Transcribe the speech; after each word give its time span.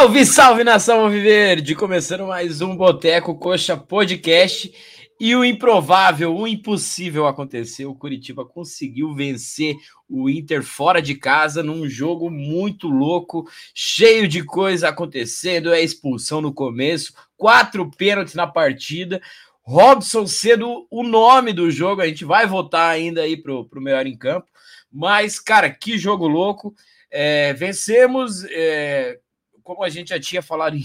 Salve, 0.00 0.24
salve 0.24 0.64
nação 0.64 1.10
Viverde! 1.10 1.74
Começando 1.74 2.26
mais 2.26 2.62
um 2.62 2.74
Boteco 2.74 3.34
Coxa 3.34 3.76
Podcast. 3.76 4.72
E 5.20 5.36
o 5.36 5.44
improvável, 5.44 6.34
o 6.34 6.48
impossível 6.48 7.26
aconteceu. 7.26 7.90
O 7.90 7.94
Curitiba 7.94 8.42
conseguiu 8.46 9.12
vencer 9.12 9.76
o 10.08 10.30
Inter 10.30 10.62
fora 10.62 11.02
de 11.02 11.14
casa 11.14 11.62
num 11.62 11.86
jogo 11.86 12.30
muito 12.30 12.88
louco, 12.88 13.46
cheio 13.74 14.26
de 14.26 14.42
coisa 14.42 14.88
acontecendo. 14.88 15.70
É 15.70 15.82
expulsão 15.82 16.40
no 16.40 16.54
começo, 16.54 17.12
quatro 17.36 17.90
pênaltis 17.90 18.34
na 18.34 18.46
partida. 18.46 19.20
Robson 19.60 20.26
sendo 20.26 20.86
o 20.90 21.02
nome 21.02 21.52
do 21.52 21.70
jogo. 21.70 22.00
A 22.00 22.06
gente 22.06 22.24
vai 22.24 22.46
votar 22.46 22.90
ainda 22.90 23.20
aí 23.20 23.36
pro, 23.36 23.66
pro 23.66 23.82
melhor 23.82 24.06
em 24.06 24.16
campo. 24.16 24.48
Mas, 24.90 25.38
cara, 25.38 25.68
que 25.68 25.98
jogo 25.98 26.26
louco. 26.26 26.74
É, 27.10 27.52
vencemos. 27.52 28.46
É, 28.48 29.18
como 29.62 29.82
a 29.82 29.88
gente 29.88 30.10
já 30.10 30.20
tinha 30.20 30.42
falado 30.42 30.76
em, 30.78 30.84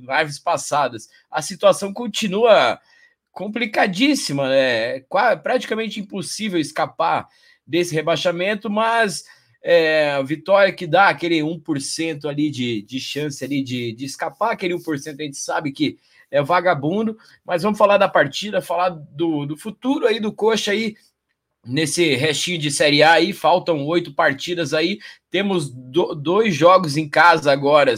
lives 0.00 0.38
passadas, 0.38 1.08
a 1.30 1.42
situação 1.42 1.92
continua 1.92 2.80
complicadíssima, 3.32 4.48
né? 4.48 5.00
praticamente 5.42 6.00
impossível 6.00 6.58
escapar 6.58 7.26
desse 7.66 7.94
rebaixamento, 7.94 8.70
mas 8.70 9.24
é, 9.62 10.12
a 10.12 10.22
vitória 10.22 10.72
que 10.72 10.86
dá 10.86 11.08
aquele 11.08 11.40
1% 11.40 12.26
ali 12.26 12.50
de, 12.50 12.82
de 12.82 13.00
chance 13.00 13.42
ali 13.42 13.62
de, 13.62 13.92
de 13.92 14.04
escapar, 14.04 14.52
aquele 14.52 14.74
1% 14.74 15.20
a 15.20 15.22
gente 15.24 15.38
sabe 15.38 15.72
que 15.72 15.98
é 16.30 16.42
vagabundo, 16.42 17.16
mas 17.44 17.62
vamos 17.62 17.78
falar 17.78 17.96
da 17.96 18.08
partida, 18.08 18.60
falar 18.60 18.90
do, 18.90 19.46
do 19.46 19.56
futuro 19.56 20.06
aí 20.06 20.20
do 20.20 20.32
Coxa 20.32 20.72
aí, 20.72 20.96
nesse 21.64 22.14
restinho 22.14 22.58
de 22.58 22.70
Série 22.70 23.02
A 23.02 23.12
aí, 23.12 23.32
faltam 23.32 23.84
oito 23.86 24.12
partidas 24.12 24.74
aí, 24.74 24.98
temos 25.30 25.70
do, 25.70 26.14
dois 26.14 26.54
jogos 26.54 26.96
em 26.96 27.08
casa 27.08 27.50
agora, 27.50 27.94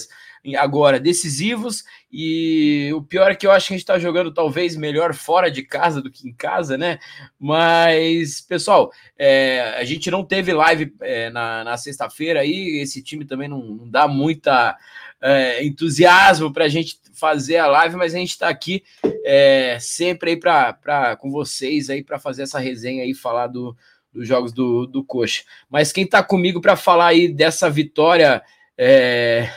agora 0.56 1.00
decisivos, 1.00 1.84
e 2.10 2.92
o 2.94 3.02
pior 3.02 3.30
é 3.30 3.34
que 3.34 3.46
eu 3.46 3.50
acho 3.50 3.66
que 3.66 3.74
a 3.74 3.76
gente 3.76 3.82
está 3.82 3.98
jogando 3.98 4.32
talvez 4.32 4.76
melhor 4.76 5.12
fora 5.12 5.50
de 5.50 5.62
casa 5.62 6.00
do 6.00 6.10
que 6.10 6.28
em 6.28 6.32
casa, 6.32 6.78
né? 6.78 6.98
Mas, 7.38 8.40
pessoal, 8.40 8.92
é, 9.18 9.74
a 9.76 9.84
gente 9.84 10.10
não 10.10 10.24
teve 10.24 10.52
live 10.52 10.94
é, 11.00 11.30
na, 11.30 11.64
na 11.64 11.76
sexta-feira 11.76 12.40
aí, 12.40 12.80
esse 12.80 13.02
time 13.02 13.24
também 13.24 13.48
não, 13.48 13.60
não 13.60 13.90
dá 13.90 14.06
muita 14.06 14.76
é, 15.22 15.64
entusiasmo 15.64 16.52
para 16.52 16.64
a 16.64 16.68
gente 16.68 16.98
fazer 17.14 17.56
a 17.56 17.66
live, 17.66 17.96
mas 17.96 18.14
a 18.14 18.18
gente 18.18 18.30
está 18.30 18.48
aqui 18.48 18.82
é, 19.24 19.78
sempre 19.80 20.30
aí 20.30 20.36
para 20.36 21.16
com 21.16 21.30
vocês 21.30 21.88
aí 21.88 22.02
para 22.02 22.18
fazer 22.18 22.42
essa 22.42 22.58
resenha 22.58 23.02
aí, 23.02 23.14
falar 23.14 23.46
do, 23.46 23.76
dos 24.12 24.28
jogos 24.28 24.52
do, 24.52 24.86
do 24.86 25.02
Coxa. 25.02 25.42
Mas 25.68 25.92
quem 25.92 26.04
está 26.04 26.22
comigo 26.22 26.60
para 26.60 26.76
falar 26.76 27.08
aí 27.08 27.28
dessa 27.28 27.70
vitória 27.70 28.42
é, 28.78 29.48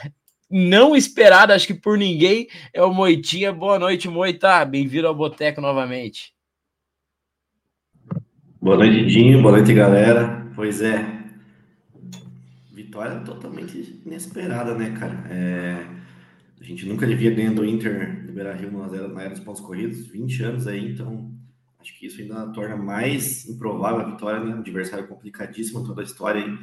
não 0.49 0.95
esperada, 0.95 1.53
acho 1.53 1.67
que 1.67 1.73
por 1.73 1.97
ninguém, 1.97 2.47
é 2.73 2.81
o 2.81 2.93
Moitinha. 2.93 3.51
Boa 3.51 3.77
noite, 3.77 4.07
Moita. 4.07 4.65
Bem-vindo 4.65 5.07
ao 5.07 5.13
Boteco 5.13 5.61
novamente. 5.61 6.33
Boa 8.61 8.77
noite, 8.77 9.05
Dinho. 9.05 9.41
Boa 9.41 9.57
noite, 9.57 9.73
galera. 9.73 10.47
Pois 10.55 10.81
é, 10.81 11.05
vitória 12.99 13.19
totalmente 13.21 14.01
inesperada, 14.05 14.75
né, 14.75 14.91
cara? 14.91 15.23
É... 15.29 15.85
A 16.59 16.63
gente 16.63 16.85
nunca 16.85 17.07
devia 17.07 17.33
ganhar 17.33 17.53
do 17.53 17.65
Inter 17.65 18.25
do 18.25 18.33
Beira-Rio 18.33 18.69
na 18.71 19.21
era 19.21 19.29
dos 19.29 19.39
pontos 19.39 19.61
corridos, 19.61 20.07
20 20.07 20.43
anos 20.43 20.67
aí, 20.67 20.91
então 20.91 21.31
acho 21.79 21.97
que 21.97 22.05
isso 22.05 22.19
ainda 22.19 22.47
torna 22.47 22.75
mais 22.75 23.47
improvável 23.47 24.01
a 24.01 24.09
vitória, 24.09 24.43
né? 24.43 24.53
Um 24.53 24.59
adversário 24.59 25.07
complicadíssimo 25.07 25.85
toda 25.85 26.01
a 26.01 26.03
história 26.03 26.43
aí. 26.43 26.57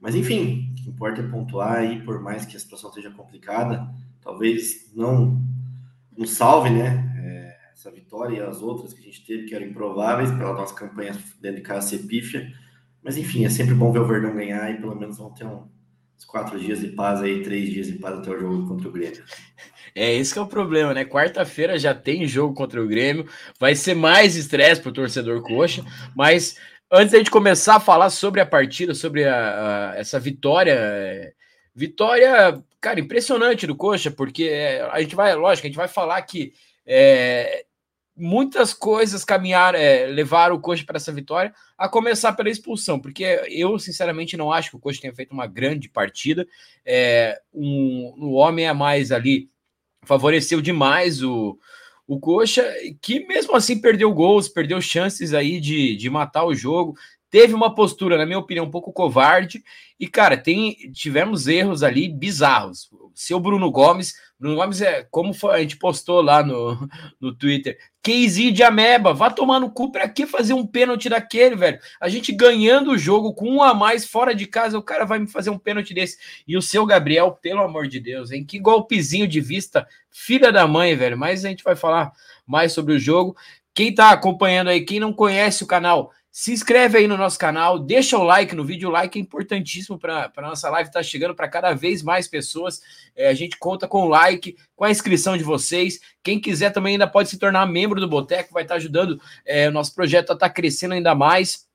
Mas 0.00 0.14
enfim, 0.14 0.70
o 0.72 0.74
que 0.74 0.88
importa 0.88 1.20
é 1.20 1.28
pontuar 1.28 1.76
aí, 1.76 2.02
por 2.02 2.22
mais 2.22 2.46
que 2.46 2.56
a 2.56 2.60
situação 2.60 2.90
seja 2.90 3.10
complicada, 3.10 3.86
talvez 4.22 4.90
não 4.94 5.38
nos 6.16 6.30
salve, 6.30 6.70
né? 6.70 7.14
É, 7.22 7.72
essa 7.74 7.90
vitória 7.90 8.38
e 8.38 8.40
as 8.40 8.62
outras 8.62 8.94
que 8.94 9.00
a 9.00 9.04
gente 9.04 9.26
teve 9.26 9.44
que 9.44 9.54
eram 9.54 9.66
improváveis 9.66 10.30
pela 10.30 10.54
nossa 10.54 10.74
campanha 10.74 11.12
dentro 11.38 11.56
de 11.58 11.62
casa 11.62 11.88
ser 11.88 11.98
pífia. 12.06 12.50
Mas 13.04 13.16
enfim, 13.16 13.44
é 13.44 13.50
sempre 13.50 13.74
bom 13.74 13.92
ver 13.92 14.00
o 14.00 14.06
Verdão 14.06 14.34
ganhar 14.34 14.70
e 14.70 14.78
pelo 14.78 14.96
menos 14.96 15.18
vão 15.18 15.30
ter 15.30 15.44
um, 15.44 15.68
uns 16.16 16.24
quatro 16.24 16.58
dias 16.58 16.80
de 16.80 16.88
paz 16.88 17.20
aí, 17.20 17.42
três 17.42 17.70
dias 17.70 17.86
de 17.86 17.94
paz 17.94 18.18
até 18.18 18.30
o 18.30 18.40
jogo 18.40 18.66
contra 18.66 18.88
o 18.88 18.92
Grêmio. 18.92 19.22
É, 19.94 20.12
esse 20.12 20.32
que 20.32 20.38
é 20.40 20.42
o 20.42 20.46
problema, 20.46 20.92
né? 20.92 21.04
Quarta-feira 21.04 21.78
já 21.78 21.94
tem 21.94 22.26
jogo 22.26 22.52
contra 22.52 22.82
o 22.82 22.88
Grêmio, 22.88 23.28
vai 23.60 23.76
ser 23.76 23.94
mais 23.94 24.34
estresse 24.34 24.80
para 24.80 24.90
o 24.90 24.94
torcedor 24.94 25.40
coxa, 25.42 25.84
mas 26.16 26.56
Antes 26.96 27.10
da 27.10 27.18
gente 27.18 27.30
começar 27.30 27.74
a 27.74 27.80
falar 27.80 28.08
sobre 28.08 28.40
a 28.40 28.46
partida, 28.46 28.94
sobre 28.94 29.24
a, 29.24 29.90
a, 29.90 29.96
essa 29.96 30.20
vitória, 30.20 30.74
é, 30.78 31.32
vitória, 31.74 32.62
cara, 32.80 33.00
impressionante 33.00 33.66
do 33.66 33.74
Coxa, 33.74 34.12
porque 34.12 34.44
é, 34.44 34.82
a 34.82 35.00
gente 35.00 35.16
vai, 35.16 35.34
lógico, 35.34 35.66
a 35.66 35.68
gente 35.68 35.76
vai 35.76 35.88
falar 35.88 36.22
que 36.22 36.52
é, 36.86 37.64
muitas 38.16 38.72
coisas 38.72 39.24
caminharam, 39.24 39.78
é, 39.78 40.06
levaram 40.06 40.54
o 40.54 40.60
Coxa 40.60 40.84
para 40.84 40.96
essa 40.96 41.12
vitória, 41.12 41.52
a 41.76 41.88
começar 41.88 42.32
pela 42.32 42.48
expulsão, 42.48 43.00
porque 43.00 43.24
eu, 43.48 43.78
sinceramente, 43.78 44.36
não 44.36 44.52
acho 44.52 44.70
que 44.70 44.76
o 44.76 44.80
Coxa 44.80 45.00
tenha 45.00 45.14
feito 45.14 45.32
uma 45.32 45.46
grande 45.46 45.88
partida. 45.88 46.46
É, 46.84 47.40
um, 47.52 48.14
um 48.16 48.32
homem 48.34 48.68
a 48.68 48.74
mais 48.74 49.10
ali 49.10 49.50
favoreceu 50.04 50.60
demais 50.60 51.22
o, 51.22 51.58
o 52.06 52.20
Coxa, 52.20 52.64
que 53.00 53.26
mesmo 53.26 53.56
assim 53.56 53.80
perdeu 53.80 54.12
gols, 54.12 54.48
perdeu 54.48 54.80
chances 54.80 55.34
aí 55.34 55.58
de, 55.60 55.96
de 55.96 56.10
matar 56.10 56.44
o 56.44 56.54
jogo, 56.54 56.96
teve 57.34 57.52
uma 57.52 57.74
postura, 57.74 58.16
na 58.16 58.24
minha 58.24 58.38
opinião, 58.38 58.64
um 58.64 58.70
pouco 58.70 58.92
covarde. 58.92 59.64
E, 59.98 60.06
cara, 60.06 60.36
tem, 60.36 60.76
tivemos 60.92 61.48
erros 61.48 61.82
ali 61.82 62.08
bizarros. 62.08 62.88
Seu 63.12 63.40
Bruno 63.40 63.72
Gomes, 63.72 64.14
Bruno 64.44 64.56
Gomes 64.56 64.82
é 64.82 65.06
como 65.10 65.32
foi, 65.32 65.54
a 65.54 65.60
gente 65.60 65.78
postou 65.78 66.20
lá 66.20 66.42
no, 66.44 66.76
no 67.18 67.34
Twitter. 67.34 67.78
Casey 68.02 68.50
de 68.50 68.62
Ameba, 68.62 69.14
vá 69.14 69.30
tomar 69.30 69.58
no 69.58 69.70
cu 69.70 69.90
pra 69.90 70.06
que 70.06 70.26
fazer 70.26 70.52
um 70.52 70.66
pênalti 70.66 71.08
daquele, 71.08 71.56
velho? 71.56 71.78
A 71.98 72.10
gente 72.10 72.30
ganhando 72.30 72.90
o 72.90 72.98
jogo 72.98 73.32
com 73.32 73.48
um 73.48 73.62
a 73.62 73.72
mais 73.72 74.04
fora 74.04 74.34
de 74.34 74.44
casa, 74.44 74.76
o 74.76 74.82
cara 74.82 75.06
vai 75.06 75.18
me 75.18 75.26
fazer 75.26 75.48
um 75.48 75.58
pênalti 75.58 75.94
desse. 75.94 76.18
E 76.46 76.58
o 76.58 76.60
seu 76.60 76.84
Gabriel, 76.84 77.32
pelo 77.40 77.62
amor 77.62 77.88
de 77.88 77.98
Deus, 77.98 78.32
hein? 78.32 78.44
Que 78.44 78.58
golpezinho 78.58 79.26
de 79.26 79.40
vista, 79.40 79.88
filha 80.10 80.52
da 80.52 80.66
mãe, 80.66 80.94
velho. 80.94 81.16
Mas 81.16 81.42
a 81.42 81.48
gente 81.48 81.64
vai 81.64 81.74
falar 81.74 82.12
mais 82.46 82.74
sobre 82.74 82.92
o 82.92 82.98
jogo. 82.98 83.34
Quem 83.72 83.94
tá 83.94 84.10
acompanhando 84.10 84.68
aí, 84.68 84.82
quem 84.82 85.00
não 85.00 85.14
conhece 85.14 85.64
o 85.64 85.66
canal, 85.66 86.12
se 86.36 86.50
inscreve 86.50 86.98
aí 86.98 87.06
no 87.06 87.16
nosso 87.16 87.38
canal, 87.38 87.78
deixa 87.78 88.18
o 88.18 88.24
like 88.24 88.56
no 88.56 88.64
vídeo, 88.64 88.88
o 88.88 88.92
like 88.92 89.16
é 89.16 89.22
importantíssimo 89.22 89.96
para 89.96 90.32
a 90.36 90.42
nossa 90.42 90.68
live 90.68 90.88
estar 90.88 90.98
tá 90.98 91.02
chegando 91.04 91.32
para 91.32 91.46
cada 91.46 91.72
vez 91.74 92.02
mais 92.02 92.26
pessoas. 92.26 92.82
É, 93.14 93.28
a 93.28 93.34
gente 93.34 93.56
conta 93.56 93.86
com 93.86 94.02
o 94.02 94.08
like, 94.08 94.56
com 94.74 94.82
a 94.82 94.90
inscrição 94.90 95.38
de 95.38 95.44
vocês. 95.44 96.00
Quem 96.24 96.40
quiser 96.40 96.70
também 96.70 96.94
ainda 96.94 97.06
pode 97.06 97.28
se 97.28 97.38
tornar 97.38 97.64
membro 97.66 98.00
do 98.00 98.08
Boteco, 98.08 98.52
vai 98.52 98.64
estar 98.64 98.74
tá 98.74 98.78
ajudando 98.78 99.20
é, 99.46 99.68
o 99.68 99.70
nosso 99.70 99.94
projeto 99.94 100.30
a 100.30 100.34
estar 100.34 100.48
tá 100.48 100.52
crescendo 100.52 100.94
ainda 100.94 101.14
mais. 101.14 101.68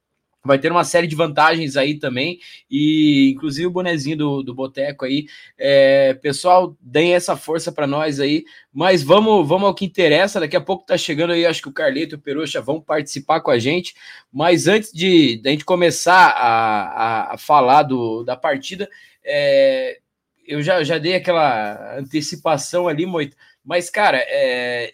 Vai 0.43 0.57
ter 0.57 0.71
uma 0.71 0.85
série 0.85 1.05
de 1.05 1.17
vantagens 1.17 1.75
aí 1.75 1.99
também, 1.99 2.39
e 2.71 3.31
inclusive 3.35 3.67
o 3.67 3.71
bonezinho 3.71 4.15
do, 4.15 4.43
do 4.43 4.55
Boteco 4.55 5.03
aí. 5.03 5.27
É, 5.57 6.13
pessoal, 6.13 6.77
deem 6.79 7.13
essa 7.13 7.35
força 7.35 7.73
para 7.73 7.85
nós 7.85 8.21
aí, 8.21 8.45
mas 8.71 9.03
vamos, 9.03 9.45
vamos 9.45 9.67
ao 9.67 9.75
que 9.75 9.83
interessa. 9.83 10.39
Daqui 10.39 10.55
a 10.55 10.61
pouco 10.61 10.85
tá 10.85 10.97
chegando 10.97 11.33
aí, 11.33 11.45
acho 11.45 11.61
que 11.61 11.67
o 11.67 11.73
Carleto 11.73 12.15
e 12.15 12.17
o 12.17 12.21
Perucha 12.21 12.61
vão 12.61 12.79
participar 12.79 13.41
com 13.41 13.51
a 13.51 13.59
gente. 13.59 13.93
Mas 14.31 14.67
antes 14.67 14.93
de, 14.93 15.37
de 15.37 15.49
a 15.49 15.51
gente 15.51 15.65
começar 15.65 16.29
a, 16.29 17.31
a, 17.31 17.33
a 17.33 17.37
falar 17.37 17.83
do, 17.83 18.23
da 18.23 18.37
partida, 18.37 18.89
é, 19.25 19.99
eu 20.47 20.63
já, 20.63 20.83
já 20.83 20.97
dei 20.97 21.15
aquela 21.15 21.97
antecipação 21.99 22.87
ali, 22.87 23.05
muito, 23.05 23.37
mas 23.63 23.89
cara, 23.89 24.17
é, 24.27 24.93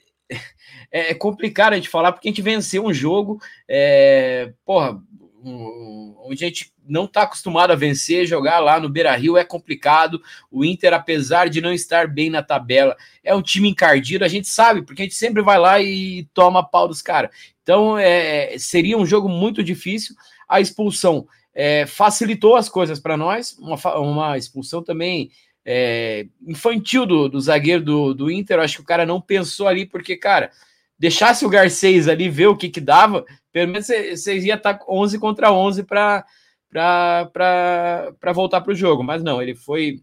é 0.91 1.13
complicado 1.13 1.73
a 1.73 1.75
gente 1.75 1.87
falar 1.87 2.11
porque 2.11 2.27
a 2.27 2.31
gente 2.31 2.41
venceu 2.41 2.83
um 2.85 2.93
jogo, 2.93 3.39
é, 3.67 4.51
porra, 4.65 5.01
onde 5.45 6.43
a 6.43 6.47
gente 6.47 6.71
não 6.87 7.05
está 7.05 7.21
acostumado 7.21 7.71
a 7.71 7.75
vencer, 7.75 8.25
jogar 8.25 8.59
lá 8.59 8.79
no 8.79 8.89
Beira 8.89 9.15
Rio 9.15 9.37
é 9.37 9.43
complicado. 9.43 10.21
O 10.51 10.65
Inter, 10.65 10.93
apesar 10.93 11.49
de 11.49 11.61
não 11.61 11.71
estar 11.71 12.07
bem 12.07 12.29
na 12.29 12.41
tabela, 12.41 12.95
é 13.23 13.35
um 13.35 13.41
time 13.41 13.69
encardido, 13.69 14.25
a 14.25 14.27
gente 14.27 14.47
sabe, 14.47 14.81
porque 14.81 15.03
a 15.03 15.05
gente 15.05 15.15
sempre 15.15 15.43
vai 15.43 15.59
lá 15.59 15.79
e 15.81 16.27
toma 16.33 16.67
pau 16.67 16.87
dos 16.87 17.01
caras. 17.01 17.29
Então 17.61 17.97
é, 17.97 18.57
seria 18.57 18.97
um 18.97 19.05
jogo 19.05 19.29
muito 19.29 19.63
difícil. 19.63 20.15
A 20.49 20.59
expulsão 20.59 21.27
é, 21.53 21.85
facilitou 21.85 22.55
as 22.55 22.67
coisas 22.67 22.99
para 22.99 23.15
nós, 23.15 23.57
uma, 23.59 23.97
uma 23.97 24.37
expulsão 24.37 24.83
também. 24.83 25.31
É, 25.67 26.27
infantil 26.45 27.07
do, 27.07 27.27
do 27.27 27.41
zagueiro 27.41 27.83
do, 27.83 28.13
do 28.13 28.29
Inter, 28.29 28.59
acho 28.59 28.75
que 28.75 28.81
o 28.83 28.85
cara 28.85 29.03
não 29.03 29.19
pensou 29.19 29.67
ali, 29.67 29.83
porque, 29.83 30.15
cara, 30.15 30.51
deixasse 30.97 31.45
o 31.45 31.49
Garcês 31.49 32.07
ali 32.07 32.29
ver 32.29 32.47
o 32.47 32.57
que 32.57 32.69
que 32.69 32.81
dava, 32.81 33.25
pelo 33.51 33.71
menos 33.71 33.87
vocês 33.87 34.43
iam 34.43 34.57
estar 34.57 34.79
11 34.87 35.19
contra 35.19 35.51
11 35.51 35.83
para 35.83 36.25
voltar 38.33 38.61
para 38.61 38.71
o 38.71 38.75
jogo. 38.75 39.03
Mas 39.03 39.23
não, 39.23 39.41
ele 39.41 39.55
foi. 39.55 40.01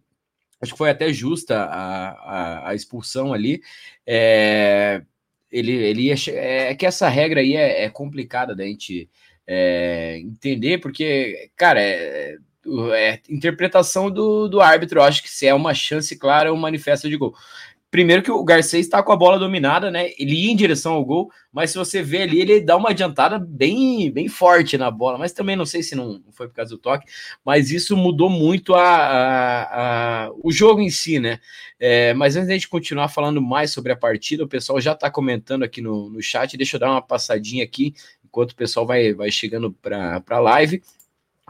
Acho 0.60 0.72
que 0.72 0.78
foi 0.78 0.90
até 0.90 1.12
justa 1.12 1.64
a, 1.64 2.10
a, 2.10 2.68
a 2.70 2.74
expulsão 2.74 3.32
ali. 3.32 3.60
É, 4.06 5.02
ele, 5.50 5.72
ele 5.72 6.02
ia, 6.02 6.14
é 6.28 6.74
que 6.74 6.86
essa 6.86 7.08
regra 7.08 7.40
aí 7.40 7.56
é, 7.56 7.84
é 7.84 7.90
complicada 7.90 8.54
da 8.54 8.64
gente 8.64 9.10
é, 9.46 10.18
entender, 10.18 10.78
porque, 10.78 11.50
cara, 11.56 11.82
é, 11.82 12.36
é, 12.94 13.20
interpretação 13.28 14.10
do, 14.10 14.48
do 14.48 14.60
árbitro. 14.60 15.00
Eu 15.00 15.04
acho 15.04 15.22
que 15.22 15.30
se 15.30 15.46
é 15.46 15.54
uma 15.54 15.74
chance 15.74 16.16
clara, 16.16 16.48
é 16.48 16.52
um 16.52 16.56
manifesto 16.56 17.08
de 17.08 17.16
gol. 17.16 17.34
Primeiro 17.92 18.22
que 18.22 18.30
o 18.30 18.42
Garcês 18.42 18.86
está 18.86 19.02
com 19.02 19.12
a 19.12 19.16
bola 19.16 19.38
dominada, 19.38 19.90
né? 19.90 20.12
Ele 20.18 20.46
ia 20.46 20.50
em 20.50 20.56
direção 20.56 20.94
ao 20.94 21.04
gol, 21.04 21.30
mas 21.52 21.72
se 21.72 21.76
você 21.76 22.02
vê 22.02 22.22
ali, 22.22 22.40
ele 22.40 22.58
dá 22.62 22.74
uma 22.74 22.88
adiantada 22.88 23.38
bem, 23.38 24.10
bem 24.10 24.28
forte 24.28 24.78
na 24.78 24.90
bola. 24.90 25.18
Mas 25.18 25.34
também 25.34 25.56
não 25.56 25.66
sei 25.66 25.82
se 25.82 25.94
não 25.94 26.22
foi 26.30 26.48
por 26.48 26.54
causa 26.54 26.70
do 26.70 26.78
toque, 26.78 27.04
mas 27.44 27.70
isso 27.70 27.94
mudou 27.94 28.30
muito 28.30 28.74
a, 28.74 28.82
a, 28.82 30.24
a 30.24 30.30
o 30.42 30.50
jogo 30.50 30.80
em 30.80 30.88
si, 30.88 31.20
né? 31.20 31.38
É, 31.78 32.14
mas 32.14 32.34
antes 32.34 32.48
da 32.48 32.54
gente 32.54 32.66
continuar 32.66 33.08
falando 33.08 33.42
mais 33.42 33.72
sobre 33.72 33.92
a 33.92 33.96
partida, 33.96 34.42
o 34.42 34.48
pessoal 34.48 34.80
já 34.80 34.92
está 34.92 35.10
comentando 35.10 35.62
aqui 35.62 35.82
no, 35.82 36.08
no 36.08 36.22
chat. 36.22 36.56
Deixa 36.56 36.76
eu 36.76 36.80
dar 36.80 36.92
uma 36.92 37.02
passadinha 37.02 37.62
aqui, 37.62 37.92
enquanto 38.24 38.52
o 38.52 38.56
pessoal 38.56 38.86
vai, 38.86 39.12
vai 39.12 39.30
chegando 39.30 39.70
para 39.70 40.22
a 40.30 40.38
live. 40.38 40.82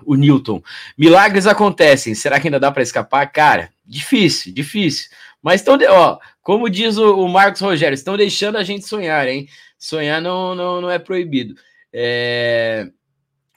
O 0.04 0.16
Newton. 0.16 0.60
Milagres 0.98 1.46
acontecem. 1.46 2.16
Será 2.16 2.40
que 2.40 2.48
ainda 2.48 2.58
dá 2.58 2.72
para 2.72 2.82
escapar? 2.82 3.30
Cara, 3.30 3.70
difícil, 3.86 4.52
difícil. 4.52 5.08
Mas 5.42 5.60
estão, 5.60 5.76
ó, 5.90 6.18
como 6.42 6.68
diz 6.68 6.98
o, 6.98 7.24
o, 7.24 7.28
Marcos 7.28 7.60
Rogério, 7.60 7.94
estão 7.94 8.16
deixando 8.16 8.58
a 8.58 8.64
gente 8.64 8.86
sonhar, 8.86 9.28
hein? 9.28 9.48
Sonhar 9.78 10.20
não, 10.20 10.54
não, 10.54 10.80
não 10.80 10.90
é 10.90 10.98
proibido. 10.98 11.54
É... 11.92 12.90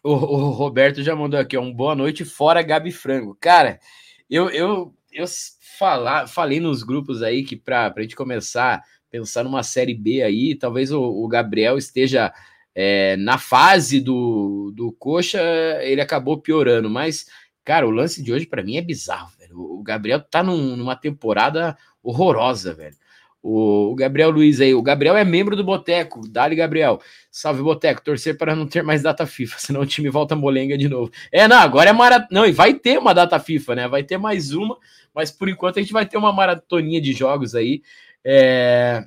O, 0.04 0.12
o, 0.12 0.50
Roberto 0.52 1.02
já 1.02 1.16
mandou 1.16 1.40
aqui, 1.40 1.58
ó, 1.58 1.62
um 1.62 1.74
boa 1.74 1.96
noite 1.96 2.24
fora 2.24 2.62
Gabi 2.62 2.92
Frango. 2.92 3.36
Cara, 3.42 3.80
eu, 4.30 4.50
eu, 4.52 4.94
eu 5.12 5.26
falar, 5.80 6.28
falei 6.28 6.60
nos 6.60 6.84
grupos 6.84 7.24
aí 7.24 7.44
que 7.44 7.56
para 7.56 7.92
a 7.96 8.02
gente 8.02 8.16
começar 8.16 8.76
a 8.76 8.84
pensar 9.10 9.44
numa 9.44 9.64
série 9.64 9.96
B 9.96 10.22
aí, 10.22 10.54
talvez 10.54 10.92
o, 10.92 11.02
o 11.02 11.28
Gabriel 11.28 11.78
esteja 11.78 12.32
é, 12.76 13.16
na 13.18 13.40
fase 13.40 14.00
do, 14.00 14.72
do 14.76 14.92
Coxa, 14.92 15.42
ele 15.82 16.02
acabou 16.02 16.40
piorando, 16.40 16.90
mas, 16.90 17.26
cara, 17.64 17.88
o 17.88 17.92
lance 17.92 18.22
de 18.22 18.32
hoje 18.32 18.46
para 18.46 18.64
mim 18.64 18.78
é 18.78 18.82
bizarro. 18.82 19.32
O 19.54 19.82
Gabriel 19.82 20.20
tá 20.20 20.44
num, 20.44 20.76
numa 20.76 20.96
temporada 20.96 21.78
horrorosa, 22.06 22.74
velho. 22.74 22.96
O, 23.48 23.94
Gabriel 23.96 24.32
Luiz 24.32 24.60
aí, 24.60 24.74
o 24.74 24.82
Gabriel 24.82 25.16
é 25.16 25.24
membro 25.24 25.56
do 25.56 25.64
Boteco, 25.64 26.28
Dali 26.28 26.56
Gabriel. 26.56 27.00
Salve 27.30 27.62
Boteco, 27.62 28.02
torcer 28.04 28.38
para 28.38 28.56
não 28.56 28.66
ter 28.66 28.82
mais 28.82 29.04
data 29.04 29.26
FIFA, 29.28 29.58
senão 29.62 29.82
o 29.82 29.86
time 29.86 30.10
volta 30.10 30.36
molenga 30.36 30.76
de 30.76 30.90
novo. 30.90 31.12
É, 31.32 31.48
não, 31.48 31.58
agora 31.58 31.92
é 31.92 31.94
maratona. 31.94 32.28
Não, 32.32 32.46
e 32.46 32.52
vai 32.52 32.74
ter 32.74 32.98
uma 32.98 33.14
data 33.14 33.40
FIFA, 33.40 33.76
né? 33.76 33.88
Vai 33.88 34.04
ter 34.04 34.18
mais 34.18 34.52
uma, 34.52 34.78
mas 35.14 35.30
por 35.30 35.48
enquanto 35.48 35.78
a 35.78 35.82
gente 35.82 35.94
vai 35.94 36.08
ter 36.08 36.18
uma 36.18 36.34
maratoninha 36.34 37.00
de 37.00 37.14
jogos 37.14 37.54
aí. 37.54 37.84
É... 38.24 39.06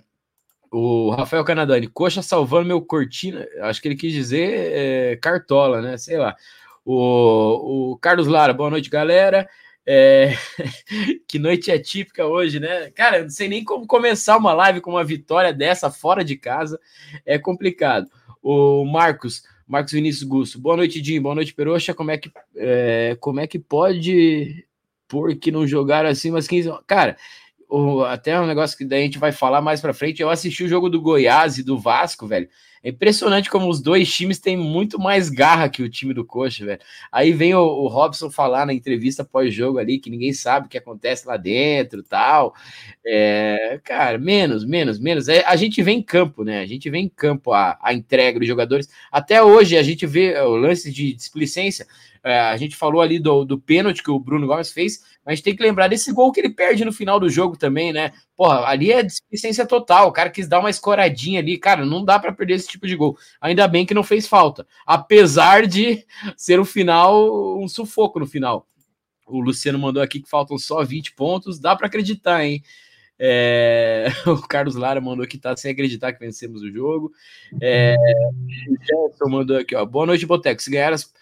O 0.71 1.11
Rafael 1.11 1.43
Canadani, 1.44 1.89
coxa 1.89 2.23
salvando 2.23 2.69
meu 2.69 2.81
cortina. 2.81 3.44
Acho 3.62 3.81
que 3.81 3.89
ele 3.89 3.97
quis 3.97 4.12
dizer 4.12 4.51
é, 4.53 5.17
cartola, 5.17 5.81
né? 5.81 5.97
Sei 5.97 6.17
lá. 6.17 6.37
O, 6.85 7.93
o 7.93 7.97
Carlos 7.97 8.29
Lara, 8.29 8.53
boa 8.53 8.71
noite, 8.71 8.91
galera. 8.91 9.49
É... 9.90 10.35
que 11.26 11.38
noite 11.38 11.70
é 11.70 11.79
típica 11.79 12.26
hoje, 12.26 12.61
né? 12.61 12.90
Cara, 12.90 13.19
eu 13.19 13.23
não 13.23 13.31
sei 13.31 13.49
nem 13.49 13.64
como 13.64 13.87
começar 13.87 14.37
uma 14.37 14.52
live 14.52 14.82
com 14.82 14.90
uma 14.90 15.05
vitória 15.05 15.50
dessa 15.50 15.90
fora 15.90 16.23
de 16.23 16.37
casa. 16.37 16.79
É 17.25 17.38
complicado. 17.38 18.06
O 18.43 18.85
Marcos, 18.85 19.43
Marcos 19.67 19.94
Vinícius 19.94 20.25
Gusto. 20.25 20.61
Boa 20.61 20.76
noite, 20.76 21.02
Jim. 21.02 21.23
Boa 21.23 21.35
noite, 21.35 21.55
Peroxa. 21.55 21.94
Como 21.94 22.11
é 22.11 22.19
que, 22.19 22.31
é... 22.55 23.17
Como 23.19 23.40
é 23.40 23.46
que 23.46 23.58
pode 23.58 24.67
por 25.08 25.35
que 25.37 25.50
não 25.50 25.67
jogaram 25.67 26.11
assim 26.11 26.29
umas 26.29 26.46
15. 26.46 26.70
Cara, 26.87 27.17
o... 27.69 28.03
até 28.05 28.41
um 28.41 28.47
negócio 28.47 28.76
que 28.76 28.85
daí 28.85 29.03
a 29.03 29.05
gente 29.05 29.19
vai 29.19 29.32
falar 29.32 29.61
mais 29.61 29.81
pra 29.81 29.94
frente. 29.94 30.23
Eu 30.23 30.31
assisti 30.31 30.65
o 30.65 30.69
jogo 30.69 30.88
do 30.88 31.00
Goiás 31.00 31.59
e 31.59 31.62
do 31.62 31.79
Vasco, 31.79 32.26
velho. 32.26 32.49
É 32.82 32.91
impressionante 32.91 33.50
como 33.50 33.69
os 33.69 33.81
dois 33.81 34.12
times 34.12 34.38
têm 34.38 34.56
muito 34.56 34.99
mais 34.99 35.29
garra 35.29 35.69
que 35.69 35.82
o 35.82 35.88
time 35.88 36.15
do 36.15 36.25
Coxa, 36.25 36.65
velho. 36.65 36.81
Aí 37.11 37.32
vem 37.32 37.55
o, 37.55 37.61
o 37.61 37.88
Robson 37.88 38.31
falar 38.31 38.65
na 38.67 38.73
entrevista 38.73 39.25
pós-jogo 39.25 39.79
ali 39.79 39.99
que 39.99 40.11
ninguém 40.11 40.32
sabe 40.32 40.67
o 40.67 40.69
que 40.69 40.79
acontece 40.79 41.26
lá 41.26 41.37
dentro 41.37 42.03
tal. 42.03 42.55
É, 43.05 43.81
cara, 43.82 44.17
menos, 44.19 44.65
menos, 44.65 44.99
menos. 44.99 45.29
É, 45.29 45.44
a 45.44 45.56
gente 45.56 45.82
vê 45.82 45.93
em 45.93 46.03
campo, 46.03 46.44
né? 46.44 46.61
A 46.61 46.67
gente 46.67 46.88
vê 46.88 46.99
em 46.99 47.09
campo 47.09 47.53
a, 47.53 47.79
a 47.82 47.93
entrega 47.93 48.38
dos 48.38 48.49
jogadores. 48.49 48.88
Até 49.11 49.43
hoje 49.43 49.76
a 49.76 49.82
gente 49.82 50.06
vê 50.06 50.38
o 50.41 50.56
lance 50.56 50.93
de 50.93 51.12
displicência. 51.12 51.87
É, 52.22 52.41
a 52.41 52.56
gente 52.56 52.77
falou 52.77 53.01
ali 53.01 53.19
do, 53.19 53.44
do 53.44 53.58
pênalti 53.58 54.03
que 54.03 54.10
o 54.10 54.19
Bruno 54.19 54.46
Gomes 54.46 54.72
fez, 54.72 55.03
a 55.29 55.35
gente 55.35 55.44
tem 55.44 55.55
que 55.55 55.63
lembrar 55.63 55.89
desse 55.89 56.11
gol 56.11 56.32
que 56.32 56.41
ele 56.41 56.49
perde 56.49 56.87
no 56.87 56.93
final 56.93 57.20
do 57.20 57.29
jogo 57.29 57.55
também, 57.55 57.93
né? 57.93 58.13
Porra, 58.35 58.67
ali 58.67 58.91
é 58.91 59.03
displicência 59.03 59.67
total. 59.67 60.08
O 60.08 60.13
cara 60.13 60.31
quis 60.31 60.49
dar 60.49 60.58
uma 60.58 60.70
escoradinha 60.70 61.39
ali. 61.39 61.58
Cara, 61.58 61.85
não 61.85 62.03
dá 62.03 62.19
para 62.19 62.32
perder 62.32 62.55
esse 62.55 62.67
tipo 62.67 62.87
de 62.87 62.97
gol. 62.97 63.15
Ainda 63.39 63.69
bem 63.69 63.85
que 63.85 63.93
não 63.93 64.03
fez 64.03 64.27
falta. 64.27 64.67
Apesar 64.87 65.67
de 65.67 66.03
ser 66.35 66.58
o 66.58 66.65
final, 66.65 67.61
um 67.63 67.69
sufoco 67.69 68.19
no 68.19 68.27
final. 68.27 68.67
O 69.27 69.39
Luciano 69.39 69.79
mandou 69.79 70.03
aqui 70.03 70.19
que 70.23 70.31
faltam 70.31 70.56
só 70.56 70.82
20 70.82 71.13
pontos. 71.13 71.58
Dá 71.58 71.77
para 71.77 71.89
acreditar, 71.89 72.43
hein? 72.43 72.63
É... 73.19 74.06
O 74.25 74.41
Carlos 74.49 74.77
Lara 74.77 74.99
mandou 74.99 75.27
que 75.27 75.37
tá 75.37 75.55
sem 75.55 75.73
acreditar 75.73 76.15
que 76.15 76.20
vencemos 76.20 76.63
o 76.63 76.73
jogo. 76.73 77.13
É... 77.61 77.97
O 78.67 78.77
Gerson 78.82 79.29
mandou 79.29 79.58
aqui, 79.58 79.77
ó. 79.77 79.85
Boa 79.85 80.06
noite, 80.06 80.25
Boteco. 80.25 80.63
Se 80.63 80.70
ganhar 80.70 80.94
as 80.94 81.13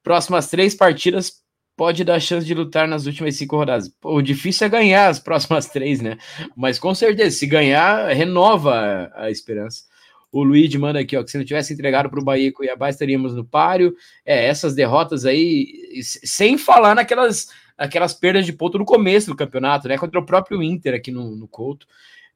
próximas 0.00 0.48
três 0.48 0.76
partidas, 0.76 1.41
pode 1.82 2.04
dar 2.04 2.20
chance 2.20 2.46
de 2.46 2.54
lutar 2.54 2.86
nas 2.86 3.06
últimas 3.06 3.34
cinco 3.34 3.56
rodadas. 3.56 3.92
O 4.04 4.22
difícil 4.22 4.68
é 4.68 4.70
ganhar 4.70 5.08
as 5.08 5.18
próximas 5.18 5.66
três, 5.68 6.00
né? 6.00 6.16
Mas 6.54 6.78
com 6.78 6.94
certeza, 6.94 7.36
se 7.36 7.44
ganhar, 7.44 8.06
renova 8.14 9.10
a, 9.16 9.32
esperança. 9.32 9.82
O 10.30 10.44
Luiz 10.44 10.72
manda 10.76 11.00
aqui, 11.00 11.16
ó, 11.16 11.24
que 11.24 11.30
se 11.32 11.36
não 11.36 11.44
tivesse 11.44 11.74
entregado 11.74 12.08
para 12.08 12.20
o 12.20 12.24
Bahia 12.24 12.46
e 12.46 12.52
Cuiabá, 12.52 12.88
estaríamos 12.88 13.34
no 13.34 13.44
páreo. 13.44 13.96
É, 14.24 14.46
essas 14.46 14.76
derrotas 14.76 15.26
aí, 15.26 16.00
sem 16.00 16.56
falar 16.56 16.94
naquelas 16.94 17.48
aquelas 17.76 18.14
perdas 18.14 18.46
de 18.46 18.52
ponto 18.52 18.78
no 18.78 18.84
começo 18.84 19.26
do 19.26 19.36
campeonato, 19.36 19.88
né? 19.88 19.98
Contra 19.98 20.20
o 20.20 20.24
próprio 20.24 20.62
Inter 20.62 20.94
aqui 20.94 21.10
no, 21.10 21.34
no 21.34 21.48
Couto. 21.48 21.84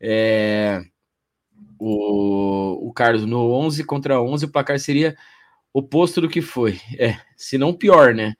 É, 0.00 0.82
o, 1.78 2.88
o 2.88 2.92
Carlos, 2.92 3.24
no 3.24 3.52
11 3.52 3.84
contra 3.84 4.20
11, 4.20 4.46
o 4.46 4.50
placar 4.50 4.80
seria 4.80 5.16
oposto 5.72 6.20
do 6.20 6.28
que 6.28 6.42
foi. 6.42 6.80
É, 6.98 7.16
se 7.36 7.56
não 7.56 7.72
pior, 7.72 8.12
né? 8.12 8.34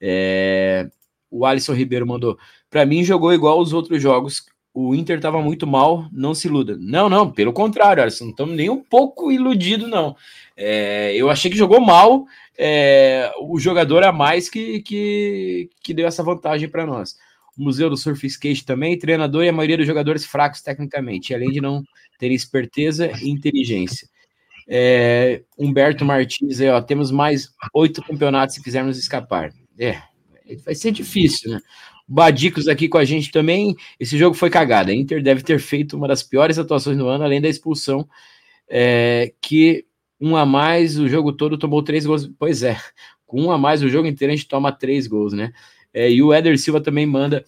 É, 0.00 0.88
o 1.30 1.44
Alisson 1.44 1.74
Ribeiro 1.74 2.06
mandou. 2.06 2.38
Para 2.68 2.86
mim, 2.86 3.04
jogou 3.04 3.32
igual 3.32 3.60
os 3.60 3.72
outros 3.72 4.00
jogos. 4.00 4.44
O 4.72 4.94
Inter 4.94 5.16
estava 5.16 5.42
muito 5.42 5.66
mal, 5.66 6.06
não 6.12 6.34
se 6.34 6.46
iluda. 6.46 6.76
Não, 6.78 7.08
não, 7.08 7.30
pelo 7.30 7.52
contrário, 7.52 8.02
Alisson, 8.02 8.24
não 8.24 8.30
estamos 8.30 8.56
nem 8.56 8.70
um 8.70 8.82
pouco 8.82 9.32
iludido, 9.32 9.88
não. 9.88 10.16
É, 10.56 11.14
eu 11.16 11.28
achei 11.28 11.50
que 11.50 11.56
jogou 11.56 11.80
mal 11.80 12.24
é, 12.56 13.32
o 13.40 13.58
jogador 13.58 14.04
a 14.04 14.12
mais 14.12 14.48
que, 14.48 14.80
que, 14.82 15.70
que 15.82 15.94
deu 15.94 16.06
essa 16.06 16.22
vantagem 16.22 16.68
para 16.68 16.86
nós. 16.86 17.16
O 17.58 17.62
Museu 17.64 17.90
do 17.90 17.96
Surf 17.96 18.26
Skate 18.26 18.64
também, 18.64 18.98
treinador 18.98 19.44
e 19.44 19.48
a 19.48 19.52
maioria 19.52 19.76
dos 19.76 19.86
jogadores 19.86 20.24
fracos 20.24 20.62
tecnicamente, 20.62 21.34
além 21.34 21.50
de 21.50 21.60
não 21.60 21.82
ter 22.18 22.30
esperteza 22.30 23.10
e 23.22 23.28
inteligência. 23.28 24.08
É, 24.68 25.42
Humberto 25.58 26.04
Martins, 26.04 26.60
ó, 26.60 26.80
temos 26.80 27.10
mais 27.10 27.48
oito 27.74 28.02
campeonatos 28.02 28.54
se 28.54 28.62
quisermos 28.62 28.98
escapar. 28.98 29.52
É, 29.80 30.02
vai 30.64 30.74
ser 30.74 30.90
difícil, 30.90 31.50
né? 31.50 31.60
Badicos 32.06 32.68
aqui 32.68 32.88
com 32.88 32.98
a 32.98 33.04
gente 33.04 33.30
também. 33.30 33.74
Esse 33.98 34.18
jogo 34.18 34.34
foi 34.34 34.50
cagada. 34.50 34.90
A 34.90 34.94
Inter 34.94 35.22
deve 35.22 35.42
ter 35.42 35.58
feito 35.58 35.96
uma 35.96 36.08
das 36.08 36.22
piores 36.22 36.58
atuações 36.58 36.98
do 36.98 37.08
ano, 37.08 37.24
além 37.24 37.40
da 37.40 37.48
expulsão, 37.48 38.06
é, 38.68 39.32
que 39.40 39.86
um 40.20 40.36
a 40.36 40.44
mais, 40.44 40.98
o 40.98 41.08
jogo 41.08 41.32
todo 41.32 41.56
tomou 41.56 41.82
três 41.82 42.04
gols. 42.04 42.28
Pois 42.38 42.62
é, 42.62 42.76
com 43.26 43.42
um 43.42 43.50
a 43.50 43.56
mais 43.56 43.82
o 43.82 43.88
jogo 43.88 44.08
inteiro 44.08 44.32
a 44.32 44.36
gente 44.36 44.48
toma 44.48 44.72
três 44.72 45.06
gols, 45.06 45.32
né? 45.32 45.52
É, 45.94 46.10
e 46.10 46.22
o 46.22 46.32
Éder 46.32 46.58
Silva 46.58 46.80
também 46.80 47.06
manda 47.06 47.44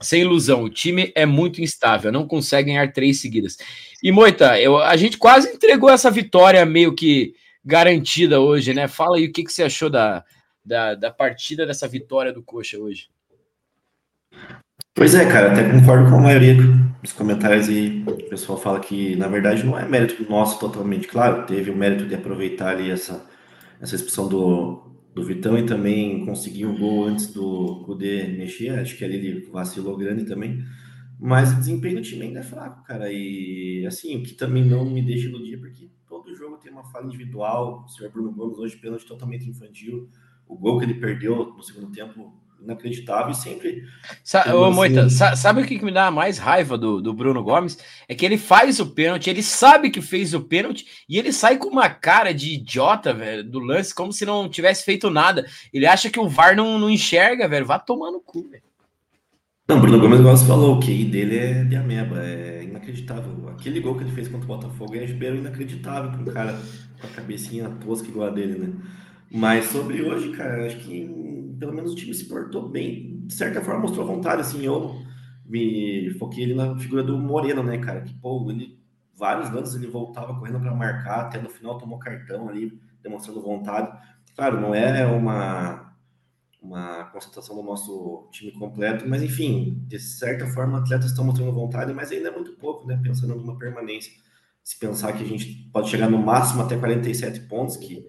sem 0.00 0.20
ilusão, 0.20 0.62
o 0.64 0.70
time 0.70 1.10
é 1.14 1.24
muito 1.24 1.60
instável, 1.60 2.12
não 2.12 2.26
consegue 2.26 2.68
ganhar 2.70 2.92
três 2.92 3.20
seguidas. 3.20 3.56
E 4.02 4.12
Moita, 4.12 4.60
eu, 4.60 4.76
a 4.76 4.96
gente 4.96 5.16
quase 5.16 5.48
entregou 5.48 5.88
essa 5.88 6.10
vitória 6.10 6.64
meio 6.66 6.94
que 6.94 7.34
garantida 7.64 8.40
hoje, 8.40 8.74
né? 8.74 8.86
Fala 8.88 9.16
aí 9.16 9.26
o 9.26 9.32
que, 9.32 9.42
que 9.42 9.52
você 9.52 9.62
achou 9.62 9.88
da, 9.88 10.22
da, 10.66 10.94
da 10.94 11.10
partida 11.10 11.64
dessa 11.64 11.86
vitória 11.86 12.32
do 12.32 12.42
Coxa 12.42 12.78
hoje. 12.78 13.08
Pois 14.92 15.14
é, 15.14 15.24
cara, 15.30 15.52
até 15.52 15.70
concordo 15.70 16.10
com 16.10 16.16
a 16.16 16.20
maioria 16.20 16.54
dos 17.02 17.12
comentários 17.12 17.68
e 17.68 18.02
o 18.06 18.28
pessoal 18.28 18.58
fala 18.58 18.80
que, 18.80 19.14
na 19.14 19.28
verdade, 19.28 19.64
não 19.64 19.78
é 19.78 19.86
mérito 19.86 20.28
nosso 20.28 20.58
totalmente, 20.58 21.06
claro, 21.06 21.46
teve 21.46 21.70
o 21.70 21.76
mérito 21.76 22.06
de 22.06 22.14
aproveitar 22.14 22.70
ali 22.70 22.90
essa, 22.90 23.24
essa 23.80 23.94
expulsão 23.94 24.26
do, 24.26 24.86
do 25.14 25.22
Vitão 25.22 25.56
e 25.56 25.64
também 25.64 26.24
conseguiu 26.24 26.70
o 26.70 26.78
gol 26.78 27.04
antes 27.04 27.32
do 27.32 27.84
Kudê 27.84 28.26
mexer. 28.26 28.70
Acho 28.78 28.96
que 28.96 29.04
ali 29.04 29.16
ele 29.16 29.48
vacilou 29.50 29.96
grande 29.96 30.24
também. 30.24 30.64
Mas 31.18 31.52
o 31.52 31.56
desempenho 31.56 31.96
do 31.96 32.02
time 32.02 32.26
ainda 32.26 32.40
é 32.40 32.42
fraco, 32.42 32.84
cara. 32.84 33.10
E 33.10 33.86
assim, 33.86 34.16
o 34.18 34.22
que 34.22 34.34
também 34.34 34.64
não 34.64 34.84
me 34.84 35.00
deixa 35.00 35.28
iludir, 35.28 35.58
porque 35.58 35.88
todo 36.06 36.34
jogo 36.34 36.58
tem 36.58 36.72
uma 36.72 36.84
falha 36.84 37.06
individual. 37.06 37.84
O 37.86 37.88
senhor 37.88 38.10
Bruno 38.10 38.32
Gomes 38.32 38.58
hoje 38.58 38.76
pênalti 38.76 39.06
totalmente 39.06 39.48
infantil. 39.48 40.10
O 40.48 40.56
gol 40.56 40.78
que 40.78 40.84
ele 40.84 40.94
perdeu 40.94 41.54
no 41.56 41.62
segundo 41.62 41.90
tempo 41.90 42.32
inacreditável 42.62 43.30
e 43.30 43.34
sempre. 43.34 43.84
Sa 44.24 44.54
Ô, 44.54 44.70
Moita, 44.70 45.08
sa 45.08 45.36
sabe 45.36 45.62
o 45.62 45.66
que, 45.66 45.82
me 45.84 45.92
dá 45.92 46.10
mais 46.10 46.38
raiva 46.38 46.76
do, 46.76 47.00
do 47.00 47.12
Bruno 47.12 47.42
Gomes? 47.42 47.78
É 48.08 48.14
que 48.14 48.24
ele 48.24 48.38
faz 48.38 48.80
o 48.80 48.86
pênalti, 48.86 49.30
ele 49.30 49.42
sabe 49.42 49.90
que 49.90 50.00
fez 50.00 50.34
o 50.34 50.40
pênalti 50.40 50.86
e 51.08 51.18
ele 51.18 51.32
sai 51.32 51.58
com 51.58 51.68
uma 51.68 51.88
cara 51.88 52.32
de 52.32 52.54
idiota, 52.54 53.14
velho, 53.14 53.44
do 53.44 53.60
lance, 53.60 53.94
como 53.94 54.12
se 54.12 54.24
não 54.24 54.48
tivesse 54.48 54.84
feito 54.84 55.10
nada. 55.10 55.46
Ele 55.72 55.86
acha 55.86 56.10
que 56.10 56.20
o 56.20 56.28
VAR 56.28 56.56
não, 56.56 56.78
não 56.78 56.90
enxerga, 56.90 57.48
velho. 57.48 57.66
Vá 57.66 57.78
tomar 57.78 58.10
no 58.10 58.20
cu, 58.20 58.48
velho. 58.48 58.62
Não, 59.68 59.80
Bruno 59.80 59.98
Gomes, 59.98 60.20
você 60.20 60.46
falou, 60.46 60.76
o 60.76 60.80
QI 60.80 61.04
dele 61.06 61.38
é 61.38 61.64
de 61.64 61.74
ameba, 61.74 62.22
é 62.22 62.62
inacreditável. 62.62 63.48
Aquele 63.48 63.80
gol 63.80 63.96
que 63.96 64.04
ele 64.04 64.12
fez 64.12 64.28
contra 64.28 64.44
o 64.44 64.46
Botafogo 64.46 64.94
é 64.94 65.04
inacreditável 65.04 66.12
para 66.12 66.20
um 66.20 66.24
cara 66.24 66.60
com 67.00 67.06
a 67.06 67.10
cabecinha 67.10 67.68
tosca 67.84 68.06
igual 68.06 68.28
a 68.28 68.30
dele, 68.30 68.58
né? 68.58 68.72
Mas 69.30 69.66
sobre 69.66 70.02
hoje, 70.02 70.30
cara, 70.32 70.66
acho 70.66 70.78
que 70.78 71.06
pelo 71.58 71.72
menos 71.72 71.92
o 71.92 71.96
time 71.96 72.14
se 72.14 72.26
portou 72.26 72.68
bem. 72.68 73.20
De 73.26 73.34
certa 73.34 73.60
forma, 73.60 73.80
mostrou 73.80 74.06
vontade, 74.06 74.40
assim. 74.42 74.64
Eu 74.64 75.02
me 75.44 76.10
foquei 76.18 76.44
ali 76.44 76.54
na 76.54 76.76
figura 76.78 77.02
do 77.02 77.18
Moreno, 77.18 77.62
né, 77.62 77.78
cara? 77.78 78.02
Que, 78.02 78.14
pô, 78.14 78.50
ele, 78.50 78.78
vários 79.14 79.50
lances 79.50 79.74
ele 79.74 79.86
voltava 79.86 80.34
correndo 80.38 80.60
para 80.60 80.74
marcar, 80.74 81.22
até 81.22 81.40
no 81.40 81.48
final 81.48 81.78
tomou 81.78 81.98
cartão 81.98 82.48
ali, 82.48 82.78
demonstrando 83.02 83.42
vontade. 83.42 83.96
Claro, 84.34 84.60
não 84.60 84.74
é 84.74 85.06
uma, 85.06 85.92
uma 86.60 87.04
concentração 87.06 87.56
do 87.56 87.62
nosso 87.62 88.28
time 88.30 88.52
completo, 88.52 89.08
mas 89.08 89.22
enfim, 89.22 89.82
de 89.86 89.98
certa 89.98 90.46
forma, 90.46 90.78
atletas 90.78 91.10
estão 91.10 91.24
mostrando 91.24 91.52
vontade, 91.52 91.92
mas 91.92 92.10
ainda 92.10 92.28
é 92.28 92.32
muito 92.32 92.52
pouco, 92.52 92.86
né? 92.86 93.00
Pensando 93.02 93.34
numa 93.34 93.58
permanência. 93.58 94.12
Se 94.62 94.78
pensar 94.78 95.12
que 95.12 95.22
a 95.22 95.26
gente 95.26 95.70
pode 95.72 95.88
chegar 95.88 96.10
no 96.10 96.18
máximo 96.18 96.62
até 96.62 96.76
47 96.76 97.40
pontos, 97.42 97.76
que 97.76 98.04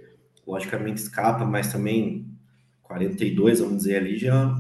logicamente 0.48 1.02
escapa, 1.02 1.46
mas 1.46 1.72
também 1.72 2.26
42, 2.84 3.60
vamos 3.60 3.78
dizer 3.80 3.98
ali, 3.98 4.18
já 4.18 4.56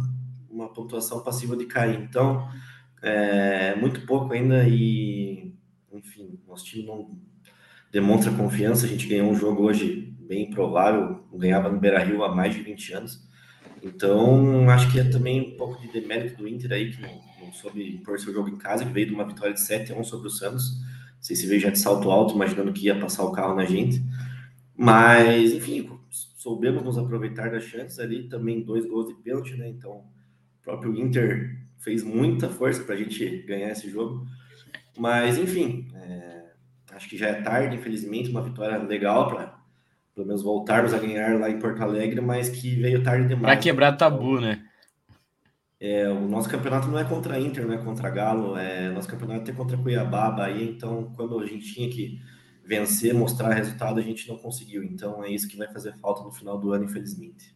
uma 0.50 0.68
pontuação 0.68 1.24
passiva 1.24 1.56
de 1.56 1.66
cair. 1.66 2.00
Então, 2.02 2.48
é 3.02 3.76
muito 3.76 4.06
pouco 4.06 4.34
ainda 4.34 4.68
e, 4.68 5.54
enfim, 5.94 6.40
nosso 6.46 6.66
time 6.66 6.86
não 6.86 7.18
demonstra 7.92 8.32
confiança. 8.34 8.86
A 8.86 8.90
gente 8.90 9.08
ganhou 9.08 9.32
um 9.32 9.36
jogo 9.36 9.64
hoje 9.64 10.14
bem 10.20 10.50
improvável, 10.50 11.24
ganhava 11.34 11.70
no 11.70 11.80
Beira-Rio 11.80 12.24
há 12.24 12.36
mais 12.36 12.54
de 12.54 12.62
20 12.62 12.94
anos. 12.94 13.28
Então, 13.82 14.70
acho 14.70 14.92
que 14.92 15.00
é 15.00 15.04
também 15.04 15.54
um 15.54 15.58
pouco 15.58 15.80
de 15.80 15.88
demérito 15.88 16.38
do 16.38 16.48
Inter 16.48 16.74
aí, 16.74 16.92
que 16.92 17.02
não, 17.02 17.22
não 17.40 17.54
soube 17.54 17.96
impor 17.96 18.20
seu 18.20 18.34
jogo 18.34 18.50
em 18.50 18.58
casa, 18.58 18.84
que 18.84 18.92
veio 18.92 19.08
de 19.08 19.14
uma 19.14 19.26
vitória 19.26 19.54
de 19.54 19.62
7 19.62 19.94
a 19.94 19.96
1 19.96 20.04
sobre 20.04 20.28
o 20.28 20.32
Santos. 20.32 20.80
Não 20.80 21.22
sei 21.22 21.36
se 21.36 21.48
veio 21.48 21.62
já 21.62 21.70
de 21.70 21.80
salto 21.80 22.12
alto, 22.12 22.36
imaginando 22.36 22.74
que 22.74 22.88
ia 22.88 23.00
passar 23.00 23.24
o 23.24 23.32
carro 23.32 23.56
na 23.56 23.66
gente. 23.66 24.04
Mas, 24.78 25.54
enfim, 25.54 25.90
soubemos 26.10 26.84
nos 26.84 26.98
aproveitar 27.00 27.50
das 27.50 27.64
chances 27.64 27.98
ali, 27.98 28.30
também 28.30 28.64
dois 28.64 28.86
gols 28.86 29.08
de 29.08 29.16
pênalti, 29.16 29.56
né? 29.56 29.68
Então, 29.68 29.92
o 29.92 30.06
próprio 30.62 30.96
Inter 30.96 31.58
fez 31.80 32.04
muita 32.04 32.48
força 32.48 32.84
para 32.84 32.94
a 32.94 32.98
gente 32.98 33.40
ganhar 33.40 33.72
esse 33.72 33.90
jogo. 33.90 34.28
Mas, 34.96 35.40
enfim, 35.40 35.88
é, 35.96 36.44
acho 36.92 37.10
que 37.10 37.18
já 37.18 37.28
é 37.28 37.42
tarde, 37.42 37.76
infelizmente, 37.76 38.30
uma 38.30 38.44
vitória 38.44 38.78
legal 38.78 39.28
para 39.28 39.58
pelo 40.14 40.26
menos 40.26 40.42
voltarmos 40.42 40.96
a 40.96 40.98
ganhar 40.98 41.40
lá 41.40 41.48
em 41.48 41.60
Porto 41.60 41.82
Alegre, 41.84 42.20
mas 42.20 42.50
que 42.50 42.76
veio 42.76 43.04
tarde 43.04 43.28
demais. 43.28 43.54
Para 43.54 43.58
quebrar 43.58 43.92
tabu, 43.92 44.42
né? 44.42 44.64
É, 45.80 46.10
o 46.10 46.28
nosso 46.28 46.50
campeonato 46.50 46.88
não 46.88 46.98
é 46.98 47.04
contra 47.04 47.36
a 47.36 47.40
Inter, 47.40 47.68
não 47.68 47.76
é 47.76 47.78
contra 47.78 48.10
Galo, 48.10 48.58
é, 48.58 48.90
nosso 48.90 49.08
campeonato 49.08 49.52
é 49.52 49.54
contra 49.54 49.78
Cuiabá, 49.78 50.32
Bahia, 50.32 50.64
então 50.64 51.14
quando 51.16 51.40
a 51.40 51.46
gente 51.46 51.72
tinha 51.72 51.88
que 51.88 52.20
vencer, 52.68 53.14
mostrar 53.14 53.54
resultado, 53.54 54.00
a 54.00 54.04
gente 54.04 54.28
não 54.28 54.38
conseguiu. 54.38 54.84
Então 54.84 55.24
é 55.24 55.32
isso 55.32 55.48
que 55.48 55.58
vai 55.58 55.68
fazer 55.68 55.96
falta 55.98 56.22
no 56.22 56.32
final 56.32 56.60
do 56.60 56.74
ano, 56.74 56.84
infelizmente. 56.84 57.56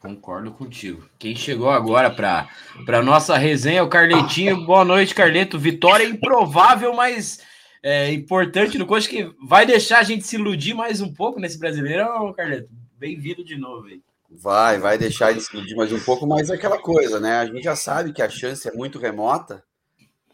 Concordo 0.00 0.52
contigo. 0.52 1.08
Quem 1.18 1.34
chegou 1.34 1.68
agora 1.68 2.08
para 2.08 2.48
para 2.86 3.02
nossa 3.02 3.36
resenha 3.36 3.80
é 3.80 3.82
o 3.82 3.88
Carletinho. 3.88 4.64
Boa 4.64 4.84
noite, 4.84 5.14
Carleto. 5.14 5.58
Vitória 5.58 6.04
improvável, 6.04 6.94
mas 6.94 7.40
é, 7.82 8.12
importante 8.12 8.78
no 8.78 8.86
coach 8.86 9.08
que 9.08 9.28
vai 9.44 9.66
deixar 9.66 9.98
a 9.98 10.04
gente 10.04 10.24
se 10.24 10.36
iludir 10.36 10.72
mais 10.72 11.00
um 11.00 11.12
pouco 11.12 11.40
nesse 11.40 11.58
brasileiro, 11.58 12.32
Carleto. 12.34 12.68
Bem-vindo 12.96 13.44
de 13.44 13.56
novo 13.56 13.88
aí. 13.88 14.00
Vai, 14.30 14.78
vai 14.78 14.98
deixar 14.98 15.32
de 15.32 15.40
se 15.40 15.56
iludir 15.56 15.74
mais 15.74 15.92
um 15.92 16.00
pouco, 16.00 16.26
mas 16.26 16.48
é 16.48 16.54
aquela 16.54 16.78
coisa, 16.78 17.18
né? 17.18 17.38
A 17.38 17.46
gente 17.46 17.62
já 17.62 17.74
sabe 17.74 18.12
que 18.12 18.22
a 18.22 18.28
chance 18.28 18.68
é 18.68 18.72
muito 18.72 19.00
remota, 19.00 19.64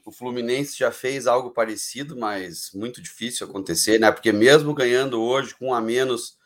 o 0.04 0.12
Fluminense 0.12 0.76
já 0.76 0.92
fez 0.92 1.26
algo 1.26 1.50
parecido, 1.50 2.16
mas 2.16 2.70
muito 2.74 3.00
difícil 3.00 3.46
acontecer, 3.46 3.98
né? 3.98 4.12
Porque 4.12 4.30
mesmo 4.32 4.74
ganhando 4.74 5.20
hoje 5.22 5.54
com 5.54 5.68
um 5.68 5.74
a 5.74 5.80
menos 5.80 6.36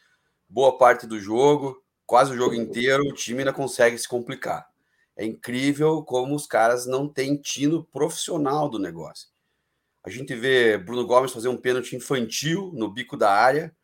boa 0.48 0.78
parte 0.78 1.06
do 1.06 1.18
jogo, 1.18 1.82
quase 2.06 2.32
o 2.32 2.36
jogo 2.36 2.54
inteiro, 2.54 3.02
o 3.02 3.12
time 3.12 3.40
ainda 3.40 3.52
consegue 3.52 3.98
se 3.98 4.08
complicar. 4.08 4.68
É 5.16 5.24
incrível 5.24 6.02
como 6.02 6.36
os 6.36 6.46
caras 6.46 6.86
não 6.86 7.08
têm 7.08 7.36
tino 7.36 7.82
profissional 7.84 8.68
do 8.68 8.78
negócio. 8.78 9.28
A 10.04 10.10
gente 10.10 10.34
vê 10.36 10.78
Bruno 10.78 11.04
Gomes 11.04 11.32
fazer 11.32 11.48
um 11.48 11.56
pênalti 11.56 11.96
infantil 11.96 12.70
no 12.72 12.88
bico 12.88 13.16
da 13.16 13.32
área. 13.32 13.74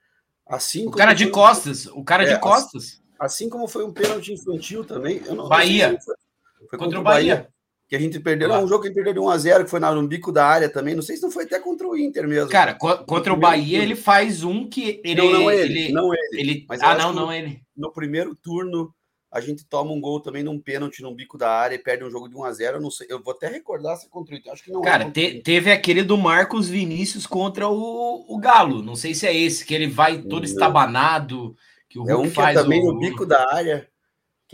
Assim 0.47 0.87
o 0.87 0.91
cara 0.93 1.13
de 1.13 1.29
costas, 1.31 1.87
o 1.87 2.05
cara 2.05 2.23
é, 2.23 2.35
de 2.35 2.41
costas. 2.41 2.85
Assim, 2.85 3.01
assim, 3.19 3.49
como 3.49 3.67
foi 3.67 3.85
um 3.85 3.93
pênalti 3.93 4.33
infantil 4.33 4.85
também. 4.85 5.21
Não, 5.21 5.49
Bahia. 5.49 5.93
Não 5.93 6.01
foi, 6.01 6.15
foi, 6.15 6.69
contra, 6.69 6.79
contra, 6.79 7.01
o 7.01 7.03
Bahia. 7.03 7.37
Bahia 7.37 7.54
que 7.89 7.95
a 7.95 7.99
gente 7.99 8.19
perdeu. 8.19 8.49
Não, 8.49 8.65
um 8.65 8.69
jogo 8.69 8.83
que 8.83 8.89
a 8.89 8.91
gente 8.91 9.03
perdeu 9.03 9.15
de 9.15 9.21
1x0, 9.21 9.65
que 9.65 9.71
foi 9.71 9.81
no 9.81 10.09
bico 10.09 10.33
da 10.33 10.47
área 10.47 10.69
também. 10.69 10.95
Não 10.95 11.03
sei 11.03 11.17
se 11.17 11.23
não 11.23 11.31
foi 11.31 11.45
até 11.45 11.59
contra 11.59 11.87
o 11.87 11.97
Inter 11.97 12.27
mesmo. 12.27 12.51
Cara, 12.51 12.75
contra 12.75 13.33
o 13.33 13.37
Bahia, 13.37 13.83
ele 13.83 13.95
faz 13.95 14.43
um 14.43 14.69
que 14.69 15.01
ele. 15.05 15.21
Não, 15.21 15.31
não 15.31 15.51
ele. 15.51 15.83
ele 15.83 15.93
não 15.93 16.15
ele. 16.15 16.41
ele... 16.41 16.67
ah, 16.81 16.97
não, 16.97 17.13
não 17.13 17.33
ele. 17.33 17.61
No 17.77 17.93
primeiro 17.93 18.35
turno, 18.35 18.95
a 19.31 19.41
gente 19.41 19.67
toma 19.67 19.93
um 19.93 20.01
gol 20.01 20.21
também 20.21 20.43
num 20.43 20.61
pênalti 20.61 21.03
no 21.03 21.15
bico 21.15 21.37
da 21.37 21.51
área 21.51 21.75
e 21.75 21.79
perde 21.79 22.05
um 22.05 22.11
jogo 22.11 22.29
de 22.29 22.35
1x0. 22.37 22.75
Eu 22.75 22.81
não 22.81 22.91
sei. 22.91 23.07
Eu 23.11 23.23
vou 23.23 23.35
até 23.35 23.49
recordar 23.49 23.97
se 23.97 24.07
é 24.07 24.09
contra 24.09 24.35
o 24.35 24.39
Inter. 24.39 24.53
Acho 24.53 24.65
que 24.65 24.73
não 24.73 24.81
é 24.81 24.85
Cara, 24.85 25.05
é 25.05 25.11
te, 25.11 25.41
teve 25.41 25.71
aquele 25.71 26.03
do 26.03 26.17
Marcos 26.17 26.69
Vinícius 26.69 27.27
contra 27.27 27.69
o, 27.69 28.25
o 28.29 28.39
Galo. 28.39 28.83
Não 28.83 28.97
sei 28.97 29.15
se 29.15 29.27
é 29.27 29.37
esse, 29.37 29.65
que 29.65 29.75
ele 29.75 29.89
vai 29.89 30.23
todo 30.23 30.45
estabanado. 30.45 31.55
Que 31.89 31.99
o 31.99 32.09
é 32.09 32.17
um 32.17 32.31
que 32.31 32.41
é 32.41 32.55
também 32.55 32.83
o... 32.83 32.93
no 32.93 32.99
bico 32.99 33.27
da 33.27 33.53
área. 33.53 33.89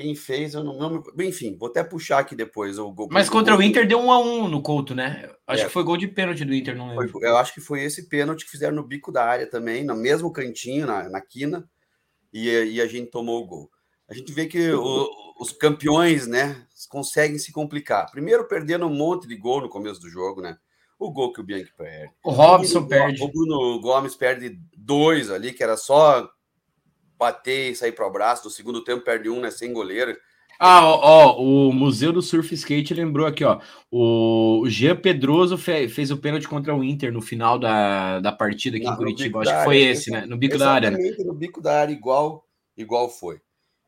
Quem 0.00 0.14
fez, 0.14 0.54
eu 0.54 0.64
não, 0.64 0.78
não 0.78 1.04
Enfim, 1.20 1.56
vou 1.58 1.68
até 1.68 1.84
puxar 1.84 2.20
aqui 2.20 2.34
depois 2.34 2.78
o 2.78 2.90
gol. 2.90 3.08
Mas 3.10 3.28
contra 3.28 3.54
o 3.54 3.62
Inter 3.62 3.86
deu 3.86 4.00
um 4.00 4.10
a 4.10 4.18
um 4.18 4.48
no 4.48 4.62
Couto, 4.62 4.94
né? 4.94 5.30
Acho 5.46 5.64
é. 5.64 5.66
que 5.66 5.72
foi 5.72 5.84
gol 5.84 5.98
de 5.98 6.08
pênalti 6.08 6.44
do 6.44 6.54
Inter, 6.54 6.74
não 6.74 6.88
lembro. 6.88 7.10
Foi, 7.10 7.28
eu 7.28 7.36
acho 7.36 7.52
que 7.52 7.60
foi 7.60 7.82
esse 7.82 8.08
pênalti 8.08 8.44
que 8.46 8.50
fizeram 8.50 8.76
no 8.76 8.82
bico 8.82 9.12
da 9.12 9.24
área 9.24 9.46
também, 9.46 9.84
no 9.84 9.94
mesmo 9.94 10.32
cantinho, 10.32 10.86
na, 10.86 11.08
na 11.10 11.20
quina, 11.20 11.68
e, 12.32 12.48
e 12.48 12.80
a 12.80 12.86
gente 12.86 13.10
tomou 13.10 13.42
o 13.42 13.46
gol. 13.46 13.70
A 14.08 14.14
gente 14.14 14.32
vê 14.32 14.46
que 14.46 14.72
o, 14.72 15.08
os 15.38 15.52
campeões, 15.52 16.26
né, 16.26 16.66
conseguem 16.88 17.38
se 17.38 17.52
complicar. 17.52 18.10
Primeiro, 18.10 18.48
perdendo 18.48 18.86
um 18.86 18.94
monte 18.94 19.28
de 19.28 19.36
gol 19.36 19.60
no 19.60 19.68
começo 19.68 20.00
do 20.00 20.08
jogo, 20.08 20.40
né? 20.40 20.56
O 20.98 21.10
gol 21.10 21.32
que 21.32 21.40
o 21.40 21.44
Bianchi 21.44 21.72
perde. 21.76 22.12
O 22.24 22.30
Robson 22.30 22.78
o 22.78 22.86
Bruno, 22.86 22.88
perde. 22.88 23.22
O 23.22 23.28
Bruno 23.28 23.80
Gomes 23.80 24.16
perde 24.16 24.58
dois 24.76 25.30
ali, 25.30 25.52
que 25.52 25.62
era 25.62 25.76
só 25.76 26.28
bater 27.20 27.70
e 27.70 27.76
sair 27.76 27.92
para 27.92 28.06
o 28.06 28.08
abraço. 28.08 28.44
No 28.44 28.50
segundo 28.50 28.82
tempo 28.82 29.04
perde 29.04 29.28
um, 29.28 29.40
né? 29.40 29.50
Sem 29.50 29.72
goleiro. 29.72 30.16
Ah, 30.58 30.84
ó, 30.84 30.98
ó, 31.02 31.42
o 31.42 31.72
Museu 31.72 32.12
do 32.12 32.20
Surf 32.20 32.54
Skate 32.54 32.92
lembrou 32.92 33.26
aqui, 33.26 33.44
ó. 33.44 33.60
O 33.90 34.64
Jean 34.68 34.96
Pedroso 34.96 35.56
fe, 35.56 35.88
fez 35.88 36.10
o 36.10 36.18
pênalti 36.18 36.46
contra 36.48 36.74
o 36.74 36.84
Inter 36.84 37.10
no 37.12 37.22
final 37.22 37.58
da, 37.58 38.20
da 38.20 38.30
partida 38.30 38.76
aqui 38.76 38.84
Não, 38.84 38.92
em 38.92 38.96
Curitiba. 38.96 39.40
Acho 39.40 39.56
que 39.56 39.64
foi 39.64 39.82
área, 39.82 39.90
esse, 39.92 40.10
né? 40.10 40.26
No 40.26 40.36
bico 40.36 40.58
da 40.58 40.70
área. 40.70 40.90
Né? 40.90 40.98
No 41.20 41.32
bico 41.32 41.62
da 41.62 41.80
área, 41.80 41.92
igual, 41.92 42.46
igual 42.76 43.08
foi. 43.08 43.40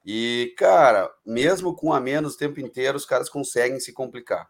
E, 0.04 0.54
cara, 0.56 1.10
mesmo 1.26 1.74
com 1.74 1.92
a 1.92 2.00
menos 2.00 2.34
o 2.34 2.38
tempo 2.38 2.58
inteiro, 2.58 2.96
os 2.96 3.04
caras 3.04 3.28
conseguem 3.28 3.78
se 3.78 3.92
complicar. 3.92 4.48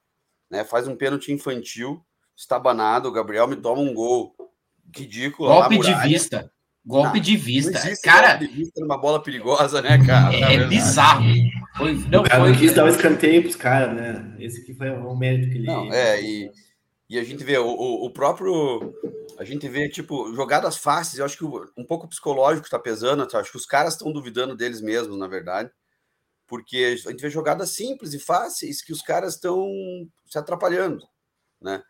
Né? 0.48 0.64
Faz 0.64 0.86
um 0.86 0.94
pênalti 0.94 1.32
infantil, 1.32 2.04
estabanado, 2.36 3.08
o 3.08 3.12
Gabriel 3.12 3.48
me 3.48 3.56
toma 3.56 3.82
um 3.82 3.92
gol 3.92 4.34
ridículo. 4.94 5.48
Golpe 5.48 5.78
de 5.78 5.94
vista. 6.02 6.52
Golpe 6.84 7.20
de 7.20 7.36
vista. 7.36 7.80
cara, 8.02 8.30
golpe 8.30 8.48
de 8.48 8.54
vista 8.54 8.80
numa 8.80 8.98
bola 8.98 9.22
perigosa, 9.22 9.80
né, 9.80 10.04
cara? 10.04 10.34
É, 10.34 10.54
é 10.54 10.66
bizarro. 10.66 11.24
Foi, 11.76 11.94
não, 12.10 12.20
o 12.20 12.24
cara 12.24 12.40
foi... 12.40 12.50
não 12.50 12.58
quis 12.58 12.74
dar 12.74 12.84
o 12.84 12.88
escanteio 12.88 13.42
pros 13.42 13.56
caras, 13.56 13.94
né? 13.94 14.36
Esse 14.38 14.60
aqui 14.60 14.74
foi 14.74 14.90
o 14.90 15.14
mérito 15.14 15.50
que 15.50 15.58
ele. 15.58 15.66
Não, 15.66 15.92
é, 15.92 16.20
e, 16.20 16.50
e 17.08 17.18
a 17.18 17.24
gente 17.24 17.44
vê 17.44 17.56
o, 17.56 17.68
o, 17.68 18.10
próprio. 18.10 18.92
A 19.38 19.44
gente 19.44 19.68
vê, 19.68 19.88
tipo, 19.88 20.34
jogadas 20.34 20.76
fáceis. 20.76 21.18
Eu 21.18 21.24
acho 21.24 21.38
que 21.38 21.44
um 21.44 21.86
pouco 21.86 22.08
psicológico 22.08 22.66
está 22.66 22.80
pesando. 22.80 23.26
Tá? 23.26 23.38
Acho 23.38 23.52
que 23.52 23.56
os 23.56 23.66
caras 23.66 23.94
estão 23.94 24.12
duvidando 24.12 24.56
deles 24.56 24.80
mesmos, 24.80 25.16
na 25.16 25.28
verdade. 25.28 25.70
Porque 26.48 26.98
a 27.06 27.10
gente 27.10 27.22
vê 27.22 27.30
jogadas 27.30 27.70
simples 27.70 28.12
e 28.12 28.18
fáceis 28.18 28.82
que 28.82 28.92
os 28.92 29.02
caras 29.02 29.34
estão 29.34 29.64
se 30.26 30.36
atrapalhando, 30.36 31.06
né? 31.60 31.80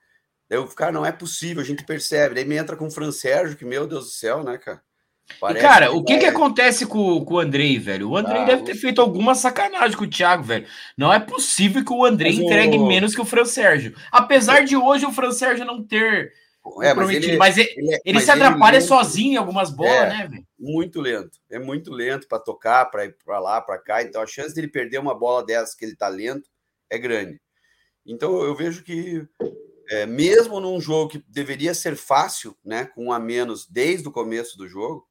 Eu, 0.53 0.67
cara, 0.67 0.93
não 0.93 1.07
é 1.07 1.11
possível, 1.11 1.63
a 1.63 1.65
gente 1.65 1.83
percebe. 1.83 2.35
Daí 2.35 2.45
me 2.45 2.57
entra 2.57 2.77
com 2.77 2.87
o 2.87 2.91
Fran 2.91 3.11
Sérgio, 3.11 3.57
que, 3.57 3.65
meu 3.65 3.87
Deus 3.87 4.05
do 4.05 4.11
céu, 4.11 4.45
né, 4.45 4.59
cara? 4.59 4.83
e, 5.51 5.55
cara, 5.55 5.89
que 5.89 5.97
o 5.97 6.05
que, 6.05 6.19
que 6.19 6.27
acontece 6.27 6.85
com, 6.85 7.25
com 7.25 7.35
o 7.35 7.39
Andrei, 7.39 7.79
velho? 7.79 8.11
O 8.11 8.17
Andrei 8.19 8.43
ah, 8.43 8.45
deve 8.45 8.65
ter 8.65 8.75
feito 8.75 9.01
alguma 9.01 9.35
sacanagem 9.35 9.97
com 9.97 10.05
o 10.05 10.11
Thiago, 10.11 10.43
velho. 10.43 10.67
Não 10.95 11.11
é 11.11 11.19
possível 11.19 11.83
que 11.83 11.93
o 11.93 12.05
Andrei 12.05 12.35
entregue 12.35 12.79
menos 12.79 13.15
que 13.15 13.21
o 13.23 13.25
Fran 13.25 13.47
Sérgio. 13.47 13.97
Apesar 14.11 14.65
de 14.65 14.77
hoje 14.77 15.07
o 15.07 15.13
Fran 15.13 15.33
Sérgio 15.33 15.65
não 15.65 15.83
ter 15.83 16.31
É, 16.83 16.93
mas 16.93 17.11
ele, 17.11 17.37
mas 17.39 17.57
ele, 17.57 17.73
ele, 17.75 17.95
é, 17.95 17.99
ele 18.05 18.15
mas 18.17 18.25
se 18.25 18.31
atrapalha 18.31 18.77
ele 18.77 18.85
sozinho 18.85 19.33
em 19.33 19.37
algumas 19.37 19.71
bolas, 19.71 19.95
é, 19.95 20.09
né, 20.09 20.29
velho? 20.29 20.47
Muito 20.59 21.01
lento. 21.01 21.39
É 21.51 21.59
muito 21.59 21.91
lento 21.91 22.29
para 22.29 22.39
tocar, 22.39 22.85
para 22.91 23.07
ir 23.07 23.17
para 23.25 23.39
lá, 23.39 23.59
para 23.63 23.79
cá. 23.79 24.03
Então 24.03 24.21
a 24.21 24.27
chance 24.27 24.55
dele 24.55 24.69
perder 24.69 24.99
uma 24.99 25.19
bola 25.19 25.47
dessas 25.47 25.75
que 25.75 25.85
ele 25.87 25.97
tá 25.97 26.09
lento 26.09 26.51
é 26.91 26.99
grande. 26.99 27.41
Então 28.05 28.43
eu 28.43 28.55
vejo 28.55 28.83
que 28.83 29.27
é, 29.93 30.07
mesmo 30.07 30.59
num 30.59 30.81
jogo 30.81 31.11
que 31.11 31.25
deveria 31.29 31.75
ser 31.75 31.97
fácil, 31.97 32.57
né, 32.65 32.87
com 32.87 33.07
um 33.07 33.13
a 33.13 33.19
menos 33.19 33.69
desde 33.69 34.09
o 34.09 34.13
começo 34.13 34.57
do 34.57 34.67
jogo, 34.67 35.07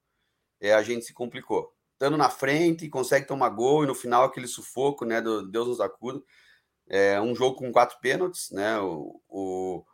é, 0.59 0.73
a 0.73 0.81
gente 0.81 1.05
se 1.05 1.13
complicou. 1.13 1.71
Estando 1.93 2.17
na 2.17 2.31
frente, 2.31 2.89
consegue 2.89 3.27
tomar 3.27 3.50
gol 3.50 3.83
e 3.83 3.88
no 3.88 3.93
final 3.93 4.23
aquele 4.23 4.47
sufoco, 4.47 5.05
né, 5.05 5.21
do 5.21 5.47
Deus 5.47 5.67
nos 5.67 5.79
acuda. 5.79 6.19
É 6.89 7.21
um 7.21 7.35
jogo 7.35 7.57
com 7.57 7.71
quatro 7.71 8.00
pênaltis, 8.01 8.50
né? 8.50 8.79
O, 8.79 9.21
o, 9.29 9.85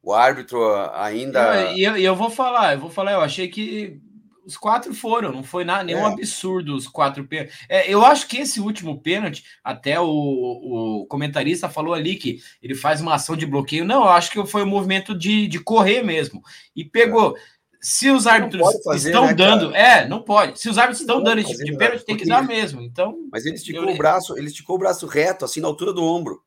o 0.00 0.12
árbitro 0.12 0.74
ainda. 0.94 1.72
E 1.72 1.82
eu, 1.82 1.96
eu, 1.96 1.98
eu, 1.98 2.16
vou 2.16 2.30
falar, 2.30 2.74
eu 2.74 2.80
vou 2.80 2.88
falar, 2.88 3.12
eu 3.12 3.20
achei 3.20 3.48
que 3.48 4.00
os 4.46 4.56
quatro 4.56 4.94
foram, 4.94 5.32
não 5.32 5.42
foi 5.42 5.64
nada, 5.64 5.82
nenhum 5.82 6.06
é. 6.06 6.12
absurdo 6.12 6.76
os 6.76 6.86
quatro 6.86 7.26
pênaltis. 7.26 7.58
É, 7.68 7.92
eu 7.92 8.04
acho 8.04 8.28
que 8.28 8.38
esse 8.38 8.60
último 8.60 9.00
pênalti, 9.00 9.44
até 9.62 9.98
o, 9.98 10.06
o, 10.06 11.06
comentarista 11.06 11.68
falou 11.68 11.92
ali 11.92 12.14
que 12.14 12.38
ele 12.62 12.74
faz 12.74 13.00
uma 13.00 13.14
ação 13.14 13.36
de 13.36 13.44
bloqueio. 13.44 13.84
Não, 13.84 14.04
eu 14.04 14.10
acho 14.10 14.30
que 14.30 14.46
foi 14.46 14.62
um 14.62 14.68
movimento 14.68 15.16
de, 15.18 15.48
de 15.48 15.58
correr 15.58 16.02
mesmo. 16.02 16.40
E 16.74 16.84
pegou. 16.84 17.36
É. 17.36 17.56
Se 17.78 18.10
os 18.10 18.26
árbitros 18.26 18.66
fazer, 18.84 19.10
estão 19.10 19.26
né, 19.26 19.34
dando, 19.34 19.74
é, 19.74 20.08
não 20.08 20.22
pode. 20.22 20.58
Se 20.58 20.68
os 20.68 20.78
árbitros 20.78 21.02
estão 21.02 21.22
dando 21.22 21.40
esse 21.40 21.52
tipo 21.52 21.64
de 21.64 21.76
pênalti, 21.76 22.04
tem 22.04 22.16
que 22.16 22.26
dar 22.26 22.42
mesmo. 22.42 22.80
Então, 22.80 23.14
mas 23.30 23.44
ele 23.44 23.56
esticou 23.56 23.84
eu... 23.84 23.94
o 23.94 23.96
braço, 23.96 24.36
ele 24.38 24.46
esticou 24.46 24.76
o 24.76 24.78
braço 24.78 25.06
reto, 25.06 25.44
assim, 25.44 25.60
na 25.60 25.68
altura 25.68 25.92
do 25.92 26.02
ombro. 26.02 26.40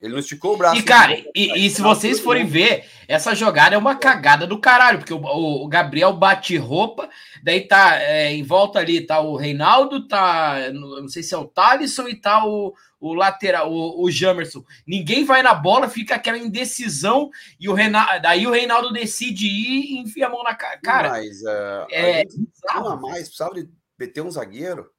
Ele 0.00 0.12
não 0.12 0.20
esticou 0.20 0.54
o 0.54 0.56
braço. 0.58 0.78
E, 0.78 0.82
cara, 0.82 1.16
e, 1.34 1.66
e 1.66 1.70
se 1.70 1.80
vocês 1.80 2.20
forem 2.20 2.46
ver, 2.46 2.84
essa 3.08 3.34
jogada 3.34 3.74
é 3.74 3.78
uma 3.78 3.96
cagada 3.96 4.46
do 4.46 4.60
caralho, 4.60 4.98
porque 4.98 5.14
o, 5.14 5.20
o 5.22 5.66
Gabriel 5.68 6.12
bate 6.12 6.54
roupa, 6.58 7.08
daí 7.42 7.66
tá 7.66 7.98
é, 8.02 8.30
em 8.32 8.42
volta 8.42 8.78
ali, 8.78 9.00
tá 9.00 9.20
o 9.20 9.36
Reinaldo, 9.36 10.06
tá. 10.06 10.70
Não 10.70 11.08
sei 11.08 11.22
se 11.22 11.34
é 11.34 11.38
o 11.38 11.46
Thalisson 11.46 12.08
e 12.08 12.14
tá 12.14 12.46
o, 12.46 12.74
o 13.00 13.14
lateral, 13.14 13.72
o, 13.72 14.04
o 14.04 14.10
Jamerson. 14.10 14.62
Ninguém 14.86 15.24
vai 15.24 15.42
na 15.42 15.54
bola, 15.54 15.88
fica 15.88 16.14
aquela 16.14 16.36
indecisão, 16.36 17.30
e 17.58 17.66
o 17.66 17.72
Reinaldo, 17.72 18.20
daí 18.20 18.46
o 18.46 18.52
Reinaldo 18.52 18.92
decide 18.92 19.46
ir 19.46 19.94
e 19.94 19.98
enfia 20.00 20.26
a 20.26 20.30
mão 20.30 20.42
na 20.42 20.54
cara. 20.54 20.78
Cara, 20.82 21.08
mas 21.08 21.40
uh, 21.40 21.86
é, 21.90 22.22
a 22.68 22.96
mais, 22.96 23.28
precisava 23.28 23.54
de 23.54 23.66
meter 23.98 24.20
um 24.20 24.30
zagueiro. 24.30 24.90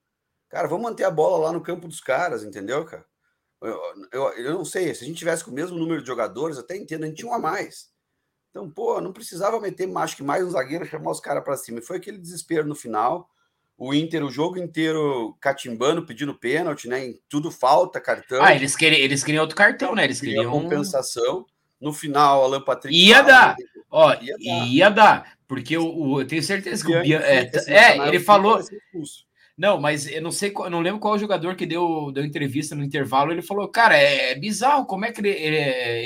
Cara, 0.50 0.68
vamos 0.68 0.90
manter 0.90 1.04
a 1.04 1.12
bola 1.12 1.46
lá 1.46 1.52
no 1.52 1.62
campo 1.62 1.88
dos 1.88 2.02
caras, 2.02 2.44
entendeu, 2.44 2.84
cara? 2.84 3.06
Eu, 3.62 3.80
eu, 4.12 4.24
eu, 4.34 4.54
não 4.54 4.66
sei, 4.66 4.94
se 4.94 5.04
a 5.04 5.08
gente 5.08 5.18
tivesse 5.18 5.44
com 5.44 5.52
o 5.52 5.54
mesmo 5.54 5.78
número 5.78 6.02
de 6.02 6.08
jogadores, 6.08 6.58
até 6.58 6.76
entendo, 6.78 7.04
a 7.04 7.08
gente 7.08 7.18
tinha 7.18 7.32
um 7.32 7.34
a 7.34 7.40
mais. 7.40 7.90
Então, 8.50 8.70
pô, 8.70 9.00
não 9.02 9.12
precisava 9.12 9.60
meter, 9.60 9.90
acho 9.98 10.16
que 10.16 10.24
mais 10.24 10.44
um 10.44 10.50
zagueiro 10.50 10.86
chamar 10.86 11.12
os 11.12 11.20
caras 11.20 11.44
para 11.44 11.58
cima. 11.58 11.80
E 11.80 11.84
foi 11.84 11.98
aquele 11.98 12.18
desespero 12.18 12.68
no 12.68 12.76
final. 12.76 13.30
O 13.78 13.94
Inter, 13.94 14.24
o 14.24 14.32
jogo 14.32 14.58
inteiro 14.58 15.38
catimbando, 15.40 16.06
pedindo 16.06 16.34
pênalti, 16.34 16.88
né? 16.88 17.06
Em 17.06 17.22
tudo 17.30 17.52
falta, 17.52 18.02
cartão. 18.02 18.44
Ah, 18.44 18.56
eles 18.56 18.76
queriam, 18.76 19.00
eles 19.00 19.24
queriam 19.24 19.42
outro 19.42 19.56
cartão, 19.56 19.94
né? 19.94 20.04
Eles 20.04 20.20
queriam 20.20 20.50
compensação. 20.50 21.46
No 21.80 21.94
final, 21.94 22.44
Alan 22.44 22.62
Patrick. 22.62 22.98
Ia 22.98 23.18
fala, 23.18 23.28
dar. 23.28 23.56
Ó, 23.92 24.14
ia 24.16 24.38
dar. 24.38 24.68
Ia 24.68 24.90
dar. 24.90 25.38
Porque 25.48 25.78
o, 25.78 26.20
eu 26.20 26.28
tenho 26.28 26.42
certeza 26.42 26.84
que 26.84 26.96
o 26.96 27.02
Bian. 27.04 27.20
É, 27.20 27.52
é 27.68 28.08
ele 28.08 28.20
falou. 28.20 28.60
Não, 29.58 29.82
mas 29.82 30.06
eu 30.06 30.22
não 30.22 30.32
sei, 30.32 30.54
eu 30.56 30.70
não 30.70 30.82
lembro 30.82 31.00
qual 31.00 31.18
jogador 31.18 31.56
que 31.56 31.66
deu, 31.66 32.12
deu 32.12 32.24
entrevista 32.24 32.76
no 32.76 32.84
intervalo. 32.84 33.32
Ele 33.32 33.42
falou, 33.42 33.68
cara, 33.68 33.98
é, 33.98 34.32
é 34.32 34.36
bizarro 34.36 34.86
como 34.86 35.04
é 35.04 35.12
que 35.12 35.20
ele, 35.20 35.30
ele, 35.30 35.58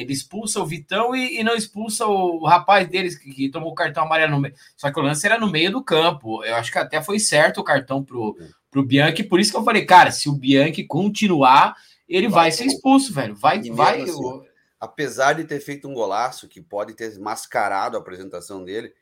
ele 0.02 0.14
expulsa 0.14 0.62
o 0.62 0.66
Vitão 0.66 1.14
e, 1.14 1.38
e, 1.38 1.44
não 1.44 1.54
expulsa 1.54 2.06
o 2.06 2.46
rapaz 2.46 2.88
deles 2.88 3.18
que, 3.18 3.30
que, 3.30 3.50
tomou 3.50 3.72
o 3.72 3.76
cartão 3.76 4.04
amarelo 4.04 4.32
no 4.32 4.40
meio. 4.40 4.56
Só 4.78 4.90
que 4.90 4.98
o 4.98 5.04
lance 5.04 5.26
era 5.26 5.38
no 5.38 5.52
meio 5.52 5.70
do 5.70 5.84
campo. 5.84 6.42
Eu 6.46 6.56
acho 6.56 6.72
que 6.72 6.78
até 6.78 7.02
foi 7.02 7.20
certo 7.20 7.60
o 7.60 7.64
cartão 7.64 8.02
pro, 8.02 8.38
pro 8.72 8.86
Bianchi. 8.86 9.22
Por 9.22 9.38
isso 9.38 9.52
que 9.52 9.58
eu 9.58 9.66
falei, 9.66 9.86
cara, 9.86 10.12
se 10.12 10.30
o 10.30 10.34
Bianchi 10.34 10.86
continuar, 10.86 11.76
ele 12.08 12.30
vai, 12.30 12.44
vai 12.44 12.52
ser 12.52 12.68
expulso, 12.68 13.14
velho. 13.14 13.36
Vai, 13.36 13.62
vai. 13.64 14.04
Assim, 14.04 14.12
eu... 14.12 14.46
Apesar 14.80 15.34
de 15.34 15.44
ter 15.44 15.60
feito 15.60 15.90
um 15.90 15.94
golaço 15.94 16.48
que 16.48 16.62
pode 16.62 16.94
ter 16.94 17.20
mascarado 17.20 17.98
a 17.98 18.00
apresentação 18.00 18.64
dele 18.64 18.94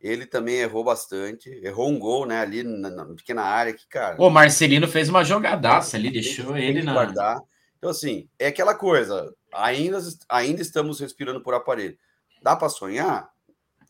ele 0.00 0.26
também 0.26 0.56
errou 0.56 0.84
bastante, 0.84 1.48
errou 1.62 1.88
um 1.88 1.98
gol, 1.98 2.26
né, 2.26 2.40
ali 2.40 2.62
na, 2.62 2.90
na 2.90 3.04
pequena 3.06 3.42
área 3.42 3.72
que, 3.72 3.86
cara. 3.88 4.20
O 4.20 4.30
Marcelino 4.30 4.86
fez 4.86 5.08
uma 5.08 5.24
jogadaça 5.24 5.96
ali, 5.96 6.10
deixou 6.10 6.52
tem, 6.52 6.64
ele 6.64 6.74
tem 6.74 6.84
na. 6.84 6.92
Guardar. 6.92 7.40
Então, 7.78 7.90
assim, 7.90 8.28
é 8.38 8.48
aquela 8.48 8.74
coisa, 8.74 9.34
ainda, 9.52 9.98
ainda 10.28 10.62
estamos 10.62 11.00
respirando 11.00 11.42
por 11.42 11.54
aparelho. 11.54 11.96
Dá 12.42 12.56
para 12.56 12.68
sonhar? 12.68 13.30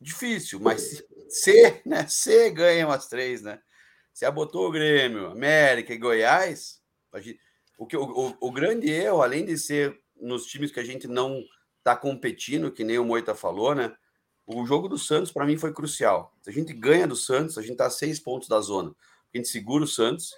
Difícil, 0.01 0.61
mas 0.61 1.03
se, 1.29 1.83
né, 1.85 2.07
se 2.09 2.51
ganha 2.51 2.87
umas 2.87 3.09
três, 3.09 3.43
né? 3.43 3.59
Se 4.13 4.25
abotou 4.25 4.69
o 4.69 4.73
Grêmio, 4.73 5.27
América 5.27 5.93
e 5.93 5.99
Goiás, 5.99 6.81
gente, 7.17 7.39
o, 7.79 7.87
que, 7.87 7.97
o, 7.97 8.03
o, 8.03 8.37
o 8.41 8.53
grande 8.53 8.91
erro, 8.91 9.23
além 9.23 9.45
de 9.45 9.59
ser 9.59 9.99
nos 10.21 10.47
times 10.47 10.71
que 10.71 10.81
a 10.81 10.85
gente 10.85 11.07
não 11.07 11.43
está 11.79 11.95
competindo, 11.95 12.73
que 12.73 12.85
nem 12.85 12.99
o 12.99 13.05
Moita 13.05 13.35
falou, 13.35 13.75
né? 13.75 13.95
O 14.47 14.65
jogo 14.65 14.89
do 14.89 14.97
Santos, 14.97 15.33
para 15.33 15.45
mim, 15.45 15.57
foi 15.57 15.73
crucial. 15.73 16.33
Se 16.41 16.51
a 16.51 16.53
gente 16.53 16.73
ganha 16.73 17.07
do 17.07 17.17
Santos, 17.17 17.59
a 17.59 17.63
gente 17.63 17.73
está 17.73 17.87
a 17.87 17.91
seis 17.91 18.21
pontos 18.21 18.49
da 18.49 18.61
zona. 18.61 18.91
A 19.35 19.37
gente 19.37 19.49
segura 19.49 19.83
o 19.83 19.89
Santos, 19.89 20.33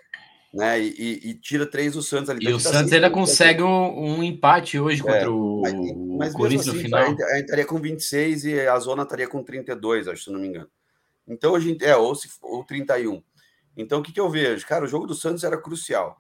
né? 0.53 0.81
E, 0.81 1.21
e, 1.25 1.35
tira 1.35 1.67
três 1.67 1.93
do 1.93 2.03
Santos 2.03 2.31
ali. 2.31 2.47
E 2.47 2.53
o 2.53 2.57
tá 2.57 2.71
Santos 2.71 2.93
ainda 2.93 3.11
consegue 3.11 3.63
um, 3.63 4.19
um, 4.19 4.23
empate 4.23 4.79
hoje 4.79 5.03
é, 5.03 5.05
contra 5.05 5.31
o, 5.31 5.61
mas, 5.61 5.75
mas 5.75 6.33
Corinthians 6.33 6.69
assim, 6.69 6.77
no 6.79 6.83
final. 6.83 7.01
A 7.03 7.09
gente, 7.09 7.23
a 7.23 7.35
gente 7.35 7.45
estaria 7.45 7.67
com 7.67 7.79
26 7.79 8.45
e 8.47 8.61
a 8.61 8.79
zona 8.79 9.03
estaria 9.03 9.29
com 9.29 9.43
32, 9.43 10.09
acho, 10.09 10.25
se 10.25 10.31
não 10.31 10.41
me 10.41 10.49
engano. 10.49 10.69
Então 11.27 11.55
a 11.55 11.61
gente. 11.61 11.85
É, 11.85 11.95
ou, 11.95 12.15
se, 12.15 12.29
ou 12.41 12.65
31. 12.65 13.23
Então 13.77 14.01
o 14.01 14.03
que, 14.03 14.13
que 14.13 14.21
eu 14.21 14.31
vejo? 14.31 14.67
Cara, 14.67 14.87
o 14.87 14.89
jogo 14.89 15.07
do 15.07 15.15
Santos 15.15 15.45
era 15.45 15.61
crucial. 15.61 16.19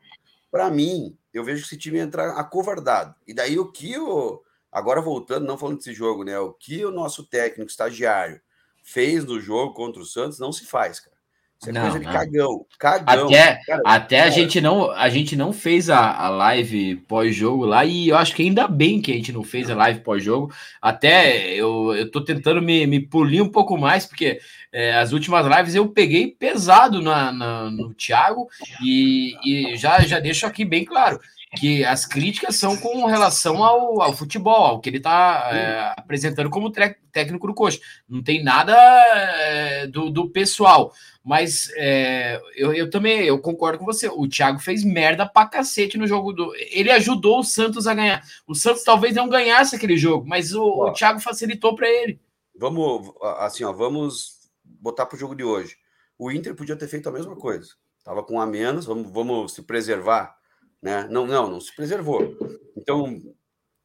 Para 0.50 0.70
mim, 0.70 1.16
eu 1.32 1.42
vejo 1.42 1.62
que 1.62 1.68
esse 1.68 1.78
time 1.78 1.98
entrar 1.98 2.30
acovardado. 2.38 3.14
E 3.26 3.34
daí 3.34 3.58
o 3.58 3.70
que 3.70 3.98
o 3.98 4.42
Agora, 4.70 5.00
voltando, 5.00 5.46
não 5.46 5.58
falando 5.58 5.78
desse 5.78 5.94
jogo, 5.94 6.24
né? 6.24 6.38
O 6.38 6.52
que 6.52 6.84
o 6.84 6.90
nosso 6.90 7.24
técnico 7.24 7.70
estagiário 7.70 8.40
fez 8.82 9.24
no 9.24 9.40
jogo 9.40 9.74
contra 9.74 10.00
o 10.00 10.06
Santos 10.06 10.38
não 10.38 10.52
se 10.52 10.64
faz, 10.64 11.00
cara. 11.00 11.18
Isso 11.60 11.70
é 11.70 11.72
não, 11.72 11.82
coisa 11.82 11.98
de 11.98 12.06
não. 12.06 12.12
cagão. 12.12 12.66
Cagão. 12.78 13.26
Até, 13.26 13.60
cara, 13.66 13.82
até 13.84 14.16
cara. 14.18 14.28
a 14.28 14.30
gente 14.30 14.60
não 14.60 14.92
a 14.92 15.08
gente 15.08 15.34
não 15.34 15.52
fez 15.52 15.90
a, 15.90 16.12
a 16.12 16.28
live 16.28 16.96
pós-jogo 17.08 17.64
lá, 17.64 17.84
e 17.84 18.08
eu 18.08 18.16
acho 18.16 18.32
que 18.34 18.42
ainda 18.42 18.68
bem 18.68 19.02
que 19.02 19.10
a 19.10 19.14
gente 19.14 19.32
não 19.32 19.42
fez 19.42 19.68
a 19.68 19.74
live 19.74 20.00
pós-jogo. 20.00 20.54
Até 20.80 21.52
eu, 21.54 21.94
eu 21.96 22.08
tô 22.08 22.22
tentando 22.22 22.62
me, 22.62 22.86
me 22.86 23.00
polir 23.00 23.42
um 23.42 23.48
pouco 23.48 23.76
mais, 23.76 24.06
porque 24.06 24.38
é, 24.72 24.94
as 24.96 25.10
últimas 25.10 25.44
lives 25.46 25.74
eu 25.74 25.88
peguei 25.88 26.28
pesado 26.28 27.02
na, 27.02 27.32
na 27.32 27.70
no 27.70 27.92
Thiago, 27.92 28.48
e, 28.80 29.34
e 29.44 29.76
já, 29.76 30.00
já 30.02 30.20
deixo 30.20 30.46
aqui 30.46 30.64
bem 30.64 30.84
claro 30.84 31.18
que 31.56 31.84
as 31.84 32.04
críticas 32.04 32.56
são 32.56 32.76
com 32.76 33.06
relação 33.06 33.64
ao, 33.64 34.02
ao 34.02 34.12
futebol, 34.12 34.66
ao 34.66 34.80
que 34.80 34.90
ele 34.90 34.98
está 34.98 35.48
é, 35.52 35.94
apresentando 36.00 36.50
como 36.50 36.70
técnico 36.70 37.46
do 37.46 37.54
coach. 37.54 37.80
Não 38.08 38.22
tem 38.22 38.42
nada 38.42 38.76
é, 38.76 39.86
do, 39.86 40.10
do 40.10 40.28
pessoal. 40.28 40.92
Mas 41.24 41.70
é, 41.76 42.40
eu, 42.54 42.72
eu 42.72 42.90
também 42.90 43.20
eu 43.20 43.38
concordo 43.38 43.78
com 43.78 43.84
você. 43.84 44.08
O 44.08 44.28
Thiago 44.28 44.58
fez 44.58 44.84
merda 44.84 45.26
pra 45.26 45.46
cacete 45.46 45.98
no 45.98 46.06
jogo 46.06 46.32
do. 46.32 46.54
Ele 46.70 46.90
ajudou 46.90 47.40
o 47.40 47.44
Santos 47.44 47.86
a 47.86 47.94
ganhar. 47.94 48.22
O 48.46 48.54
Santos 48.54 48.82
talvez 48.82 49.14
não 49.14 49.28
ganhasse 49.28 49.76
aquele 49.76 49.96
jogo, 49.96 50.26
mas 50.26 50.54
o, 50.54 50.62
ó, 50.62 50.90
o 50.90 50.92
Thiago 50.92 51.20
facilitou 51.20 51.74
para 51.74 51.88
ele. 51.88 52.20
Vamos, 52.56 53.12
assim, 53.38 53.64
ó, 53.64 53.72
vamos 53.72 54.38
botar 54.64 55.06
pro 55.06 55.18
jogo 55.18 55.34
de 55.34 55.44
hoje. 55.44 55.76
O 56.18 56.30
Inter 56.30 56.54
podia 56.54 56.76
ter 56.76 56.88
feito 56.88 57.08
a 57.08 57.12
mesma 57.12 57.36
coisa. 57.36 57.68
Tava 58.04 58.22
com 58.22 58.34
um 58.34 58.40
a 58.40 58.46
menos, 58.46 58.86
vamos, 58.86 59.12
vamos 59.12 59.52
se 59.52 59.62
preservar 59.62 60.37
né? 60.82 61.06
Não, 61.10 61.26
não, 61.26 61.50
não 61.50 61.60
se 61.60 61.74
preservou. 61.74 62.36
Então, 62.76 63.20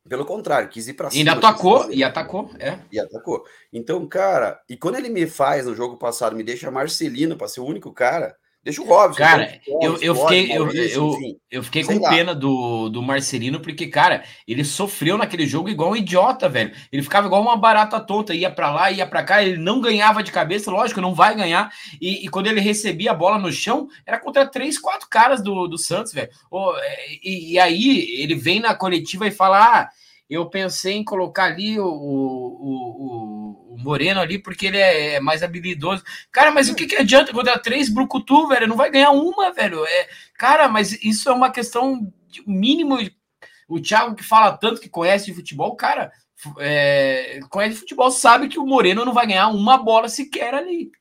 pelo 0.08 0.26
contrário, 0.26 0.70
quis 0.70 0.88
ir 0.88 0.94
para 0.94 1.10
cima. 1.10 1.30
E 1.30 1.34
atacou, 1.34 1.92
e 1.92 2.04
atacou, 2.04 2.50
é. 2.60 2.80
E 2.92 3.00
atacou. 3.00 3.44
Então, 3.72 4.06
cara, 4.08 4.62
e 4.70 4.76
quando 4.76 4.96
ele 4.96 5.10
me 5.10 5.26
faz 5.28 5.66
no 5.66 5.76
jogo 5.76 5.98
passado, 5.98 6.36
me 6.36 6.44
deixa 6.44 6.70
Marcelino 6.70 7.38
para 7.38 7.48
ser 7.48 7.62
o 7.62 7.66
único 7.66 7.94
cara, 7.94 8.36
Deixa 8.64 8.82
o 8.82 8.86
Robson. 8.86 9.18
Cara, 9.18 9.60
eu, 9.82 9.98
eu 10.02 10.16
fiquei, 10.16 10.50
eu, 10.58 10.72
eu, 10.72 11.18
eu 11.52 11.64
fiquei 11.64 11.84
com 11.84 12.00
pena 12.00 12.34
do, 12.34 12.88
do 12.88 13.02
Marcelino, 13.02 13.60
porque, 13.60 13.88
cara, 13.88 14.24
ele 14.48 14.64
sofreu 14.64 15.18
naquele 15.18 15.46
jogo 15.46 15.68
igual 15.68 15.92
um 15.92 15.96
idiota, 15.98 16.48
velho. 16.48 16.72
Ele 16.90 17.04
ficava 17.04 17.28
igual 17.28 17.42
uma 17.42 17.58
barata 17.58 18.00
tonta, 18.00 18.34
ia 18.34 18.50
para 18.50 18.72
lá, 18.72 18.90
ia 18.90 19.06
para 19.06 19.22
cá, 19.22 19.44
ele 19.44 19.58
não 19.58 19.82
ganhava 19.82 20.24
de 20.24 20.32
cabeça, 20.32 20.72
lógico, 20.72 21.02
não 21.02 21.14
vai 21.14 21.36
ganhar. 21.36 21.74
E, 22.00 22.26
e, 22.26 22.30
quando 22.30 22.48
ele 22.48 22.62
recebia 22.62 23.12
a 23.12 23.16
bola 23.16 23.38
no 23.38 23.52
chão, 23.52 23.90
era 24.06 24.18
contra 24.18 24.46
três, 24.46 24.80
quatro 24.80 25.10
caras 25.10 25.44
do, 25.44 25.68
do 25.68 25.78
Santos, 25.78 26.14
velho. 26.14 26.30
E, 27.22 27.54
e 27.54 27.60
aí 27.60 28.22
ele 28.22 28.36
vem 28.36 28.62
na 28.62 28.74
coletiva 28.74 29.28
e 29.28 29.32
fala: 29.32 29.60
ah, 29.60 29.90
eu 30.30 30.50
pensei 30.50 30.94
em 30.94 31.04
colocar 31.04 31.46
ali 31.46 31.80
o, 31.80 31.86
o, 31.86 33.74
o, 33.74 33.78
Moreno 33.78 34.22
ali, 34.22 34.40
porque 34.40 34.68
ele 34.68 34.78
é, 34.78 35.16
é 35.16 35.20
mais 35.20 35.44
habilidoso. 35.44 36.04
Cara, 36.32 36.52
mas 36.52 36.70
o 36.70 36.76
que, 36.76 36.86
que 36.86 36.96
adianta 36.96 37.34
contra 37.34 37.60
três 37.60 37.90
Brucutu, 37.90 38.48
velho? 38.48 38.68
Não 38.68 38.78
vai 38.78 38.90
ganhar 38.90 39.12
uma, 39.12 39.52
velho. 39.52 39.86
É, 39.86 40.10
cara, 40.38 40.68
mas 40.68 40.92
isso 41.04 41.30
é 41.30 41.34
uma 41.34 41.52
questão 41.52 42.12
de 42.28 42.44
mínimo. 42.48 42.98
O 43.68 43.82
Thiago 43.82 44.16
que 44.16 44.24
fala 44.24 44.58
tanto 44.58 44.82
que 44.82 44.90
conhece 44.90 45.26
de 45.26 45.34
futebol, 45.34 45.76
cara, 45.76 46.12
é, 46.60 47.40
conhece 47.50 47.80
futebol 47.80 48.12
sabe 48.12 48.48
que 48.48 48.60
o 48.60 48.66
Moreno 48.66 49.06
não 49.06 49.14
vai 49.14 49.28
ganhar 49.28 49.50
uma 49.50 49.78
bola 49.78 50.08
sequer 50.08 50.54
ali. 50.54 50.92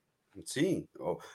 Sim, 0.44 0.86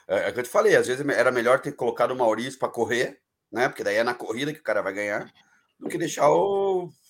é, 0.08 0.28
é 0.28 0.32
que 0.32 0.40
eu 0.40 0.44
te 0.44 0.48
falei, 0.48 0.76
às 0.76 0.86
vezes 0.86 1.06
era 1.08 1.30
melhor 1.30 1.60
ter 1.60 1.72
colocado 1.72 2.10
o 2.10 2.16
Maurício 2.16 2.58
para 2.58 2.68
correr, 2.68 3.20
né? 3.50 3.68
Porque 3.68 3.84
daí 3.84 3.96
é 3.96 4.04
na 4.04 4.14
corrida 4.14 4.52
que 4.52 4.60
o 4.60 4.62
cara 4.62 4.82
vai 4.82 4.92
ganhar, 4.92 5.32
do 5.78 5.88
que 5.88 5.96
deixar 5.96 6.28
o 6.28 6.67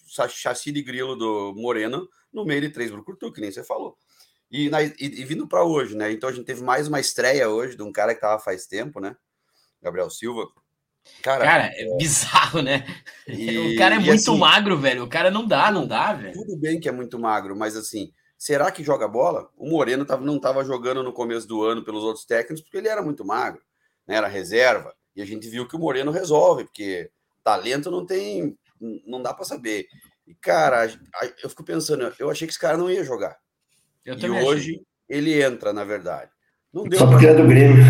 chassi 0.09 0.73
de 0.73 0.83
grilo 0.83 1.17
do 1.17 1.55
Moreno 1.57 2.09
no 2.33 2.45
meio 2.45 2.61
de 2.61 2.71
três 2.71 2.91
Brucutu, 2.91 3.33
que 3.33 3.41
nem 3.41 3.51
você 3.51 3.63
falou. 3.63 3.97
E, 4.51 4.71
na, 4.71 4.83
e, 4.83 4.95
e 4.99 5.25
vindo 5.25 5.47
para 5.47 5.65
hoje, 5.65 5.95
né? 5.95 6.11
Então 6.11 6.29
a 6.29 6.33
gente 6.33 6.47
teve 6.47 6.63
mais 6.63 6.89
uma 6.89 7.01
estreia 7.01 7.49
hoje 7.49 7.77
de 7.77 7.83
um 7.83 7.93
cara 7.93 8.15
que 8.15 8.21
tava 8.21 8.41
faz 8.41 8.67
tempo, 8.67 9.01
né? 9.01 9.17
Gabriel 9.83 10.11
Silva. 10.11 10.49
Cara, 11.23 11.45
cara 11.45 11.67
é, 11.67 11.83
é 11.83 11.97
bizarro, 11.97 12.63
né? 12.63 12.85
E, 13.27 13.59
o 13.75 13.79
cara 13.79 13.97
é 13.97 13.99
muito 13.99 14.31
assim, 14.31 14.39
magro, 14.39 14.79
velho. 14.79 15.05
O 15.05 15.09
cara 15.09 15.31
não 15.31 15.47
dá, 15.47 15.71
não 15.71 15.87
dá, 15.87 16.13
velho. 16.13 16.33
Tudo 16.33 16.57
bem 16.57 16.81
que 16.81 16.89
é 16.89 16.93
muito 16.93 17.19
magro, 17.19 17.57
mas 17.57 17.77
assim, 17.77 18.13
será 18.37 18.71
que 18.71 18.85
joga 18.85 19.07
bola? 19.07 19.51
O 19.57 19.69
Moreno 19.69 20.05
tava, 20.05 20.25
não 20.25 20.37
estava 20.37 20.65
jogando 20.65 21.03
no 21.03 21.13
começo 21.13 21.47
do 21.47 21.63
ano 21.65 21.85
pelos 21.85 22.03
outros 22.03 22.25
técnicos 22.25 22.63
porque 22.63 22.79
ele 22.79 22.89
era 22.89 23.03
muito 23.03 23.25
magro, 23.25 23.63
né? 24.07 24.17
Era 24.17 24.29
reserva. 24.29 24.95
E 25.15 25.21
a 25.23 25.27
gente 25.27 25.49
viu 25.49 25.67
que 25.67 25.77
o 25.77 25.79
Moreno 25.79 26.11
resolve, 26.11 26.65
porque 26.65 27.11
talento 27.43 27.91
não 27.91 28.07
tem, 28.07 28.57
não 29.07 29.23
dá 29.23 29.35
para 29.35 29.45
saber. 29.45 29.87
E, 30.27 30.35
cara, 30.35 30.91
eu 31.43 31.49
fico 31.49 31.65
pensando, 31.65 32.13
eu 32.19 32.31
achei 32.31 32.47
que 32.47 32.53
esse 32.53 32.61
cara 32.61 32.77
não 32.77 32.91
ia 32.91 33.05
jogar. 33.05 33.37
Eu 34.05 34.17
e 34.17 34.31
hoje 34.31 34.71
achei. 34.71 34.87
ele 35.09 35.43
entra, 35.43 35.73
na 35.73 35.85
verdade. 35.85 36.31
Não 36.73 36.85
deu 36.85 36.99
Só 36.99 37.07
porque 37.07 37.27
é 37.27 37.35
do 37.35 37.47
Grêmio. 37.47 37.83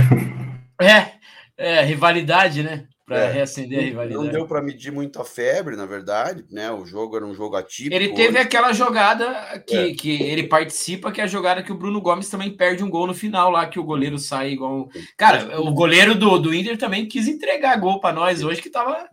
É, 0.80 1.14
é, 1.56 1.82
rivalidade, 1.82 2.62
né? 2.62 2.86
Para 3.04 3.24
é, 3.24 3.32
reacender 3.32 3.80
a 3.80 3.82
rivalidade. 3.82 4.24
Não 4.24 4.30
deu 4.30 4.46
para 4.46 4.62
medir 4.62 4.92
muito 4.92 5.20
a 5.20 5.24
febre, 5.24 5.74
na 5.74 5.86
verdade, 5.86 6.44
né? 6.50 6.70
O 6.70 6.86
jogo 6.86 7.16
era 7.16 7.26
um 7.26 7.34
jogo 7.34 7.56
atípico. 7.56 7.96
Ele 7.96 8.10
teve 8.10 8.34
hoje. 8.34 8.38
aquela 8.38 8.72
jogada 8.72 9.60
que, 9.66 9.76
é. 9.76 9.94
que 9.94 10.22
ele 10.22 10.44
participa, 10.46 11.10
que 11.10 11.20
é 11.20 11.24
a 11.24 11.28
jogada 11.28 11.62
que 11.62 11.72
o 11.72 11.76
Bruno 11.76 12.00
Gomes 12.00 12.28
também 12.28 12.56
perde 12.56 12.84
um 12.84 12.90
gol 12.90 13.08
no 13.08 13.14
final 13.14 13.50
lá, 13.50 13.66
que 13.66 13.80
o 13.80 13.84
goleiro 13.84 14.18
sai 14.18 14.52
igual. 14.52 14.88
Cara, 15.16 15.60
o 15.60 15.72
goleiro 15.72 16.14
do, 16.14 16.38
do 16.38 16.54
Inter 16.54 16.78
também 16.78 17.08
quis 17.08 17.26
entregar 17.26 17.80
gol 17.80 17.98
para 17.98 18.14
nós 18.14 18.44
hoje, 18.44 18.62
que 18.62 18.70
tava. 18.70 19.08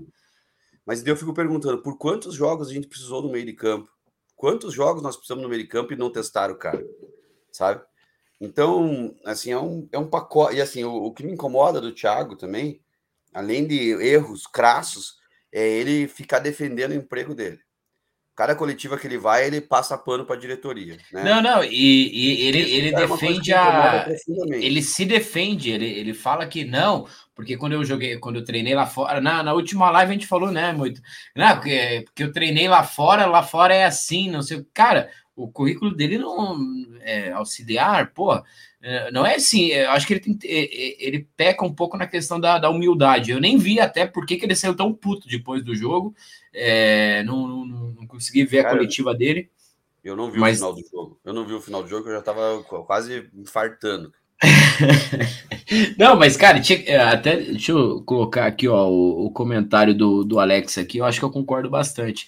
Mas 0.86 1.06
eu 1.06 1.16
fico 1.16 1.34
perguntando, 1.34 1.82
por 1.82 1.98
quantos 1.98 2.36
jogos 2.36 2.70
a 2.70 2.74
gente 2.74 2.88
precisou 2.88 3.22
no 3.22 3.32
meio 3.32 3.46
de 3.46 3.54
campo? 3.54 3.90
Quantos 4.36 4.74
jogos 4.74 5.02
nós 5.02 5.16
precisamos 5.16 5.44
no 5.44 5.50
meio 5.50 5.62
de 5.62 5.68
campo 5.68 5.94
e 5.94 5.96
não 5.96 6.12
testar 6.12 6.52
o 6.52 6.58
cara? 6.58 6.86
Sabe? 7.52 7.82
Então, 8.40 9.16
assim, 9.26 9.52
é 9.52 9.58
um, 9.58 9.88
é 9.92 9.98
um 9.98 10.08
pacote. 10.08 10.58
E 10.58 10.62
assim, 10.62 10.84
o, 10.84 10.94
o 10.94 11.14
que 11.14 11.24
me 11.24 11.32
incomoda 11.32 11.82
do 11.82 11.94
Thiago 11.94 12.36
também 12.36 12.82
além 13.36 13.68
de 13.68 13.92
erros 14.02 14.48
crassos, 14.48 15.16
é 15.52 15.68
ele 15.68 16.08
ficar 16.08 16.40
defendendo 16.40 16.92
o 16.92 16.96
emprego 16.96 17.36
dele. 17.36 17.60
Cada 18.34 18.56
coletiva 18.56 18.98
que 18.98 19.08
ele 19.08 19.18
vai, 19.18 19.46
ele 19.46 19.62
passa 19.62 19.98
pano 19.98 20.26
para 20.26 20.36
a 20.36 20.40
diretoria. 20.40 20.98
Né? 21.12 21.24
Não, 21.24 21.42
não, 21.42 21.64
e, 21.64 21.70
e 21.70 22.48
ele, 22.48 22.60
ele 22.60 22.90
é 22.90 23.08
defende 23.08 23.54
a. 23.54 24.08
Ele 24.50 24.82
se 24.82 25.06
defende, 25.06 25.72
ele, 25.72 25.86
ele 25.86 26.14
fala 26.14 26.46
que 26.48 26.66
não, 26.66 27.08
porque 27.36 27.58
quando 27.58 27.74
eu 27.74 27.84
joguei, 27.84 28.18
quando 28.18 28.38
eu 28.38 28.46
treinei 28.46 28.74
lá 28.74 28.88
fora, 28.88 29.20
na, 29.20 29.44
na 29.44 29.54
última 29.54 29.92
live 29.92 30.10
a 30.10 30.14
gente 30.14 30.26
falou, 30.26 30.52
né, 30.52 30.72
muito. 30.72 31.02
Não, 31.36 31.54
porque, 31.56 32.04
porque 32.06 32.24
eu 32.24 32.32
treinei 32.32 32.68
lá 32.70 32.82
fora, 32.82 33.26
lá 33.26 33.44
fora 33.44 33.76
é 33.76 33.84
assim, 33.84 34.32
não 34.32 34.42
sei. 34.42 34.66
Cara, 34.74 35.12
o 35.36 35.50
currículo 35.50 35.94
dele 35.94 36.18
não 36.18 36.58
é 37.02 37.32
auxiliar, 37.34 38.14
pô. 38.14 38.42
É, 38.82 39.12
não 39.12 39.26
é 39.26 39.36
assim, 39.36 39.66
eu 39.68 39.92
acho 39.92 40.08
que 40.08 40.14
ele, 40.14 40.20
tem, 40.22 40.40
ele 40.44 41.28
peca 41.36 41.66
um 41.66 41.74
pouco 41.74 41.98
na 41.98 42.08
questão 42.08 42.40
da, 42.40 42.58
da 42.58 42.70
humildade. 42.70 43.32
Eu 43.32 43.42
nem 43.42 43.58
vi 43.58 43.82
até 43.82 44.06
por 44.06 44.26
que 44.26 44.40
ele 44.42 44.56
saiu 44.56 44.76
tão 44.76 44.94
puto 44.94 45.28
depois 45.28 45.62
do 45.62 45.76
jogo. 45.76 46.16
É, 46.54 47.22
não, 47.24 47.48
não, 47.48 47.66
não, 47.66 48.08
consegui 48.08 48.46
ver 48.46 48.64
Cara, 48.64 48.76
a 48.76 48.78
coletiva 48.78 49.14
dele. 49.14 49.50
Eu 50.02 50.16
não 50.16 50.32
vi 50.32 50.40
mas... 50.40 50.54
o 50.54 50.60
final 50.60 50.74
do 50.74 50.90
jogo. 50.90 51.20
Eu 51.26 51.34
não 51.34 51.46
vi 51.46 51.54
o 51.54 51.62
final 51.62 51.84
do 51.84 51.90
jogo, 51.90 52.08
eu 52.08 52.14
já 52.14 52.22
tava 52.22 52.64
quase 52.64 53.30
infartando. 53.34 54.14
não, 55.98 56.16
mas, 56.16 56.36
cara, 56.36 56.60
tinha, 56.60 56.84
é, 56.86 56.98
até 56.98 57.38
deixa 57.38 57.72
eu 57.72 58.02
colocar 58.04 58.46
aqui 58.46 58.68
ó, 58.68 58.88
o, 58.88 59.26
o, 59.26 59.32
comentário 59.32 59.94
do, 59.94 60.24
do 60.24 60.40
Alex 60.40 60.78
aqui, 60.78 60.98
eu 60.98 61.06
acho 61.06 61.20
que 61.20 61.26
eu 61.26 61.32
concordo 61.32 61.70
bastante. 61.70 62.28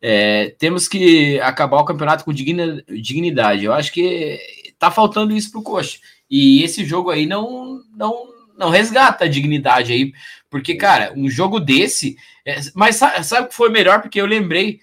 É, 0.00 0.54
temos 0.58 0.86
que 0.86 1.40
acabar 1.40 1.78
o 1.78 1.84
campeonato 1.84 2.24
com 2.24 2.32
digna, 2.32 2.82
dignidade. 2.88 3.64
Eu 3.64 3.72
acho 3.72 3.92
que 3.92 4.38
tá 4.78 4.90
faltando 4.90 5.34
isso 5.34 5.50
pro 5.50 5.62
Coxa. 5.62 5.98
E 6.30 6.62
esse 6.62 6.84
jogo 6.84 7.10
aí 7.10 7.26
não, 7.26 7.82
não, 7.96 8.28
não 8.56 8.70
resgata 8.70 9.24
a 9.24 9.28
dignidade 9.28 9.92
aí, 9.92 10.12
porque, 10.50 10.74
cara, 10.74 11.12
um 11.16 11.28
jogo 11.28 11.58
desse. 11.58 12.16
É, 12.44 12.60
mas 12.74 12.96
sabe, 12.96 13.24
sabe 13.24 13.46
o 13.46 13.48
que 13.48 13.54
foi 13.54 13.70
melhor? 13.70 14.00
Porque 14.00 14.20
eu 14.20 14.26
lembrei 14.26 14.80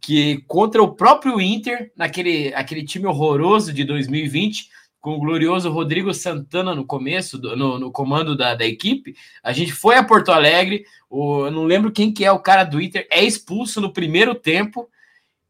que 0.00 0.42
contra 0.46 0.82
o 0.82 0.94
próprio 0.94 1.40
Inter, 1.40 1.90
naquele 1.96 2.52
aquele 2.54 2.84
time 2.84 3.06
horroroso 3.06 3.72
de 3.72 3.84
2020, 3.84 4.68
com 5.04 5.16
o 5.16 5.18
glorioso 5.18 5.70
Rodrigo 5.70 6.14
Santana 6.14 6.74
no 6.74 6.82
começo, 6.82 7.36
do, 7.36 7.54
no, 7.54 7.78
no, 7.78 7.92
comando 7.92 8.34
da, 8.34 8.54
da, 8.54 8.64
equipe, 8.64 9.14
a 9.42 9.52
gente 9.52 9.70
foi 9.70 9.96
a 9.96 10.02
Porto 10.02 10.32
Alegre, 10.32 10.86
o, 11.10 11.44
eu 11.44 11.50
não 11.50 11.64
lembro 11.64 11.92
quem 11.92 12.10
que 12.10 12.24
é 12.24 12.32
o 12.32 12.38
cara 12.38 12.64
do 12.64 12.80
Inter, 12.80 13.06
é 13.10 13.22
expulso 13.22 13.82
no 13.82 13.92
primeiro 13.92 14.34
tempo, 14.34 14.88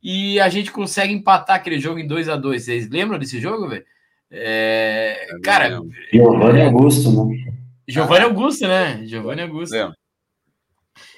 e 0.03 0.41
a 0.41 0.49
gente 0.49 0.73
consegue 0.73 1.13
empatar 1.13 1.55
aquele 1.55 1.79
jogo 1.79 2.01
em 2.01 2.07
2 2.07 2.29
a 2.31 2.35
2 2.35 2.65
Vocês 2.65 2.91
lembram 2.91 3.17
desse 3.17 3.41
jogo, 3.41 3.69
velho? 3.69 3.85
É, 4.29 5.25
é 5.31 5.39
cara. 5.39 5.81
Giovanni 6.13 6.61
Augusto, 6.61 7.13
né? 7.13 7.55
Giovanni 7.87 8.25
Augusto, 8.25 8.67
né? 8.67 9.07
Giovanni 9.07 9.43
Augusto. 9.43 9.77
É. 9.77 9.93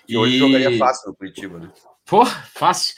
E 0.07 0.15
hoje 0.15 0.37
jogaria 0.37 0.77
fácil 0.77 1.09
no 1.09 1.17
Curitiba, 1.17 1.59
né? 1.59 1.73
Pô, 2.05 2.27
fácil. 2.27 2.97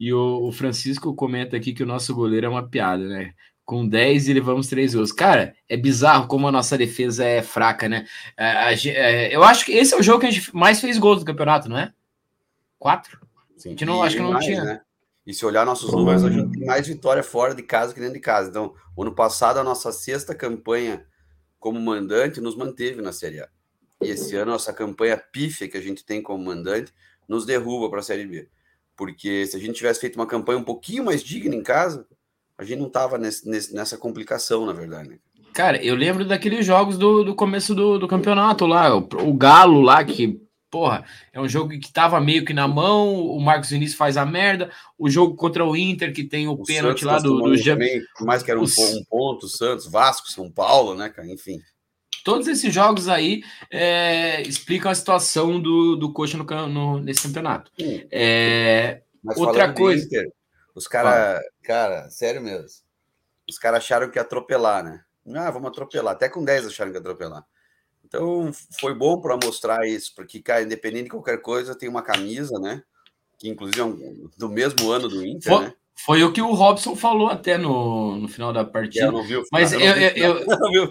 E 0.00 0.12
o, 0.12 0.48
o, 0.48 0.50
Francisco 0.50 1.14
comenta 1.14 1.56
aqui 1.56 1.72
que 1.72 1.82
o 1.84 1.86
nosso 1.86 2.12
goleiro 2.12 2.46
é 2.46 2.48
uma 2.48 2.68
piada, 2.68 3.06
né? 3.06 3.34
Com 3.70 3.86
10 3.86 4.26
e 4.26 4.32
levamos 4.32 4.66
3 4.66 4.96
gols. 4.96 5.12
Cara, 5.12 5.54
é 5.68 5.76
bizarro 5.76 6.26
como 6.26 6.48
a 6.48 6.50
nossa 6.50 6.76
defesa 6.76 7.24
é 7.24 7.40
fraca, 7.40 7.88
né? 7.88 8.04
É, 8.36 8.74
é, 8.88 9.36
eu 9.36 9.44
acho 9.44 9.64
que 9.64 9.70
esse 9.70 9.94
é 9.94 9.96
o 9.96 10.02
jogo 10.02 10.18
que 10.18 10.26
a 10.26 10.30
gente 10.32 10.52
mais 10.52 10.80
fez 10.80 10.98
gols 10.98 11.20
do 11.20 11.24
campeonato, 11.24 11.68
não 11.68 11.78
é? 11.78 11.94
Quatro? 12.80 13.20
Sim, 13.56 13.68
a 13.68 13.70
gente 13.70 13.84
não, 13.84 14.02
acho 14.02 14.16
que 14.16 14.22
não 14.22 14.32
mais, 14.32 14.44
tinha. 14.44 14.64
Né? 14.64 14.80
E 15.24 15.32
se 15.32 15.46
olhar 15.46 15.64
nossos 15.64 15.92
números, 15.92 16.24
a 16.24 16.30
gente 16.30 16.50
tem 16.50 16.66
mais 16.66 16.88
vitória 16.88 17.22
fora 17.22 17.54
de 17.54 17.62
casa 17.62 17.94
que 17.94 18.00
dentro 18.00 18.14
de 18.14 18.20
casa. 18.20 18.50
Então, 18.50 18.74
ano 18.98 19.14
passado, 19.14 19.60
a 19.60 19.62
nossa 19.62 19.92
sexta 19.92 20.34
campanha 20.34 21.06
como 21.60 21.80
mandante 21.80 22.40
nos 22.40 22.56
manteve 22.56 23.00
na 23.00 23.12
Série 23.12 23.38
A. 23.38 23.48
E 24.02 24.08
esse 24.08 24.34
ano, 24.34 24.50
nossa 24.50 24.72
campanha 24.72 25.16
pífia 25.16 25.68
que 25.68 25.76
a 25.76 25.80
gente 25.80 26.04
tem 26.04 26.20
como 26.20 26.44
mandante 26.44 26.92
nos 27.28 27.46
derruba 27.46 27.88
para 27.88 28.00
a 28.00 28.02
Série 28.02 28.26
B. 28.26 28.48
Porque 28.96 29.46
se 29.46 29.56
a 29.56 29.60
gente 29.60 29.74
tivesse 29.74 30.00
feito 30.00 30.16
uma 30.16 30.26
campanha 30.26 30.58
um 30.58 30.64
pouquinho 30.64 31.04
mais 31.04 31.22
digna 31.22 31.54
em 31.54 31.62
casa, 31.62 32.04
a 32.60 32.64
gente 32.64 32.78
não 32.78 32.90
tava 32.90 33.16
nesse, 33.16 33.74
nessa 33.74 33.96
complicação, 33.96 34.66
na 34.66 34.74
verdade. 34.74 35.08
Né? 35.08 35.18
Cara, 35.54 35.82
eu 35.82 35.94
lembro 35.94 36.26
daqueles 36.26 36.64
jogos 36.66 36.98
do, 36.98 37.24
do 37.24 37.34
começo 37.34 37.74
do, 37.74 37.98
do 37.98 38.06
campeonato 38.06 38.66
lá, 38.66 38.94
o, 38.94 38.98
o 38.98 39.32
Galo 39.32 39.80
lá, 39.80 40.04
que 40.04 40.38
porra, 40.70 41.02
é 41.32 41.40
um 41.40 41.48
jogo 41.48 41.70
que 41.70 41.90
tava 41.90 42.20
meio 42.20 42.44
que 42.44 42.52
na 42.52 42.68
mão, 42.68 43.14
o 43.14 43.40
Marcos 43.40 43.70
Vinícius 43.70 43.96
faz 43.96 44.18
a 44.18 44.26
merda, 44.26 44.70
o 44.98 45.08
jogo 45.08 45.34
contra 45.36 45.64
o 45.64 45.74
Inter, 45.74 46.12
que 46.12 46.22
tem 46.22 46.46
o, 46.46 46.52
o 46.52 46.62
pênalti 46.62 47.02
lá 47.04 47.18
do, 47.18 47.40
do 47.40 47.64
também, 47.64 48.02
mais 48.20 48.42
que 48.42 48.50
era 48.50 48.60
um, 48.60 48.64
um 48.64 49.04
ponto, 49.08 49.48
Santos, 49.48 49.90
Vasco, 49.90 50.30
São 50.30 50.50
Paulo, 50.50 50.94
né, 50.94 51.08
cara, 51.08 51.26
enfim. 51.28 51.58
Todos 52.22 52.46
esses 52.46 52.72
jogos 52.72 53.08
aí 53.08 53.42
é, 53.70 54.42
explicam 54.42 54.90
a 54.90 54.94
situação 54.94 55.58
do, 55.58 55.96
do 55.96 56.12
Coxa 56.12 56.36
no, 56.36 56.44
no, 56.68 57.00
nesse 57.00 57.22
campeonato. 57.22 57.72
É, 58.12 59.00
outra 59.34 59.72
coisa. 59.72 60.04
Inter, 60.04 60.30
os 60.74 60.86
caras, 60.86 61.40
cara, 61.62 62.08
sério 62.10 62.40
mesmo, 62.40 62.68
os 63.48 63.58
caras 63.58 63.78
acharam 63.84 64.10
que 64.10 64.18
ia 64.18 64.22
atropelar, 64.22 64.84
né? 64.84 65.04
Ah, 65.34 65.50
vamos 65.50 65.68
atropelar. 65.68 66.14
Até 66.14 66.28
com 66.28 66.44
10 66.44 66.66
acharam 66.66 66.90
que 66.90 66.96
ia 66.96 67.00
atropelar. 67.00 67.44
Então, 68.04 68.50
foi 68.80 68.94
bom 68.94 69.20
para 69.20 69.38
mostrar 69.42 69.86
isso, 69.86 70.12
porque, 70.16 70.40
cara, 70.40 70.62
independente 70.62 71.04
de 71.04 71.10
qualquer 71.10 71.40
coisa, 71.40 71.78
tem 71.78 71.88
uma 71.88 72.02
camisa, 72.02 72.58
né? 72.58 72.82
Que 73.38 73.48
inclusive 73.48 73.80
é 73.80 73.84
um, 73.84 74.28
do 74.36 74.48
mesmo 74.48 74.90
ano 74.90 75.08
do 75.08 75.24
Inter, 75.24 75.52
foi, 75.52 75.64
né? 75.64 75.74
Foi 76.04 76.24
o 76.24 76.32
que 76.32 76.42
o 76.42 76.52
Robson 76.52 76.96
falou 76.96 77.28
até 77.28 77.58
no, 77.58 78.16
no 78.16 78.28
final 78.28 78.52
da 78.52 78.64
partida. 78.64 79.06
Eu 79.06 79.12
não 79.12 79.22
vi 79.22 79.36
o 79.36 79.44
final, 79.44 79.48
Mas 79.52 79.72
eu, 79.72 79.80
eu, 79.80 80.38
eu, 80.74 80.90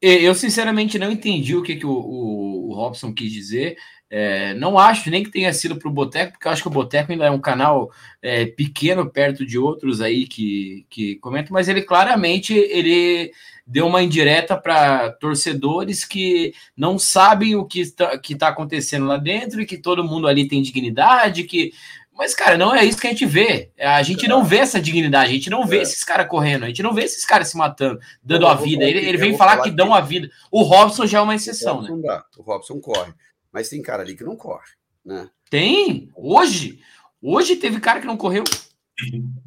eu, 0.00 0.20
eu, 0.20 0.34
sinceramente 0.34 0.98
não 0.98 1.10
entendi 1.10 1.56
o 1.56 1.62
que, 1.62 1.76
que 1.76 1.86
o, 1.86 1.92
o, 1.92 2.70
o 2.70 2.74
Robson 2.74 3.14
quis 3.14 3.32
dizer. 3.32 3.76
É, 4.14 4.52
não 4.52 4.78
acho 4.78 5.08
nem 5.08 5.22
que 5.24 5.30
tenha 5.30 5.50
sido 5.54 5.76
para 5.76 5.88
o 5.88 5.92
Boteco, 5.92 6.32
porque 6.32 6.46
eu 6.46 6.52
acho 6.52 6.60
que 6.60 6.68
o 6.68 6.70
Boteco 6.70 7.10
ainda 7.10 7.24
é 7.24 7.30
um 7.30 7.40
canal 7.40 7.90
é, 8.20 8.44
pequeno 8.44 9.08
perto 9.08 9.46
de 9.46 9.58
outros 9.58 10.02
aí 10.02 10.26
que, 10.26 10.84
que 10.90 11.16
comentam, 11.16 11.54
mas 11.54 11.66
ele 11.66 11.80
claramente 11.80 12.52
ele 12.52 13.32
deu 13.66 13.86
uma 13.86 14.02
indireta 14.02 14.54
para 14.54 15.12
torcedores 15.12 16.04
que 16.04 16.52
não 16.76 16.98
sabem 16.98 17.56
o 17.56 17.64
que 17.64 17.80
está, 17.80 18.18
que 18.18 18.34
tá 18.34 18.48
acontecendo 18.48 19.06
lá 19.06 19.16
dentro 19.16 19.62
e 19.62 19.66
que 19.66 19.78
todo 19.78 20.04
mundo 20.04 20.28
ali 20.28 20.46
tem 20.46 20.60
dignidade, 20.60 21.44
que 21.44 21.72
mas, 22.14 22.34
cara, 22.34 22.58
não 22.58 22.74
é 22.74 22.84
isso 22.84 23.00
que 23.00 23.06
a 23.06 23.10
gente 23.10 23.24
vê. 23.24 23.70
A 23.80 24.02
gente 24.02 24.28
não 24.28 24.44
vê 24.44 24.58
essa 24.58 24.78
dignidade, 24.78 25.30
a 25.30 25.34
gente 25.34 25.48
não 25.48 25.66
vê 25.66 25.78
é. 25.78 25.82
esses 25.82 26.04
caras 26.04 26.28
correndo, 26.28 26.64
a 26.64 26.68
gente 26.68 26.82
não 26.82 26.92
vê 26.92 27.04
esses 27.04 27.24
caras 27.24 27.48
se 27.48 27.56
matando, 27.56 27.98
dando 28.22 28.46
a 28.46 28.54
vida. 28.54 28.84
Ele, 28.84 28.98
ele 28.98 29.16
vem 29.16 29.34
falar, 29.34 29.52
falar 29.52 29.62
que, 29.62 29.70
dão 29.70 29.94
a 29.94 30.00
vida. 30.02 30.28
O 30.50 30.62
Robson 30.62 31.06
já 31.06 31.18
é 31.18 31.22
uma 31.22 31.34
exceção, 31.34 31.78
o 31.78 31.82
né? 31.82 32.02
Dá. 32.02 32.22
O 32.36 32.42
Robson 32.42 32.78
corre. 32.78 33.14
Mas 33.52 33.68
tem 33.68 33.82
cara 33.82 34.02
ali 34.02 34.16
que 34.16 34.24
não 34.24 34.36
corre, 34.36 34.70
né? 35.04 35.30
Tem. 35.50 36.10
Hoje. 36.16 36.82
Hoje 37.20 37.56
teve 37.56 37.78
cara 37.80 38.00
que 38.00 38.06
não 38.06 38.16
correu. 38.16 38.44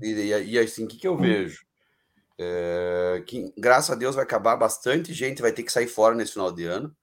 E, 0.01 0.09
e, 0.09 0.51
e 0.51 0.59
assim, 0.59 0.85
o 0.85 0.87
que, 0.87 0.97
que 0.97 1.07
eu 1.07 1.17
vejo? 1.17 1.65
É, 2.37 3.23
que 3.25 3.53
graças 3.57 3.89
a 3.89 3.95
Deus 3.95 4.15
vai 4.15 4.23
acabar 4.23 4.57
bastante 4.57 5.13
gente, 5.13 5.41
vai 5.41 5.51
ter 5.51 5.63
que 5.63 5.71
sair 5.71 5.87
fora 5.87 6.15
nesse 6.15 6.33
final 6.33 6.51
de 6.51 6.65
ano. 6.65 6.95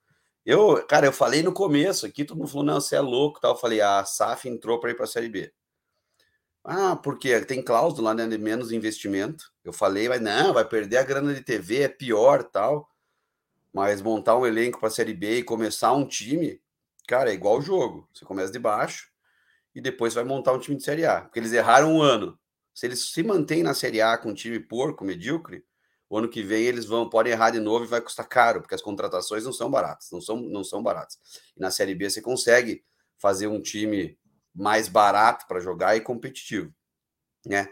Eu, 0.45 0.85
cara, 0.87 1.07
eu 1.07 1.13
falei 1.13 1.43
no 1.43 1.53
começo 1.53 2.05
aqui, 2.05 2.25
todo 2.25 2.39
mundo 2.39 2.49
falou, 2.49 2.67
não, 2.67 2.81
você 2.81 2.97
é 2.97 3.01
louco, 3.01 3.41
tal. 3.41 3.53
Eu 3.53 3.59
falei, 3.59 3.81
ah, 3.81 4.01
a 4.01 4.05
SAF 4.05 4.49
entrou 4.49 4.81
para 4.81 4.91
ir 4.91 4.95
para 4.95 5.05
a 5.05 5.09
Série 5.09 5.29
B. 5.29 5.53
Ah, 6.65 6.97
porque 6.97 7.41
tem 7.45 7.63
cláusula 7.63 8.15
né, 8.15 8.27
de 8.27 8.39
menos 8.39 8.73
investimento. 8.73 9.53
Eu 9.65 9.73
falei, 9.73 10.09
mas 10.09 10.21
não, 10.21 10.53
vai 10.53 10.65
perder 10.65 10.99
a 10.99 11.05
grana 11.05 11.35
de 11.35 11.43
TV, 11.43 11.83
é 11.83 11.89
pior, 11.89 12.43
tal. 12.45 12.89
Mas 13.73 14.03
montar 14.03 14.37
um 14.37 14.47
elenco 14.47 14.79
para 14.79 14.89
a 14.89 14.91
Série 14.91 15.15
B 15.15 15.39
e 15.39 15.45
começar 15.45 15.93
um 15.93 16.07
time, 16.07 16.61
cara, 17.07 17.31
é 17.31 17.35
igual 17.35 17.59
o 17.59 17.63
jogo. 17.63 18.09
Você 18.13 18.25
começa 18.25 18.53
de 18.53 18.59
baixo 18.59 19.11
e 19.75 19.81
depois 19.81 20.15
vai 20.15 20.25
montar 20.25 20.53
um 20.53 20.59
time 20.59 20.77
de 20.77 20.83
Série 20.83 21.07
A. 21.07 21.23
Porque 21.23 21.39
eles 21.39 21.53
erraram 21.53 21.95
um 21.95 22.03
ano. 22.03 22.39
Se 22.75 22.87
eles 22.87 23.11
se 23.11 23.23
mantêm 23.23 23.63
na 23.63 23.75
Série 23.75 24.01
A 24.01 24.17
com 24.17 24.31
um 24.31 24.35
time 24.35 24.59
porco, 24.59 25.05
medíocre, 25.05 25.65
o 26.09 26.19
ano 26.19 26.29
que 26.29 26.43
vem 26.43 26.65
eles 26.65 26.85
vão 26.85 27.09
podem 27.09 27.33
errar 27.33 27.51
de 27.51 27.59
novo 27.59 27.85
e 27.85 27.89
vai 27.89 28.01
custar 28.01 28.29
caro, 28.29 28.61
porque 28.61 28.75
as 28.75 28.83
contratações 28.83 29.45
não 29.45 29.53
são 29.53 29.71
baratas, 29.71 30.11
não 30.13 30.21
são, 30.21 30.37
não 30.37 30.63
são 30.63 30.83
baratas. 30.83 31.19
E 31.57 31.61
na 31.61 31.71
Série 31.71 31.95
B 31.95 32.11
você 32.11 32.21
consegue 32.21 32.85
fazer 33.19 33.47
um 33.47 33.63
time 33.63 34.19
mais 34.55 34.89
barato 34.89 35.47
para 35.47 35.61
jogar 35.61 35.97
e 35.97 36.03
competitivo, 36.03 36.71
né? 37.47 37.67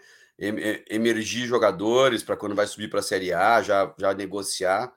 Emergir 0.88 1.46
jogadores 1.46 2.22
para 2.22 2.34
quando 2.34 2.54
vai 2.54 2.66
subir 2.66 2.88
para 2.88 3.00
a 3.00 3.02
Série 3.02 3.30
A, 3.30 3.60
já, 3.60 3.94
já 3.98 4.14
negociar. 4.14 4.90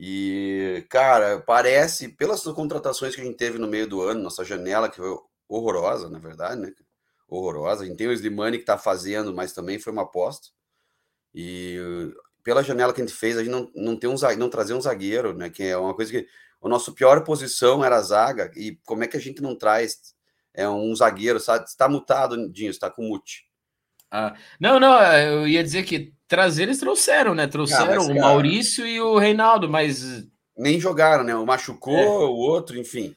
E, 0.00 0.86
cara, 0.88 1.40
parece, 1.40 2.08
pelas 2.08 2.44
contratações 2.44 3.16
que 3.16 3.20
a 3.20 3.24
gente 3.24 3.36
teve 3.36 3.58
no 3.58 3.66
meio 3.66 3.88
do 3.88 4.00
ano, 4.00 4.22
nossa 4.22 4.44
janela, 4.44 4.88
que 4.88 4.96
foi 4.96 5.08
horrorosa, 5.48 6.08
na 6.08 6.20
verdade, 6.20 6.60
né? 6.60 6.72
Horrorosa. 7.26 7.82
A 7.82 7.86
gente 7.86 7.96
tem 7.96 8.06
o 8.06 8.12
Slimani 8.12 8.58
que 8.58 8.62
está 8.62 8.78
fazendo, 8.78 9.34
mas 9.34 9.52
também 9.52 9.80
foi 9.80 9.92
uma 9.92 10.02
aposta. 10.02 10.48
E 11.34 11.76
pela 12.44 12.62
janela 12.62 12.92
que 12.92 13.02
a 13.02 13.06
gente 13.06 13.16
fez, 13.16 13.36
a 13.36 13.42
gente 13.42 13.50
não, 13.50 13.70
não, 13.74 13.96
tem 13.98 14.08
um, 14.08 14.14
não 14.38 14.48
trazer 14.48 14.72
um 14.74 14.80
zagueiro, 14.80 15.34
né? 15.34 15.50
Que 15.50 15.64
é 15.64 15.76
uma 15.76 15.94
coisa 15.94 16.12
que. 16.12 16.26
A 16.62 16.68
nossa 16.68 16.90
pior 16.92 17.22
posição 17.22 17.84
era 17.84 17.96
a 17.96 18.02
zaga, 18.02 18.50
e 18.56 18.76
como 18.84 19.04
é 19.04 19.06
que 19.06 19.16
a 19.16 19.20
gente 19.20 19.40
não 19.40 19.56
traz 19.56 20.14
é 20.54 20.68
um 20.68 20.94
zagueiro, 20.94 21.38
sabe? 21.38 21.64
Está 21.64 21.88
mutado, 21.88 22.50
Dinho, 22.50 22.70
está 22.70 22.90
com 22.90 23.02
mute. 23.02 23.47
Ah, 24.10 24.34
não, 24.58 24.80
não, 24.80 25.02
eu 25.02 25.46
ia 25.46 25.62
dizer 25.62 25.84
que 25.84 26.12
trazer 26.26 26.64
eles 26.64 26.78
trouxeram, 26.78 27.34
né? 27.34 27.46
Trouxeram 27.46 28.02
ah, 28.02 28.06
o 28.06 28.14
Maurício 28.14 28.86
e 28.86 29.00
o 29.00 29.18
Reinaldo, 29.18 29.68
mas. 29.68 30.26
Nem 30.56 30.80
jogaram, 30.80 31.24
né? 31.24 31.34
O 31.34 31.46
machucou, 31.46 31.96
é. 31.96 32.26
o 32.26 32.34
outro, 32.34 32.78
enfim. 32.78 33.14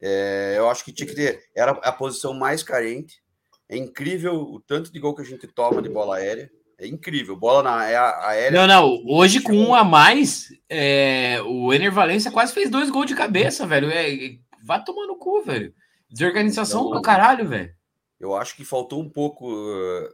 É, 0.00 0.54
eu 0.56 0.68
acho 0.70 0.84
que 0.84 0.92
tinha 0.92 1.06
que 1.06 1.14
ter. 1.14 1.40
Era 1.56 1.72
a 1.72 1.92
posição 1.92 2.32
mais 2.32 2.62
carente. 2.62 3.20
É 3.68 3.76
incrível 3.76 4.34
o 4.34 4.60
tanto 4.60 4.92
de 4.92 4.98
gol 4.98 5.14
que 5.14 5.22
a 5.22 5.24
gente 5.24 5.46
toma 5.46 5.82
de 5.82 5.88
bola 5.88 6.16
aérea. 6.16 6.50
É 6.78 6.86
incrível. 6.86 7.36
Bola 7.36 7.62
na 7.62 7.90
é 7.90 7.96
aérea. 7.96 8.60
Não, 8.60 8.66
não. 8.66 9.02
Hoje, 9.06 9.40
com 9.40 9.52
um 9.52 9.74
a 9.74 9.82
mais, 9.82 10.48
é, 10.70 11.42
o 11.44 11.72
Ener 11.72 11.92
Valência 11.92 12.30
quase 12.30 12.54
fez 12.54 12.70
dois 12.70 12.88
gols 12.88 13.06
de 13.06 13.16
cabeça, 13.16 13.66
velho. 13.66 13.90
É, 13.90 14.38
vá 14.64 14.78
tomar 14.78 15.06
no 15.06 15.16
cu, 15.16 15.42
velho. 15.42 15.74
Desorganização 16.08 16.82
então, 16.82 16.92
do 16.92 17.02
caralho, 17.02 17.46
velho. 17.46 17.74
Eu 18.18 18.34
acho 18.34 18.56
que 18.56 18.64
faltou 18.64 19.02
um 19.02 19.08
pouco 19.08 19.52
uh, 19.52 20.08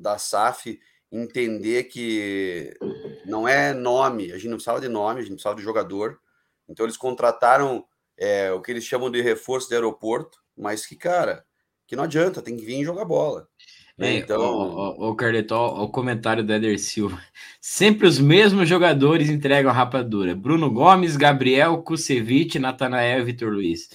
da 0.00 0.18
SAF 0.18 0.78
entender 1.12 1.84
que 1.84 2.74
não 3.26 3.46
é 3.46 3.72
nome, 3.74 4.32
a 4.32 4.36
gente 4.36 4.48
não 4.48 4.56
precisava 4.56 4.80
de 4.80 4.88
nome, 4.88 5.20
a 5.20 5.22
gente 5.22 5.32
precisava 5.32 5.56
de 5.56 5.62
jogador. 5.62 6.18
Então 6.68 6.86
eles 6.86 6.96
contrataram 6.96 7.84
é, 8.16 8.52
o 8.52 8.60
que 8.60 8.70
eles 8.70 8.84
chamam 8.84 9.10
de 9.10 9.20
reforço 9.20 9.68
de 9.68 9.74
aeroporto, 9.74 10.38
mas 10.56 10.86
que, 10.86 10.94
cara, 10.94 11.44
que 11.86 11.96
não 11.96 12.04
adianta, 12.04 12.42
tem 12.42 12.56
que 12.56 12.64
vir 12.64 12.80
e 12.80 12.84
jogar 12.84 13.04
bola. 13.04 13.48
É, 13.98 14.14
então, 14.14 14.40
o, 14.40 15.10
o, 15.10 15.14
Carleto, 15.14 15.54
o 15.54 15.88
comentário 15.88 16.42
do 16.42 16.52
Eder 16.52 16.78
Silva. 16.78 17.20
Sempre 17.60 18.06
os 18.06 18.18
mesmos 18.18 18.66
jogadores 18.66 19.28
entregam 19.28 19.70
a 19.70 19.74
rapadura: 19.74 20.34
Bruno 20.34 20.70
Gomes, 20.70 21.16
Gabriel, 21.16 21.82
Kusevich, 21.82 22.58
Natanael 22.58 23.20
e 23.20 23.24
Vitor 23.24 23.52
Luiz. 23.52 23.90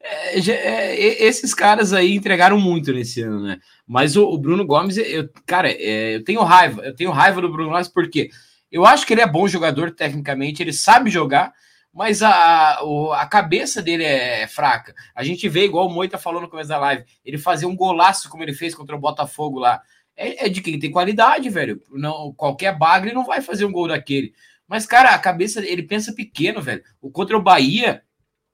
É, 0.00 0.38
é, 0.38 1.24
esses 1.24 1.52
caras 1.52 1.92
aí 1.92 2.14
entregaram 2.14 2.58
muito 2.58 2.92
nesse 2.92 3.20
ano, 3.22 3.42
né? 3.42 3.58
Mas 3.86 4.16
o, 4.16 4.24
o 4.28 4.38
Bruno 4.38 4.64
Gomes, 4.64 4.96
eu, 4.96 5.28
cara, 5.44 5.70
é, 5.70 6.16
eu 6.16 6.24
tenho 6.24 6.42
raiva, 6.42 6.82
eu 6.82 6.94
tenho 6.94 7.10
raiva 7.10 7.40
do 7.40 7.50
Bruno 7.50 7.70
Gomes 7.70 7.88
porque 7.88 8.30
eu 8.70 8.86
acho 8.86 9.06
que 9.06 9.12
ele 9.12 9.22
é 9.22 9.26
bom 9.26 9.48
jogador 9.48 9.90
tecnicamente, 9.90 10.62
ele 10.62 10.72
sabe 10.72 11.10
jogar, 11.10 11.52
mas 11.92 12.22
a, 12.22 12.78
a 13.14 13.26
cabeça 13.26 13.82
dele 13.82 14.04
é 14.04 14.46
fraca. 14.46 14.94
A 15.14 15.24
gente 15.24 15.48
vê, 15.48 15.64
igual 15.64 15.86
o 15.86 15.90
Moita 15.90 16.18
falou 16.18 16.40
no 16.40 16.48
começo 16.48 16.68
da 16.68 16.78
live, 16.78 17.04
ele 17.24 17.38
fazer 17.38 17.66
um 17.66 17.74
golaço 17.74 18.28
como 18.28 18.42
ele 18.42 18.52
fez 18.52 18.74
contra 18.74 18.94
o 18.94 19.00
Botafogo 19.00 19.58
lá. 19.58 19.82
É, 20.16 20.46
é 20.46 20.48
de 20.48 20.60
quem 20.60 20.78
tem 20.78 20.90
qualidade, 20.90 21.48
velho. 21.48 21.80
Não, 21.90 22.32
qualquer 22.34 22.76
bagre 22.76 23.12
não 23.12 23.24
vai 23.24 23.40
fazer 23.40 23.64
um 23.64 23.72
gol 23.72 23.88
daquele. 23.88 24.32
Mas, 24.66 24.84
cara, 24.84 25.10
a 25.10 25.18
cabeça, 25.18 25.64
ele 25.64 25.82
pensa 25.82 26.12
pequeno, 26.12 26.60
velho. 26.60 26.82
O 27.00 27.10
contra 27.10 27.36
o 27.36 27.42
Bahia, 27.42 28.02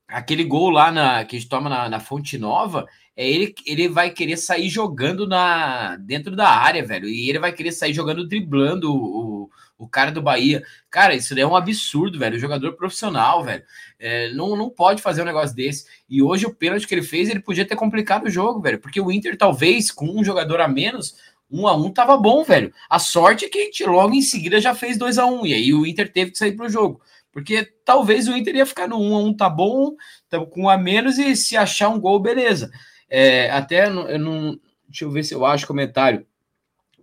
aquele 0.09 0.45
gol 0.45 0.71
lá 0.71 0.91
na, 0.91 1.25
que 1.25 1.37
a 1.37 1.39
gente 1.39 1.49
toma 1.49 1.69
na, 1.69 1.89
na 1.89 2.01
Fonte 2.01 2.39
Nova, 2.39 2.87
é 3.17 3.29
ele, 3.29 3.55
ele 3.67 3.89
vai 3.89 4.11
querer 4.11 4.37
sair 4.37 4.69
jogando 4.69 5.27
na 5.27 5.97
dentro 5.97 6.35
da 6.35 6.49
área, 6.49 6.85
velho. 6.85 7.09
E 7.09 7.29
ele 7.29 7.39
vai 7.39 7.53
querer 7.53 7.73
sair 7.73 7.93
jogando 7.93 8.27
driblando 8.27 8.93
o, 8.93 9.51
o 9.79 9.89
cara 9.89 10.11
do 10.11 10.23
Bahia. 10.23 10.63
Cara, 10.91 11.15
isso 11.15 11.39
é 11.39 11.47
um 11.47 11.55
absurdo, 11.55 12.19
velho. 12.19 12.37
O 12.37 12.41
jogador 12.41 12.73
profissional, 12.73 13.45
velho. 13.45 13.63
É, 13.99 14.33
não, 14.33 14.57
não 14.57 14.69
pode 14.69 15.01
fazer 15.01 15.23
um 15.23 15.27
negócio 15.27 15.55
desse. 15.55 15.87
E 16.09 16.23
hoje 16.23 16.47
o 16.47 16.55
pênalti 16.55 16.89
que 16.89 16.95
ele 16.95 17.03
fez, 17.03 17.29
ele 17.29 17.41
podia 17.41 17.65
ter 17.65 17.77
complicado 17.77 18.25
o 18.25 18.31
jogo, 18.31 18.61
velho. 18.61 18.81
Porque 18.81 19.01
o 19.01 19.13
Inter, 19.13 19.37
talvez, 19.37 19.91
com 19.91 20.07
um 20.07 20.25
jogador 20.25 20.61
a 20.61 20.67
menos, 20.67 21.15
um 21.51 21.69
a 21.69 21.77
um 21.77 21.91
tava 21.91 22.17
bom, 22.17 22.43
velho. 22.43 22.73
A 22.91 22.99
sorte 22.99 23.45
é 23.45 23.49
que 23.49 23.59
a 23.59 23.65
gente 23.65 23.85
logo 23.85 24.15
em 24.15 24.23
seguida 24.23 24.61
já 24.61 24.75
fez 24.75 24.99
2 24.99 25.19
a 25.19 25.27
1 25.27 25.41
um, 25.41 25.47
E 25.47 25.55
aí 25.55 25.73
o 25.73 25.87
Inter 25.87 26.13
teve 26.13 26.33
que 26.33 26.39
sair 26.39 26.53
pro 26.53 26.69
jogo. 26.69 27.01
Porque 27.35 27.69
talvez 27.85 28.29
o 28.29 28.37
Inter 28.37 28.57
ia 28.57 28.65
ficar 28.65 28.89
no 28.89 28.99
1 28.99 29.15
a 29.15 29.19
1 29.19 29.37
tá 29.37 29.51
bom, 29.51 29.95
tá 30.31 30.41
com 30.47 30.63
um 30.63 30.69
a 30.71 30.79
menos, 30.79 31.19
e 31.19 31.37
se 31.37 31.55
achar 31.55 31.91
um 31.91 32.01
gol, 32.01 32.19
beleza. 32.19 32.71
É, 33.11 33.51
até 33.51 33.89
eu 33.89 34.19
não. 34.19 34.59
Deixa 34.89 35.05
eu 35.05 35.11
ver 35.11 35.25
se 35.25 35.35
eu 35.35 35.45
acho 35.45 35.67
comentário 35.67 36.25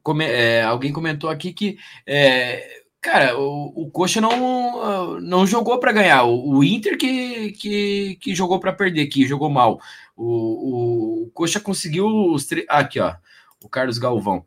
come, 0.03 0.25
é, 0.25 0.63
alguém 0.63 0.91
comentou 0.91 1.29
aqui 1.29 1.53
que, 1.53 1.77
é, 2.05 2.81
cara, 2.99 3.37
o, 3.37 3.83
o 3.83 3.91
Coxa 3.91 4.19
não, 4.19 5.19
não 5.19 5.45
jogou 5.45 5.79
para 5.79 5.91
ganhar. 5.91 6.23
O, 6.23 6.57
o, 6.57 6.63
Inter 6.63 6.97
que, 6.97 7.51
que, 7.53 8.17
que 8.21 8.35
jogou 8.35 8.59
para 8.59 8.73
perder, 8.73 9.07
que 9.07 9.25
jogou 9.25 9.49
mal. 9.49 9.79
O, 10.15 10.25
o, 10.25 11.23
o 11.23 11.31
Coxa 11.31 11.59
conseguiu 11.59 12.07
os 12.07 12.45
três. 12.45 12.65
Aqui, 12.69 12.99
ó, 12.99 13.15
o 13.63 13.69
Carlos 13.69 13.97
Galvão. 13.97 14.45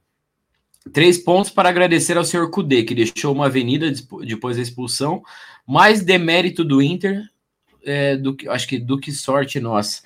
Três 0.92 1.16
pontos 1.16 1.50
para 1.50 1.70
agradecer 1.70 2.16
ao 2.16 2.24
senhor 2.24 2.50
Cudê, 2.50 2.82
que 2.82 2.94
deixou 2.94 3.32
uma 3.32 3.46
avenida 3.46 3.90
depois 4.26 4.56
da 4.56 4.62
expulsão. 4.62 5.22
Mais 5.66 6.04
demérito 6.04 6.64
do 6.64 6.82
Inter 6.82 7.22
é, 7.84 8.16
do 8.16 8.34
que 8.34 8.48
acho 8.48 8.66
que 8.66 8.78
do 8.78 8.98
que 8.98 9.12
sorte 9.12 9.60
nossa. 9.60 10.02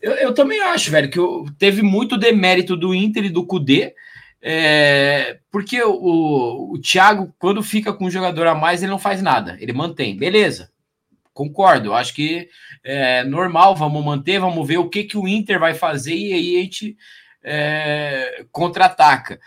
Eu, 0.00 0.12
eu 0.12 0.34
também 0.34 0.60
acho, 0.60 0.90
velho, 0.90 1.10
que 1.10 1.18
teve 1.58 1.82
muito 1.82 2.16
demérito 2.16 2.76
do 2.76 2.94
Inter 2.94 3.24
e 3.26 3.30
do 3.30 3.44
Cudê. 3.44 3.94
É, 4.42 5.38
porque 5.50 5.82
o, 5.82 6.72
o 6.72 6.78
Thiago, 6.80 7.34
quando 7.38 7.62
fica 7.62 7.92
com 7.92 8.06
um 8.06 8.10
jogador 8.10 8.46
a 8.46 8.54
mais, 8.54 8.82
ele 8.82 8.90
não 8.90 8.98
faz 8.98 9.20
nada, 9.20 9.58
ele 9.60 9.72
mantém, 9.72 10.16
beleza. 10.16 10.70
Concordo, 11.34 11.92
acho 11.92 12.14
que 12.14 12.48
é 12.82 13.22
normal, 13.24 13.76
vamos 13.76 14.02
manter, 14.02 14.40
vamos 14.40 14.66
ver 14.66 14.78
o 14.78 14.88
que, 14.88 15.04
que 15.04 15.18
o 15.18 15.28
Inter 15.28 15.58
vai 15.58 15.74
fazer 15.74 16.14
e 16.14 16.32
aí 16.32 16.56
a 16.56 16.62
gente 16.62 16.96
é, 17.42 18.46
contra-ataca. 18.50 19.38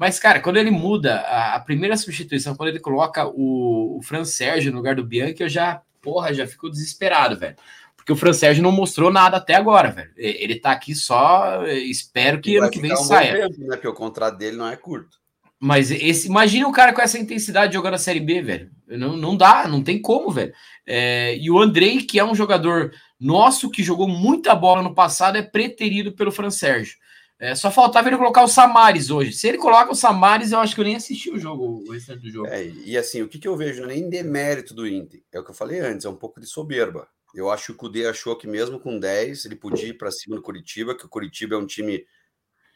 Mas, 0.00 0.18
cara, 0.18 0.40
quando 0.40 0.56
ele 0.56 0.70
muda 0.70 1.16
a, 1.16 1.56
a, 1.56 1.60
primeira 1.60 1.94
substituição, 1.94 2.56
quando 2.56 2.70
ele 2.70 2.80
coloca 2.80 3.26
o, 3.26 3.98
o 3.98 4.02
Fran 4.02 4.24
Sérgio 4.24 4.72
no 4.72 4.78
lugar 4.78 4.94
do 4.94 5.04
Bianchi, 5.04 5.42
eu 5.42 5.48
já, 5.48 5.82
porra, 6.00 6.32
já 6.32 6.46
fico 6.46 6.70
desesperado, 6.70 7.36
velho. 7.36 7.54
Porque 7.94 8.10
o 8.10 8.16
Fran 8.16 8.32
Sérgio 8.32 8.62
não 8.62 8.72
mostrou 8.72 9.12
nada 9.12 9.36
até 9.36 9.54
agora, 9.54 9.90
velho. 9.90 10.10
Ele 10.16 10.58
tá 10.58 10.70
aqui 10.70 10.94
só. 10.94 11.66
Espero 11.66 12.40
que 12.40 12.56
ano 12.56 12.70
que 12.70 12.80
vem 12.80 12.94
um 12.94 12.96
saia. 12.96 13.46
Tempo, 13.46 13.60
né? 13.60 13.76
Porque 13.76 13.88
o 13.88 13.92
contrato 13.92 14.38
dele 14.38 14.56
não 14.56 14.68
é 14.68 14.74
curto. 14.74 15.18
Mas 15.60 15.90
esse, 15.90 16.28
imagina 16.28 16.66
o 16.66 16.72
cara 16.72 16.94
com 16.94 17.02
essa 17.02 17.18
intensidade 17.18 17.74
jogando 17.74 17.92
a 17.92 17.98
Série 17.98 18.20
B, 18.20 18.40
velho. 18.40 18.70
Não, 18.88 19.18
não 19.18 19.36
dá, 19.36 19.68
não 19.68 19.82
tem 19.82 20.00
como, 20.00 20.30
velho. 20.30 20.54
É, 20.86 21.36
e 21.36 21.50
o 21.50 21.58
Andrei, 21.58 21.98
que 21.98 22.18
é 22.18 22.24
um 22.24 22.34
jogador 22.34 22.90
nosso 23.20 23.70
que 23.70 23.82
jogou 23.82 24.08
muita 24.08 24.54
bola 24.54 24.80
no 24.80 24.94
passado, 24.94 25.36
é 25.36 25.42
preterido 25.42 26.12
pelo 26.12 26.32
Fran 26.32 26.48
Sérgio. 26.48 26.96
É, 27.40 27.54
só 27.54 27.70
faltava 27.70 28.08
ele 28.08 28.18
colocar 28.18 28.42
o 28.42 28.48
Samares 28.48 29.10
hoje. 29.10 29.32
Se 29.32 29.48
ele 29.48 29.56
coloca 29.56 29.90
o 29.90 29.94
Samares, 29.94 30.52
eu 30.52 30.58
acho 30.58 30.74
que 30.74 30.80
eu 30.82 30.84
nem 30.84 30.96
assisti 30.96 31.30
o 31.30 31.38
jogo, 31.38 31.82
o 31.88 31.90
restante 31.90 32.20
do 32.20 32.30
jogo. 32.30 32.46
É, 32.46 32.66
e 32.66 32.98
assim, 32.98 33.22
o 33.22 33.28
que, 33.28 33.38
que 33.38 33.48
eu 33.48 33.56
vejo 33.56 33.86
nem 33.86 34.10
demérito 34.10 34.74
do 34.74 34.86
Inter, 34.86 35.22
é 35.32 35.40
o 35.40 35.44
que 35.44 35.50
eu 35.50 35.54
falei 35.54 35.80
antes, 35.80 36.04
é 36.04 36.08
um 36.10 36.16
pouco 36.16 36.38
de 36.38 36.46
soberba. 36.46 37.08
Eu 37.34 37.50
acho 37.50 37.66
que 37.66 37.72
o 37.72 37.76
Cudê 37.76 38.06
achou 38.06 38.36
que 38.36 38.46
mesmo 38.46 38.78
com 38.78 38.98
10, 38.98 39.46
ele 39.46 39.56
podia 39.56 39.88
ir 39.88 39.94
para 39.94 40.10
cima 40.10 40.36
do 40.36 40.42
Curitiba, 40.42 40.94
que 40.94 41.06
o 41.06 41.08
Curitiba 41.08 41.54
é 41.54 41.58
um 41.58 41.66
time 41.66 42.04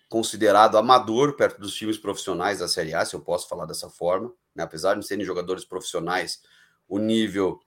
considerado 0.08 0.78
amador 0.78 1.36
perto 1.36 1.60
dos 1.60 1.74
times 1.74 1.98
profissionais 1.98 2.60
da 2.60 2.68
Série 2.68 2.94
A, 2.94 3.04
se 3.04 3.14
eu 3.14 3.20
posso 3.20 3.46
falar 3.46 3.66
dessa 3.66 3.90
forma. 3.90 4.32
Né? 4.54 4.62
Apesar 4.62 4.94
de 4.94 5.06
serem 5.06 5.26
jogadores 5.26 5.64
profissionais, 5.66 6.40
o 6.88 6.98
nível 6.98 7.58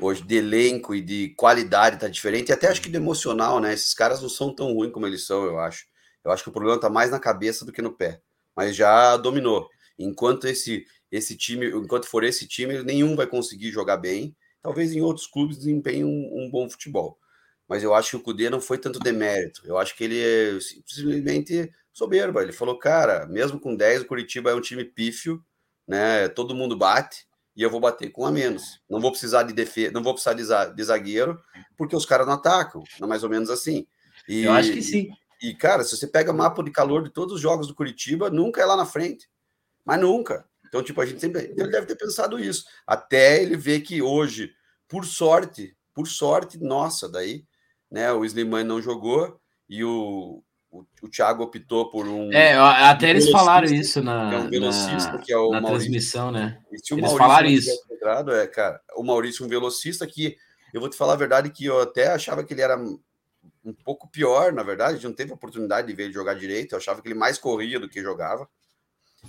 hoje 0.00 0.22
de 0.22 0.36
elenco 0.36 0.94
e 0.94 1.02
de 1.02 1.34
qualidade 1.36 1.96
está 1.96 2.08
diferente, 2.08 2.48
e 2.48 2.52
até 2.52 2.68
acho 2.68 2.80
que 2.80 2.88
de 2.88 2.96
emocional, 2.96 3.60
né? 3.60 3.72
Esses 3.72 3.92
caras 3.92 4.22
não 4.22 4.28
são 4.28 4.54
tão 4.54 4.72
ruins 4.72 4.92
como 4.92 5.06
eles 5.06 5.26
são, 5.26 5.44
eu 5.44 5.58
acho. 5.58 5.86
Eu 6.26 6.32
acho 6.32 6.42
que 6.42 6.48
o 6.48 6.52
problema 6.52 6.76
está 6.76 6.90
mais 6.90 7.10
na 7.10 7.20
cabeça 7.20 7.64
do 7.64 7.72
que 7.72 7.80
no 7.80 7.92
pé. 7.92 8.20
mas 8.54 8.74
já 8.74 9.16
dominou. 9.16 9.68
Enquanto 9.98 10.46
esse 10.46 10.84
esse 11.10 11.36
time, 11.36 11.68
enquanto 11.68 12.06
for 12.06 12.24
esse 12.24 12.48
time, 12.48 12.82
nenhum 12.82 13.14
vai 13.14 13.28
conseguir 13.28 13.70
jogar 13.70 13.96
bem. 13.96 14.34
Talvez 14.60 14.92
em 14.92 15.00
outros 15.00 15.26
clubes 15.26 15.56
desempenhe 15.56 16.04
um, 16.04 16.30
um 16.34 16.50
bom 16.50 16.68
futebol. 16.68 17.16
Mas 17.68 17.82
eu 17.84 17.94
acho 17.94 18.10
que 18.10 18.16
o 18.16 18.20
Cudê 18.20 18.50
não 18.50 18.60
foi 18.60 18.76
tanto 18.76 18.98
demérito. 18.98 19.62
Eu 19.64 19.78
acho 19.78 19.96
que 19.96 20.02
ele 20.02 20.20
é 20.20 20.58
simplesmente 20.60 21.72
soberba. 21.92 22.42
Ele 22.42 22.52
falou, 22.52 22.76
cara, 22.76 23.24
mesmo 23.26 23.60
com 23.60 23.76
10, 23.76 24.02
o 24.02 24.06
Curitiba 24.06 24.50
é 24.50 24.54
um 24.54 24.60
time 24.60 24.84
pífio, 24.84 25.42
né? 25.86 26.28
Todo 26.28 26.54
mundo 26.54 26.76
bate 26.76 27.26
e 27.56 27.62
eu 27.62 27.70
vou 27.70 27.80
bater 27.80 28.10
com 28.10 28.26
a 28.26 28.32
menos. 28.32 28.80
Não 28.90 29.00
vou 29.00 29.12
precisar 29.12 29.44
de 29.44 29.52
defesa, 29.52 29.92
não 29.92 30.02
vou 30.02 30.12
precisar 30.12 30.34
de 30.34 30.82
zagueiro, 30.84 31.40
porque 31.76 31.94
os 31.94 32.04
caras 32.04 32.26
não 32.26 32.34
atacam. 32.34 32.82
É 33.00 33.06
mais 33.06 33.22
ou 33.22 33.30
menos 33.30 33.48
assim. 33.48 33.86
E, 34.28 34.42
eu 34.42 34.52
acho 34.52 34.72
que 34.72 34.82
sim. 34.82 35.10
E, 35.42 35.54
cara, 35.54 35.84
se 35.84 35.96
você 35.96 36.06
pega 36.06 36.32
mapa 36.32 36.62
de 36.62 36.70
calor 36.70 37.02
de 37.02 37.10
todos 37.10 37.34
os 37.34 37.40
jogos 37.40 37.66
do 37.66 37.74
Curitiba, 37.74 38.30
nunca 38.30 38.60
é 38.60 38.64
lá 38.64 38.76
na 38.76 38.86
frente. 38.86 39.28
Mas 39.84 40.00
nunca. 40.00 40.44
Então, 40.68 40.82
tipo, 40.82 41.00
a 41.00 41.06
gente 41.06 41.20
sempre. 41.20 41.42
Então 41.52 41.64
ele 41.64 41.72
deve 41.72 41.86
ter 41.86 41.96
pensado 41.96 42.38
isso. 42.38 42.64
Até 42.86 43.42
ele 43.42 43.56
ver 43.56 43.80
que 43.80 44.02
hoje, 44.02 44.52
por 44.88 45.04
sorte, 45.04 45.76
por 45.94 46.06
sorte, 46.06 46.58
nossa, 46.58 47.08
daí, 47.08 47.44
né? 47.90 48.12
O 48.12 48.24
Slimane 48.24 48.64
não 48.64 48.82
jogou 48.82 49.40
e 49.68 49.84
o, 49.84 50.42
o, 50.70 50.84
o 51.02 51.08
Thiago 51.08 51.44
optou 51.44 51.90
por 51.90 52.06
um. 52.06 52.32
É, 52.32 52.54
até 52.54 53.06
um 53.06 53.10
eles 53.10 53.30
falaram 53.30 53.66
isso 53.66 54.02
na, 54.02 54.34
é 54.34 54.38
um 54.38 54.50
velocista, 54.50 55.12
na, 55.12 55.18
que 55.18 55.32
é 55.32 55.38
o 55.38 55.50
na 55.50 55.62
transmissão, 55.62 56.30
né? 56.30 56.60
E 56.72 56.78
se 56.78 56.92
o 56.92 56.98
eles 56.98 57.02
Maurício 57.02 57.18
falaram 57.18 57.48
isso. 57.48 57.70
Entrado, 57.90 58.34
é, 58.34 58.46
cara, 58.46 58.80
o 58.96 59.02
Maurício, 59.02 59.44
um 59.44 59.48
velocista 59.48 60.06
que 60.06 60.36
eu 60.74 60.80
vou 60.80 60.90
te 60.90 60.96
falar 60.96 61.14
a 61.14 61.16
verdade 61.16 61.50
que 61.50 61.64
eu 61.64 61.80
até 61.80 62.08
achava 62.08 62.44
que 62.44 62.52
ele 62.52 62.60
era 62.60 62.76
um 63.66 63.74
pouco 63.74 64.08
pior, 64.08 64.52
na 64.52 64.62
verdade, 64.62 64.92
a 64.92 64.94
gente 64.94 65.06
não 65.06 65.12
teve 65.12 65.32
oportunidade 65.32 65.88
de 65.88 65.92
ver 65.92 66.04
ele 66.04 66.12
jogar 66.12 66.34
direito, 66.34 66.72
eu 66.72 66.78
achava 66.78 67.02
que 67.02 67.08
ele 67.08 67.14
mais 67.14 67.36
corria 67.36 67.80
do 67.80 67.88
que 67.88 68.00
jogava. 68.00 68.48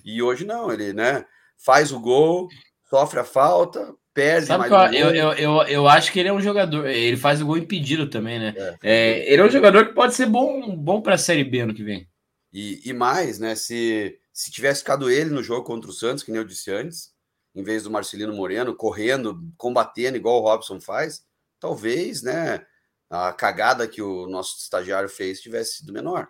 E 0.05 0.21
hoje 0.21 0.45
não, 0.45 0.71
ele, 0.71 0.93
né, 0.93 1.25
faz 1.57 1.91
o 1.91 1.99
gol, 1.99 2.47
sofre 2.87 3.19
a 3.19 3.23
falta, 3.23 3.93
perde 4.13 4.47
Sabe 4.47 4.69
mais 4.69 4.93
eu, 4.93 5.09
eu, 5.09 5.33
eu, 5.33 5.61
eu, 5.63 5.87
acho 5.87 6.11
que 6.11 6.19
ele 6.19 6.29
é 6.29 6.33
um 6.33 6.41
jogador, 6.41 6.85
ele 6.87 7.17
faz 7.17 7.41
o 7.41 7.45
gol 7.45 7.57
impedido 7.57 8.09
também, 8.09 8.39
né? 8.39 8.53
É, 8.55 8.77
é, 8.83 9.33
ele 9.33 9.41
é 9.41 9.45
um 9.45 9.49
jogador 9.49 9.87
que 9.87 9.93
pode 9.93 10.13
ser 10.13 10.27
bom, 10.27 10.75
bom 10.75 11.01
para 11.01 11.15
a 11.15 11.19
Série 11.19 11.43
B 11.43 11.61
ano 11.61 11.73
que 11.73 11.83
vem. 11.83 12.07
E, 12.53 12.81
e 12.85 12.93
mais, 12.93 13.39
né, 13.39 13.55
se, 13.55 14.17
se 14.31 14.51
tivesse 14.51 14.79
ficado 14.81 15.09
ele 15.09 15.31
no 15.31 15.43
jogo 15.43 15.63
contra 15.63 15.89
o 15.89 15.93
Santos, 15.93 16.23
que 16.23 16.31
nem 16.31 16.39
eu 16.39 16.47
disse 16.47 16.71
antes, 16.71 17.11
em 17.55 17.63
vez 17.63 17.83
do 17.83 17.91
Marcelino 17.91 18.33
Moreno, 18.33 18.75
correndo, 18.75 19.39
combatendo 19.57 20.17
igual 20.17 20.41
o 20.41 20.43
Robson 20.43 20.79
faz, 20.79 21.23
talvez, 21.59 22.21
né, 22.21 22.63
a 23.09 23.31
cagada 23.31 23.87
que 23.87 24.01
o 24.01 24.27
nosso 24.27 24.57
estagiário 24.57 25.09
fez 25.09 25.41
tivesse 25.41 25.77
sido 25.77 25.93
menor. 25.93 26.27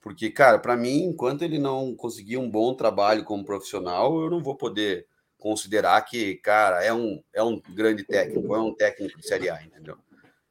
Porque, 0.00 0.30
cara, 0.30 0.58
para 0.58 0.76
mim, 0.76 1.04
enquanto 1.04 1.42
ele 1.42 1.58
não 1.58 1.94
conseguir 1.96 2.36
um 2.36 2.50
bom 2.50 2.74
trabalho 2.74 3.24
como 3.24 3.44
profissional, 3.44 4.20
eu 4.20 4.30
não 4.30 4.42
vou 4.42 4.54
poder 4.54 5.06
considerar 5.38 6.00
que, 6.02 6.36
cara, 6.36 6.82
é 6.84 6.92
um, 6.92 7.22
é 7.32 7.42
um 7.42 7.60
grande 7.60 8.04
técnico, 8.04 8.54
é 8.54 8.60
um 8.60 8.74
técnico 8.74 9.18
de 9.18 9.26
Série 9.26 9.50
A, 9.50 9.62
entendeu? 9.62 9.98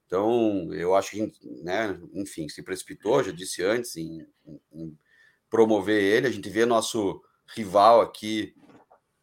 Então, 0.05 0.71
eu 0.73 0.93
acho 0.95 1.11
que, 1.11 1.33
né, 1.63 1.99
enfim, 2.13 2.47
se 2.47 2.61
precipitou, 2.61 3.23
já 3.23 3.31
disse 3.31 3.63
antes, 3.63 3.95
em, 3.95 4.27
em 4.71 4.97
promover 5.49 6.01
ele. 6.01 6.27
A 6.27 6.31
gente 6.31 6.49
vê 6.49 6.65
nosso 6.65 7.21
rival 7.55 8.01
aqui 8.01 8.55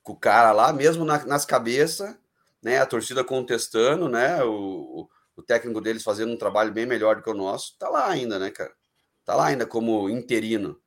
com 0.03 0.12
o 0.12 0.16
cara 0.16 0.53
lá, 0.53 0.72
mesmo 0.72 1.05
na, 1.05 1.24
nas 1.24 1.44
cabeças, 1.44 2.16
né, 2.62 2.79
a 2.79 2.87
torcida 2.87 3.22
contestando, 3.22 4.09
né, 4.09 4.42
o, 4.44 5.09
o 5.40 5.42
técnico 5.42 5.81
deles 5.81 6.03
fazendo 6.03 6.33
um 6.33 6.37
trabalho 6.37 6.72
bem 6.72 6.87
melhor 6.87 7.16
do 7.16 7.22
que 7.22 7.31
o 7.31 7.35
nosso, 7.35 7.76
tá 7.79 7.88
lá 7.88 8.09
ainda, 8.09 8.38
né, 8.38 8.50
cara? 8.50 8.72
Tá 9.24 9.35
lá 9.35 9.46
ainda 9.46 9.66
como 9.66 10.09
interino. 10.09 10.81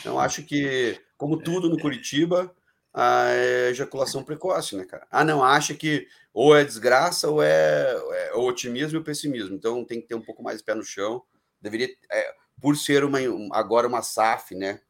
Então, 0.00 0.18
acho 0.18 0.42
que, 0.42 1.00
como 1.16 1.38
tudo 1.38 1.68
no 1.68 1.78
Curitiba, 1.78 2.54
a 2.92 3.26
ejaculação 3.70 4.22
precoce, 4.22 4.76
né, 4.76 4.84
cara? 4.84 5.06
Ah, 5.10 5.24
não, 5.24 5.42
acha 5.42 5.74
que 5.74 6.06
ou 6.32 6.56
é 6.56 6.64
desgraça 6.64 7.28
ou 7.28 7.42
é, 7.42 7.92
é 7.92 8.34
o 8.34 8.42
otimismo 8.42 9.00
e 9.00 9.04
pessimismo. 9.04 9.54
Então, 9.54 9.84
tem 9.84 10.00
que 10.00 10.08
ter 10.08 10.14
um 10.14 10.22
pouco 10.22 10.42
mais 10.42 10.58
de 10.58 10.64
pé 10.64 10.74
no 10.74 10.82
chão. 10.82 11.22
Deveria, 11.60 11.88
é, 12.10 12.34
por 12.60 12.76
ser 12.76 13.04
uma, 13.04 13.18
agora 13.52 13.88
uma 13.88 14.02
SAF, 14.02 14.54
né, 14.54 14.80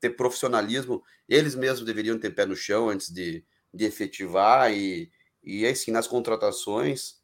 ter 0.00 0.10
profissionalismo, 0.10 1.02
eles 1.28 1.54
mesmos 1.54 1.86
deveriam 1.86 2.18
ter 2.18 2.34
pé 2.34 2.44
no 2.44 2.56
chão 2.56 2.88
antes 2.88 3.10
de, 3.10 3.44
de 3.72 3.84
efetivar 3.84 4.72
e, 4.72 5.10
e 5.42 5.64
assim, 5.64 5.92
nas 5.92 6.08
contratações, 6.08 7.21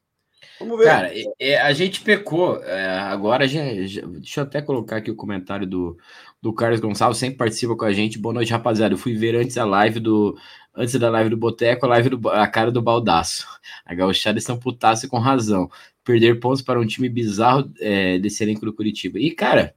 Vamos 0.58 0.78
ver. 0.78 0.84
Cara, 0.84 1.12
é, 1.38 1.60
a 1.60 1.72
gente 1.72 2.00
pecou. 2.00 2.62
É, 2.64 2.98
agora, 2.98 3.46
já, 3.46 3.60
já, 3.86 4.02
deixa 4.06 4.40
eu 4.40 4.44
até 4.44 4.60
colocar 4.60 4.96
aqui 4.96 5.10
o 5.10 5.16
comentário 5.16 5.66
do, 5.66 5.96
do 6.42 6.52
Carlos 6.52 6.80
Gonçalves, 6.80 7.18
sempre 7.18 7.38
participa 7.38 7.76
com 7.76 7.84
a 7.84 7.92
gente. 7.92 8.18
Boa 8.18 8.34
noite, 8.34 8.52
rapaziada. 8.52 8.94
Eu 8.94 8.98
fui 8.98 9.14
ver 9.14 9.36
antes 9.36 9.56
a 9.56 9.64
live 9.64 10.00
do. 10.00 10.36
Antes 10.74 10.94
da 10.94 11.10
live 11.10 11.30
do 11.30 11.36
Boteco, 11.36 11.86
a 11.86 11.88
live 11.88 12.10
do 12.10 12.28
a 12.28 12.46
cara 12.46 12.70
do 12.70 12.80
baldaço. 12.80 13.46
A 13.84 13.94
gauchada 13.94 14.38
estão 14.38 14.58
putasse 14.58 15.08
com 15.08 15.18
razão. 15.18 15.68
Perder 16.04 16.38
pontos 16.38 16.62
para 16.62 16.78
um 16.78 16.86
time 16.86 17.08
bizarro 17.08 17.70
é, 17.80 18.18
desse 18.18 18.42
elenco 18.44 18.64
do 18.64 18.72
Curitiba. 18.72 19.18
E, 19.18 19.30
cara, 19.32 19.74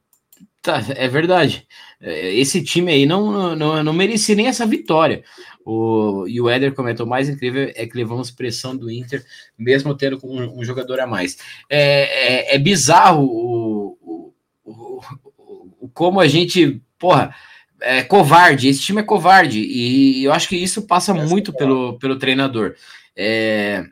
tá, 0.62 0.84
é 0.95 1.08
verdade. 1.08 1.67
É, 1.99 2.34
esse 2.34 2.63
time 2.63 2.91
aí 2.91 3.06
não, 3.06 3.56
não, 3.56 3.84
não 3.84 3.93
merecia 3.93 4.36
nem 4.36 4.47
essa 4.47 4.65
vitória. 4.65 5.23
O, 5.65 6.25
e 6.27 6.41
o 6.41 6.49
Éder 6.49 6.73
comentou: 6.73 7.06
mais 7.06 7.30
incrível 7.30 7.71
é 7.75 7.86
que 7.86 7.97
levamos 7.97 8.32
pressão 8.32 8.75
do 8.75 8.89
Inter, 8.89 9.23
mesmo 9.58 9.95
tendo 9.95 10.19
um, 10.23 10.60
um 10.60 10.63
jogador 10.63 10.99
a 10.99 11.08
mais. 11.08 11.38
É, 11.69 12.54
é, 12.54 12.56
é 12.56 12.58
bizarro 12.58 13.23
o, 13.25 13.97
o, 14.01 14.34
o, 14.63 15.01
o, 15.80 15.89
como 15.89 16.19
a 16.19 16.27
gente, 16.27 16.82
porra, 16.97 17.36
é 17.82 18.04
covarde. 18.04 18.67
Esse 18.67 18.82
time 18.82 19.01
é 19.01 19.04
covarde, 19.04 19.60
e 19.60 20.23
eu 20.23 20.32
acho 20.32 20.47
que 20.47 20.56
isso 20.56 20.84
passa 20.84 21.13
muito 21.13 21.54
pelo, 21.54 21.97
pelo 21.99 22.17
treinador. 22.17 22.75
É, 23.15 23.86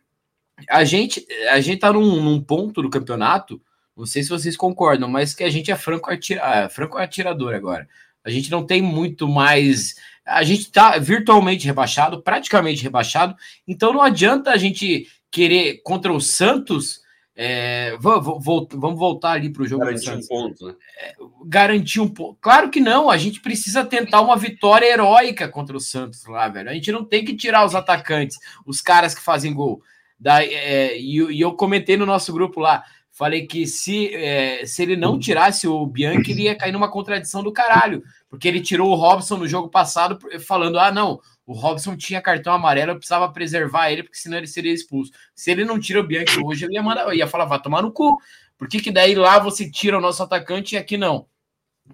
a 0.69 0.83
gente 0.83 1.25
a 1.51 1.59
gente 1.59 1.79
tá 1.79 1.91
num, 1.93 2.21
num, 2.21 2.41
ponto 2.41 2.81
do 2.81 2.89
campeonato, 2.89 3.61
não 3.99 4.05
sei 4.05 4.23
se 4.23 4.29
vocês 4.29 4.57
concordam, 4.57 5.07
mas 5.07 5.33
que 5.33 5.43
a 5.43 5.49
gente 5.49 5.69
é 5.71 5.75
franco, 5.75 6.09
atira, 6.09 6.41
ah, 6.43 6.69
franco 6.69 6.97
atirador 6.97 7.53
agora. 7.53 7.87
A 8.23 8.29
gente 8.29 8.49
não 8.51 8.65
tem 8.65 8.81
muito 8.81 9.27
mais 9.27 9.95
a 10.29 10.43
gente 10.43 10.61
está 10.61 10.97
virtualmente 10.97 11.65
rebaixado, 11.65 12.21
praticamente 12.21 12.83
rebaixado, 12.83 13.35
então 13.67 13.91
não 13.91 14.01
adianta 14.01 14.51
a 14.51 14.57
gente 14.57 15.07
querer 15.31 15.81
contra 15.83 16.13
o 16.13 16.21
Santos. 16.21 17.01
É, 17.41 17.95
vamos, 17.99 18.43
vamos 18.43 18.99
voltar 18.99 19.31
ali 19.31 19.49
para 19.49 19.63
o 19.63 19.67
jogo. 19.67 19.85
Garantir 19.85 20.11
um 20.11 20.27
ponto, 20.27 20.67
né? 20.67 20.73
É, 21.01 21.15
garantir 21.45 21.99
um 22.01 22.07
ponto. 22.07 22.37
Claro 22.41 22.69
que 22.69 22.81
não, 22.81 23.09
a 23.09 23.17
gente 23.17 23.39
precisa 23.39 23.85
tentar 23.85 24.21
uma 24.21 24.35
vitória 24.35 24.85
heróica 24.85 25.47
contra 25.47 25.75
o 25.75 25.79
Santos 25.79 26.25
lá, 26.25 26.49
velho. 26.49 26.69
A 26.69 26.73
gente 26.73 26.91
não 26.91 27.05
tem 27.05 27.23
que 27.23 27.35
tirar 27.35 27.65
os 27.65 27.75
atacantes, 27.75 28.37
os 28.65 28.81
caras 28.81 29.15
que 29.15 29.21
fazem 29.21 29.53
gol. 29.53 29.81
Da, 30.19 30.43
é, 30.43 30.99
e, 30.99 31.15
e 31.31 31.39
eu 31.39 31.53
comentei 31.53 31.95
no 31.95 32.05
nosso 32.05 32.33
grupo 32.33 32.59
lá. 32.59 32.83
Falei 33.19 33.45
que 33.45 33.67
se, 33.67 34.15
é, 34.15 34.65
se 34.65 34.81
ele 34.81 34.95
não 34.95 35.19
tirasse 35.19 35.67
o 35.67 35.85
Bianchi, 35.85 36.31
ele 36.31 36.43
ia 36.43 36.55
cair 36.55 36.71
numa 36.71 36.89
contradição 36.89 37.43
do 37.43 37.51
caralho. 37.51 38.01
Porque 38.29 38.47
ele 38.47 38.61
tirou 38.61 38.89
o 38.89 38.95
Robson 38.95 39.35
no 39.35 39.45
jogo 39.45 39.67
passado, 39.67 40.17
falando: 40.39 40.79
ah, 40.79 40.89
não, 40.89 41.19
o 41.45 41.51
Robson 41.51 41.97
tinha 41.97 42.21
cartão 42.21 42.53
amarelo, 42.53 42.91
eu 42.91 42.95
precisava 42.95 43.29
preservar 43.29 43.91
ele, 43.91 44.03
porque 44.03 44.17
senão 44.17 44.37
ele 44.37 44.47
seria 44.47 44.71
expulso. 44.71 45.11
Se 45.35 45.51
ele 45.51 45.65
não 45.65 45.77
tira 45.77 45.99
o 45.99 46.07
Bianchi 46.07 46.39
hoje, 46.41 46.63
eu 46.63 46.71
ia, 46.71 46.81
mandar, 46.81 47.13
ia 47.13 47.27
falar: 47.27 47.43
vá 47.43 47.59
tomar 47.59 47.81
no 47.81 47.91
cu. 47.91 48.17
Por 48.57 48.69
que, 48.69 48.79
que 48.79 48.89
daí 48.89 49.13
lá 49.15 49.37
você 49.37 49.69
tira 49.69 49.97
o 49.97 50.01
nosso 50.01 50.23
atacante 50.23 50.75
e 50.75 50.77
aqui 50.77 50.95
não? 50.95 51.25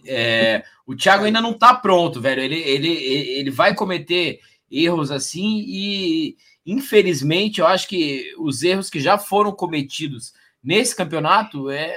É, 0.05 0.63
o 0.85 0.95
Thiago 0.95 1.25
ainda 1.25 1.41
não 1.41 1.53
tá 1.53 1.73
pronto, 1.73 2.21
velho. 2.21 2.43
Ele, 2.43 2.59
ele, 2.59 2.87
ele 2.89 3.49
vai 3.49 3.73
cometer 3.73 4.41
erros 4.69 5.09
assim 5.09 5.65
e, 5.67 6.37
infelizmente, 6.63 7.61
eu 7.61 7.65
acho 7.65 7.87
que 7.87 8.31
os 8.37 8.61
erros 8.61 8.91
que 8.91 8.99
já 8.99 9.17
foram 9.17 9.51
cometidos 9.51 10.33
nesse 10.65 10.95
campeonato 10.95 11.69
é 11.69 11.95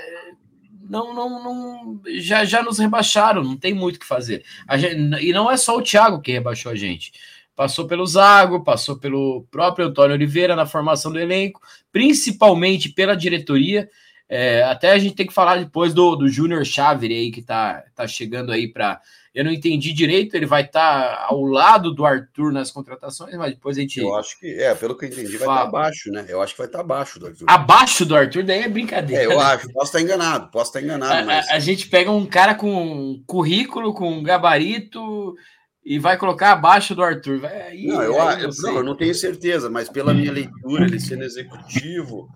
não, 0.88 1.14
não, 1.14 1.42
não 1.42 2.00
já, 2.18 2.44
já 2.44 2.62
nos 2.62 2.78
rebaixaram, 2.78 3.42
não 3.44 3.56
tem 3.56 3.74
muito 3.74 3.96
o 3.96 4.00
que 4.00 4.06
fazer. 4.06 4.44
Gente, 4.76 5.26
e 5.26 5.32
não 5.32 5.50
é 5.50 5.56
só 5.56 5.76
o 5.76 5.82
Thiago 5.82 6.20
que 6.20 6.32
rebaixou 6.32 6.72
a 6.72 6.74
gente. 6.74 7.12
Passou 7.54 7.86
pelo 7.86 8.06
Zago, 8.06 8.62
passou 8.62 8.96
pelo 8.96 9.44
próprio 9.50 9.86
Antônio 9.86 10.14
Oliveira 10.14 10.54
na 10.54 10.64
formação 10.64 11.12
do 11.12 11.18
elenco, 11.18 11.60
principalmente 11.90 12.88
pela 12.88 13.16
diretoria. 13.16 13.90
É, 14.28 14.62
até 14.64 14.92
a 14.92 14.98
gente 14.98 15.14
tem 15.14 15.26
que 15.26 15.32
falar 15.32 15.56
depois 15.56 15.94
do, 15.94 16.14
do 16.14 16.28
Júnior 16.28 16.64
Xavier 16.64 17.12
aí, 17.12 17.30
que 17.30 17.42
tá, 17.42 17.84
tá 17.94 18.06
chegando 18.06 18.52
aí 18.52 18.68
para 18.68 19.00
eu 19.38 19.44
não 19.44 19.52
entendi 19.52 19.92
direito, 19.92 20.34
ele 20.34 20.46
vai 20.46 20.62
estar 20.62 21.16
tá 21.16 21.26
ao 21.28 21.44
lado 21.44 21.94
do 21.94 22.04
Arthur 22.04 22.52
nas 22.52 22.72
contratações, 22.72 23.36
mas 23.36 23.52
depois 23.52 23.76
a 23.76 23.80
gente. 23.80 24.00
Eu 24.00 24.16
acho 24.16 24.36
que, 24.36 24.46
é, 24.60 24.74
pelo 24.74 24.96
que 24.96 25.04
eu 25.04 25.08
entendi, 25.08 25.36
vai 25.36 25.46
estar 25.46 25.54
tá 25.54 25.62
abaixo, 25.62 26.10
né? 26.10 26.26
Eu 26.28 26.42
acho 26.42 26.54
que 26.54 26.58
vai 26.58 26.66
estar 26.66 26.78
tá 26.78 26.84
abaixo 26.84 27.20
do 27.20 27.26
Arthur. 27.26 27.44
Abaixo 27.48 28.04
do 28.04 28.16
Arthur, 28.16 28.42
daí 28.42 28.62
é 28.62 28.68
brincadeira. 28.68 29.22
É, 29.22 29.26
eu 29.26 29.38
acho, 29.38 29.72
posso 29.72 29.86
estar 29.86 30.00
enganado, 30.00 30.50
posso 30.50 30.70
estar 30.70 30.82
enganado. 30.82 31.12
A, 31.12 31.24
mas... 31.24 31.48
a, 31.48 31.54
a 31.54 31.58
gente 31.60 31.88
pega 31.88 32.10
um 32.10 32.26
cara 32.26 32.54
com 32.56 33.22
currículo, 33.26 33.94
com 33.94 34.22
gabarito 34.24 35.36
e 35.84 36.00
vai 36.00 36.16
colocar 36.16 36.50
abaixo 36.50 36.94
do 36.94 37.02
Arthur. 37.04 37.38
Vai, 37.38 37.76
não, 37.76 38.02
eu, 38.02 38.20
aí 38.20 38.42
eu, 38.42 38.50
não, 38.58 38.76
eu 38.78 38.82
não 38.82 38.96
tenho 38.96 39.14
certeza, 39.14 39.70
mas 39.70 39.88
pela 39.88 40.12
minha 40.12 40.32
leitura, 40.32 40.84
ele 40.84 40.98
sendo 40.98 41.22
executivo, 41.22 42.28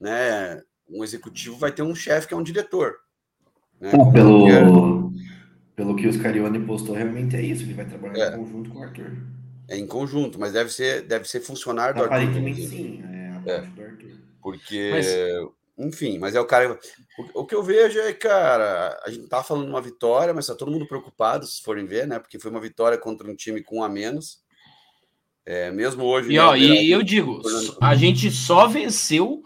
né? 0.00 0.60
Um 0.90 1.04
executivo 1.04 1.56
vai 1.56 1.72
ter 1.72 1.82
um 1.82 1.94
chefe 1.94 2.28
que 2.28 2.34
é 2.34 2.36
um 2.36 2.42
diretor. 2.42 2.96
Né? 3.80 3.90
pelo, 4.12 5.12
Pelo 5.74 5.96
que 5.96 6.06
o 6.06 6.12
Scarione 6.12 6.60
postou, 6.66 6.94
realmente 6.94 7.36
é 7.36 7.42
isso. 7.42 7.62
Ele 7.62 7.74
vai 7.74 7.86
trabalhar 7.86 8.32
é. 8.32 8.34
em 8.34 8.38
conjunto 8.38 8.70
com 8.70 8.78
o 8.78 8.82
Arthur. 8.82 9.16
É 9.68 9.78
em 9.78 9.86
conjunto, 9.86 10.38
mas 10.38 10.52
deve 10.52 10.70
ser, 10.70 11.02
deve 11.02 11.28
ser 11.28 11.40
funcionário 11.40 11.94
do 11.94 12.02
Arthur. 12.02 12.14
Aparentemente 12.14 12.66
sim, 12.66 13.02
é 13.04 13.20
é. 13.46 13.60
do 13.60 13.82
Arthur. 13.82 14.10
Porque, 14.42 14.90
mas... 14.92 15.86
enfim, 15.86 16.18
mas 16.18 16.34
é 16.34 16.40
o 16.40 16.46
cara. 16.46 16.78
O, 17.18 17.40
o, 17.40 17.46
que 17.46 17.54
eu 17.54 17.62
vejo 17.62 17.98
é, 17.98 18.12
cara, 18.12 18.98
a 19.04 19.10
gente 19.10 19.28
tá 19.28 19.42
falando 19.42 19.66
de 19.66 19.70
uma 19.70 19.80
vitória, 19.80 20.34
mas 20.34 20.46
tá 20.46 20.54
todo 20.54 20.70
mundo 20.70 20.86
preocupado, 20.86 21.46
se 21.46 21.62
forem 21.62 21.86
ver, 21.86 22.06
né? 22.06 22.18
Porque 22.18 22.38
foi 22.38 22.50
uma 22.50 22.60
vitória 22.60 22.98
contra 22.98 23.30
um 23.30 23.34
time 23.34 23.62
com 23.62 23.78
um 23.78 23.84
a 23.84 23.88
menos. 23.88 24.40
É, 25.44 25.70
mesmo 25.70 26.04
hoje. 26.04 26.30
E, 26.30 26.34
né, 26.34 26.40
ó, 26.40 26.54
e 26.54 26.90
eu 26.90 27.02
digo, 27.02 27.40
a 27.80 27.94
gente 27.94 28.30
só 28.30 28.66
venceu 28.66 29.42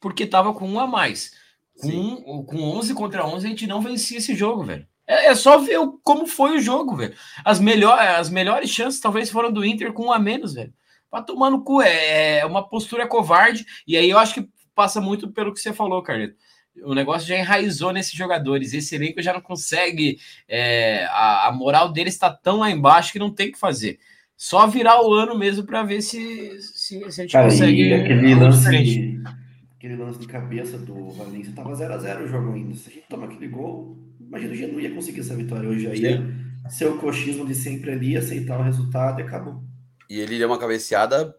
porque 0.00 0.26
tava 0.26 0.52
com 0.54 0.68
um 0.68 0.80
a 0.80 0.86
mais. 0.86 1.32
Com, 1.80 2.44
com 2.44 2.60
11 2.60 2.94
contra 2.94 3.26
11, 3.26 3.46
a 3.46 3.50
gente 3.50 3.66
não 3.66 3.80
vencia 3.80 4.18
esse 4.18 4.34
jogo, 4.34 4.64
velho. 4.64 4.86
É, 5.06 5.26
é 5.26 5.34
só 5.34 5.58
ver 5.58 5.78
o, 5.78 5.98
como 6.04 6.26
foi 6.26 6.56
o 6.58 6.60
jogo, 6.60 6.96
velho. 6.96 7.14
As, 7.44 7.58
melhor, 7.58 7.98
as 7.98 8.28
melhores 8.28 8.70
chances 8.70 9.00
talvez 9.00 9.30
foram 9.30 9.50
do 9.50 9.64
Inter 9.64 9.92
com 9.92 10.06
um 10.06 10.12
a 10.12 10.18
menos, 10.18 10.54
velho. 10.54 10.72
Pra 11.10 11.22
tomar 11.22 11.50
no 11.50 11.64
cu, 11.64 11.80
é, 11.80 12.40
é 12.40 12.46
uma 12.46 12.68
postura 12.68 13.06
covarde. 13.06 13.64
E 13.86 13.96
aí 13.96 14.10
eu 14.10 14.18
acho 14.18 14.34
que 14.34 14.48
passa 14.74 15.00
muito 15.00 15.32
pelo 15.32 15.54
que 15.54 15.60
você 15.60 15.72
falou, 15.72 16.02
Carleto. 16.02 16.36
O 16.84 16.94
negócio 16.94 17.26
já 17.26 17.36
enraizou 17.36 17.92
nesses 17.92 18.12
jogadores. 18.12 18.74
Esse 18.74 18.94
elenco 18.94 19.22
já 19.22 19.32
não 19.32 19.40
consegue. 19.40 20.18
É, 20.46 21.06
a, 21.10 21.48
a 21.48 21.52
moral 21.52 21.90
deles 21.90 22.14
está 22.14 22.30
tão 22.30 22.58
lá 22.58 22.70
embaixo 22.70 23.10
que 23.10 23.18
não 23.18 23.32
tem 23.32 23.48
o 23.48 23.52
que 23.52 23.58
fazer. 23.58 23.98
Só 24.36 24.66
virar 24.68 25.02
o 25.02 25.12
ano 25.12 25.36
mesmo 25.36 25.64
para 25.64 25.82
ver 25.82 26.00
se, 26.02 26.60
se, 26.60 27.00
se, 27.00 27.04
a 27.04 27.10
gente 27.10 27.32
Cara, 27.32 27.48
consegue. 27.48 27.92
aquele 27.92 28.34
lance, 28.36 29.20
aquele 29.78 29.96
lance 29.96 30.18
de 30.18 30.26
cabeça 30.26 30.76
do 30.76 31.10
Valência 31.10 31.52
tava 31.54 31.70
0x0 31.70 32.24
o 32.24 32.26
jogo 32.26 32.52
ainda. 32.52 32.74
Se 32.74 32.90
a 32.90 32.92
gente 32.92 33.06
toma 33.08 33.26
aquele 33.26 33.46
gol, 33.46 33.96
imagina 34.20 34.52
o 34.52 34.56
Genu 34.56 34.80
ia 34.80 34.92
conseguir 34.92 35.20
essa 35.20 35.36
vitória 35.36 35.68
hoje. 35.68 35.86
Aí 35.86 36.04
o 36.84 36.98
coxismo 36.98 37.46
de 37.46 37.54
sempre 37.54 37.92
ali, 37.92 38.16
aceitar 38.16 38.58
o 38.58 38.64
resultado 38.64 39.20
e 39.20 39.22
acabou. 39.22 39.62
E 40.10 40.18
ele 40.18 40.36
deu 40.36 40.48
uma 40.48 40.58
cabeceada, 40.58 41.32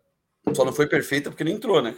só 0.53 0.63
não 0.63 0.71
foi 0.71 0.87
perfeita 0.87 1.29
porque 1.29 1.43
não 1.43 1.51
entrou, 1.51 1.81
né? 1.81 1.93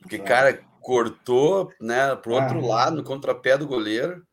Porque, 0.00 0.18
cara, 0.18 0.62
cortou, 0.80 1.72
né, 1.80 2.14
pro 2.16 2.34
outro 2.34 2.58
ah, 2.58 2.66
lado, 2.66 2.96
no 2.96 3.04
contrapé 3.04 3.58
do 3.58 3.66
goleiro. 3.66 4.24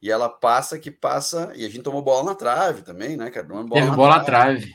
E 0.00 0.10
ela 0.10 0.28
passa 0.28 0.78
que 0.78 0.90
passa. 0.90 1.52
E 1.56 1.64
a 1.64 1.68
gente 1.68 1.82
tomou 1.82 2.02
bola 2.02 2.24
na 2.24 2.34
trave 2.34 2.82
também, 2.82 3.16
né, 3.16 3.30
cara? 3.30 3.46
Bola 3.46 3.68
Teve 3.68 3.90
bola 3.90 4.18
na 4.18 4.24
trave. 4.24 4.60
trave. 4.60 4.74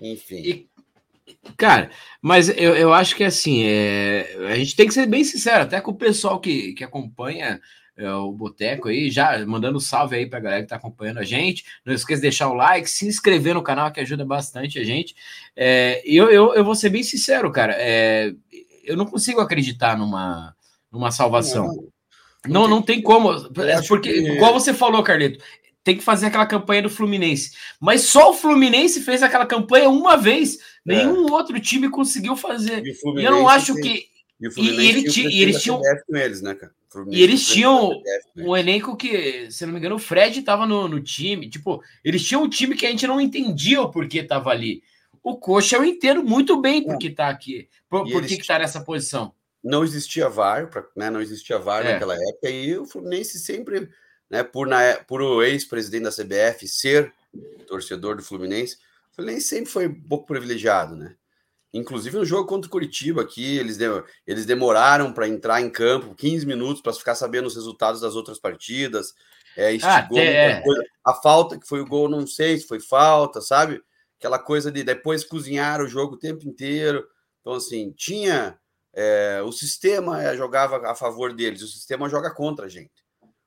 Enfim. 0.00 0.42
E, 0.42 0.70
Cara, 1.56 1.90
mas 2.20 2.48
eu, 2.48 2.74
eu 2.74 2.92
acho 2.92 3.14
que 3.14 3.24
assim, 3.24 3.64
é, 3.64 4.36
a 4.50 4.56
gente 4.56 4.74
tem 4.74 4.86
que 4.86 4.94
ser 4.94 5.06
bem 5.06 5.24
sincero, 5.24 5.64
até 5.64 5.80
com 5.80 5.90
o 5.90 5.96
pessoal 5.96 6.40
que, 6.40 6.72
que 6.72 6.84
acompanha 6.84 7.60
é, 7.96 8.12
o 8.12 8.30
Boteco 8.30 8.88
aí, 8.88 9.10
já 9.10 9.44
mandando 9.46 9.80
salve 9.80 10.16
aí 10.16 10.26
pra 10.26 10.38
galera 10.38 10.62
que 10.62 10.68
tá 10.68 10.76
acompanhando 10.76 11.18
a 11.18 11.24
gente. 11.24 11.64
Não 11.84 11.94
esqueça 11.94 12.20
de 12.20 12.28
deixar 12.28 12.48
o 12.48 12.54
like, 12.54 12.90
se 12.90 13.06
inscrever 13.06 13.54
no 13.54 13.62
canal, 13.62 13.90
que 13.90 14.00
ajuda 14.00 14.24
bastante 14.24 14.78
a 14.78 14.84
gente. 14.84 15.14
É, 15.56 16.02
eu, 16.04 16.30
eu, 16.30 16.54
eu 16.54 16.64
vou 16.64 16.74
ser 16.74 16.90
bem 16.90 17.02
sincero, 17.02 17.50
cara, 17.50 17.74
é, 17.78 18.34
eu 18.84 18.96
não 18.96 19.06
consigo 19.06 19.40
acreditar 19.40 19.96
numa, 19.96 20.54
numa 20.92 21.10
salvação. 21.10 21.66
Não, 22.46 22.62
não, 22.62 22.68
não 22.68 22.82
tem 22.82 23.02
como. 23.02 23.32
Porque, 23.88 24.12
que... 24.12 24.32
igual 24.34 24.52
você 24.52 24.74
falou, 24.74 25.02
Carleto, 25.02 25.42
tem 25.86 25.96
que 25.96 26.02
fazer 26.02 26.26
aquela 26.26 26.46
campanha 26.46 26.82
do 26.82 26.90
Fluminense. 26.90 27.52
Mas 27.80 28.02
só 28.02 28.30
o 28.30 28.34
Fluminense 28.34 29.02
fez 29.02 29.22
aquela 29.22 29.46
campanha 29.46 29.88
uma 29.88 30.16
vez. 30.16 30.58
Nenhum 30.84 31.28
é. 31.28 31.30
outro 31.30 31.60
time 31.60 31.88
conseguiu 31.88 32.34
fazer. 32.34 32.84
E, 32.84 32.90
e 32.90 33.24
eu 33.24 33.30
não 33.30 33.48
acho 33.48 33.72
que. 33.76 34.08
E, 34.40 34.60
e, 34.60 34.88
ele 34.88 35.04
tinha, 35.04 35.30
e 35.30 35.40
eles 35.40 35.62
tinham. 35.62 35.80
Eles, 36.12 36.42
né, 36.42 36.58
e 37.08 37.22
eles 37.22 37.46
tinham 37.46 38.02
um 38.36 38.56
elenco 38.56 38.96
que, 38.96 39.48
se 39.48 39.64
não 39.64 39.74
me 39.74 39.78
engano, 39.78 39.94
o 39.94 40.00
Fred 40.00 40.40
estava 40.40 40.66
no, 40.66 40.88
no, 40.88 41.00
time. 41.00 41.48
Tipo, 41.48 41.80
eles 42.04 42.26
tinham 42.26 42.42
um 42.42 42.48
time 42.48 42.74
que 42.74 42.84
a 42.84 42.90
gente 42.90 43.06
não 43.06 43.20
entendia 43.20 43.80
o 43.80 43.88
porquê 43.88 44.18
estava 44.18 44.50
ali. 44.50 44.82
O 45.22 45.36
Coxa 45.36 45.76
eu 45.76 45.84
entendo 45.84 46.24
muito 46.24 46.60
bem 46.60 46.82
porque 46.82 47.06
está 47.06 47.28
aqui. 47.28 47.68
Por, 47.88 48.10
por 48.10 48.26
que 48.26 48.34
está 48.34 48.58
nessa 48.58 48.80
posição. 48.80 49.32
Não 49.62 49.84
existia 49.84 50.28
VAR, 50.28 50.68
pra, 50.68 50.84
né, 50.96 51.10
não 51.10 51.20
existia 51.20 51.60
VAR 51.60 51.86
é. 51.86 51.92
naquela 51.92 52.14
época, 52.14 52.50
e 52.50 52.76
o 52.76 52.86
Fluminense 52.86 53.38
sempre 53.38 53.88
né, 54.30 54.42
por, 54.42 54.66
na, 54.66 54.94
por 55.06 55.22
o 55.22 55.42
ex-presidente 55.42 56.04
da 56.04 56.10
CBF 56.10 56.66
ser 56.68 57.12
torcedor 57.66 58.16
do 58.16 58.22
Fluminense, 58.22 58.76
o 59.12 59.16
Fluminense 59.16 59.48
sempre 59.48 59.70
foi 59.70 59.88
um 59.88 60.00
pouco 60.02 60.26
privilegiado, 60.26 60.96
né? 60.96 61.14
Inclusive 61.72 62.16
no 62.16 62.24
jogo 62.24 62.48
contra 62.48 62.68
o 62.68 62.70
Curitiba 62.70 63.22
aqui, 63.22 63.58
eles, 63.58 63.76
de, 63.76 63.84
eles 64.26 64.46
demoraram 64.46 65.12
para 65.12 65.28
entrar 65.28 65.60
em 65.60 65.68
campo 65.68 66.14
15 66.14 66.46
minutos 66.46 66.80
para 66.80 66.92
ficar 66.92 67.14
sabendo 67.14 67.46
os 67.46 67.54
resultados 67.54 68.00
das 68.00 68.14
outras 68.14 68.38
partidas. 68.38 69.14
É, 69.56 69.74
instigou 69.74 70.18
ah, 70.18 70.22
é. 70.22 70.60
coisa. 70.62 70.82
A 71.04 71.14
falta 71.14 71.58
que 71.58 71.66
foi 71.66 71.80
o 71.80 71.86
gol, 71.86 72.08
não 72.08 72.26
sei 72.26 72.58
se 72.58 72.66
foi 72.66 72.80
falta, 72.80 73.40
sabe? 73.40 73.82
Aquela 74.18 74.38
coisa 74.38 74.72
de 74.72 74.82
depois 74.82 75.24
cozinhar 75.24 75.82
o 75.82 75.88
jogo 75.88 76.14
o 76.14 76.18
tempo 76.18 76.48
inteiro. 76.48 77.06
Então, 77.40 77.54
assim, 77.54 77.92
tinha. 77.92 78.58
É, 78.98 79.42
o 79.44 79.52
sistema 79.52 80.22
é, 80.22 80.34
jogava 80.34 80.90
a 80.90 80.94
favor 80.94 81.34
deles, 81.34 81.60
o 81.60 81.68
sistema 81.68 82.08
joga 82.08 82.32
contra 82.32 82.64
a 82.64 82.68
gente. 82.68 83.05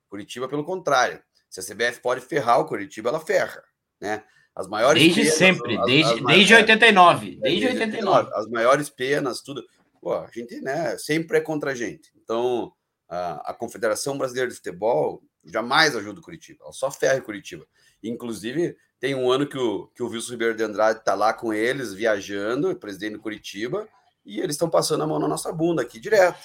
Curitiba, 0.10 0.48
pelo 0.48 0.64
contrário. 0.64 1.22
Se 1.50 1.60
a 1.60 1.64
CBF 1.64 2.02
pode 2.02 2.22
ferrar 2.22 2.60
o 2.60 2.66
Curitiba, 2.66 3.10
ela 3.10 3.20
ferra, 3.20 3.64
né? 4.00 4.24
As 4.56 4.68
maiores 4.68 5.02
Desde 5.02 5.22
penas, 5.22 5.36
sempre, 5.36 5.78
as, 5.78 5.86
desde, 5.86 6.14
as, 6.14 6.26
desde 6.26 6.54
89. 6.54 7.38
É, 7.38 7.40
desde 7.42 7.68
89. 7.68 8.32
As 8.34 8.48
maiores 8.48 8.90
penas, 8.90 9.42
tudo. 9.42 9.64
Pô, 10.02 10.14
a 10.14 10.28
gente, 10.28 10.60
né, 10.62 10.98
sempre 10.98 11.38
é 11.38 11.42
contra 11.42 11.72
a 11.72 11.76
gente. 11.76 12.12
Então, 12.22 12.74
a, 13.08 13.52
a 13.52 13.54
Confederação 13.54 14.18
Brasileira 14.18 14.50
de 14.50 14.56
Futebol 14.56 15.24
jamais 15.46 15.96
ajuda 15.96 16.20
o 16.20 16.24
Curitiba, 16.24 16.60
ela 16.64 16.74
só 16.74 16.92
ferra 16.92 17.20
o 17.20 17.24
Curitiba. 17.24 17.66
Inclusive, 18.04 18.76
tem 19.00 19.16
um 19.16 19.32
ano 19.32 19.48
que 19.48 19.58
o, 19.58 19.88
que 19.88 20.04
o 20.04 20.10
Wilson 20.10 20.32
Ribeiro 20.32 20.56
de 20.56 20.64
Andrade 20.64 21.00
está 21.00 21.16
lá 21.16 21.34
com 21.34 21.54
eles, 21.54 21.94
viajando, 21.94 22.76
presidente 22.76 23.14
do 23.14 23.22
Curitiba, 23.22 23.88
e 24.26 24.40
eles 24.40 24.56
estão 24.56 24.70
passando 24.70 25.04
a 25.04 25.08
mão 25.08 25.20
na 25.20 25.28
nossa 25.28 25.52
bunda 25.52 25.82
aqui 25.82 26.00
direto. 26.00 26.40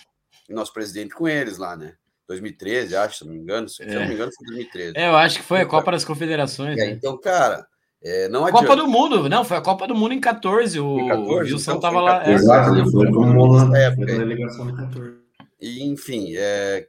E 0.48 0.52
nosso 0.52 0.72
presidente 0.72 1.14
com 1.14 1.28
eles 1.28 1.58
lá, 1.58 1.76
né? 1.76 1.96
2013, 2.26 2.96
acho, 2.96 3.18
se 3.18 3.24
não 3.24 3.32
me 3.32 3.38
engano. 3.38 3.68
Se, 3.68 3.82
é. 3.82 3.86
não 3.86 4.06
me 4.06 4.14
engano, 4.14 4.32
foi 4.34 4.46
2013. 4.46 4.92
É, 4.96 5.08
eu 5.08 5.16
acho 5.16 5.38
que 5.38 5.44
foi 5.44 5.60
a 5.60 5.66
Copa 5.66 5.92
das 5.92 6.04
Confederações. 6.04 6.78
É, 6.78 6.86
né? 6.86 6.90
Então, 6.92 7.18
cara, 7.18 7.66
é, 8.02 8.28
não 8.28 8.44
adianta. 8.44 8.66
Copa 8.66 8.76
do 8.76 8.88
Mundo, 8.88 9.28
não, 9.28 9.44
foi 9.44 9.56
a 9.56 9.60
Copa 9.60 9.86
do 9.86 9.94
Mundo 9.94 10.14
em 10.14 10.20
14. 10.20 10.80
O, 10.80 11.00
em 11.00 11.08
14, 11.08 11.30
o 11.30 11.36
Wilson 11.36 11.70
então, 11.72 11.80
tava 11.80 12.00
lá. 12.00 12.26
É. 12.26 12.32
Exato, 12.32 12.78
é, 12.78 12.90
foi 12.90 13.12
como 13.12 13.76
é, 13.76 13.94
foi 13.94 14.06
14. 14.06 15.18
E, 15.60 15.84
enfim, 15.84 16.34
é, 16.36 16.88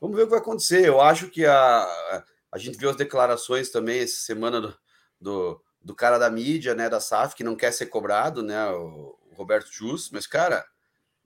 vamos 0.00 0.16
ver 0.16 0.22
o 0.22 0.26
que 0.26 0.30
vai 0.30 0.40
acontecer. 0.40 0.86
Eu 0.86 1.00
acho 1.00 1.28
que 1.28 1.44
a, 1.44 2.24
a 2.52 2.58
gente 2.58 2.78
viu 2.78 2.90
as 2.90 2.96
declarações 2.96 3.70
também 3.70 4.00
essa 4.00 4.20
semana 4.20 4.60
do, 4.60 4.74
do, 5.20 5.60
do 5.82 5.94
cara 5.94 6.18
da 6.18 6.30
mídia, 6.30 6.74
né, 6.74 6.88
da 6.88 7.00
SAF, 7.00 7.34
que 7.34 7.44
não 7.44 7.56
quer 7.56 7.72
ser 7.72 7.86
cobrado, 7.86 8.42
né, 8.42 8.66
o 8.70 9.16
Roberto 9.34 9.68
Jus, 9.70 10.10
mas, 10.10 10.26
cara 10.26 10.64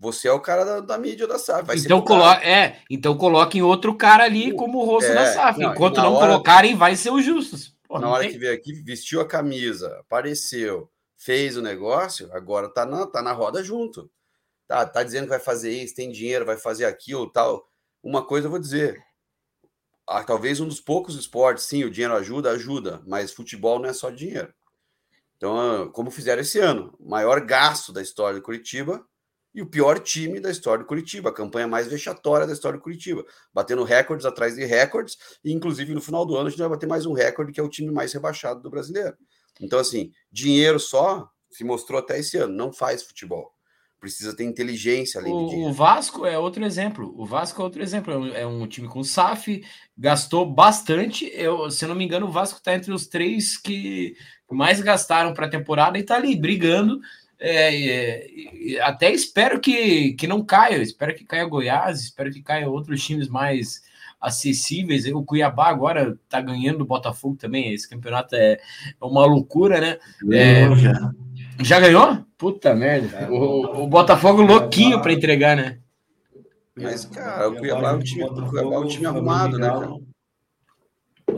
você 0.01 0.29
é 0.29 0.33
o 0.33 0.41
cara 0.41 0.65
da, 0.65 0.81
da 0.81 0.99
mídia 0.99 1.27
da 1.27 1.39
SAF. 1.39 1.67
Vai 1.67 1.77
então, 1.77 2.01
coloca, 2.01 2.43
é, 2.43 2.81
então 2.89 3.15
coloquem 3.19 3.61
outro 3.61 3.95
cara 3.95 4.25
ali 4.25 4.51
como 4.55 4.79
o 4.79 4.85
rosto 4.85 5.11
é, 5.11 5.15
da 5.15 5.27
SAF. 5.27 5.61
Não, 5.61 5.73
Enquanto 5.73 5.99
não 5.99 6.15
hora, 6.15 6.27
colocarem, 6.27 6.75
vai 6.75 6.97
ser 6.97 7.11
os 7.11 7.23
justos. 7.23 7.77
Pô, 7.87 7.99
na 7.99 8.09
hora 8.09 8.23
tem... 8.23 8.33
que 8.33 8.39
veio 8.39 8.55
aqui, 8.55 8.73
vestiu 8.83 9.21
a 9.21 9.29
camisa, 9.29 9.99
apareceu, 10.01 10.91
fez 11.19 11.59
o 11.59 11.63
negócio, 11.63 12.31
agora 12.33 12.73
tá 12.73 12.87
na, 12.87 13.07
tá 13.07 13.21
na 13.21 13.33
roda 13.33 13.63
junto. 13.63 14.11
Tá, 14.67 14.87
tá 14.87 15.03
dizendo 15.03 15.25
que 15.25 15.31
vai 15.31 15.39
fazer 15.39 15.71
isso, 15.71 15.95
tem 15.95 16.11
dinheiro, 16.11 16.47
vai 16.47 16.57
fazer 16.57 16.87
aquilo, 16.87 17.31
tal. 17.31 17.69
Uma 18.03 18.25
coisa 18.25 18.47
eu 18.47 18.51
vou 18.51 18.59
dizer. 18.59 18.99
Ah, 20.09 20.25
talvez 20.25 20.61
um 20.61 20.67
dos 20.67 20.81
poucos 20.81 21.15
esportes, 21.15 21.65
sim, 21.65 21.85
o 21.85 21.91
dinheiro 21.91 22.15
ajuda, 22.15 22.51
ajuda, 22.53 23.03
mas 23.07 23.33
futebol 23.33 23.79
não 23.79 23.91
é 23.91 23.93
só 23.93 24.09
dinheiro. 24.09 24.53
Então, 25.37 25.91
como 25.93 26.11
fizeram 26.11 26.41
esse 26.41 26.59
ano, 26.59 26.97
maior 26.99 27.41
gasto 27.45 27.93
da 27.93 28.01
história 28.01 28.39
do 28.39 28.43
Curitiba, 28.43 29.07
e 29.55 29.61
o 29.63 29.67
pior 29.67 29.99
time 29.99 30.41
da 30.41 30.51
história 30.51 30.85
do 30.85 30.87
Curitiba, 30.87 31.31
a 31.31 31.35
campanha 31.35 31.67
mais 31.67 31.89
vexatória 31.89 32.47
da 32.47 32.53
história 32.53 32.79
do 32.79 32.83
Curitiba, 32.83 33.25
batendo 33.53 33.83
recordes 33.85 34.25
atrás 34.25 34.55
de 34.55 34.65
recordes, 34.65 35.17
e 35.45 35.53
inclusive 35.53 35.93
no 35.93 36.01
final 36.01 36.25
do 36.25 36.37
ano 36.37 36.47
a 36.47 36.51
gente 36.51 36.61
vai 36.61 36.69
bater 36.69 36.87
mais 36.89 37.07
um 37.07 37.13
recorde, 37.13 37.53
que 37.53 37.61
é 37.61 37.63
o 37.63 37.69
time 37.69 37.91
mais 37.91 38.13
rebaixado 38.13 38.63
do 38.63 38.71
brasileiro. 38.71 39.17
Então, 39.61 39.79
assim, 39.79 40.13
dinheiro 40.31 40.79
só 40.79 41.29
se 41.51 41.65
mostrou 41.65 41.99
até 41.99 42.19
esse 42.19 42.37
ano, 42.39 42.55
não 42.55 42.73
faz 42.73 43.03
futebol. 43.03 43.53
Precisa 43.99 44.35
ter 44.35 44.45
inteligência 44.45 45.21
além 45.21 45.31
o, 45.31 45.69
O 45.69 45.73
Vasco 45.75 46.25
é 46.25 46.39
outro 46.39 46.65
exemplo. 46.65 47.13
O 47.19 47.27
Vasco 47.27 47.61
é 47.61 47.65
outro 47.65 47.83
exemplo. 47.83 48.15
É 48.15 48.17
um, 48.17 48.35
é 48.35 48.47
um 48.47 48.67
time 48.67 48.89
com 48.89 49.05
SAF, 49.05 49.63
gastou 49.95 50.51
bastante. 50.51 51.31
Eu, 51.35 51.71
se 51.71 51.87
não 51.87 51.95
me 51.95 52.07
engano, 52.07 52.27
o 52.27 52.31
Vasco 52.31 52.57
está 52.57 52.75
entre 52.75 52.93
os 52.93 53.07
três 53.07 53.59
que 53.59 54.15
mais 54.51 54.81
gastaram 54.81 55.35
para 55.35 55.45
a 55.45 55.51
temporada 55.51 55.99
e 55.99 56.01
está 56.01 56.17
ali 56.17 56.35
brigando 56.35 56.99
é, 57.41 58.75
é, 58.75 58.81
até 58.83 59.11
espero 59.11 59.59
que, 59.59 60.13
que 60.13 60.27
não 60.27 60.45
caia, 60.45 60.77
espero 60.83 61.15
que 61.15 61.25
caia 61.25 61.47
Goiás, 61.47 62.01
espero 62.01 62.31
que 62.31 62.43
caia 62.43 62.69
outros 62.69 63.03
times 63.03 63.29
mais 63.29 63.81
acessíveis. 64.21 65.07
O 65.07 65.25
Cuiabá 65.25 65.69
agora 65.69 66.19
tá 66.29 66.41
ganhando 66.41 66.79
do 66.79 66.87
Botafogo 66.87 67.37
também. 67.37 67.73
Esse 67.73 67.89
campeonato 67.89 68.37
é, 68.37 68.53
é 68.53 69.05
uma 69.05 69.25
loucura, 69.25 69.81
né? 69.81 69.99
É, 70.31 70.77
já. 70.77 71.13
já 71.61 71.81
ganhou? 71.81 72.19
Puta 72.37 72.75
merda. 72.75 73.31
O, 73.31 73.85
o 73.85 73.87
Botafogo 73.87 74.43
louquinho 74.43 75.01
para 75.01 75.13
entregar, 75.13 75.57
né? 75.57 75.79
Mas, 76.77 77.07
cara, 77.07 77.49
o 77.49 77.57
Cuiabá 77.57 77.91
é 77.91 77.95
um 77.95 77.99
time, 78.01 78.25
o 78.25 78.47
Cuiabá 78.47 78.75
é 78.75 78.79
um 78.79 78.87
time 78.87 79.07
arrumado, 79.07 79.59
né, 79.59 79.69
cara? 79.69 79.91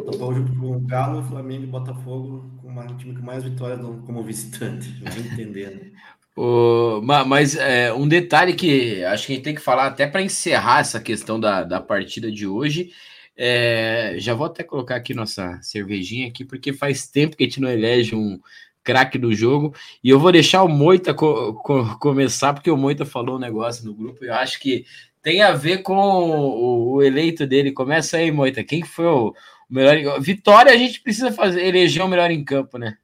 Botafogo 0.05 0.35
junto 0.35 0.55
com 0.59 0.77
o 0.77 0.81
Galo, 0.81 1.23
Flamengo 1.25 1.65
e 1.65 1.67
Botafogo 1.67 2.51
com 2.61 2.69
um 2.71 2.97
time 2.97 3.15
com 3.15 3.23
mais 3.23 3.45
vitórias 3.45 3.81
como 3.81 4.23
visitante. 4.23 4.89
Vai 5.03 5.19
entendendo. 5.19 5.93
O, 6.35 7.03
mas 7.03 7.57
é, 7.57 7.93
um 7.93 8.09
detalhe 8.09 8.55
que 8.55 9.05
acho 9.05 9.27
que 9.27 9.33
a 9.33 9.37
gente 9.37 9.45
tem 9.45 9.55
que 9.55 9.61
falar 9.61 9.87
até 9.87 10.07
para 10.07 10.23
encerrar 10.23 10.81
essa 10.81 10.99
questão 10.99 11.39
da, 11.39 11.63
da 11.63 11.81
partida 11.81 12.31
de 12.31 12.47
hoje. 12.47 12.91
É, 13.37 14.15
já 14.19 14.35
vou 14.35 14.47
até 14.47 14.63
colocar 14.63 14.97
aqui 14.97 15.15
nossa 15.15 15.59
cervejinha 15.63 16.29
aqui, 16.29 16.45
porque 16.45 16.73
faz 16.73 17.07
tempo 17.07 17.37
que 17.37 17.45
a 17.45 17.47
gente 17.47 17.61
não 17.61 17.71
elege 17.71 18.15
um 18.15 18.41
craque 18.83 19.19
do 19.19 19.35
jogo. 19.35 19.75
E 20.03 20.09
eu 20.09 20.19
vou 20.19 20.33
deixar 20.33 20.63
o 20.63 20.69
Moita 20.69 21.15
co 21.15 21.55
co 21.55 21.99
começar, 21.99 22.53
porque 22.53 22.71
o 22.71 22.77
Moita 22.77 23.05
falou 23.05 23.37
um 23.37 23.41
negócio 23.41 23.85
no 23.85 23.95
grupo. 23.95 24.25
Eu 24.25 24.35
acho 24.35 24.59
que 24.61 24.85
tem 25.23 25.43
a 25.43 25.53
ver 25.53 25.79
com 25.83 25.95
o, 25.97 26.95
o 26.95 27.03
eleito 27.03 27.47
dele. 27.47 27.73
Começa 27.73 28.17
aí, 28.17 28.31
Moita. 28.31 28.65
Quem 28.65 28.83
foi 28.83 29.07
o 29.07 29.35
melhor? 29.73 30.21
Vitória 30.21 30.73
a 30.73 30.77
gente 30.77 31.01
precisa 31.01 31.33
fazer, 31.33 31.65
eleger 31.65 32.05
o 32.05 32.09
melhor 32.09 32.31
em 32.31 32.45
campo, 32.45 32.79
né? 32.79 32.97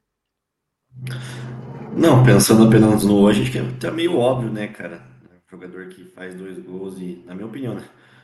Não, 1.95 2.23
pensando 2.23 2.67
apenas 2.67 3.03
no 3.03 3.17
hoje, 3.17 3.41
acho 3.41 3.51
que 3.51 3.61
tá 3.79 3.91
meio 3.91 4.17
óbvio, 4.17 4.51
né, 4.51 4.67
cara? 4.67 5.09
jogador 5.49 5.87
que 5.87 6.05
faz 6.05 6.35
dois 6.35 6.59
gols 6.59 6.99
e, 6.99 7.23
na 7.25 7.33
minha 7.33 7.47
opinião, 7.47 7.73
né? 7.73 7.83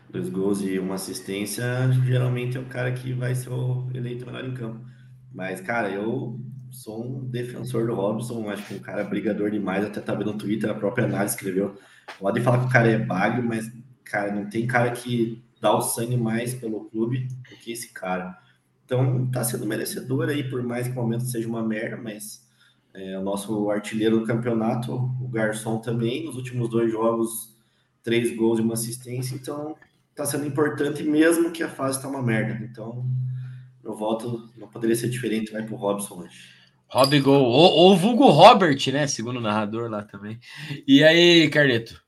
Dois 0.10 0.30
gols 0.30 0.62
e 0.62 0.78
uma 0.78 0.96
assistência, 0.96 1.64
geralmente 2.06 2.58
é 2.58 2.60
o 2.60 2.66
cara 2.66 2.92
que 2.92 3.12
vai 3.14 3.34
ser 3.34 3.50
o 3.50 3.90
eleito 3.94 4.26
melhor 4.26 4.46
em 4.46 4.54
campo. 4.54 4.80
Mas, 5.34 5.60
cara, 5.60 5.90
eu 5.90 6.40
sou 6.70 7.04
um 7.04 7.26
defensor 7.26 7.88
do 7.88 7.96
Robson, 7.96 8.50
acho 8.50 8.66
que 8.68 8.76
um 8.76 8.80
cara 8.80 9.04
brigador 9.04 9.50
demais, 9.50 9.84
até 9.84 10.00
tá 10.00 10.14
vendo 10.14 10.34
no 10.34 10.38
Twitter, 10.38 10.70
a 10.70 10.76
própria 10.76 11.06
análise 11.06 11.36
escreveu. 11.36 11.76
Pode 12.20 12.42
falar 12.42 12.60
que 12.60 12.66
o 12.66 12.70
cara 12.70 12.90
é 12.90 13.00
bagre, 13.00 13.42
mas, 13.42 13.72
cara, 14.04 14.32
não 14.32 14.48
tem 14.48 14.68
cara 14.68 14.92
que 14.92 15.44
dá 15.66 15.76
o 15.76 15.82
sangue 15.82 16.16
mais 16.16 16.54
pelo 16.54 16.86
clube 16.86 17.28
do 17.28 17.58
que 17.58 17.72
esse 17.72 17.90
cara. 17.92 18.38
Então, 18.86 19.26
tá 19.32 19.44
sendo 19.44 19.66
merecedor 19.66 20.30
aí, 20.30 20.48
por 20.48 20.62
mais 20.62 20.88
que 20.88 20.94
o 20.94 20.96
momento 20.96 21.26
seja 21.26 21.48
uma 21.48 21.64
merda, 21.64 21.98
mas 21.98 22.48
é, 22.94 23.18
o 23.18 23.24
nosso 23.24 23.72
artilheiro 23.72 24.20
do 24.20 24.28
campeonato, 24.28 24.94
o 24.94 25.28
Garçom 25.28 25.80
também, 25.80 26.24
nos 26.24 26.36
últimos 26.36 26.70
dois 26.70 26.92
jogos, 26.92 27.58
três 28.04 28.36
gols 28.36 28.60
e 28.60 28.62
uma 28.62 28.76
assistência, 28.76 29.34
então 29.34 29.76
tá 30.14 30.24
sendo 30.24 30.46
importante 30.46 31.02
mesmo 31.02 31.50
que 31.50 31.64
a 31.64 31.68
fase 31.68 32.00
tá 32.00 32.08
uma 32.08 32.22
merda. 32.22 32.64
Então, 32.64 33.04
meu 33.84 33.96
voto 33.96 34.48
não 34.56 34.68
poderia 34.68 34.96
ser 34.96 35.10
diferente, 35.10 35.52
vai 35.52 35.64
pro 35.64 35.76
Robson 35.76 36.22
hoje. 36.22 36.54
Rob 36.88 37.20
Gol, 37.22 37.44
ou, 37.44 37.72
ou 37.72 37.98
vulgo 37.98 38.30
Robert, 38.30 38.78
né? 38.94 39.08
Segundo 39.08 39.38
o 39.38 39.42
narrador 39.42 39.90
lá 39.90 40.04
também. 40.04 40.40
E 40.88 41.04
aí, 41.04 41.50
Carleto? 41.50 42.05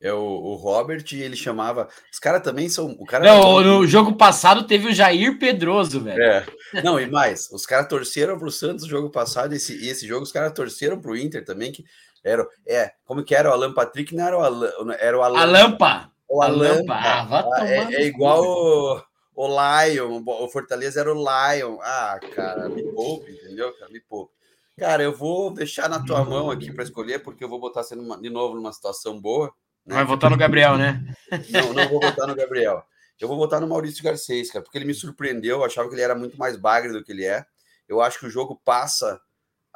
É 0.00 0.12
o, 0.12 0.18
o 0.20 0.54
Robert, 0.54 1.04
ele 1.12 1.34
chamava. 1.34 1.88
Os 2.12 2.20
caras 2.20 2.42
também 2.42 2.68
são. 2.68 2.96
O 3.00 3.04
cara 3.04 3.24
não, 3.24 3.60
no 3.60 3.86
jogo 3.86 4.14
passado 4.14 4.64
teve 4.64 4.88
o 4.88 4.94
Jair 4.94 5.38
Pedroso, 5.38 6.00
velho. 6.00 6.22
É. 6.22 6.46
Não, 6.84 7.00
e 7.00 7.06
mais, 7.10 7.50
os 7.50 7.66
caras 7.66 7.88
torceram 7.88 8.38
pro 8.38 8.50
Santos 8.50 8.84
no 8.84 8.90
jogo 8.90 9.10
passado, 9.10 9.54
esse, 9.54 9.88
esse 9.88 10.06
jogo 10.06 10.22
os 10.22 10.30
caras 10.30 10.52
torceram 10.52 11.00
pro 11.00 11.16
Inter 11.16 11.44
também, 11.44 11.72
que 11.72 11.84
era. 12.22 12.46
É, 12.64 12.92
como 13.04 13.24
que 13.24 13.34
era 13.34 13.50
o 13.50 13.52
Alan 13.52 13.74
Patrick? 13.74 14.14
Não 14.14 14.24
era 14.24 14.38
o 14.38 14.40
Alan. 14.40 14.70
Era 15.00 15.18
o 15.18 15.22
Alan. 15.22 15.40
Alampa. 15.40 16.12
O 16.28 16.42
Alampa. 16.42 16.94
Ah, 16.94 17.44
ah, 17.56 17.66
é, 17.66 17.94
é, 17.94 18.06
igual 18.06 18.44
o, 18.44 19.02
o 19.34 19.48
Lion, 19.48 20.22
o 20.24 20.48
Fortaleza 20.48 21.00
era 21.00 21.12
o 21.12 21.16
Lion. 21.16 21.78
Ah, 21.80 22.20
cara, 22.36 22.68
me 22.68 22.84
poupe, 22.92 23.32
entendeu? 23.32 23.72
Me 23.90 24.00
poupe. 24.00 24.32
Cara, 24.78 25.02
eu 25.02 25.12
vou 25.12 25.52
deixar 25.52 25.88
na 25.88 26.04
tua 26.04 26.24
mão 26.24 26.52
aqui 26.52 26.72
para 26.72 26.84
escolher, 26.84 27.20
porque 27.20 27.42
eu 27.42 27.48
vou 27.48 27.58
botar 27.58 27.82
você 27.82 27.96
numa, 27.96 28.16
de 28.16 28.30
novo 28.30 28.54
numa 28.54 28.72
situação 28.72 29.20
boa. 29.20 29.52
Né? 29.88 29.94
Vai 29.94 30.04
votar 30.04 30.30
no 30.30 30.36
Gabriel, 30.36 30.76
né? 30.76 31.02
Não, 31.48 31.72
não 31.72 31.88
vou 31.88 32.00
votar 32.00 32.26
no 32.26 32.34
Gabriel. 32.34 32.84
Eu 33.18 33.26
vou 33.26 33.38
votar 33.38 33.58
no 33.58 33.66
Maurício 33.66 34.04
Garcês, 34.04 34.50
cara, 34.50 34.62
porque 34.62 34.76
ele 34.76 34.84
me 34.84 34.94
surpreendeu. 34.94 35.58
Eu 35.58 35.64
achava 35.64 35.88
que 35.88 35.94
ele 35.94 36.02
era 36.02 36.14
muito 36.14 36.38
mais 36.38 36.56
bagre 36.56 36.92
do 36.92 37.02
que 37.02 37.10
ele 37.10 37.24
é. 37.24 37.44
Eu 37.88 38.00
acho 38.02 38.18
que 38.18 38.26
o 38.26 38.30
jogo 38.30 38.60
passa 38.64 39.18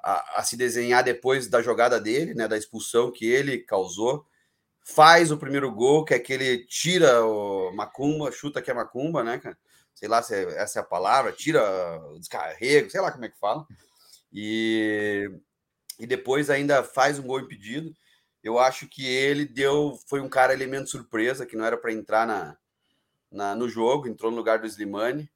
a, 0.02 0.40
a, 0.40 0.42
se 0.42 0.54
desenhar 0.54 1.02
depois 1.02 1.48
da 1.48 1.62
jogada 1.62 1.98
dele, 1.98 2.34
né? 2.34 2.46
Da 2.46 2.58
expulsão 2.58 3.10
que 3.10 3.26
ele 3.26 3.58
causou. 3.58 4.26
Faz 4.84 5.30
o 5.30 5.38
primeiro 5.38 5.72
gol, 5.72 6.04
que 6.04 6.12
é 6.12 6.18
que 6.18 6.32
ele 6.32 6.66
tira 6.66 7.24
o 7.24 7.72
Macumba, 7.72 8.30
chuta 8.30 8.60
que 8.60 8.70
é 8.70 8.74
Macumba, 8.74 9.24
né, 9.24 9.38
cara? 9.38 9.56
Sei 9.94 10.08
lá 10.08 10.22
se 10.22 10.34
é, 10.34 10.42
essa 10.60 10.78
é 10.78 10.82
a 10.82 10.84
palavra, 10.84 11.32
tira 11.32 11.62
o 12.10 12.18
descarrego, 12.18 12.90
sei 12.90 13.00
lá 13.00 13.10
como 13.10 13.24
é 13.24 13.28
que 13.30 13.38
fala. 13.38 13.66
E, 14.30 15.30
e 15.98 16.06
depois 16.06 16.50
ainda 16.50 16.84
faz 16.84 17.18
um 17.18 17.26
gol 17.26 17.40
impedido. 17.40 17.94
Eu 18.43 18.59
acho 18.59 18.88
que 18.88 19.07
ele 19.07 19.45
deu, 19.45 19.99
foi 20.09 20.20
um 20.20 20.28
cara 20.28 20.53
elemento 20.53 20.90
surpresa, 20.90 21.47
que 21.47 21.57
não 21.57 21.64
era 21.64 21.76
para 21.76 21.93
entrar 21.93 22.26
na, 22.26 22.57
na, 23.30 23.55
no 23.55 23.68
jogo, 23.68 24.09
entrou 24.09 24.30
no 24.30 24.36
lugar 24.36 24.59
do 24.59 24.66
Slimani 24.66 25.30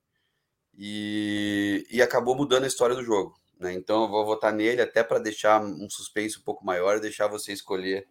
e, 0.77 1.87
e 1.91 2.03
acabou 2.03 2.35
mudando 2.35 2.65
a 2.65 2.69
história 2.69 2.97
do 2.97 3.05
jogo. 3.05 3.39
Né? 3.59 3.73
Então 3.73 4.03
eu 4.03 4.09
vou 4.09 4.25
votar 4.25 4.53
nele 4.53 4.83
até 4.83 5.03
para 5.03 5.19
deixar 5.19 5.63
um 5.63 5.89
suspense 5.89 6.39
um 6.39 6.43
pouco 6.43 6.65
maior 6.65 6.97
e 6.97 7.01
deixar 7.01 7.29
você 7.29 7.53
escolher 7.53 8.07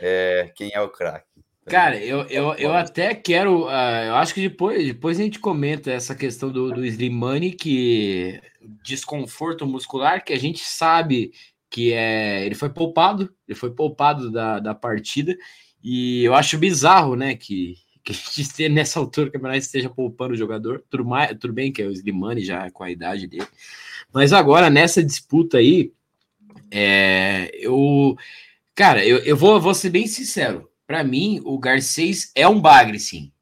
é, 0.00 0.52
quem 0.54 0.70
é 0.74 0.80
o 0.80 0.90
craque. 0.90 1.42
Cara, 1.66 1.96
eu, 1.96 2.22
eu, 2.24 2.54
eu 2.54 2.72
até 2.72 3.14
quero. 3.14 3.66
Uh, 3.66 4.06
eu 4.08 4.16
acho 4.16 4.34
que 4.34 4.48
depois, 4.48 4.84
depois 4.84 5.20
a 5.20 5.22
gente 5.22 5.38
comenta 5.38 5.92
essa 5.92 6.12
questão 6.12 6.50
do, 6.50 6.72
do 6.72 6.84
Slimani, 6.84 7.52
que 7.52 8.42
desconforto 8.82 9.64
muscular, 9.64 10.24
que 10.24 10.32
a 10.32 10.38
gente 10.38 10.64
sabe 10.64 11.32
que 11.72 11.94
é 11.94 12.44
ele 12.44 12.54
foi 12.54 12.68
poupado, 12.68 13.34
ele 13.48 13.58
foi 13.58 13.70
poupado 13.70 14.30
da, 14.30 14.60
da 14.60 14.74
partida, 14.74 15.34
e 15.82 16.22
eu 16.22 16.34
acho 16.34 16.58
bizarro, 16.58 17.16
né, 17.16 17.34
que, 17.34 17.76
que 18.04 18.12
a 18.12 18.14
gente 18.14 18.68
nessa 18.68 19.00
altura 19.00 19.26
do 19.26 19.32
campeonato 19.32 19.60
esteja 19.60 19.88
poupando 19.88 20.34
o 20.34 20.36
jogador, 20.36 20.84
tudo, 20.90 21.04
mais, 21.04 21.30
tudo 21.38 21.54
bem 21.54 21.72
que 21.72 21.82
é 21.82 21.86
o 21.86 21.90
Slimani 21.90 22.44
já 22.44 22.70
com 22.70 22.84
a 22.84 22.90
idade 22.90 23.26
dele, 23.26 23.48
mas 24.12 24.34
agora 24.34 24.68
nessa 24.68 25.02
disputa 25.02 25.56
aí, 25.56 25.90
é, 26.70 27.50
eu, 27.54 28.16
cara, 28.74 29.04
eu, 29.04 29.18
eu 29.18 29.36
vou, 29.36 29.58
vou 29.58 29.74
ser 29.74 29.88
bem 29.88 30.06
sincero, 30.06 30.68
para 30.86 31.02
mim 31.02 31.40
o 31.42 31.58
Garcês 31.58 32.30
é 32.34 32.46
um 32.46 32.60
bagre, 32.60 33.00
sim, 33.00 33.32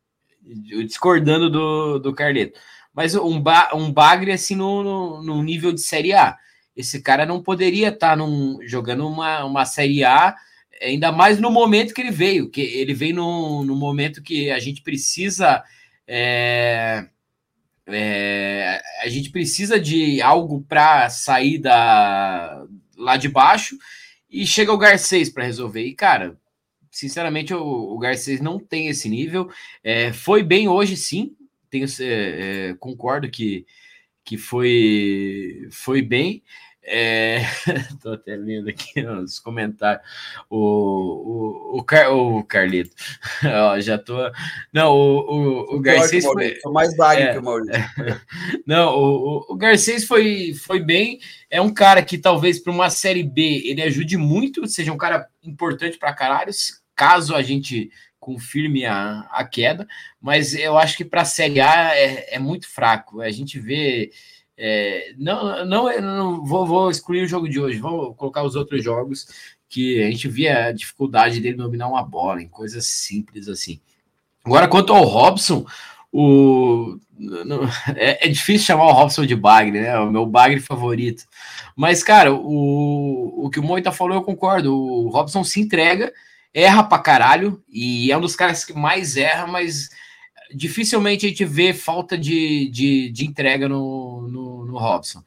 discordando 0.87 1.51
do, 1.51 1.99
do 1.99 2.15
Carleto, 2.15 2.61
mas 2.95 3.17
um, 3.17 3.41
ba, 3.41 3.71
um 3.75 3.93
bagre 3.93 4.31
assim 4.31 4.55
no, 4.55 4.85
no, 4.85 5.23
no 5.23 5.43
nível 5.43 5.73
de 5.73 5.81
Série 5.81 6.13
A, 6.13 6.39
esse 6.81 7.01
cara 7.01 7.25
não 7.25 7.43
poderia 7.43 7.89
estar 7.89 8.17
tá 8.17 8.25
jogando 8.63 9.07
uma, 9.07 9.45
uma 9.45 9.65
Série 9.65 10.05
A, 10.05 10.35
ainda 10.83 11.13
mais 11.13 11.39
no 11.39 11.51
momento 11.51 11.95
que 11.95 12.01
ele 12.01 12.11
veio, 12.11 12.51
que 12.51 12.61
ele 12.61 12.95
veio 12.95 13.17
no, 13.17 13.65
no 13.65 13.77
momento 13.77 14.23
que 14.23 14.51
a 14.51 14.59
gente 14.59 14.83
precisa. 14.83 15.63
É, 16.07 17.07
é, 17.87 18.81
a 19.03 19.09
gente 19.09 19.31
precisa 19.31 19.79
de 19.79 20.21
algo 20.23 20.63
para 20.69 21.09
sair 21.11 21.59
da, 21.59 22.65
lá 22.97 23.17
de 23.17 23.29
baixo 23.29 23.77
e 24.31 24.47
chega 24.47 24.73
o 24.73 24.79
Garcês 24.79 25.29
para 25.29 25.45
resolver. 25.45 25.85
E, 25.85 25.95
cara, 25.95 26.39
sinceramente, 26.91 27.53
o, 27.53 27.63
o 27.63 27.99
Garcês 27.99 28.41
não 28.41 28.59
tem 28.59 28.89
esse 28.89 29.09
nível. 29.09 29.51
É, 29.83 30.13
foi 30.13 30.43
bem 30.43 30.69
hoje, 30.69 30.97
sim. 30.97 31.35
Tenho, 31.69 31.87
é, 32.01 32.71
é, 32.71 32.75
concordo 32.75 33.31
que, 33.31 33.67
que 34.25 34.37
foi, 34.37 35.69
foi 35.71 36.03
bem. 36.03 36.43
É, 36.83 37.41
tô 38.03 38.13
até 38.13 38.35
lendo 38.35 38.69
aqui 38.69 39.01
os 39.07 39.39
comentários. 39.39 40.03
O, 40.49 40.57
o, 40.57 41.79
o, 41.79 41.85
Car, 41.85 42.11
o 42.13 42.43
Carlito, 42.43 42.95
Ó, 43.45 43.79
já 43.81 43.99
tô. 43.99 44.17
Não, 44.73 44.93
o, 44.93 45.19
o, 45.19 45.77
o 45.77 45.81
Garcês 45.81 46.25
foi. 46.25 46.59
Tô 46.63 46.73
mais 46.73 46.97
bagre 46.97 47.25
é, 47.25 47.33
que 47.33 47.39
o 47.39 47.43
Maurício. 47.43 47.75
Não, 48.67 48.95
o, 48.97 49.47
o 49.51 49.57
Garcês 49.57 50.05
foi, 50.05 50.55
foi 50.55 50.81
bem. 50.81 51.21
É 51.51 51.61
um 51.61 51.73
cara 51.73 52.03
que 52.03 52.17
talvez 52.17 52.59
para 52.59 52.73
uma 52.73 52.89
série 52.89 53.23
B 53.23 53.63
ele 53.65 53.83
ajude 53.83 54.17
muito, 54.17 54.67
seja 54.67 54.93
um 54.93 54.99
cara 54.99 55.29
importante 55.43 55.99
para 55.99 56.15
caralho, 56.15 56.51
caso 56.97 57.35
a 57.35 57.43
gente 57.43 57.91
confirme 58.19 58.85
a, 58.85 59.21
a 59.31 59.45
queda, 59.45 59.89
mas 60.21 60.55
eu 60.55 60.77
acho 60.77 60.97
que 60.97 61.05
para 61.05 61.23
a 61.23 61.25
série 61.25 61.61
A 61.61 61.97
é, 61.97 62.35
é 62.35 62.39
muito 62.39 62.69
fraco. 62.69 63.21
A 63.21 63.31
gente 63.31 63.59
vê 63.59 64.11
é, 64.63 65.15
não, 65.17 65.65
não, 65.65 66.01
não 66.03 66.45
vou, 66.45 66.67
vou, 66.67 66.91
excluir 66.91 67.23
o 67.23 67.27
jogo 67.27 67.49
de 67.49 67.59
hoje, 67.59 67.79
vou 67.79 68.15
colocar 68.15 68.43
os 68.43 68.55
outros 68.55 68.85
jogos 68.85 69.27
que 69.67 70.03
a 70.03 70.11
gente 70.11 70.29
via 70.29 70.67
a 70.67 70.73
dificuldade 70.73 71.41
dele 71.41 71.57
dominar 71.57 71.89
uma 71.89 72.03
bola, 72.03 72.43
em 72.43 72.49
coisas 72.49 72.85
simples 72.85 73.49
assim. 73.49 73.81
Agora, 74.45 74.69
quanto 74.69 74.93
ao 74.93 75.05
Robson, 75.05 75.65
o, 76.13 76.99
não, 77.19 77.65
é, 77.97 78.27
é, 78.27 78.29
difícil 78.29 78.67
chamar 78.67 78.85
o 78.85 78.93
Robson 78.93 79.25
de 79.25 79.35
Bagre, 79.35 79.81
né? 79.81 79.89
É 79.89 79.99
o 79.99 80.11
meu 80.11 80.27
Bagre 80.27 80.61
favorito. 80.61 81.25
Mas, 81.75 82.03
cara, 82.03 82.35
o, 82.35 83.47
o 83.47 83.49
que 83.49 83.61
o 83.61 83.63
Moita 83.63 83.91
falou, 83.91 84.15
eu 84.15 84.23
concordo. 84.23 84.77
O 84.77 85.09
Robson 85.09 85.43
se 85.43 85.59
entrega, 85.59 86.13
erra 86.53 86.83
pra 86.83 86.99
caralho, 86.99 87.63
e 87.67 88.13
é 88.13 88.17
um 88.19 88.21
dos 88.21 88.37
caras 88.37 88.63
que 88.63 88.75
mais 88.75 89.17
erra, 89.17 89.47
mas 89.47 89.89
dificilmente 90.55 91.27
a 91.27 91.29
gente 91.29 91.45
vê 91.45 91.73
falta 91.73 92.17
de, 92.17 92.69
de, 92.69 93.11
de 93.11 93.27
entrega 93.27 93.69
no, 93.69 94.29
no, 94.29 94.65
no 94.67 94.79
Robson. 94.79 95.23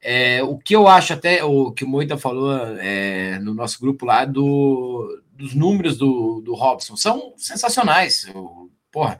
É, 0.00 0.42
o 0.42 0.58
que 0.58 0.74
eu 0.74 0.88
acho 0.88 1.12
até, 1.12 1.44
o 1.44 1.70
que 1.70 1.84
o 1.84 1.88
Moita 1.88 2.16
falou 2.18 2.52
é, 2.78 3.38
no 3.38 3.54
nosso 3.54 3.78
grupo 3.80 4.04
lá, 4.04 4.24
do, 4.24 5.22
dos 5.32 5.54
números 5.54 5.96
do, 5.96 6.40
do 6.40 6.54
Robson, 6.54 6.96
são 6.96 7.34
sensacionais. 7.36 8.26
Eu, 8.26 8.70
porra. 8.90 9.18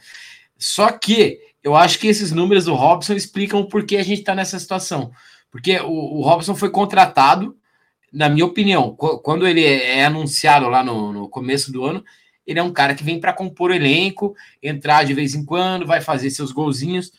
Só 0.58 0.90
que 0.90 1.38
eu 1.62 1.76
acho 1.76 1.98
que 1.98 2.08
esses 2.08 2.32
números 2.32 2.64
do 2.64 2.74
Robson 2.74 3.14
explicam 3.14 3.60
o 3.60 3.68
porquê 3.68 3.96
a 3.96 4.02
gente 4.02 4.20
está 4.20 4.34
nessa 4.34 4.58
situação. 4.58 5.12
Porque 5.50 5.78
o, 5.78 6.18
o 6.18 6.22
Robson 6.22 6.56
foi 6.56 6.70
contratado, 6.70 7.56
na 8.12 8.28
minha 8.28 8.44
opinião, 8.44 8.96
quando 8.96 9.46
ele 9.46 9.64
é 9.64 10.04
anunciado 10.04 10.68
lá 10.68 10.82
no, 10.82 11.12
no 11.12 11.28
começo 11.28 11.70
do 11.70 11.84
ano, 11.84 12.04
ele 12.46 12.58
é 12.58 12.62
um 12.62 12.72
cara 12.72 12.94
que 12.94 13.04
vem 13.04 13.20
para 13.20 13.32
compor 13.32 13.70
o 13.70 13.74
elenco, 13.74 14.34
entrar 14.62 15.04
de 15.04 15.14
vez 15.14 15.34
em 15.34 15.44
quando, 15.44 15.86
vai 15.86 16.00
fazer 16.00 16.30
seus 16.30 16.52
golzinhos. 16.52 17.12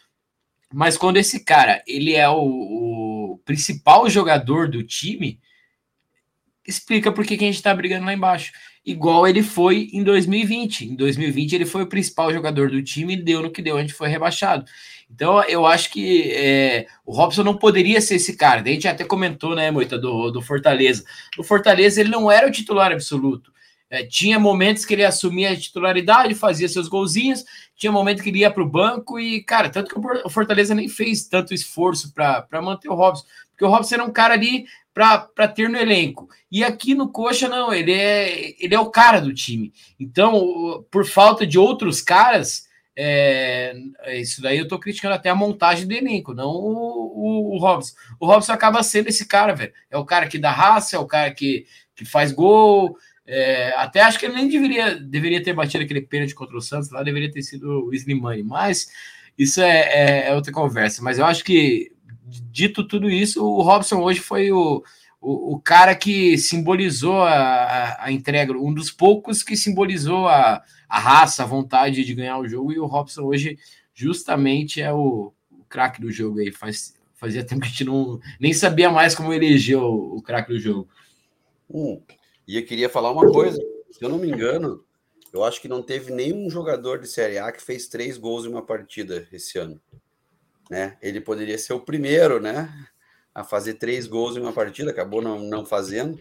Mas 0.73 0.97
quando 0.97 1.17
esse 1.17 1.43
cara 1.43 1.83
ele 1.87 2.13
é 2.13 2.27
o, 2.27 2.41
o 2.41 3.41
principal 3.45 4.09
jogador 4.09 4.69
do 4.69 4.83
time, 4.83 5.39
explica 6.67 7.11
por 7.11 7.25
que 7.25 7.35
a 7.35 7.37
gente 7.37 7.55
está 7.55 7.73
brigando 7.73 8.05
lá 8.05 8.13
embaixo 8.13 8.51
igual 8.85 9.27
ele 9.27 9.41
foi 9.41 9.89
em 9.93 10.03
2020. 10.03 10.89
Em 10.89 10.95
2020 10.95 11.53
ele 11.53 11.65
foi 11.65 11.83
o 11.83 11.87
principal 11.87 12.33
jogador 12.33 12.69
do 12.69 12.83
time 12.83 13.13
e 13.13 13.21
deu 13.21 13.41
no 13.41 13.51
que 13.51 13.61
deu, 13.61 13.77
a 13.77 13.81
gente 13.81 13.93
foi 13.93 14.09
rebaixado. 14.09 14.65
Então 15.09 15.41
eu 15.43 15.65
acho 15.65 15.89
que 15.91 16.31
é, 16.31 16.87
o 17.05 17.15
Robson 17.15 17.43
não 17.43 17.55
poderia 17.55 18.01
ser 18.01 18.15
esse 18.15 18.35
cara. 18.35 18.61
A 18.61 18.67
gente 18.67 18.87
até 18.87 19.05
comentou, 19.05 19.55
né, 19.55 19.71
Moita, 19.71 19.97
do, 19.97 20.31
do 20.31 20.41
Fortaleza. 20.41 21.05
No 21.37 21.43
Fortaleza 21.43 22.01
ele 22.01 22.09
não 22.09 22.29
era 22.29 22.47
o 22.47 22.51
titular 22.51 22.91
absoluto. 22.91 23.52
É, 23.93 24.03
tinha 24.03 24.39
momentos 24.39 24.85
que 24.85 24.95
ele 24.95 25.05
assumia 25.05 25.51
a 25.51 25.55
titularidade, 25.55 26.33
fazia 26.33 26.67
seus 26.67 26.87
golzinhos, 26.87 27.45
tinha 27.75 27.91
momentos 27.91 28.23
que 28.23 28.29
ele 28.29 28.39
ia 28.39 28.49
para 28.49 28.63
o 28.63 28.67
banco 28.67 29.19
e, 29.19 29.43
cara, 29.43 29.69
tanto 29.69 29.93
que 29.93 30.25
o 30.25 30.29
Fortaleza 30.31 30.73
nem 30.73 30.89
fez 30.89 31.27
tanto 31.27 31.53
esforço 31.53 32.11
para 32.11 32.59
manter 32.59 32.89
o 32.89 32.95
Robson, 32.95 33.23
porque 33.51 33.63
o 33.63 33.69
Robson 33.69 33.93
era 33.93 34.03
um 34.03 34.11
cara 34.11 34.33
ali 34.33 34.65
para 34.91 35.47
ter 35.47 35.69
no 35.69 35.77
elenco. 35.77 36.27
E 36.51 36.63
aqui 36.63 36.95
no 36.95 37.07
Coxa, 37.07 37.47
não, 37.47 37.71
ele 37.71 37.93
é, 37.93 38.55
ele 38.59 38.73
é 38.73 38.79
o 38.79 38.89
cara 38.89 39.21
do 39.21 39.31
time. 39.31 39.71
Então, 39.99 40.83
por 40.89 41.05
falta 41.05 41.45
de 41.45 41.59
outros 41.59 42.01
caras, 42.01 42.67
é, 42.95 43.75
isso 44.13 44.41
daí 44.41 44.57
eu 44.57 44.67
tô 44.67 44.79
criticando 44.79 45.13
até 45.13 45.29
a 45.29 45.35
montagem 45.35 45.85
do 45.85 45.93
elenco, 45.93 46.33
não 46.33 46.49
o, 46.49 47.51
o, 47.53 47.55
o 47.55 47.57
Robson. 47.59 47.93
O 48.19 48.25
Robson 48.25 48.53
acaba 48.53 48.81
sendo 48.81 49.09
esse 49.09 49.27
cara, 49.27 49.53
velho. 49.53 49.73
É 49.91 49.97
o 49.99 50.05
cara 50.05 50.27
que 50.27 50.39
dá 50.39 50.49
raça, 50.49 50.95
é 50.95 50.99
o 50.99 51.05
cara 51.05 51.29
que, 51.29 51.67
que 51.95 52.05
faz 52.05 52.31
gol. 52.31 52.97
É, 53.25 53.73
até 53.77 54.01
acho 54.01 54.19
que 54.19 54.25
ele 54.25 54.35
nem 54.35 54.49
deveria, 54.49 54.95
deveria 54.95 55.43
ter 55.43 55.53
batido 55.53 55.83
aquele 55.83 56.01
pênalti 56.01 56.35
contra 56.35 56.57
o 56.57 56.61
Santos, 56.61 56.91
lá 56.91 57.03
deveria 57.03 57.31
ter 57.31 57.41
sido 57.41 57.85
o 57.85 57.93
Slimani, 57.93 58.43
mas 58.43 58.89
isso 59.37 59.61
é, 59.61 59.79
é, 59.79 60.27
é 60.29 60.35
outra 60.35 60.51
conversa. 60.51 61.01
Mas 61.01 61.19
eu 61.19 61.25
acho 61.25 61.43
que 61.43 61.91
dito 62.51 62.87
tudo 62.87 63.09
isso, 63.09 63.43
o 63.45 63.61
Robson 63.61 64.01
hoje 64.01 64.19
foi 64.19 64.51
o, 64.51 64.83
o, 65.21 65.55
o 65.55 65.59
cara 65.59 65.95
que 65.95 66.37
simbolizou 66.37 67.21
a, 67.21 67.33
a, 67.33 68.05
a, 68.05 68.11
entrega, 68.11 68.53
um 68.53 68.73
dos 68.73 68.91
poucos 68.91 69.41
que 69.41 69.55
simbolizou 69.55 70.27
a, 70.27 70.61
a 70.87 70.99
raça, 70.99 71.43
a 71.43 71.47
vontade 71.47 72.03
de 72.03 72.13
ganhar 72.13 72.37
o 72.39 72.47
jogo, 72.47 72.71
e 72.71 72.79
o 72.79 72.85
Robson 72.85 73.23
hoje 73.23 73.57
justamente 73.93 74.81
é 74.81 74.91
o, 74.91 75.33
o 75.49 75.63
craque 75.69 76.01
do 76.01 76.11
jogo 76.11 76.39
aí. 76.39 76.51
Faz, 76.51 76.95
fazia 77.13 77.43
tempo 77.43 77.61
que 77.61 77.67
a 77.67 77.69
gente 77.71 77.85
não, 77.85 78.19
nem 78.39 78.53
sabia 78.53 78.91
mais 78.91 79.15
como 79.15 79.33
eleger 79.33 79.77
o, 79.77 80.17
o 80.17 80.21
craque 80.21 80.51
do 80.51 80.59
jogo. 80.59 80.89
Hum, 81.69 82.01
e 82.47 82.57
eu 82.57 82.65
queria 82.65 82.89
falar 82.89 83.11
uma 83.11 83.31
coisa, 83.31 83.57
se 83.91 84.03
eu 84.03 84.09
não 84.09 84.17
me 84.17 84.29
engano, 84.29 84.83
eu 85.33 85.43
acho 85.43 85.61
que 85.61 85.67
não 85.67 85.81
teve 85.81 86.11
nenhum 86.11 86.49
jogador 86.49 86.99
de 86.99 87.07
Série 87.07 87.37
A 87.37 87.51
que 87.51 87.61
fez 87.61 87.87
três 87.87 88.17
gols 88.17 88.45
em 88.45 88.49
uma 88.49 88.65
partida 88.65 89.27
esse 89.31 89.57
ano 89.57 89.81
né? 90.69 90.93
Ele 91.01 91.21
poderia 91.21 91.57
ser 91.57 91.73
o 91.73 91.79
primeiro, 91.79 92.41
né? 92.41 92.69
A 93.33 93.43
fazer 93.43 93.75
três 93.75 94.07
gols 94.07 94.37
em 94.37 94.39
uma 94.39 94.53
partida, 94.53 94.91
acabou 94.91 95.21
não, 95.21 95.39
não 95.39 95.65
fazendo. 95.65 96.19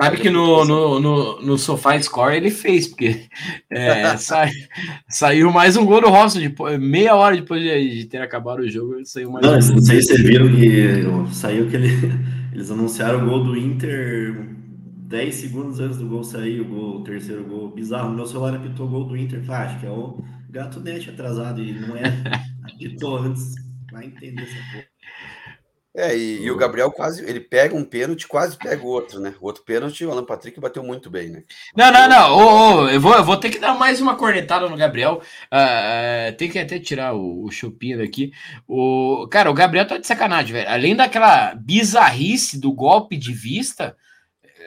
Sabe 0.00 0.18
que 0.18 0.28
no, 0.28 0.62
no, 0.64 1.00
no, 1.00 1.40
no 1.40 1.56
Sofá 1.58 2.00
Score 2.00 2.36
ele 2.36 2.50
fez, 2.50 2.86
porque 2.86 3.26
é, 3.70 4.16
sa, 4.18 4.46
saiu 5.08 5.50
mais 5.50 5.76
um 5.76 5.86
gol 5.86 6.02
do 6.02 6.08
Rossi, 6.08 6.38
depois, 6.38 6.78
meia 6.78 7.14
hora 7.14 7.34
depois 7.34 7.62
de, 7.62 8.00
de, 8.00 8.04
ter 8.04 8.20
acabado 8.20 8.60
o 8.60 8.68
jogo, 8.68 8.94
saiu 9.06 9.30
mais 9.30 9.46
não, 9.46 9.52
um 9.54 9.76
Não 9.76 9.82
sei 9.82 10.02
se 10.02 10.08
vocês 10.08 10.22
viram 10.22 10.48
que 10.54 11.34
saiu 11.34 11.70
que 11.70 11.76
ele, 11.76 11.88
eles 12.52 12.70
anunciaram 12.70 13.24
o 13.24 13.30
gol 13.30 13.44
do 13.44 13.56
Inter 13.56 14.34
10 15.06 15.34
segundos 15.36 15.78
antes 15.78 15.98
do 15.98 16.08
gol 16.08 16.24
sair, 16.24 16.60
o, 16.60 16.64
gol, 16.64 16.96
o 16.96 17.04
terceiro 17.04 17.44
gol. 17.44 17.70
Bizarro, 17.70 18.12
meu 18.12 18.26
celular 18.26 18.56
apitou 18.56 18.86
o 18.86 18.90
gol 18.90 19.04
do 19.04 19.16
Inter, 19.16 19.40
ah, 19.48 19.62
acho 19.62 19.78
que 19.78 19.86
é 19.86 19.90
o 19.90 20.18
gato 20.50 20.80
net 20.80 21.08
atrasado, 21.08 21.62
e 21.62 21.72
não 21.72 21.96
é, 21.96 22.02
apitou 22.74 23.16
antes. 23.18 23.54
Vai 23.92 24.06
entender 24.06 24.42
essa 24.42 24.56
porra. 24.72 24.84
É, 25.98 26.14
e, 26.14 26.42
e, 26.42 26.50
o 26.50 26.56
Gabriel 26.56 26.90
quase, 26.90 27.24
ele 27.24 27.40
pega 27.40 27.74
um 27.74 27.82
pênalti, 27.82 28.28
quase 28.28 28.58
pega 28.58 28.82
o 28.82 28.88
outro, 28.88 29.18
né? 29.18 29.34
O 29.40 29.46
outro 29.46 29.62
pênalti, 29.62 30.04
o 30.04 30.10
Alan 30.10 30.26
Patrick 30.26 30.60
bateu 30.60 30.82
muito 30.82 31.08
bem, 31.08 31.30
né? 31.30 31.42
Não, 31.74 31.90
não, 31.90 32.06
não, 32.06 32.36
oh, 32.36 32.82
oh, 32.82 32.88
eu, 32.90 33.00
vou, 33.00 33.14
eu 33.14 33.24
vou 33.24 33.38
ter 33.38 33.48
que 33.48 33.58
dar 33.58 33.78
mais 33.78 33.98
uma 33.98 34.14
cornetada 34.14 34.68
no 34.68 34.76
Gabriel. 34.76 35.22
Uh, 35.50 36.32
uh, 36.34 36.36
tem 36.36 36.50
que 36.50 36.58
até 36.58 36.78
tirar 36.78 37.14
o, 37.14 37.44
o 37.44 37.50
chupinho 37.50 37.96
daqui. 37.96 38.30
O, 38.68 39.26
cara, 39.30 39.50
o 39.50 39.54
Gabriel 39.54 39.86
tá 39.86 39.96
de 39.96 40.06
sacanagem, 40.06 40.52
velho. 40.52 40.68
Além 40.68 40.94
daquela 40.94 41.54
bizarrice 41.54 42.60
do 42.60 42.74
golpe 42.74 43.16
de 43.16 43.32
vista, 43.32 43.96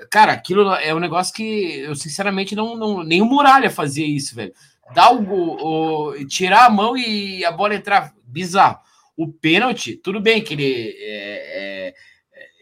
cara, 0.09 0.31
aquilo 0.31 0.73
é 0.73 0.93
um 0.93 0.99
negócio 0.99 1.33
que 1.33 1.79
eu 1.79 1.95
sinceramente 1.95 2.55
não, 2.55 2.75
não 2.75 3.03
nem 3.03 3.21
o 3.21 3.25
Muralha 3.25 3.69
fazia 3.69 4.05
isso, 4.05 4.35
velho. 4.35 4.53
Dar 4.93 5.13
o, 5.13 6.11
o, 6.11 6.25
tirar 6.25 6.65
a 6.65 6.69
mão 6.69 6.97
e 6.97 7.45
a 7.45 7.51
bola 7.51 7.75
entrar 7.75 8.13
bizarro. 8.23 8.79
O 9.15 9.27
pênalti, 9.27 9.95
tudo 9.95 10.19
bem 10.19 10.41
que 10.41 10.53
ele, 10.53 10.95
é, 10.99 11.89
é, 11.89 11.93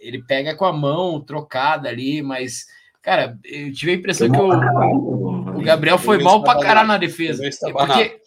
ele 0.02 0.24
pega 0.24 0.56
com 0.56 0.66
a 0.66 0.74
mão 0.74 1.22
trocada 1.22 1.88
ali, 1.88 2.22
mas, 2.22 2.66
cara, 3.02 3.38
eu 3.46 3.72
tive 3.72 3.92
a 3.92 3.96
impressão 3.96 4.30
que 4.30 4.38
o, 4.38 5.60
o 5.60 5.62
Gabriel 5.62 5.98
foi 5.98 6.22
mal 6.22 6.44
pra 6.44 6.60
caralho 6.60 6.88
na 6.88 6.98
defesa. 6.98 7.44
Porque, 7.72 8.20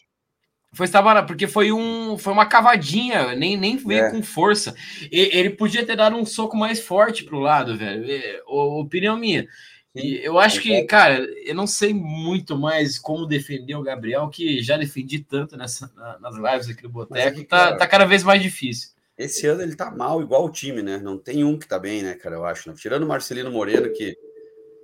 foi 0.73 0.87
estabanado, 0.87 1.27
porque 1.27 1.47
foi, 1.47 1.73
um, 1.73 2.16
foi 2.16 2.33
uma 2.33 2.47
cavadinha, 2.47 3.35
nem, 3.35 3.57
nem 3.57 3.77
veio 3.77 4.05
é. 4.05 4.11
com 4.11 4.23
força. 4.23 4.75
E, 5.11 5.37
ele 5.37 5.51
podia 5.51 5.85
ter 5.85 5.97
dado 5.97 6.16
um 6.16 6.25
soco 6.25 6.57
mais 6.57 6.81
forte 6.81 7.25
pro 7.25 7.41
lado, 7.41 7.77
velho. 7.77 8.05
É, 8.09 8.41
opinião 8.47 9.16
minha. 9.16 9.47
E 9.95 10.21
eu 10.23 10.39
acho 10.39 10.61
que, 10.61 10.85
cara, 10.85 11.18
eu 11.45 11.55
não 11.55 11.66
sei 11.66 11.93
muito 11.93 12.57
mais 12.57 12.97
como 12.97 13.27
defender 13.27 13.75
o 13.75 13.83
Gabriel, 13.83 14.29
que 14.29 14.62
já 14.62 14.77
defendi 14.77 15.18
tanto 15.18 15.57
nessa, 15.57 15.91
nas 16.21 16.37
lives 16.37 16.68
aqui 16.68 16.83
do 16.83 16.89
Boteco, 16.89 17.41
é 17.41 17.45
tá, 17.45 17.77
tá 17.77 17.87
cada 17.89 18.05
vez 18.05 18.23
mais 18.23 18.41
difícil. 18.41 18.91
Esse 19.18 19.49
ano 19.49 19.62
ele 19.62 19.75
tá 19.75 19.91
mal, 19.91 20.23
igual 20.23 20.45
o 20.45 20.51
time, 20.51 20.81
né? 20.81 20.99
Não 20.99 21.18
tem 21.18 21.43
um 21.43 21.59
que 21.59 21.66
tá 21.66 21.79
bem, 21.79 22.03
né, 22.03 22.14
cara, 22.14 22.37
eu 22.37 22.45
acho. 22.45 22.71
Né? 22.71 22.75
Tirando 22.79 23.03
o 23.03 23.09
Marcelino 23.09 23.51
Moreno, 23.51 23.93
que, 23.93 24.16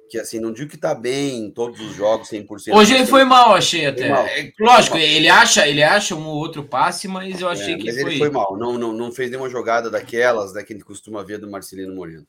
que 0.08 0.18
assim, 0.18 0.38
não 0.38 0.52
digo 0.52 0.70
que 0.70 0.76
tá 0.76 0.94
bem 0.94 1.46
em 1.46 1.50
todos 1.50 1.80
os 1.80 1.94
jogos, 1.94 2.28
100%. 2.28 2.74
Hoje 2.74 2.94
ele 2.94 3.06
foi 3.06 3.24
mal, 3.24 3.54
achei 3.54 3.86
até. 3.86 4.08
Mal. 4.08 4.26
É, 4.26 4.52
lógico, 4.58 4.96
ele 4.96 5.28
acha, 5.28 5.66
ele 5.66 5.82
acha 5.82 6.14
um 6.14 6.26
ou 6.26 6.36
outro 6.36 6.64
passe, 6.64 7.08
mas 7.08 7.40
eu 7.40 7.48
achei 7.48 7.74
é, 7.74 7.78
que 7.78 7.86
mas 7.86 8.00
foi... 8.00 8.10
ele 8.10 8.18
foi 8.18 8.30
mal. 8.30 8.56
Não, 8.56 8.78
não, 8.78 8.92
não 8.92 9.12
fez 9.12 9.30
nenhuma 9.30 9.50
jogada 9.50 9.90
daquelas, 9.90 10.52
né, 10.52 10.62
que 10.62 10.72
a 10.72 10.76
gente 10.76 10.84
costuma 10.84 11.22
ver 11.22 11.38
do 11.38 11.50
Marcelino 11.50 11.94
Moreno. 11.94 12.26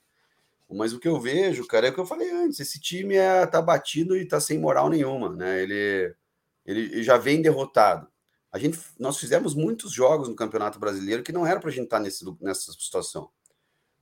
Mas 0.69 0.91
o 0.91 0.99
que 0.99 1.07
eu 1.07 1.19
vejo, 1.19 1.65
cara, 1.65 1.87
é 1.87 1.89
o 1.89 1.93
que 1.93 1.99
eu 1.99 2.05
falei 2.05 2.29
antes: 2.29 2.59
esse 2.59 2.79
time 2.79 3.15
é, 3.15 3.45
tá 3.45 3.61
batido 3.61 4.17
e 4.17 4.25
tá 4.25 4.39
sem 4.39 4.59
moral 4.59 4.89
nenhuma, 4.89 5.29
né? 5.29 5.63
Ele, 5.63 6.13
ele 6.65 7.03
já 7.03 7.17
vem 7.17 7.41
derrotado. 7.41 8.07
A 8.51 8.59
gente, 8.59 8.79
nós 8.99 9.17
fizemos 9.17 9.53
muitos 9.53 9.91
jogos 9.91 10.27
no 10.27 10.35
Campeonato 10.35 10.79
Brasileiro 10.79 11.23
que 11.23 11.31
não 11.31 11.45
era 11.45 11.59
para 11.59 11.69
a 11.69 11.73
gente 11.73 11.85
estar 11.85 11.97
tá 11.97 12.03
nesse, 12.03 12.25
nessa 12.41 12.71
situação. 12.73 13.29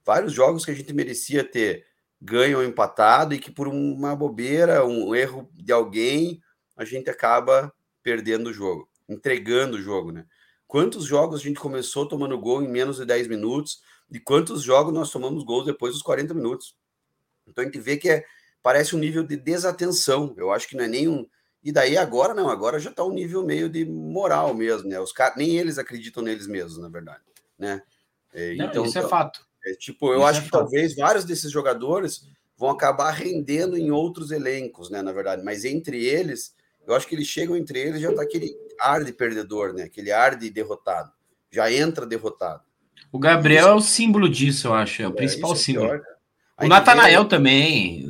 Vários 0.03 0.34
jogos 0.34 0.63
que 0.63 0.71
a 0.71 0.73
gente 0.73 0.93
merecia 0.93 1.43
ter 1.43 1.86
ganho 2.26 2.57
ou 2.57 2.63
empatado 2.63 3.34
e 3.34 3.39
que 3.39 3.51
por 3.51 3.67
uma 3.67 4.15
bobeira, 4.15 4.86
um 4.86 5.13
erro 5.15 5.49
de 5.53 5.71
alguém, 5.71 6.41
a 6.76 6.84
gente 6.84 7.09
acaba 7.09 7.73
perdendo 8.01 8.49
o 8.49 8.53
jogo, 8.53 8.89
entregando 9.07 9.78
o 9.78 9.82
jogo, 9.82 10.11
né? 10.11 10.26
Quantos 10.67 11.05
jogos 11.05 11.39
a 11.39 11.43
gente 11.43 11.59
começou 11.59 12.07
tomando 12.07 12.39
gol 12.39 12.61
em 12.63 12.67
menos 12.67 12.97
de 12.97 13.05
10 13.05 13.28
minutos? 13.28 13.82
de 14.09 14.19
quantos 14.19 14.61
jogos 14.61 14.93
nós 14.93 15.11
tomamos 15.11 15.43
gols 15.43 15.65
depois 15.65 15.93
dos 15.93 16.01
40 16.01 16.34
minutos. 16.34 16.76
Então 17.47 17.63
a 17.63 17.65
gente 17.65 17.80
vê 17.80 17.97
que 17.97 18.09
é, 18.09 18.26
parece 18.61 18.95
um 18.95 18.99
nível 18.99 19.23
de 19.23 19.36
desatenção. 19.36 20.34
Eu 20.38 20.51
acho 20.51 20.67
que 20.67 20.76
não 20.76 20.86
é 20.86 20.88
nenhum. 20.88 21.28
E 21.63 21.71
daí 21.71 21.97
agora 21.97 22.34
não, 22.34 22.49
agora 22.49 22.80
já 22.80 22.91
está 22.91 23.03
um 23.03 23.13
nível 23.13 23.43
meio 23.43 23.67
de 23.67 23.86
moral 23.86 24.53
mesmo, 24.53 24.88
né? 24.88 24.99
Os 24.99 25.11
caras 25.11 25.36
nem 25.36 25.57
eles 25.57 25.80
acreditam 25.80 26.21
neles 26.21 26.45
mesmos, 26.45 26.78
na 26.78 26.89
verdade, 26.89 27.23
né? 27.57 27.82
É, 28.34 28.55
não, 28.55 28.65
então 28.67 28.86
isso 28.86 28.99
é 28.99 29.07
fato. 29.07 29.45
É, 29.66 29.74
tipo, 29.74 30.11
eu 30.11 30.20
isso 30.20 30.28
acho 30.28 30.39
é 30.39 30.43
que 30.43 30.51
talvez 30.51 30.95
vários 30.95 31.26
desses 31.26 31.51
jogadores 31.51 32.28
vão 32.57 32.70
acabar 32.70 33.11
rendendo 33.11 33.78
em 33.78 33.91
outros 33.91 34.32
elencos, 34.32 34.89
né? 34.89 35.01
Na 35.01 35.11
verdade, 35.11 35.43
mas 35.43 35.66
entre 35.66 36.05
eles, 36.05 36.55
eu 36.88 36.95
acho 36.95 37.07
que 37.07 37.16
eles 37.16 37.28
chegam 37.28 37.57
entre 37.57 37.80
eles 37.80 38.01
já 38.01 38.13
tá 38.13 38.22
aquele 38.22 38.55
ar 38.80 39.03
de 39.03 39.11
perdedor, 39.11 39.74
né? 39.74 39.84
Aquele 39.84 40.11
ar 40.11 40.36
de 40.36 40.49
derrotado, 40.49 41.11
já 41.51 41.72
entra 41.72 42.05
derrotado. 42.05 42.61
O 43.11 43.20
Gabriel 43.20 43.66
isso. 43.66 43.70
é 43.70 43.76
o 43.76 43.82
símbolo 43.82 44.30
disso, 44.30 44.68
eu 44.68 44.74
acho. 44.74 45.01
É 45.01 45.07
o 45.07 45.11
é, 45.11 45.16
principal 45.16 45.53
é 45.53 45.55
símbolo. 45.55 45.88
Pior, 45.88 46.01
o 46.61 46.68
Natanael 46.68 47.26
também. 47.26 48.05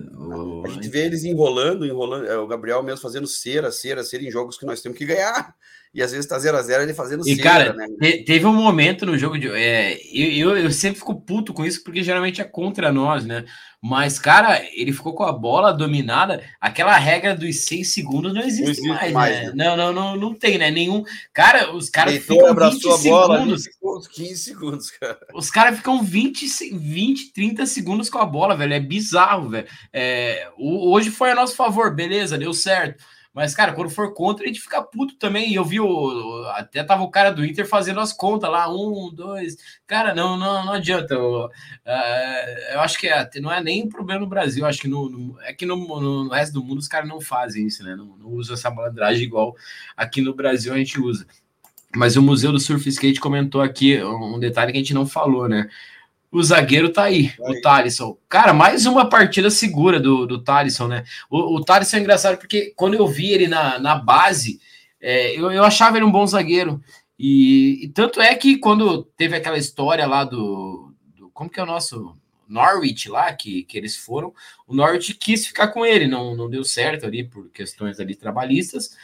A 0.66 0.70
gente 0.70 0.90
vê 0.90 1.06
eles 1.06 1.24
enrolando, 1.24 1.86
enrolando. 1.86 2.26
É, 2.28 2.38
o 2.38 2.48
Gabriel 2.48 2.84
mesmo 2.84 3.02
fazendo 3.02 3.28
cera, 3.28 3.72
cera, 3.72 4.04
cera 4.04 4.24
em 4.24 4.32
jogos 4.32 4.58
que 4.58 4.66
nós 4.66 4.82
temos 4.82 4.98
que 4.98 5.06
ganhar. 5.06 5.54
e 5.94 6.02
às 6.02 6.12
vezes 6.12 6.28
tá 6.28 6.38
0 6.38 6.58
a 6.58 6.62
0 6.62 6.84
ele 6.84 6.94
fazendo 6.94 7.28
E, 7.28 7.38
cara, 7.38 7.74
né? 7.74 7.88
teve 8.26 8.46
um 8.46 8.54
momento 8.54 9.06
no 9.06 9.18
jogo 9.18 9.38
de. 9.38 9.50
É, 9.50 9.98
eu, 10.14 10.52
eu, 10.52 10.58
eu, 10.58 10.72
sempre 10.72 11.00
fico 11.00 11.20
puto 11.22 11.54
com 11.54 11.66
isso, 11.66 11.84
porque 11.84 12.04
geralmente 12.04 12.42
é 12.42 12.44
contra 12.44 12.92
nós, 12.92 13.26
né? 13.26 13.46
Mas, 13.88 14.18
cara, 14.18 14.66
ele 14.74 14.92
ficou 14.92 15.14
com 15.14 15.22
a 15.22 15.32
bola 15.32 15.72
dominada. 15.72 16.44
Aquela 16.60 16.98
regra 16.98 17.36
dos 17.36 17.66
6 17.66 17.94
segundos 17.94 18.34
não 18.34 18.42
existe, 18.42 18.64
não 18.64 18.72
existe 18.72 18.90
mais, 18.90 19.14
mais, 19.14 19.36
né? 19.36 19.44
né? 19.44 19.54
Não, 19.54 19.78
não, 19.78 19.94
não, 19.94 20.16
não 20.16 20.34
tem, 20.34 20.58
né? 20.58 20.72
Nenhum. 20.72 21.04
Cara, 21.32 21.72
os 21.72 21.88
caras 21.88 22.18
ficam 22.18 22.48
20 22.56 22.90
a 22.90 22.98
bola, 22.98 23.38
segundos. 23.38 23.66
20 23.66 23.74
segundos, 23.74 24.08
15 24.08 24.38
segundos, 24.38 24.90
cara. 24.90 25.20
Os 25.36 25.52
caras 25.52 25.78
ficam 25.78 26.02
20, 26.02 26.48
20, 26.76 27.32
30 27.32 27.68
segundos 27.68 28.10
com 28.10 28.18
a 28.18 28.26
bola, 28.26 28.58
velho. 28.58 28.74
É 28.74 28.80
bizarro, 28.80 29.50
velho. 29.50 29.68
É, 29.94 30.50
hoje 30.58 31.12
foi 31.12 31.30
a 31.30 31.36
nosso 31.36 31.56
favor, 31.56 31.94
beleza, 31.94 32.40
deu 32.40 32.56
certo. 32.56 33.04
Mas, 33.36 33.54
cara, 33.54 33.74
quando 33.74 33.90
for 33.90 34.14
contra, 34.14 34.46
a 34.46 34.48
gente 34.48 34.62
fica 34.62 34.82
puto 34.82 35.16
também. 35.18 35.54
Eu 35.54 35.66
vi 35.66 35.78
o. 35.82 36.46
Até 36.56 36.82
tava 36.86 37.04
o 37.04 37.12
cara 37.12 37.32
do 37.32 37.46
Inter 37.46 37.68
fazendo 37.68 38.00
as 38.00 38.14
contas 38.14 38.50
lá, 38.50 38.74
um, 38.74 39.14
dois. 39.14 39.58
Cara, 39.86 40.16
não, 40.16 40.38
não, 40.38 40.66
não 40.66 40.72
adianta. 40.72 41.16
Eu, 41.16 41.48
uh, 41.48 42.72
eu 42.72 42.80
acho 42.80 42.98
que 42.98 43.10
é, 43.10 43.30
não 43.42 43.52
é 43.52 43.62
nem 43.62 43.84
um 43.84 43.90
problema 43.90 44.22
no 44.22 44.28
Brasil. 44.28 44.66
Acho 44.66 44.80
que 44.80 44.88
no, 44.88 45.10
no 45.10 45.42
é 45.42 45.52
que 45.52 45.66
no, 45.66 45.76
no, 45.76 46.30
resto 46.30 46.54
do 46.54 46.64
mundo 46.64 46.80
os 46.80 46.88
caras 46.88 47.10
não 47.10 47.20
fazem 47.20 47.68
isso, 47.68 47.84
né? 47.84 47.94
Não, 47.94 48.16
não 48.18 48.30
usam 48.30 48.54
essa 48.54 48.72
malandragem 48.72 49.26
igual 49.26 49.54
aqui 49.98 50.22
no 50.22 50.34
Brasil 50.34 50.74
a 50.74 50.78
gente 50.78 50.98
usa. 50.98 51.28
Mas 51.94 52.16
o 52.16 52.22
Museu 52.22 52.54
do 52.54 52.60
Surf 52.60 52.88
Skate 52.88 53.20
comentou 53.20 53.62
aqui 53.62 54.02
um 54.02 54.40
detalhe 54.40 54.72
que 54.72 54.78
a 54.78 54.82
gente 54.82 54.94
não 54.94 55.06
falou, 55.06 55.50
né? 55.50 55.70
O 56.36 56.44
zagueiro 56.44 56.92
tá 56.92 57.04
aí, 57.04 57.30
tá 57.30 57.44
o 57.50 57.62
Thalisson. 57.62 58.18
Cara, 58.28 58.54
mais 58.54 58.86
uma 58.86 59.08
partida 59.08 59.50
segura 59.50 60.00
do, 60.00 60.26
do 60.26 60.44
Thalisson, 60.44 60.88
né? 60.88 61.06
O, 61.30 61.56
o 61.56 61.64
Thalisson 61.64 61.98
é 61.98 62.00
engraçado 62.02 62.38
porque 62.38 62.74
quando 62.76 62.96
eu 62.96 63.08
vi 63.08 63.32
ele 63.32 63.48
na, 63.48 63.80
na 63.80 63.96
base, 63.96 64.60
é, 65.00 65.34
eu, 65.34 65.50
eu 65.52 65.64
achava 65.64 65.98
ele 65.98 66.06
um 66.06 66.12
bom 66.12 66.28
zagueiro. 66.28 66.84
E, 67.18 67.86
e, 67.86 67.88
tanto 67.90 68.20
é 68.20 68.36
que 68.36 68.58
quando 68.58 69.04
teve 69.16 69.38
aquela 69.38 69.58
história 69.58 70.06
lá 70.06 70.26
do, 70.26 70.94
do. 71.16 71.30
Como 71.30 71.50
que 71.50 71.60
é 71.60 71.64
o 71.64 71.68
nosso. 71.68 72.16
Norwich 72.48 73.10
lá, 73.10 73.34
que, 73.34 73.64
que 73.64 73.76
eles 73.76 73.98
foram, 73.98 74.32
o 74.68 74.76
Norwich 74.76 75.16
quis 75.16 75.48
ficar 75.48 75.70
com 75.70 75.84
ele, 75.84 76.08
não, 76.08 76.36
não 76.36 76.48
deu 76.48 76.64
certo 76.64 77.04
ali 77.04 77.24
por 77.24 77.50
questões 77.50 78.00
ali 78.00 78.14
trabalhistas, 78.14 78.96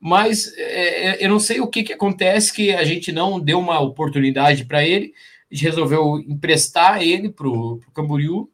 mas 0.00 0.52
é, 0.56 1.10
é 1.10 1.24
eu 1.24 1.28
não 1.28 1.38
sei 1.38 1.60
o 1.60 1.68
que, 1.68 1.84
que 1.84 1.92
acontece 1.92 2.52
que 2.52 2.74
a 2.74 2.82
gente 2.82 3.12
não 3.12 3.38
deu 3.38 3.60
uma 3.60 3.78
oportunidade 3.78 4.64
para 4.64 4.84
ele, 4.84 5.14
a 5.50 5.54
gente 5.54 5.64
resolveu 5.64 6.18
emprestar 6.20 7.02
ele 7.02 7.30
para 7.30 7.48
o 7.48 7.80
Camboriú. 7.94 8.50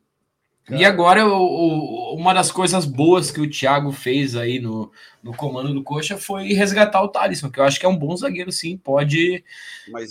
E 0.70 0.82
agora, 0.82 1.26
o, 1.26 1.32
o, 1.32 2.16
uma 2.16 2.32
das 2.32 2.50
coisas 2.50 2.86
boas 2.86 3.30
que 3.30 3.40
o 3.40 3.50
Thiago 3.50 3.92
fez 3.92 4.34
aí 4.34 4.58
no, 4.58 4.90
no 5.22 5.36
comando 5.36 5.74
do 5.74 5.82
Coxa 5.82 6.16
foi 6.16 6.54
resgatar 6.54 7.02
o 7.02 7.08
Thalisson, 7.08 7.50
que 7.50 7.60
eu 7.60 7.64
acho 7.64 7.78
que 7.78 7.84
é 7.84 7.88
um 7.88 7.98
bom 7.98 8.16
zagueiro, 8.16 8.50
sim, 8.50 8.78
pode, 8.78 9.44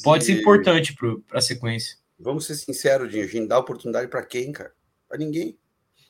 pode 0.04 0.24
e... 0.24 0.28
ser 0.28 0.40
importante 0.40 0.96
para 0.96 1.40
a 1.40 1.42
sequência. 1.42 1.98
Vamos 2.20 2.46
ser 2.46 2.54
sinceros, 2.56 3.10
Dinho, 3.10 3.24
a 3.24 3.28
gente 3.28 3.48
dá 3.48 3.58
oportunidade 3.58 4.08
para 4.08 4.24
quem, 4.24 4.52
cara? 4.52 4.72
Para 5.10 5.18
ninguém. 5.18 5.58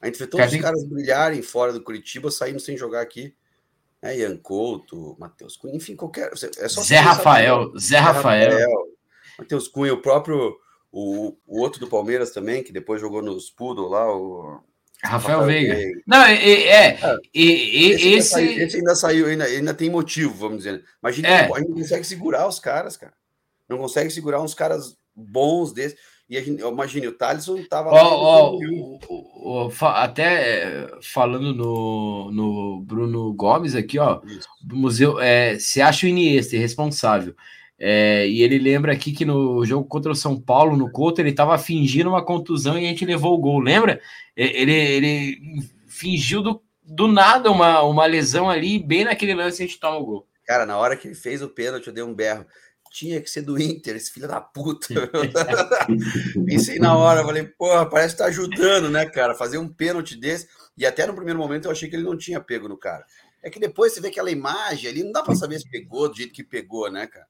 A 0.02 0.08
gente 0.08 0.20
vê 0.20 0.28
todos 0.28 0.46
cara, 0.46 0.58
os 0.58 0.62
caras 0.62 0.84
brilharem 0.84 1.42
fora 1.42 1.72
do 1.72 1.82
Curitiba, 1.82 2.30
saindo 2.30 2.60
sem 2.60 2.76
jogar 2.76 3.00
aqui. 3.00 3.34
É, 4.02 4.18
Ian 4.18 4.36
Couto, 4.36 5.16
Matheus 5.18 5.56
Cunha, 5.56 5.78
enfim, 5.78 5.96
qualquer. 5.96 6.30
É 6.60 6.68
só 6.68 6.82
Zé 6.82 6.98
Rafael, 6.98 7.72
Zé 7.80 7.98
Rafael. 7.98 8.52
Rafael 8.52 8.94
Matheus 9.40 9.70
Cunha, 9.70 9.94
o 9.94 10.02
próprio 10.02 10.58
o, 10.96 11.36
o 11.48 11.60
outro 11.60 11.80
do 11.80 11.88
Palmeiras 11.88 12.30
também, 12.30 12.64
que 12.64 12.72
depois 12.72 13.02
jogou 13.02 13.24
nos 13.24 13.50
Poodle 13.50 13.90
lá, 13.90 14.16
o. 14.16 14.62
Rafael, 15.04 15.40
Rafael 15.40 15.46
Veiga. 15.46 15.76
Veiga. 15.76 16.02
Não, 16.08 16.24
é. 16.24 16.36
é, 16.36 16.88
é 16.88 17.18
e, 17.34 17.92
esse, 17.92 18.06
esse... 18.14 18.36
Ainda 18.38 18.56
saiu, 18.56 18.64
esse, 18.64 18.78
ainda 18.78 18.96
saiu, 18.96 19.26
ainda, 19.26 19.44
ainda 19.46 19.74
tem 19.74 19.90
motivo, 19.90 20.34
vamos 20.36 20.60
dizer. 20.60 20.86
Mas 21.02 21.14
a 21.14 21.16
gente, 21.16 21.26
é. 21.26 21.48
não, 21.48 21.56
a 21.56 21.60
gente 21.60 21.70
não 21.70 21.78
consegue 21.78 22.04
segurar 22.06 22.48
os 22.48 22.60
caras, 22.60 22.96
cara. 22.96 23.14
Não 23.68 23.80
consegue 23.80 24.12
segurar 24.12 24.40
uns 24.40 24.54
caras 24.54 24.96
bons 25.16 25.74
desses. 25.74 25.98
E 26.30 26.38
a 26.38 26.42
gente, 26.42 26.62
imagine, 26.62 27.08
o 27.08 27.18
Thaleson 27.18 27.58
estava 27.58 27.92
oh, 27.92 28.60
oh, 28.62 29.70
oh, 29.70 29.86
até 29.86 30.88
falando 31.02 31.54
no, 31.54 32.32
no 32.32 32.82
Bruno 32.82 33.34
Gomes 33.34 33.76
aqui, 33.76 34.00
ó, 34.00 34.22
do 34.62 34.76
museu, 34.76 35.20
é, 35.20 35.60
se 35.60 35.82
acha 35.82 36.06
o 36.06 36.10
Iniesta 36.10 36.56
responsável. 36.56 37.36
É, 37.86 38.26
e 38.30 38.42
ele 38.42 38.58
lembra 38.58 38.94
aqui 38.94 39.12
que 39.12 39.26
no 39.26 39.66
jogo 39.66 39.86
contra 39.86 40.10
o 40.10 40.16
São 40.16 40.40
Paulo, 40.40 40.78
no 40.78 40.90
Couto, 40.90 41.20
ele 41.20 41.32
estava 41.32 41.58
fingindo 41.58 42.10
uma 42.10 42.24
contusão 42.24 42.80
e 42.80 42.86
a 42.86 42.88
gente 42.88 43.04
levou 43.04 43.34
o 43.34 43.38
gol. 43.38 43.60
Lembra? 43.60 44.00
Ele, 44.38 44.72
ele 44.72 45.64
fingiu 45.86 46.42
do, 46.42 46.64
do 46.82 47.10
nada 47.10 47.52
uma, 47.52 47.82
uma 47.82 48.06
lesão 48.06 48.50
ali, 48.50 48.80
bem 48.80 49.04
naquele 49.04 49.34
lance 49.34 49.62
a 49.62 49.66
gente 49.66 49.82
toma 49.82 49.98
o 49.98 50.06
gol. 50.06 50.28
Cara, 50.46 50.66
na 50.66 50.78
hora 50.78 50.96
que 50.96 51.10
ele 51.10 51.16
fez 51.16 51.42
o 51.42 51.50
pênalti, 51.50 51.88
eu 51.88 51.94
dei 51.94 52.06
um 52.06 52.14
berro. 52.14 52.46
Tinha 52.90 53.20
que 53.20 53.30
ser 53.30 53.42
do 53.42 53.62
Inter, 53.62 53.98
esse 53.98 54.14
filho 54.14 54.30
da 54.30 54.40
puta. 54.40 54.88
Pensei 56.48 56.80
na 56.80 56.98
hora, 56.98 57.26
falei, 57.26 57.44
porra, 57.44 57.86
parece 57.86 58.14
que 58.16 58.20
tá 58.20 58.28
ajudando, 58.28 58.90
né, 58.90 59.06
cara? 59.08 59.36
Fazer 59.36 59.58
um 59.58 59.68
pênalti 59.68 60.16
desse. 60.16 60.48
E 60.78 60.86
até 60.86 61.06
no 61.06 61.14
primeiro 61.14 61.38
momento 61.38 61.66
eu 61.66 61.72
achei 61.72 61.90
que 61.90 61.98
ele 61.98 62.06
não 62.06 62.18
tinha 62.18 62.40
pego 62.40 62.70
no 62.70 62.78
cara. 62.78 63.06
É 63.44 63.50
que 63.50 63.60
depois 63.60 63.92
você 63.92 64.00
vê 64.00 64.08
aquela 64.08 64.32
imagem 64.32 64.90
ali, 64.90 65.04
não 65.04 65.12
dá 65.12 65.22
para 65.22 65.36
saber 65.36 65.60
se 65.60 65.70
pegou 65.70 66.08
do 66.08 66.16
jeito 66.16 66.32
que 66.32 66.46
pegou, 66.46 66.90
né, 66.90 67.08
cara? 67.08 67.28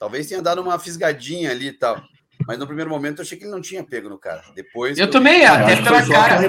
Talvez 0.00 0.26
tenha 0.26 0.40
dado 0.40 0.62
uma 0.62 0.78
fisgadinha 0.78 1.50
ali 1.50 1.68
e 1.68 1.72
tal. 1.72 2.02
Mas 2.46 2.58
no 2.58 2.66
primeiro 2.66 2.88
momento 2.88 3.18
eu 3.18 3.22
achei 3.22 3.36
que 3.36 3.44
ele 3.44 3.52
não 3.52 3.60
tinha 3.60 3.84
pego 3.84 4.08
no 4.08 4.18
cara. 4.18 4.42
Depois. 4.54 4.98
Eu, 4.98 5.04
eu 5.04 5.10
também, 5.10 5.44
até 5.44 5.76
pela 5.76 6.06
cara. 6.06 6.40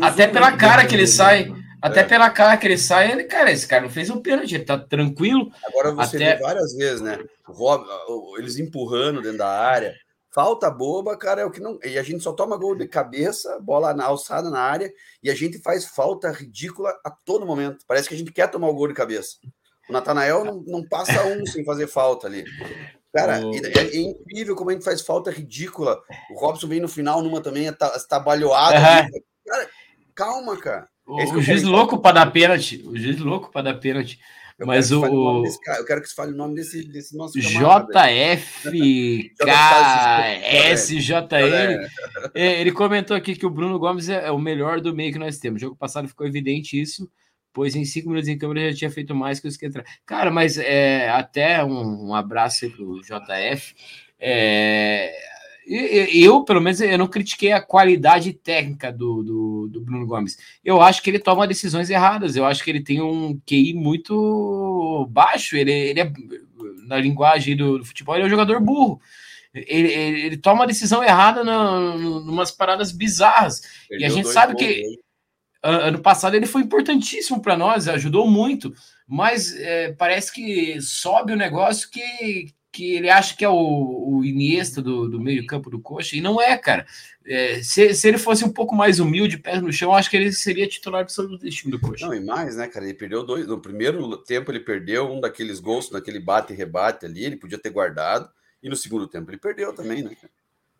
Até 0.00 0.26
pela 0.26 0.52
cara 0.56 0.86
que 0.86 0.94
ele 0.94 1.06
sai. 1.06 1.52
Até 1.82 2.00
é. 2.00 2.04
pela 2.04 2.30
cara 2.30 2.56
que 2.56 2.66
ele 2.66 2.78
sai, 2.78 3.12
ele, 3.12 3.24
cara, 3.24 3.52
esse 3.52 3.68
cara 3.68 3.82
não 3.82 3.90
fez 3.90 4.08
um 4.08 4.22
pênalti, 4.22 4.54
ele 4.54 4.64
tá 4.64 4.78
tranquilo. 4.78 5.52
Agora 5.66 5.92
você 5.92 6.16
até... 6.16 6.36
vê 6.36 6.42
várias 6.42 6.74
vezes, 6.74 7.02
né? 7.02 7.18
Eles 8.38 8.56
empurrando 8.56 9.20
dentro 9.20 9.36
da 9.36 9.50
área. 9.50 9.94
Falta 10.34 10.70
boba, 10.70 11.14
cara, 11.14 11.42
é 11.42 11.44
o 11.44 11.50
que 11.50 11.60
não. 11.60 11.78
E 11.84 11.98
a 11.98 12.02
gente 12.02 12.22
só 12.22 12.32
toma 12.32 12.56
gol 12.56 12.74
de 12.74 12.88
cabeça, 12.88 13.60
bola 13.60 13.92
na 13.92 14.06
alçada 14.06 14.48
na 14.48 14.60
área, 14.60 14.90
e 15.22 15.30
a 15.30 15.34
gente 15.34 15.60
faz 15.60 15.84
falta 15.84 16.32
ridícula 16.32 16.90
a 17.04 17.10
todo 17.10 17.44
momento. 17.44 17.84
Parece 17.86 18.08
que 18.08 18.14
a 18.14 18.18
gente 18.18 18.32
quer 18.32 18.50
tomar 18.50 18.68
o 18.68 18.74
gol 18.74 18.88
de 18.88 18.94
cabeça. 18.94 19.36
O 19.88 19.92
Natanael 19.92 20.44
não, 20.44 20.64
não 20.66 20.86
passa 20.86 21.26
um 21.26 21.44
sem 21.46 21.64
fazer 21.64 21.86
falta 21.86 22.26
ali. 22.26 22.44
Cara, 23.14 23.40
oh. 23.46 23.54
é, 23.54 23.58
é, 23.78 23.96
incrível 23.96 24.56
como 24.56 24.70
a 24.70 24.72
gente 24.72 24.84
faz 24.84 25.00
falta 25.00 25.30
ridícula. 25.30 26.00
O 26.32 26.40
Robson 26.40 26.66
vem 26.66 26.80
no 26.80 26.88
final 26.88 27.22
numa 27.22 27.40
também, 27.40 27.70
estabalhoado. 27.94 28.76
Uhum. 28.76 29.20
Cara, 29.46 29.68
calma, 30.14 30.56
cara. 30.56 30.88
O, 31.06 31.20
é 31.20 31.24
o 31.26 31.40
juiz 31.40 31.62
louco 31.62 31.98
para 31.98 32.16
dar 32.16 32.32
pênalti. 32.32 32.82
O 32.86 32.96
juiz 32.96 33.20
louco 33.20 33.52
para 33.52 33.72
dar 33.72 33.74
pênalti. 33.74 34.18
Eu 34.58 34.66
Mas 34.66 34.90
o. 34.90 35.00
o 35.02 35.44
eu 35.44 35.84
quero 35.84 36.00
que 36.00 36.08
você 36.08 36.14
fale 36.14 36.32
o 36.32 36.36
nome 36.36 36.54
desse, 36.54 36.82
desse 36.88 37.16
nosso. 37.16 37.38
JFKSJN. 37.38 38.68
É, 42.34 42.60
ele 42.60 42.72
comentou 42.72 43.16
aqui 43.16 43.36
que 43.36 43.46
o 43.46 43.50
Bruno 43.50 43.78
Gomes 43.78 44.08
é, 44.08 44.26
é 44.26 44.30
o 44.30 44.38
melhor 44.38 44.80
do 44.80 44.94
meio 44.94 45.12
que 45.12 45.18
nós 45.18 45.38
temos. 45.38 45.60
No 45.60 45.68
jogo 45.68 45.76
passado 45.76 46.08
ficou 46.08 46.26
evidente 46.26 46.80
isso 46.80 47.08
pois 47.54 47.74
em 47.76 47.84
cinco 47.84 48.08
minutos 48.08 48.28
em 48.28 48.36
câmera 48.36 48.70
já 48.70 48.76
tinha 48.76 48.90
feito 48.90 49.14
mais 49.14 49.40
que 49.40 49.48
os 49.48 49.56
que 49.56 49.64
entraram. 49.64 49.88
Cara, 50.04 50.30
mas 50.30 50.58
é, 50.58 51.08
até 51.08 51.64
um, 51.64 52.08
um 52.08 52.14
abraço 52.14 52.64
aí 52.64 52.70
pro 52.70 53.00
JF. 53.00 53.74
É, 54.18 55.14
eu, 55.66 56.44
pelo 56.44 56.60
menos, 56.60 56.80
eu 56.80 56.98
não 56.98 57.06
critiquei 57.06 57.52
a 57.52 57.62
qualidade 57.62 58.32
técnica 58.34 58.92
do, 58.92 59.22
do, 59.22 59.68
do, 59.68 59.80
Bruno 59.80 60.06
Gomes. 60.06 60.36
Eu 60.62 60.82
acho 60.82 61.02
que 61.02 61.08
ele 61.08 61.18
toma 61.18 61.46
decisões 61.46 61.88
erradas. 61.88 62.36
Eu 62.36 62.44
acho 62.44 62.62
que 62.62 62.70
ele 62.70 62.82
tem 62.82 63.00
um 63.00 63.40
QI 63.46 63.72
muito 63.72 65.08
baixo. 65.10 65.56
Ele, 65.56 65.72
ele 65.72 66.00
é, 66.00 66.12
na 66.86 66.98
linguagem 66.98 67.56
do, 67.56 67.78
do 67.78 67.84
futebol, 67.84 68.14
ele 68.14 68.24
é 68.24 68.26
um 68.26 68.30
jogador 68.30 68.60
burro. 68.60 69.00
Ele, 69.54 69.92
ele, 69.92 70.20
ele 70.22 70.36
toma 70.36 70.64
a 70.64 70.66
decisão 70.66 71.02
errada 71.02 71.42
em 71.42 72.04
umas 72.04 72.50
paradas 72.50 72.90
bizarras. 72.90 73.62
Perdeu 73.88 74.08
e 74.08 74.10
a 74.10 74.12
gente 74.12 74.28
sabe 74.28 74.56
que 74.56 74.98
ano 75.64 75.98
passado 75.98 76.34
ele 76.34 76.46
foi 76.46 76.62
importantíssimo 76.62 77.40
para 77.40 77.56
nós, 77.56 77.88
ajudou 77.88 78.30
muito, 78.30 78.74
mas 79.06 79.54
é, 79.56 79.92
parece 79.92 80.32
que 80.32 80.80
sobe 80.80 81.32
o 81.32 81.36
negócio 81.36 81.90
que, 81.90 82.52
que 82.70 82.94
ele 82.94 83.08
acha 83.08 83.36
que 83.36 83.44
é 83.44 83.48
o, 83.48 83.54
o 83.54 84.24
Iniesta 84.24 84.82
do, 84.82 85.08
do 85.08 85.20
meio-campo 85.20 85.70
do 85.70 85.80
Coxa, 85.80 86.16
e 86.16 86.20
não 86.20 86.40
é, 86.40 86.56
cara. 86.58 86.86
É, 87.26 87.62
se, 87.62 87.94
se 87.94 88.06
ele 88.06 88.18
fosse 88.18 88.44
um 88.44 88.52
pouco 88.52 88.74
mais 88.74 89.00
humilde, 89.00 89.38
pés 89.38 89.62
no 89.62 89.72
chão, 89.72 89.94
acho 89.94 90.10
que 90.10 90.16
ele 90.16 90.32
seria 90.32 90.68
titular 90.68 91.06
do 91.06 91.38
time 91.50 91.70
do 91.70 91.80
Coxa. 91.80 92.06
Não, 92.06 92.14
e 92.14 92.20
mais, 92.20 92.56
né, 92.56 92.68
cara? 92.68 92.84
Ele 92.84 92.94
perdeu 92.94 93.24
dois. 93.24 93.46
No 93.46 93.58
primeiro 93.58 94.16
tempo, 94.18 94.52
ele 94.52 94.60
perdeu 94.60 95.10
um 95.10 95.20
daqueles 95.20 95.60
gols, 95.60 95.90
naquele 95.90 96.20
bate 96.20 96.52
e 96.52 96.56
rebate 96.56 97.06
ali, 97.06 97.24
ele 97.24 97.36
podia 97.36 97.58
ter 97.58 97.70
guardado, 97.70 98.28
e 98.62 98.68
no 98.68 98.76
segundo 98.76 99.06
tempo 99.06 99.30
ele 99.30 99.38
perdeu 99.38 99.72
também, 99.72 100.02
né, 100.02 100.14
cara? 100.14 100.32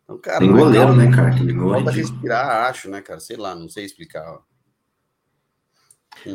Então, 0.03 0.19
cara, 0.19 0.39
Tem 0.39 0.51
goleiro, 0.51 0.91
é, 0.91 0.95
né, 0.95 1.15
cara? 1.15 1.29
Aquele 1.29 1.53
gol. 1.53 1.71
Falta 1.71 1.89
respirar, 1.89 2.69
acho, 2.69 2.89
né, 2.89 3.01
cara? 3.01 3.19
Sei 3.19 3.35
lá, 3.35 3.55
não 3.55 3.67
sei 3.67 3.85
explicar. 3.85 4.23
Ó. 4.27 4.54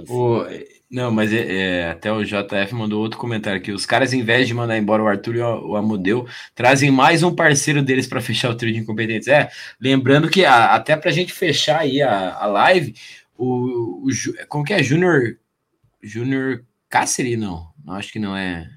O, 0.08 0.44
não, 0.90 1.10
mas 1.12 1.32
é, 1.32 1.38
é, 1.38 1.90
até 1.90 2.12
o 2.12 2.24
JF 2.24 2.74
mandou 2.74 3.00
outro 3.00 3.18
comentário 3.18 3.60
aqui. 3.60 3.70
Os 3.70 3.86
caras, 3.86 4.12
em 4.12 4.24
vez 4.24 4.48
de 4.48 4.54
mandar 4.54 4.76
embora 4.76 5.02
o 5.02 5.06
Arthur 5.06 5.36
e 5.36 5.40
o, 5.40 5.70
o 5.70 5.76
Amodeu, 5.76 6.26
trazem 6.54 6.90
mais 6.90 7.22
um 7.22 7.34
parceiro 7.34 7.80
deles 7.80 8.08
para 8.08 8.20
fechar 8.20 8.50
o 8.50 8.56
trio 8.56 8.72
de 8.72 8.80
incompetentes. 8.80 9.28
É, 9.28 9.50
lembrando 9.80 10.28
que 10.28 10.44
a, 10.44 10.74
até 10.74 10.96
para 10.96 11.10
a 11.10 11.12
gente 11.12 11.32
fechar 11.32 11.80
aí 11.80 12.02
a, 12.02 12.34
a 12.34 12.46
live, 12.46 12.94
o, 13.38 14.04
o 14.04 14.08
como 14.48 14.64
que 14.64 14.74
é? 14.74 14.82
Júnior 14.82 15.38
Júnior 16.02 16.64
Cáceres? 16.88 17.38
Não, 17.38 17.68
acho 17.90 18.12
que 18.12 18.18
não 18.18 18.36
é. 18.36 18.68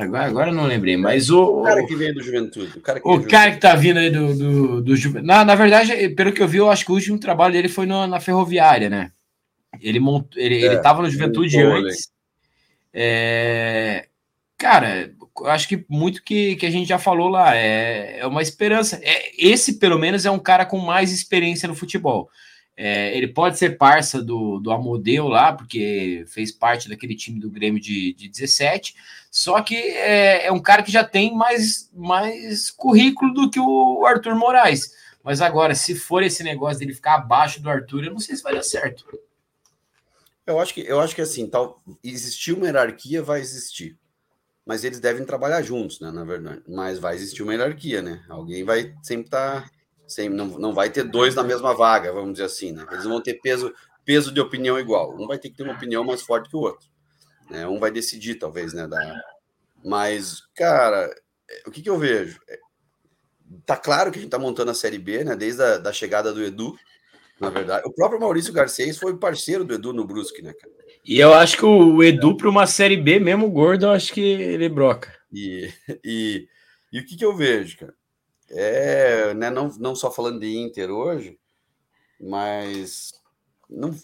Agora, 0.00 0.24
agora 0.26 0.52
não 0.52 0.64
lembrei, 0.64 0.96
mas 0.96 1.30
o. 1.30 1.60
O 1.60 1.62
cara 1.62 1.86
que 1.86 1.94
veio 1.94 2.14
do 2.14 2.22
Juventude. 2.22 2.78
O 2.78 2.80
cara 2.80 3.00
que, 3.00 3.08
o 3.08 3.22
cara 3.26 3.50
que 3.52 3.58
tá 3.58 3.74
vindo 3.74 3.98
aí 3.98 4.10
do, 4.10 4.34
do, 4.34 4.82
do 4.82 4.96
Juventude. 4.96 5.26
Na, 5.26 5.44
na 5.44 5.54
verdade, 5.54 6.10
pelo 6.10 6.32
que 6.32 6.42
eu 6.42 6.48
vi, 6.48 6.58
eu 6.58 6.70
acho 6.70 6.84
que 6.84 6.90
o 6.90 6.94
último 6.94 7.18
trabalho 7.18 7.52
dele 7.52 7.68
foi 7.68 7.86
no, 7.86 8.06
na 8.06 8.20
Ferroviária, 8.20 8.88
né? 8.88 9.12
Ele, 9.80 10.00
mont... 10.00 10.26
ele, 10.36 10.62
é, 10.62 10.66
ele 10.66 10.78
tava 10.78 11.02
no 11.02 11.10
Juventude 11.10 11.60
antes. 11.60 12.10
É... 12.92 14.08
Cara, 14.56 15.12
acho 15.46 15.68
que 15.68 15.84
muito 15.88 16.22
que, 16.22 16.56
que 16.56 16.66
a 16.66 16.70
gente 16.70 16.88
já 16.88 16.98
falou 16.98 17.28
lá 17.28 17.56
é, 17.56 18.18
é 18.18 18.26
uma 18.26 18.42
esperança. 18.42 19.00
É, 19.02 19.30
esse, 19.38 19.78
pelo 19.78 19.98
menos, 19.98 20.26
é 20.26 20.30
um 20.30 20.38
cara 20.38 20.66
com 20.66 20.78
mais 20.78 21.12
experiência 21.12 21.68
no 21.68 21.74
futebol. 21.74 22.28
É, 22.76 23.14
ele 23.14 23.28
pode 23.28 23.58
ser 23.58 23.76
parça 23.76 24.22
do, 24.22 24.58
do 24.58 24.70
Amodeu 24.70 25.28
lá, 25.28 25.52
porque 25.52 26.24
fez 26.28 26.50
parte 26.50 26.88
daquele 26.88 27.14
time 27.14 27.38
do 27.38 27.50
Grêmio 27.50 27.80
de, 27.80 28.14
de 28.14 28.26
17, 28.26 28.94
só 29.30 29.60
que 29.60 29.76
é, 29.76 30.46
é, 30.46 30.52
um 30.52 30.62
cara 30.62 30.82
que 30.82 30.90
já 30.90 31.04
tem 31.04 31.34
mais, 31.34 31.90
mais 31.92 32.70
currículo 32.70 33.34
do 33.34 33.50
que 33.50 33.60
o 33.60 34.06
Arthur 34.06 34.34
Moraes. 34.34 34.92
Mas 35.22 35.42
agora, 35.42 35.74
se 35.74 35.94
for 35.94 36.22
esse 36.22 36.42
negócio 36.42 36.78
dele 36.78 36.94
ficar 36.94 37.16
abaixo 37.16 37.60
do 37.60 37.68
Arthur, 37.68 38.04
eu 38.04 38.12
não 38.12 38.18
sei 38.18 38.34
se 38.34 38.42
vai 38.42 38.54
dar 38.54 38.62
certo. 38.62 39.04
Eu 40.46 40.58
acho 40.58 40.74
que, 40.74 40.80
eu 40.80 41.00
acho 41.00 41.14
que 41.14 41.22
assim, 41.22 41.48
tal, 41.48 41.82
existir 42.02 42.52
uma 42.52 42.66
hierarquia 42.66 43.22
vai 43.22 43.40
existir. 43.40 43.98
Mas 44.64 44.84
eles 44.84 45.00
devem 45.00 45.24
trabalhar 45.24 45.62
juntos, 45.62 46.00
né? 46.00 46.10
Na 46.10 46.24
verdade. 46.24 46.62
Mas 46.68 46.98
vai 46.98 47.14
existir 47.14 47.42
uma 47.42 47.52
hierarquia, 47.52 48.02
né? 48.02 48.24
Alguém 48.28 48.64
vai 48.64 48.94
sempre 49.02 49.26
estar. 49.26 49.64
Tá 49.64 49.70
não, 50.28 50.46
não 50.58 50.74
vai 50.74 50.90
ter 50.90 51.04
dois 51.04 51.34
na 51.34 51.42
mesma 51.42 51.74
vaga, 51.74 52.12
vamos 52.12 52.32
dizer 52.32 52.44
assim, 52.44 52.72
né? 52.72 52.84
Eles 52.90 53.04
vão 53.04 53.20
ter 53.20 53.34
peso, 53.34 53.72
peso 54.04 54.32
de 54.32 54.40
opinião 54.40 54.78
igual. 54.78 55.16
Um 55.16 55.26
vai 55.26 55.38
ter 55.38 55.50
que 55.50 55.56
ter 55.56 55.62
uma 55.62 55.74
opinião 55.74 56.04
mais 56.04 56.22
forte 56.22 56.48
que 56.48 56.56
o 56.56 56.60
outro. 56.60 56.88
Né? 57.48 57.66
Um 57.66 57.78
vai 57.78 57.90
decidir, 57.90 58.36
talvez, 58.36 58.72
né? 58.72 58.86
Da... 58.86 59.20
Mas, 59.84 60.42
cara, 60.54 61.08
o 61.66 61.70
que, 61.70 61.82
que 61.82 61.90
eu 61.90 61.98
vejo? 61.98 62.40
É, 62.48 62.58
tá 63.66 63.76
claro 63.76 64.10
que 64.10 64.18
a 64.18 64.22
gente 64.22 64.30
tá 64.30 64.38
montando 64.38 64.70
a 64.70 64.74
Série 64.74 64.98
B, 64.98 65.24
né? 65.24 65.36
Desde 65.36 65.62
a 65.62 65.78
da 65.78 65.92
chegada 65.92 66.32
do 66.32 66.42
Edu, 66.42 66.76
na 67.40 67.50
verdade. 67.50 67.86
O 67.86 67.92
próprio 67.92 68.20
Maurício 68.20 68.52
Garcês 68.52 68.98
foi 68.98 69.16
parceiro 69.16 69.64
do 69.64 69.74
Edu 69.74 69.92
no 69.92 70.06
Brusque, 70.06 70.42
né, 70.42 70.52
cara? 70.52 70.72
E 71.04 71.18
eu 71.18 71.32
acho 71.32 71.56
que 71.56 71.64
o 71.64 72.02
Edu, 72.02 72.36
para 72.36 72.48
uma 72.48 72.66
Série 72.66 72.96
B, 72.96 73.18
mesmo 73.18 73.50
gordo, 73.50 73.86
eu 73.86 73.90
acho 73.90 74.12
que 74.12 74.20
ele 74.20 74.68
broca. 74.68 75.12
E, 75.32 75.72
e, 76.04 76.46
e 76.92 77.00
o 77.00 77.06
que, 77.06 77.16
que 77.16 77.24
eu 77.24 77.34
vejo, 77.34 77.78
cara? 77.78 77.94
é, 78.50 79.32
né, 79.34 79.48
não, 79.48 79.68
não 79.78 79.94
só 79.94 80.10
falando 80.10 80.40
de 80.40 80.58
Inter 80.58 80.90
hoje, 80.90 81.38
mas 82.20 83.12
não, 83.68 83.94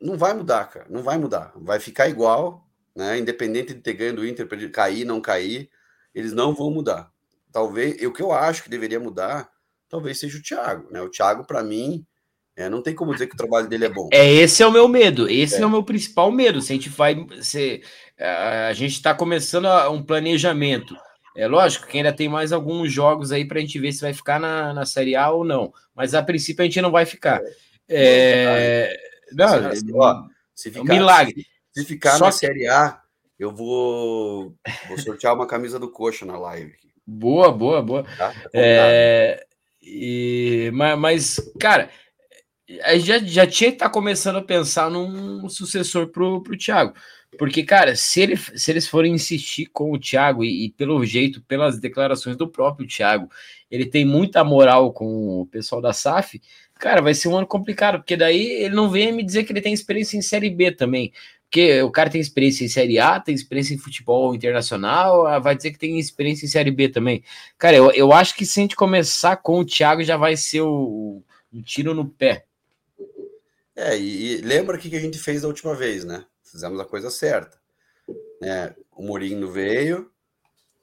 não 0.00 0.16
vai 0.16 0.32
mudar, 0.32 0.66
cara, 0.66 0.86
não 0.88 1.02
vai 1.02 1.18
mudar, 1.18 1.52
vai 1.56 1.80
ficar 1.80 2.08
igual, 2.08 2.66
né, 2.94 3.18
independente 3.18 3.74
de 3.74 3.80
ter 3.80 3.94
ganho 3.94 4.16
do 4.16 4.26
Inter, 4.26 4.48
cair, 4.70 5.04
não 5.04 5.20
cair, 5.20 5.68
eles 6.14 6.32
não 6.32 6.54
vão 6.54 6.70
mudar. 6.70 7.12
Talvez, 7.52 8.00
o 8.02 8.12
que 8.12 8.22
eu 8.22 8.32
acho 8.32 8.62
que 8.62 8.70
deveria 8.70 9.00
mudar, 9.00 9.50
talvez 9.88 10.20
seja 10.20 10.38
o 10.38 10.42
Thiago, 10.42 10.90
né, 10.92 11.02
o 11.02 11.10
Thiago, 11.10 11.44
para 11.44 11.62
mim, 11.62 12.06
é, 12.56 12.68
não 12.68 12.82
tem 12.82 12.94
como 12.94 13.12
dizer 13.12 13.26
que 13.26 13.34
o 13.34 13.38
trabalho 13.38 13.68
dele 13.68 13.86
é 13.86 13.88
bom. 13.88 14.08
É, 14.12 14.32
esse 14.32 14.62
é 14.62 14.66
o 14.66 14.72
meu 14.72 14.86
medo, 14.86 15.28
esse 15.28 15.56
é, 15.56 15.60
é 15.60 15.66
o 15.66 15.70
meu 15.70 15.82
principal 15.82 16.30
medo, 16.30 16.60
se 16.60 16.72
a 16.72 16.76
gente 16.76 16.88
vai, 16.88 17.26
se, 17.40 17.82
a 18.18 18.72
gente 18.72 18.92
está 18.92 19.14
começando 19.14 19.66
um 19.90 20.02
planejamento, 20.02 20.94
é 21.36 21.46
lógico 21.46 21.86
que 21.86 21.96
ainda 21.96 22.12
tem 22.12 22.28
mais 22.28 22.52
alguns 22.52 22.92
jogos 22.92 23.32
aí 23.32 23.44
para 23.44 23.58
a 23.58 23.60
gente 23.60 23.78
ver 23.78 23.92
se 23.92 24.00
vai 24.00 24.12
ficar 24.12 24.40
na, 24.40 24.74
na 24.74 24.84
Série 24.84 25.14
A 25.14 25.30
ou 25.30 25.44
não. 25.44 25.72
Mas 25.94 26.14
a 26.14 26.22
princípio 26.22 26.62
a 26.62 26.64
gente 26.66 26.80
não 26.80 26.90
vai 26.90 27.06
ficar. 27.06 27.40
É... 27.88 28.94
Não, 29.32 29.74
se, 29.74 29.84
ó, 29.94 30.24
se 30.54 30.70
ficar, 30.70 30.80
é 30.80 30.82
um 30.82 30.98
milagre. 30.98 31.46
Se, 31.72 31.82
se 31.82 31.86
ficar 31.86 32.18
Só 32.18 32.26
na 32.26 32.30
que... 32.30 32.36
Série 32.36 32.66
A, 32.66 33.00
eu 33.38 33.54
vou, 33.54 34.54
vou 34.88 34.98
sortear 34.98 35.34
uma 35.34 35.46
camisa 35.46 35.78
do 35.78 35.90
Coxa 35.90 36.26
na 36.26 36.38
live. 36.38 36.74
Boa, 37.06 37.52
boa, 37.52 37.80
boa. 37.80 38.02
Tá? 38.18 38.32
tá 38.32 38.50
é... 38.52 39.46
E... 39.80 40.70
Mas, 40.72 41.40
cara, 41.58 41.90
já, 42.98 43.18
já 43.18 43.46
tinha 43.46 43.70
que 43.70 43.76
estar 43.76 43.86
tá 43.86 43.92
começando 43.92 44.36
a 44.36 44.42
pensar 44.42 44.90
num 44.90 45.48
sucessor 45.48 46.08
pro, 46.08 46.42
pro 46.42 46.56
Thiago. 46.56 46.94
Porque, 47.38 47.62
cara, 47.62 47.94
se, 47.94 48.20
ele, 48.20 48.36
se 48.36 48.70
eles 48.70 48.88
forem 48.88 49.14
insistir 49.14 49.66
com 49.66 49.92
o 49.92 49.98
Thiago, 49.98 50.44
e, 50.44 50.66
e, 50.66 50.70
pelo 50.72 51.04
jeito, 51.04 51.40
pelas 51.42 51.78
declarações 51.78 52.36
do 52.36 52.48
próprio 52.48 52.88
Thiago, 52.88 53.28
ele 53.70 53.86
tem 53.86 54.04
muita 54.04 54.42
moral 54.42 54.92
com 54.92 55.40
o 55.40 55.46
pessoal 55.46 55.80
da 55.80 55.92
SAF, 55.92 56.40
cara, 56.74 57.00
vai 57.00 57.14
ser 57.14 57.28
um 57.28 57.36
ano 57.36 57.46
complicado, 57.46 57.98
porque 57.98 58.16
daí 58.16 58.64
ele 58.64 58.74
não 58.74 58.90
vem 58.90 59.12
me 59.12 59.22
dizer 59.22 59.44
que 59.44 59.52
ele 59.52 59.60
tem 59.60 59.72
experiência 59.72 60.16
em 60.16 60.22
Série 60.22 60.50
B 60.50 60.72
também. 60.72 61.12
Porque 61.44 61.82
o 61.82 61.90
cara 61.90 62.08
tem 62.08 62.20
experiência 62.20 62.64
em 62.64 62.68
Série 62.68 62.98
A, 62.98 63.18
tem 63.18 63.34
experiência 63.34 63.74
em 63.74 63.78
futebol 63.78 64.34
internacional, 64.34 65.26
ah, 65.26 65.38
vai 65.38 65.56
dizer 65.56 65.72
que 65.72 65.78
tem 65.78 65.98
experiência 65.98 66.46
em 66.46 66.48
Série 66.48 66.70
B 66.70 66.88
também. 66.88 67.22
Cara, 67.58 67.76
eu, 67.76 67.90
eu 67.90 68.12
acho 68.12 68.36
que 68.36 68.46
se 68.46 68.60
a 68.60 68.62
gente 68.62 68.76
começar 68.76 69.36
com 69.36 69.58
o 69.58 69.64
Thiago, 69.64 70.02
já 70.04 70.16
vai 70.16 70.36
ser 70.36 70.60
o, 70.62 71.22
tiro 71.64 71.92
no 71.92 72.08
pé. 72.08 72.44
É, 73.80 73.98
e, 73.98 74.34
e 74.34 74.36
lembra 74.42 74.76
o 74.76 74.78
que 74.78 74.94
a 74.94 75.00
gente 75.00 75.18
fez 75.18 75.42
da 75.42 75.48
última 75.48 75.74
vez, 75.74 76.04
né? 76.04 76.26
fizemos 76.50 76.80
a 76.80 76.84
coisa 76.84 77.10
certa. 77.10 77.58
É, 78.42 78.74
o 78.90 79.02
Mourinho 79.02 79.50
veio, 79.50 80.10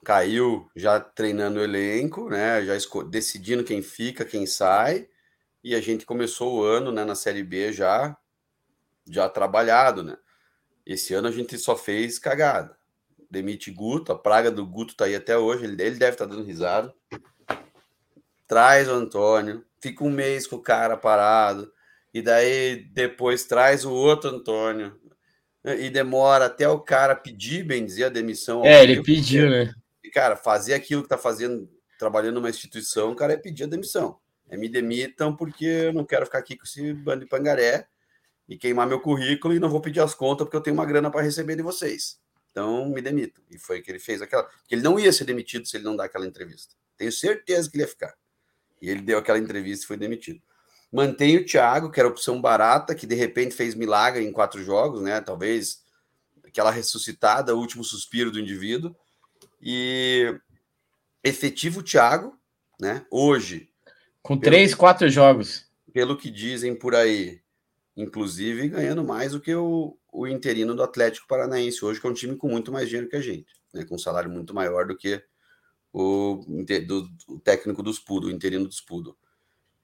caiu 0.04 0.70
já 0.74 0.98
treinando 0.98 1.60
o 1.60 1.62
elenco, 1.62 2.28
né, 2.30 2.64
já 2.64 2.74
decidindo 3.10 3.64
quem 3.64 3.82
fica, 3.82 4.24
quem 4.24 4.46
sai, 4.46 5.08
e 5.62 5.74
a 5.74 5.80
gente 5.80 6.06
começou 6.06 6.54
o 6.54 6.64
ano 6.64 6.90
né, 6.90 7.04
na 7.04 7.14
Série 7.14 7.42
B 7.42 7.72
já, 7.72 8.16
já 9.06 9.28
trabalhado. 9.28 10.02
Né? 10.02 10.16
Esse 10.86 11.12
ano 11.12 11.28
a 11.28 11.32
gente 11.32 11.58
só 11.58 11.76
fez 11.76 12.18
cagada. 12.18 12.78
Demite 13.30 13.70
Guto, 13.70 14.10
a 14.10 14.18
praga 14.18 14.50
do 14.50 14.66
Guto 14.66 14.96
tá 14.96 15.04
aí 15.04 15.14
até 15.14 15.36
hoje, 15.36 15.64
ele, 15.64 15.82
ele 15.82 15.96
deve 15.96 16.12
estar 16.12 16.26
tá 16.26 16.34
dando 16.34 16.46
risada. 16.46 16.94
Traz 18.46 18.88
o 18.88 18.92
Antônio, 18.92 19.62
fica 19.82 20.02
um 20.02 20.10
mês 20.10 20.46
com 20.46 20.56
o 20.56 20.62
cara 20.62 20.96
parado, 20.96 21.70
e 22.12 22.22
daí 22.22 22.84
depois 22.92 23.44
traz 23.44 23.84
o 23.84 23.92
outro 23.92 24.30
Antônio, 24.30 24.98
e 25.64 25.90
demora 25.90 26.46
até 26.46 26.68
o 26.68 26.80
cara 26.80 27.14
pedir, 27.14 27.64
bem 27.64 27.84
dizer, 27.84 28.04
a 28.04 28.08
demissão. 28.08 28.64
É, 28.64 28.82
ele 28.82 29.02
pediu, 29.02 29.50
né? 29.50 29.74
E, 30.02 30.10
cara, 30.10 30.36
fazer 30.36 30.74
aquilo 30.74 31.02
que 31.02 31.08
tá 31.08 31.18
fazendo, 31.18 31.68
trabalhando 31.98 32.36
numa 32.36 32.48
instituição, 32.48 33.10
o 33.10 33.16
cara 33.16 33.34
é 33.34 33.36
pedir 33.36 33.64
a 33.64 33.66
demissão. 33.66 34.18
É 34.48 34.56
me 34.56 34.68
demitam 34.68 35.36
porque 35.36 35.66
eu 35.66 35.92
não 35.92 36.04
quero 36.04 36.24
ficar 36.24 36.38
aqui 36.38 36.56
com 36.56 36.64
esse 36.64 36.94
bando 36.94 37.24
de 37.24 37.26
pangaré 37.26 37.86
e 38.48 38.56
queimar 38.56 38.86
meu 38.86 39.00
currículo 39.00 39.54
e 39.54 39.58
não 39.58 39.68
vou 39.68 39.80
pedir 39.80 40.00
as 40.00 40.14
contas 40.14 40.46
porque 40.46 40.56
eu 40.56 40.62
tenho 40.62 40.74
uma 40.74 40.86
grana 40.86 41.10
para 41.10 41.20
receber 41.20 41.56
de 41.56 41.62
vocês. 41.62 42.18
Então, 42.50 42.88
me 42.88 43.02
demitam. 43.02 43.44
E 43.50 43.58
foi 43.58 43.82
que 43.82 43.90
ele 43.90 43.98
fez 43.98 44.22
aquela. 44.22 44.48
Que 44.66 44.74
ele 44.74 44.82
não 44.82 44.98
ia 44.98 45.12
ser 45.12 45.24
demitido 45.24 45.66
se 45.66 45.76
ele 45.76 45.84
não 45.84 45.94
dar 45.94 46.04
aquela 46.04 46.26
entrevista. 46.26 46.74
Tenho 46.96 47.12
certeza 47.12 47.70
que 47.70 47.76
ele 47.76 47.84
ia 47.84 47.88
ficar. 47.88 48.14
E 48.80 48.88
ele 48.88 49.02
deu 49.02 49.18
aquela 49.18 49.38
entrevista 49.38 49.84
e 49.84 49.86
foi 49.86 49.96
demitido. 49.98 50.40
Mantém 50.90 51.36
o 51.36 51.44
Thiago, 51.44 51.90
que 51.90 52.00
era 52.00 52.08
opção 52.08 52.40
barata, 52.40 52.94
que 52.94 53.06
de 53.06 53.14
repente 53.14 53.54
fez 53.54 53.74
milagre 53.74 54.24
em 54.24 54.32
quatro 54.32 54.62
jogos, 54.62 55.02
né? 55.02 55.20
Talvez 55.20 55.84
aquela 56.44 56.70
ressuscitada, 56.70 57.54
último 57.54 57.84
suspiro 57.84 58.30
do 58.30 58.40
indivíduo. 58.40 58.96
E 59.60 60.34
efetivo 61.22 61.82
Thiago, 61.82 62.38
né? 62.80 63.04
Hoje. 63.10 63.70
Com 64.22 64.38
três, 64.38 64.72
que, 64.72 64.78
quatro 64.78 65.08
jogos. 65.08 65.66
Pelo 65.92 66.16
que 66.16 66.30
dizem 66.30 66.74
por 66.74 66.94
aí, 66.94 67.40
inclusive 67.96 68.68
ganhando 68.68 69.04
mais 69.04 69.32
do 69.32 69.40
que 69.40 69.54
o, 69.54 69.96
o 70.12 70.26
interino 70.26 70.74
do 70.74 70.82
Atlético 70.82 71.28
Paranaense, 71.28 71.84
hoje, 71.84 72.00
que 72.00 72.06
é 72.06 72.10
um 72.10 72.14
time 72.14 72.36
com 72.36 72.48
muito 72.48 72.72
mais 72.72 72.88
dinheiro 72.88 73.08
que 73.08 73.16
a 73.16 73.20
gente, 73.20 73.52
né? 73.74 73.84
Com 73.84 73.96
um 73.96 73.98
salário 73.98 74.30
muito 74.30 74.54
maior 74.54 74.86
do 74.86 74.96
que 74.96 75.22
o, 75.92 76.44
do, 76.86 77.08
o 77.28 77.40
técnico 77.40 77.82
do 77.82 77.92
Spudo, 77.92 78.28
o 78.28 78.30
interino 78.30 78.66
do 78.66 78.72
Spudo. 78.72 79.16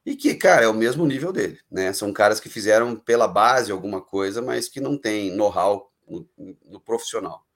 E 0.04 0.14
que, 0.14 0.34
cara, 0.34 0.64
é 0.64 0.68
o 0.68 0.74
mesmo 0.74 1.06
nível 1.06 1.32
dele, 1.32 1.58
né? 1.70 1.92
São 1.92 2.12
caras 2.12 2.38
que 2.38 2.48
fizeram 2.48 2.94
pela 2.94 3.26
base 3.26 3.72
alguma 3.72 4.02
coisa, 4.02 4.42
mas 4.42 4.68
que 4.68 4.78
não 4.80 4.98
tem 4.98 5.34
know-how 5.34 5.90
no, 6.06 6.28
no, 6.66 6.80
profissional. 6.80 7.46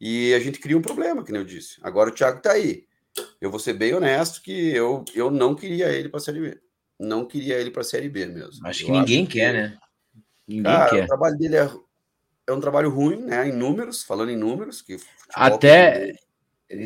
E 0.00 0.34
a 0.34 0.40
gente 0.40 0.58
cria 0.58 0.76
um 0.76 0.82
problema, 0.82 1.22
que 1.22 1.30
nem 1.30 1.40
eu 1.40 1.46
disse. 1.46 1.78
Agora 1.82 2.10
o 2.10 2.12
Thiago 2.12 2.42
tá 2.42 2.52
aí. 2.52 2.86
Eu 3.40 3.50
vou 3.50 3.60
ser 3.60 3.74
bem 3.74 3.94
honesto 3.94 4.42
que 4.42 4.74
eu, 4.74 5.04
eu 5.14 5.30
não 5.30 5.54
queria 5.54 5.90
ele 5.90 6.08
para 6.08 6.18
Série 6.18 6.40
B. 6.40 6.60
Não 6.98 7.24
queria 7.24 7.56
ele 7.60 7.70
para 7.70 7.84
Série 7.84 8.08
B 8.08 8.26
mesmo. 8.26 8.66
Acho 8.66 8.84
que 8.84 8.90
eu 8.90 8.96
ninguém 8.96 9.22
acho 9.22 9.32
quer, 9.32 9.52
que, 9.52 9.58
né? 9.58 9.78
Ninguém 10.48 10.64
cara, 10.64 10.90
quer. 10.90 11.04
O 11.04 11.06
trabalho 11.06 11.38
dele 11.38 11.56
é, 11.56 11.70
é 12.48 12.52
um 12.52 12.60
trabalho 12.60 12.90
ruim, 12.90 13.22
né? 13.22 13.48
Em 13.48 13.52
números, 13.52 14.02
falando 14.02 14.30
em 14.30 14.36
números. 14.36 14.82
que 14.82 14.96
Até 15.32 16.16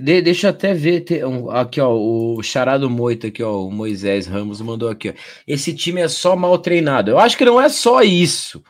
de, 0.02 0.22
deixa 0.22 0.48
eu 0.48 0.50
até 0.50 0.74
ver 0.74 1.00
tem, 1.02 1.24
um, 1.24 1.50
aqui, 1.50 1.80
ó, 1.80 1.92
o 1.92 2.42
Charado 2.42 2.88
Moito 2.90 3.26
aqui, 3.26 3.42
ó, 3.42 3.64
o 3.64 3.70
Moisés 3.70 4.26
Ramos 4.26 4.60
mandou 4.60 4.88
aqui, 4.88 5.10
ó. 5.10 5.12
Esse 5.46 5.74
time 5.74 6.00
é 6.00 6.08
só 6.08 6.36
mal 6.36 6.58
treinado. 6.58 7.10
Eu 7.10 7.18
acho 7.18 7.36
que 7.36 7.44
não 7.44 7.60
é 7.60 7.68
só 7.68 8.02
isso, 8.02 8.62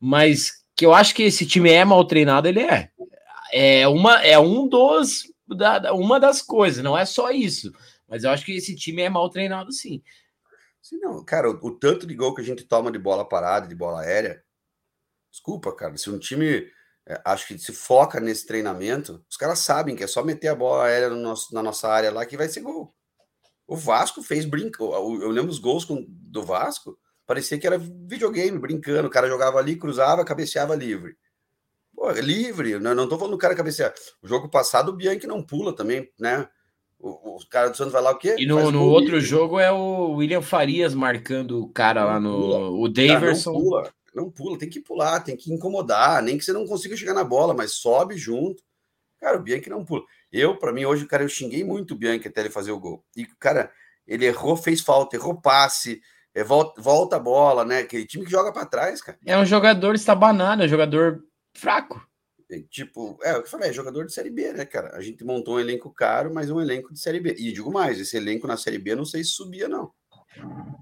mas 0.00 0.62
que 0.76 0.86
eu 0.86 0.94
acho 0.94 1.14
que 1.14 1.22
esse 1.24 1.46
time 1.46 1.70
é 1.70 1.84
mal 1.84 2.04
treinado, 2.04 2.48
ele 2.48 2.60
é. 2.60 2.90
É 3.52 3.86
uma 3.88 4.22
é 4.22 4.38
um 4.38 4.66
dos 4.66 5.24
da, 5.46 5.92
uma 5.92 6.18
das 6.18 6.40
coisas, 6.40 6.82
não 6.82 6.96
é 6.96 7.04
só 7.04 7.30
isso. 7.30 7.72
Mas 8.08 8.24
eu 8.24 8.30
acho 8.30 8.44
que 8.44 8.52
esse 8.52 8.74
time 8.74 9.02
é 9.02 9.08
mal 9.08 9.28
treinado, 9.30 9.72
sim. 9.72 10.02
Sim, 10.80 10.98
não, 10.98 11.24
cara, 11.24 11.50
o, 11.50 11.54
o 11.66 11.70
tanto 11.70 12.06
de 12.06 12.14
gol 12.14 12.34
que 12.34 12.40
a 12.40 12.44
gente 12.44 12.64
toma 12.64 12.90
de 12.90 12.98
bola 12.98 13.28
parada, 13.28 13.66
de 13.68 13.74
bola 13.74 14.00
aérea, 14.02 14.42
desculpa, 15.30 15.74
cara, 15.74 15.96
se 15.96 16.10
um 16.10 16.18
time 16.18 16.66
é, 17.06 17.20
acho 17.24 17.48
que 17.48 17.58
se 17.58 17.72
foca 17.72 18.20
nesse 18.20 18.46
treinamento, 18.46 19.24
os 19.28 19.36
caras 19.36 19.58
sabem 19.58 19.96
que 19.96 20.04
é 20.04 20.06
só 20.06 20.22
meter 20.22 20.48
a 20.48 20.54
bola 20.54 20.84
aérea 20.84 21.10
no 21.10 21.16
nosso, 21.16 21.52
na 21.54 21.62
nossa 21.62 21.88
área 21.88 22.12
lá 22.12 22.24
que 22.24 22.36
vai 22.36 22.48
ser 22.48 22.60
gol. 22.60 22.94
O 23.66 23.76
Vasco 23.76 24.22
fez 24.22 24.44
brinco. 24.44 24.84
Eu 24.84 25.30
lembro 25.30 25.50
os 25.50 25.58
gols 25.58 25.84
com, 25.84 26.04
do 26.08 26.42
Vasco, 26.42 26.98
parecia 27.26 27.58
que 27.58 27.66
era 27.66 27.78
videogame, 27.78 28.58
brincando. 28.58 29.08
O 29.08 29.10
cara 29.10 29.28
jogava 29.28 29.58
ali, 29.58 29.76
cruzava, 29.76 30.24
cabeceava 30.24 30.74
livre. 30.74 31.16
Pô, 31.94 32.10
é 32.10 32.20
livre, 32.20 32.78
né? 32.78 32.94
não 32.94 33.08
tô 33.08 33.16
falando 33.16 33.32
do 33.32 33.38
cara 33.38 33.54
cabecear. 33.54 33.92
O 34.22 34.28
jogo 34.28 34.48
passado, 34.48 34.90
o 34.90 34.92
Bianchi 34.92 35.26
não 35.26 35.42
pula 35.42 35.74
também, 35.74 36.10
né? 36.18 36.48
O, 36.98 37.36
o 37.36 37.48
cara 37.48 37.68
do 37.68 37.76
Santos 37.76 37.92
vai 37.92 38.02
lá 38.02 38.12
o 38.12 38.18
quê? 38.18 38.36
E 38.38 38.46
no, 38.46 38.70
no 38.70 38.84
outro 38.84 39.14
livre. 39.14 39.26
jogo 39.26 39.58
é 39.58 39.72
o 39.72 40.12
William 40.12 40.40
Farias 40.40 40.94
marcando 40.94 41.62
o 41.62 41.68
cara 41.68 42.04
lá 42.04 42.20
no. 42.20 42.40
Pula. 42.40 42.70
O 42.70 42.88
Daverson. 42.88 43.52
não 43.52 43.60
pula, 43.60 43.92
não 44.14 44.30
pula, 44.30 44.58
tem 44.58 44.68
que 44.68 44.80
pular, 44.80 45.20
tem 45.20 45.36
que 45.36 45.52
incomodar, 45.52 46.22
nem 46.22 46.36
que 46.36 46.44
você 46.44 46.52
não 46.52 46.66
consiga 46.66 46.96
chegar 46.96 47.14
na 47.14 47.24
bola, 47.24 47.54
mas 47.54 47.72
sobe 47.72 48.16
junto. 48.16 48.62
Cara, 49.20 49.38
o 49.38 49.42
Bianchi 49.42 49.70
não 49.70 49.84
pula. 49.84 50.02
Eu, 50.30 50.56
para 50.58 50.72
mim, 50.72 50.84
hoje, 50.84 51.06
cara, 51.06 51.22
eu 51.22 51.28
xinguei 51.28 51.62
muito 51.62 51.94
o 51.94 51.96
Bianchi 51.96 52.28
até 52.28 52.40
ele 52.40 52.50
fazer 52.50 52.72
o 52.72 52.80
gol. 52.80 53.04
E, 53.16 53.24
cara, 53.38 53.72
ele 54.06 54.26
errou, 54.26 54.56
fez 54.56 54.80
falta, 54.80 55.16
errou 55.16 55.40
passe, 55.40 56.00
é, 56.34 56.42
volta, 56.42 56.80
volta 56.80 57.16
a 57.16 57.20
bola, 57.20 57.64
né? 57.64 57.80
Aquele 57.80 58.06
time 58.06 58.24
que 58.24 58.30
joga 58.30 58.52
para 58.52 58.66
trás, 58.66 59.00
cara. 59.00 59.18
É 59.24 59.38
um 59.38 59.46
jogador 59.46 59.94
estabanado, 59.94 60.62
é 60.62 60.66
um 60.66 60.68
jogador 60.68 61.22
fraco. 61.56 62.04
Tipo, 62.70 63.18
é 63.22 63.32
o 63.32 63.40
que 63.40 63.46
eu 63.46 63.50
falei, 63.50 63.70
é 63.70 63.72
jogador 63.72 64.04
de 64.04 64.12
Série 64.12 64.28
B, 64.28 64.52
né, 64.52 64.66
cara? 64.66 64.94
A 64.94 65.00
gente 65.00 65.24
montou 65.24 65.56
um 65.56 65.60
elenco 65.60 65.90
caro, 65.90 66.32
mas 66.34 66.50
um 66.50 66.60
elenco 66.60 66.92
de 66.92 67.00
Série 67.00 67.20
B. 67.20 67.34
E 67.38 67.52
digo 67.52 67.72
mais, 67.72 67.98
esse 67.98 68.16
elenco 68.16 68.46
na 68.46 68.56
Série 68.56 68.78
B 68.78 68.94
não 68.94 69.04
sei 69.04 69.24
se 69.24 69.30
subia, 69.30 69.68
não. 69.68 69.90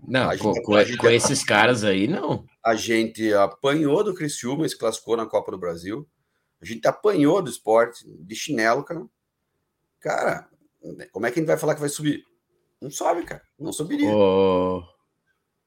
Não, 0.07 0.37
com, 0.39 0.55
gente, 0.55 0.97
com, 0.97 1.03
com 1.03 1.09
esses 1.09 1.45
caras 1.45 1.85
aí, 1.85 2.07
não. 2.07 2.45
A 2.65 2.75
gente 2.75 3.33
apanhou 3.35 4.03
do 4.03 4.15
Criciúma, 4.15 4.69
se 4.69 4.79
classificou 4.79 5.17
na 5.17 5.27
Copa 5.27 5.51
do 5.51 5.59
Brasil. 5.59 6.09
A 6.61 6.65
gente 6.65 6.87
apanhou 6.87 7.43
do 7.43 7.51
esporte, 7.51 8.05
de 8.07 8.35
chinelo, 8.35 8.85
cara. 8.85 9.07
Cara, 10.01 10.49
como 11.13 11.27
é 11.27 11.31
que 11.31 11.39
a 11.39 11.43
gente 11.43 11.49
vai 11.49 11.59
falar 11.59 11.75
que 11.75 11.81
vai 11.81 11.89
subir? 11.89 12.25
Não 12.81 12.91
sobe, 12.91 13.25
cara. 13.25 13.43
Não 13.59 13.73
subiria. 13.73 14.11
Oh... 14.11 14.83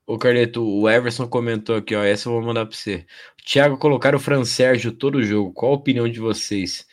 Ô, 0.05 0.17
Carleto, 0.17 0.61
o 0.61 0.89
Everson 0.89 1.27
comentou 1.29 1.77
aqui, 1.77 1.95
ó. 1.95 2.03
Essa 2.03 2.27
eu 2.27 2.33
vou 2.33 2.41
mandar 2.41 2.65
para 2.65 2.75
você. 2.75 3.05
O 3.39 3.43
Thiago 3.45 3.77
colocar 3.77 4.13
o 4.13 4.19
Fran 4.19 4.43
Sérgio 4.43 4.91
todo 4.91 5.23
jogo. 5.23 5.53
Qual 5.53 5.71
a 5.71 5.75
opinião 5.75 6.09
de 6.09 6.19
vocês? 6.19 6.85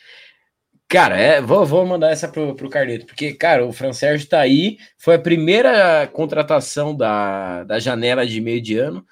Cara, 0.91 1.17
é, 1.17 1.39
vou, 1.41 1.65
vou 1.65 1.85
mandar 1.85 2.11
essa 2.11 2.27
pro, 2.27 2.53
pro 2.53 2.69
Carleto, 2.69 3.05
porque, 3.05 3.33
cara, 3.33 3.65
o 3.65 3.71
Fran 3.71 3.93
Sérgio 3.93 4.27
tá 4.27 4.41
aí. 4.41 4.77
Foi 4.97 5.15
a 5.15 5.19
primeira 5.19 6.05
contratação 6.07 6.93
da, 6.93 7.63
da 7.63 7.79
janela 7.79 8.27
de 8.27 8.41
meio 8.41 8.61
de 8.61 8.77
ano. 8.77 9.05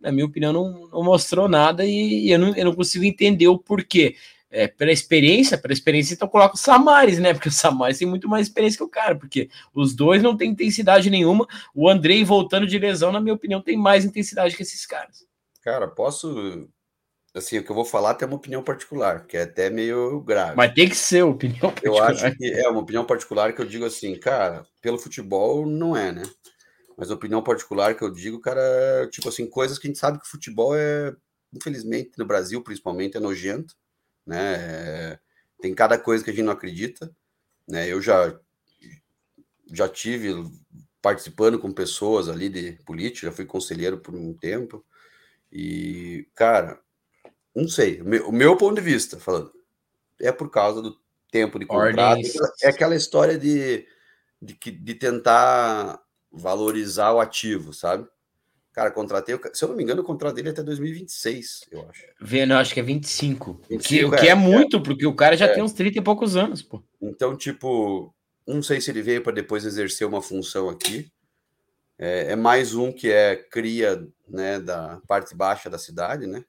Na 0.00 0.10
minha 0.10 0.24
opinião, 0.24 0.50
não, 0.50 0.88
não 0.88 1.04
mostrou 1.04 1.46
nada 1.46 1.84
e, 1.84 2.26
e 2.26 2.30
eu, 2.30 2.38
não, 2.38 2.56
eu 2.56 2.64
não 2.64 2.74
consigo 2.74 3.04
entender 3.04 3.48
o 3.48 3.58
porquê 3.58 4.16
é, 4.50 4.66
pela 4.66 4.90
experiência, 4.90 5.58
pela 5.58 5.74
experiência, 5.74 6.14
então 6.14 6.26
coloca 6.26 6.54
o 6.54 6.58
Samares, 6.58 7.18
né? 7.18 7.34
Porque 7.34 7.50
o 7.50 7.52
Samares 7.52 7.98
tem 7.98 8.08
muito 8.08 8.26
mais 8.26 8.46
experiência 8.46 8.78
que 8.78 8.84
o 8.84 8.88
cara, 8.88 9.14
porque 9.14 9.50
os 9.74 9.94
dois 9.94 10.22
não 10.22 10.34
têm 10.34 10.52
intensidade 10.52 11.10
nenhuma. 11.10 11.46
O 11.74 11.86
Andrei 11.86 12.24
voltando 12.24 12.66
de 12.66 12.78
lesão, 12.78 13.12
na 13.12 13.20
minha 13.20 13.34
opinião, 13.34 13.60
tem 13.60 13.76
mais 13.76 14.06
intensidade 14.06 14.56
que 14.56 14.62
esses 14.62 14.86
caras. 14.86 15.26
Cara, 15.62 15.86
posso. 15.86 16.66
Assim, 17.36 17.58
o 17.58 17.64
que 17.64 17.70
eu 17.70 17.74
vou 17.74 17.84
falar 17.84 18.14
tem 18.14 18.26
uma 18.26 18.36
opinião 18.36 18.62
particular, 18.62 19.26
que 19.26 19.36
é 19.36 19.42
até 19.42 19.68
meio 19.68 20.20
grave. 20.22 20.56
Mas 20.56 20.72
tem 20.72 20.88
que 20.88 20.96
ser 20.96 21.22
opinião 21.22 21.70
particular. 21.70 21.98
Eu 21.98 22.02
acho 22.02 22.36
que 22.36 22.50
é 22.50 22.68
uma 22.68 22.80
opinião 22.80 23.04
particular 23.04 23.52
que 23.52 23.60
eu 23.60 23.66
digo 23.66 23.84
assim, 23.84 24.18
cara, 24.18 24.64
pelo 24.80 24.98
futebol 24.98 25.66
não 25.66 25.96
é, 25.96 26.12
né? 26.12 26.22
Mas 26.96 27.10
opinião 27.10 27.42
particular 27.42 27.94
que 27.94 28.02
eu 28.02 28.10
digo, 28.10 28.40
cara, 28.40 28.60
é, 28.60 29.06
tipo 29.08 29.28
assim, 29.28 29.46
coisas 29.46 29.78
que 29.78 29.86
a 29.86 29.90
gente 29.90 29.98
sabe 29.98 30.18
que 30.18 30.26
futebol 30.26 30.74
é, 30.74 31.14
infelizmente, 31.52 32.12
no 32.16 32.24
Brasil 32.24 32.62
principalmente, 32.62 33.18
é 33.18 33.20
nojento 33.20 33.74
né? 34.26 35.18
Tem 35.60 35.74
cada 35.74 35.96
coisa 35.98 36.24
que 36.24 36.30
a 36.30 36.32
gente 36.32 36.44
não 36.44 36.52
acredita, 36.52 37.14
né? 37.68 37.90
Eu 37.90 38.02
já 38.02 38.38
já 39.72 39.88
tive 39.88 40.32
participando 41.02 41.58
com 41.58 41.72
pessoas 41.72 42.28
ali 42.28 42.48
de 42.48 42.72
política, 42.84 43.32
fui 43.32 43.44
conselheiro 43.44 43.98
por 43.98 44.14
um 44.14 44.34
tempo 44.34 44.84
e 45.50 46.28
cara, 46.34 46.80
não 47.62 47.68
sei, 47.68 48.02
o 48.02 48.04
meu, 48.04 48.28
o 48.28 48.32
meu 48.32 48.56
ponto 48.56 48.74
de 48.74 48.82
vista, 48.82 49.18
falando, 49.18 49.52
é 50.20 50.30
por 50.30 50.50
causa 50.50 50.82
do 50.82 50.96
tempo 51.30 51.58
de 51.58 51.66
contrato, 51.66 52.18
Ordens. 52.18 52.34
é 52.62 52.68
aquela 52.68 52.94
história 52.94 53.38
de, 53.38 53.86
de, 54.40 54.54
de 54.54 54.94
tentar 54.94 56.00
valorizar 56.30 57.12
o 57.12 57.20
ativo, 57.20 57.72
sabe? 57.72 58.06
Cara, 58.72 58.90
contratei. 58.90 59.38
Se 59.54 59.64
eu 59.64 59.70
não 59.70 59.76
me 59.76 59.82
engano, 59.82 60.02
o 60.02 60.04
contrato 60.04 60.34
dele 60.34 60.48
é 60.48 60.50
até 60.50 60.62
2026, 60.62 61.60
eu 61.72 61.88
acho. 61.88 62.04
Vendo, 62.20 62.52
acho 62.52 62.74
que 62.74 62.80
é 62.80 62.82
25. 62.82 63.62
25 63.70 63.80
que, 63.80 64.04
o 64.04 64.10
que 64.10 64.28
é, 64.28 64.32
é 64.32 64.34
muito, 64.34 64.76
é, 64.76 64.80
porque 64.82 65.06
o 65.06 65.14
cara 65.14 65.34
já 65.34 65.46
é. 65.46 65.54
tem 65.54 65.62
uns 65.62 65.72
30 65.72 65.98
e 65.98 66.02
poucos 66.02 66.36
anos, 66.36 66.60
pô. 66.60 66.82
Então, 67.00 67.34
tipo, 67.34 68.14
não 68.46 68.62
sei 68.62 68.82
se 68.82 68.90
ele 68.90 69.00
veio 69.00 69.22
para 69.22 69.32
depois 69.32 69.64
exercer 69.64 70.06
uma 70.06 70.20
função 70.20 70.68
aqui. 70.68 71.10
É, 71.98 72.32
é, 72.32 72.36
mais 72.36 72.74
um 72.74 72.92
que 72.92 73.10
é 73.10 73.34
cria 73.34 74.06
né, 74.28 74.60
da 74.60 75.00
parte 75.08 75.34
baixa 75.34 75.70
da 75.70 75.78
cidade, 75.78 76.26
né? 76.26 76.44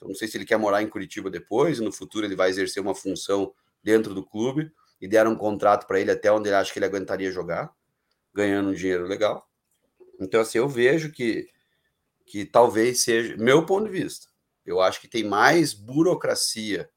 Então, 0.00 0.08
não 0.08 0.14
sei 0.14 0.26
se 0.26 0.38
ele 0.38 0.46
quer 0.46 0.56
morar 0.56 0.82
em 0.82 0.88
Curitiba 0.88 1.28
depois, 1.28 1.78
no 1.78 1.92
futuro 1.92 2.24
ele 2.24 2.34
vai 2.34 2.48
exercer 2.48 2.82
uma 2.82 2.94
função 2.94 3.52
dentro 3.84 4.14
do 4.14 4.24
clube 4.24 4.72
e 4.98 5.06
deram 5.06 5.32
um 5.32 5.36
contrato 5.36 5.86
para 5.86 6.00
ele 6.00 6.10
até 6.10 6.32
onde 6.32 6.48
ele 6.48 6.56
acha 6.56 6.72
que 6.72 6.78
ele 6.78 6.86
aguentaria 6.86 7.30
jogar, 7.30 7.70
ganhando 8.32 8.70
um 8.70 8.74
dinheiro 8.74 9.06
legal. 9.06 9.46
Então, 10.18 10.40
assim, 10.40 10.56
eu 10.56 10.68
vejo 10.68 11.12
que 11.12 11.48
que 12.24 12.44
talvez 12.44 13.02
seja, 13.02 13.36
meu 13.36 13.66
ponto 13.66 13.86
de 13.86 13.90
vista, 13.90 14.28
eu 14.64 14.80
acho 14.80 15.00
que 15.00 15.08
tem 15.08 15.24
mais 15.24 15.74
burocracia 15.74 16.88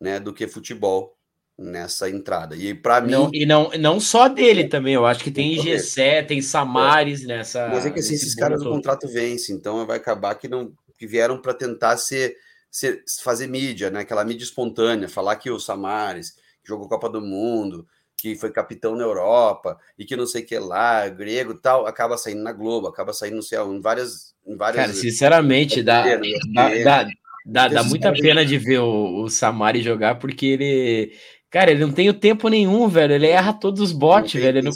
né, 0.00 0.20
do 0.20 0.32
que 0.32 0.46
futebol 0.46 1.18
nessa 1.58 2.08
entrada. 2.08 2.54
E 2.54 2.72
para 2.72 3.00
mim. 3.00 3.10
Não, 3.10 3.30
e 3.32 3.44
não, 3.44 3.70
não 3.70 3.98
só 3.98 4.28
dele 4.28 4.68
também, 4.68 4.94
eu 4.94 5.04
acho 5.04 5.24
que 5.24 5.30
tem 5.30 5.54
IGC, 5.54 6.22
tem 6.28 6.40
Samares 6.40 7.24
é. 7.24 7.26
nessa. 7.26 7.68
Mas 7.68 7.84
é 7.84 7.90
que 7.90 7.98
assim, 7.98 8.14
esses 8.14 8.34
caras 8.36 8.62
do 8.62 8.70
contrato 8.70 9.08
vencem, 9.08 9.56
então 9.56 9.84
vai 9.84 9.96
acabar 9.96 10.36
que 10.36 10.46
não 10.46 10.72
que 10.98 11.06
vieram 11.06 11.40
para 11.40 11.54
tentar 11.54 11.96
ser, 11.96 12.36
ser, 12.70 13.04
fazer 13.22 13.46
mídia, 13.46 13.90
né? 13.90 14.00
Aquela 14.00 14.24
mídia 14.24 14.44
espontânea, 14.44 15.08
falar 15.08 15.36
que 15.36 15.50
o 15.50 15.58
Samares 15.58 16.36
jogou 16.64 16.88
Copa 16.88 17.08
do 17.08 17.20
Mundo, 17.20 17.86
que 18.16 18.34
foi 18.34 18.50
capitão 18.50 18.96
na 18.96 19.04
Europa 19.04 19.78
e 19.98 20.04
que 20.04 20.16
não 20.16 20.26
sei 20.26 20.42
o 20.42 20.46
que 20.46 20.58
lá, 20.58 21.08
grego 21.08 21.54
tal, 21.54 21.86
acaba 21.86 22.16
saindo 22.16 22.42
na 22.42 22.52
Globo, 22.52 22.86
acaba 22.86 23.12
saindo, 23.12 23.36
não 23.36 23.42
sei, 23.42 23.58
em 23.58 23.80
várias. 23.80 24.34
Em 24.46 24.56
várias 24.56 24.86
Cara, 24.86 24.94
sinceramente, 24.94 25.82
dá, 25.82 26.04
dá, 26.52 26.74
dá, 26.82 27.08
dá, 27.44 27.68
dá 27.68 27.82
muita 27.82 28.12
pena 28.12 28.44
de 28.44 28.58
ver 28.58 28.78
o, 28.78 29.22
o 29.22 29.28
Samari 29.28 29.82
jogar, 29.82 30.18
porque 30.18 30.46
ele. 30.46 31.12
Cara, 31.50 31.70
ele 31.70 31.84
não 31.84 31.92
tem 31.92 32.08
o 32.08 32.14
tempo 32.14 32.48
nenhum, 32.48 32.88
velho. 32.88 33.14
Ele 33.14 33.28
erra 33.28 33.52
todos 33.52 33.80
os 33.80 33.92
botes, 33.92 34.40
velho. 34.40 34.60
Não... 34.60 34.72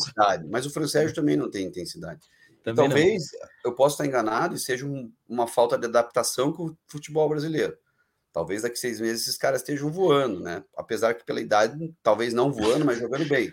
Mas 0.48 0.64
o 0.64 0.70
Fran 0.70 0.86
também 1.12 1.36
não 1.36 1.50
tem 1.50 1.66
intensidade. 1.66 2.20
Também 2.62 2.88
Talvez 2.88 3.22
não. 3.32 3.48
eu 3.66 3.74
possa 3.74 3.94
estar 3.94 4.06
enganado 4.06 4.54
e 4.54 4.58
seja 4.58 4.86
um, 4.86 5.12
uma 5.28 5.46
falta 5.46 5.78
de 5.78 5.86
adaptação 5.86 6.52
com 6.52 6.66
o 6.66 6.78
futebol 6.86 7.28
brasileiro. 7.28 7.76
Talvez 8.32 8.62
daqui 8.62 8.78
seis 8.78 9.00
meses 9.00 9.22
esses 9.22 9.38
caras 9.38 9.60
estejam 9.60 9.90
voando, 9.90 10.40
né? 10.40 10.62
Apesar 10.76 11.14
que 11.14 11.24
pela 11.24 11.40
idade, 11.40 11.94
talvez 12.02 12.34
não 12.34 12.52
voando, 12.52 12.84
mas 12.84 12.98
jogando 12.98 13.26
bem. 13.26 13.52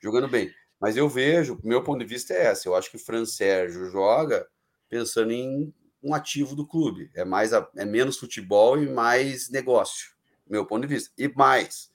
Jogando 0.00 0.28
bem. 0.28 0.52
Mas 0.80 0.96
eu 0.96 1.08
vejo, 1.08 1.58
meu 1.64 1.82
ponto 1.82 2.00
de 2.00 2.06
vista 2.06 2.32
é 2.32 2.52
esse. 2.52 2.66
Eu 2.66 2.74
acho 2.74 2.90
que 2.90 2.96
o 2.96 3.00
Fran 3.00 3.24
Sérgio 3.24 3.90
joga 3.90 4.46
pensando 4.88 5.32
em 5.32 5.74
um 6.02 6.14
ativo 6.14 6.54
do 6.54 6.66
clube. 6.66 7.10
É 7.14 7.24
mais 7.24 7.52
é 7.52 7.84
menos 7.84 8.18
futebol 8.18 8.80
e 8.80 8.88
mais 8.88 9.48
negócio, 9.50 10.10
meu 10.46 10.66
ponto 10.66 10.86
de 10.86 10.94
vista. 10.94 11.10
E 11.16 11.28
mais, 11.28 11.90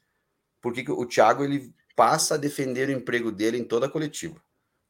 porque 0.62 0.84
o 0.92 1.06
Thiago 1.06 1.44
ele 1.44 1.74
passa 1.96 2.36
a 2.36 2.38
defender 2.38 2.90
o 2.90 2.92
emprego 2.92 3.32
dele 3.32 3.58
em 3.58 3.64
toda 3.64 3.86
a 3.86 3.90
coletiva. 3.90 4.42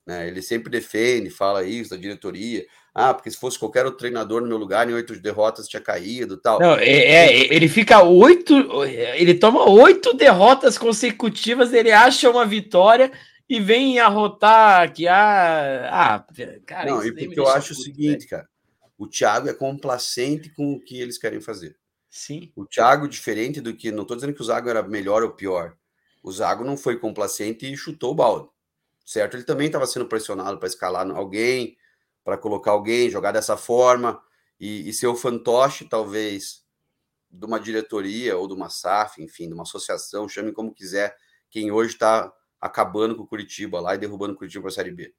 Né? 0.10 0.28
Ele 0.28 0.42
sempre 0.42 0.72
defende, 0.72 1.30
fala 1.30 1.64
isso 1.64 1.92
da 1.92 1.96
diretoria. 1.96 2.66
Ah, 2.96 3.14
porque 3.14 3.30
se 3.30 3.38
fosse 3.38 3.60
qualquer 3.60 3.86
outro 3.86 4.00
treinador 4.00 4.42
no 4.42 4.48
meu 4.48 4.58
lugar, 4.58 4.90
em 4.90 4.94
oito 4.94 5.16
derrotas 5.20 5.68
tinha 5.68 5.80
caído 5.80 6.36
tal. 6.36 6.60
Não, 6.60 6.74
é, 6.74 6.88
é, 6.90 7.54
ele 7.54 7.70
fica 7.70 8.02
oito. 8.02 8.56
Ele 8.86 9.36
toma 9.36 9.70
oito 9.70 10.16
derrotas 10.16 10.80
consecutivas, 10.80 11.74
ele 11.74 11.92
acha 11.92 12.28
uma 12.28 12.44
vitória 12.44 13.12
e 13.48 13.60
vem 13.60 14.00
arrotar 14.00 14.92
que 14.92 15.08
ah, 15.08 15.90
ah 15.92 16.26
cara. 16.66 16.90
Não, 16.90 17.06
e 17.06 17.12
porque 17.12 17.40
eu 17.40 17.48
acho 17.48 17.70
puto, 17.70 17.82
o 17.82 17.84
seguinte, 17.84 18.26
cara. 18.26 18.50
O 18.98 19.06
Thiago 19.06 19.48
é 19.48 19.54
complacente 19.54 20.50
com 20.50 20.74
o 20.74 20.80
que 20.80 21.00
eles 21.00 21.20
querem 21.20 21.40
fazer. 21.40 21.78
Sim. 22.10 22.52
O 22.56 22.66
Thiago, 22.66 23.08
diferente 23.08 23.62
do 23.62 23.76
que. 23.76 23.92
Não 23.92 24.02
estou 24.02 24.18
dizendo 24.18 24.34
que 24.34 24.42
o 24.42 24.46
Zago 24.46 24.70
era 24.70 24.82
melhor 24.82 25.22
ou 25.22 25.30
pior. 25.30 25.76
O 26.24 26.32
Zago 26.32 26.64
não 26.64 26.76
foi 26.76 26.98
complacente 26.98 27.72
e 27.72 27.78
chutou 27.78 28.12
o 28.12 28.16
balde 28.16 28.50
certo? 29.10 29.36
Ele 29.36 29.44
também 29.44 29.66
estava 29.66 29.88
sendo 29.88 30.06
pressionado 30.06 30.60
para 30.60 30.68
escalar 30.68 31.10
alguém, 31.10 31.76
para 32.24 32.38
colocar 32.38 32.72
alguém, 32.72 33.10
jogar 33.10 33.32
dessa 33.32 33.58
forma 33.58 34.22
e, 34.60 34.88
e 34.88 34.94
ser 34.94 35.08
o 35.08 35.16
fantoche, 35.16 35.86
talvez, 35.86 36.64
de 37.28 37.44
uma 37.44 37.60
diretoria 37.60 38.38
ou 38.38 38.48
de 38.48 38.54
uma 38.54 38.70
SAF, 38.70 39.20
enfim, 39.20 39.48
de 39.48 39.56
uma 39.56 39.64
associação, 39.64 40.30
chame 40.30 40.52
como 40.52 40.72
quiser, 40.72 41.18
quem 41.50 41.72
hoje 41.72 41.94
está 41.94 42.32
acabando 42.62 43.16
com 43.16 43.24
o 43.24 43.28
Curitiba 43.28 43.80
lá 43.80 43.96
e 43.96 43.98
derrubando 43.98 44.34
o 44.34 44.38
Curitiba 44.38 44.62
para 44.62 44.70
a 44.70 44.76
Série 44.76 44.92
B. 44.92 45.12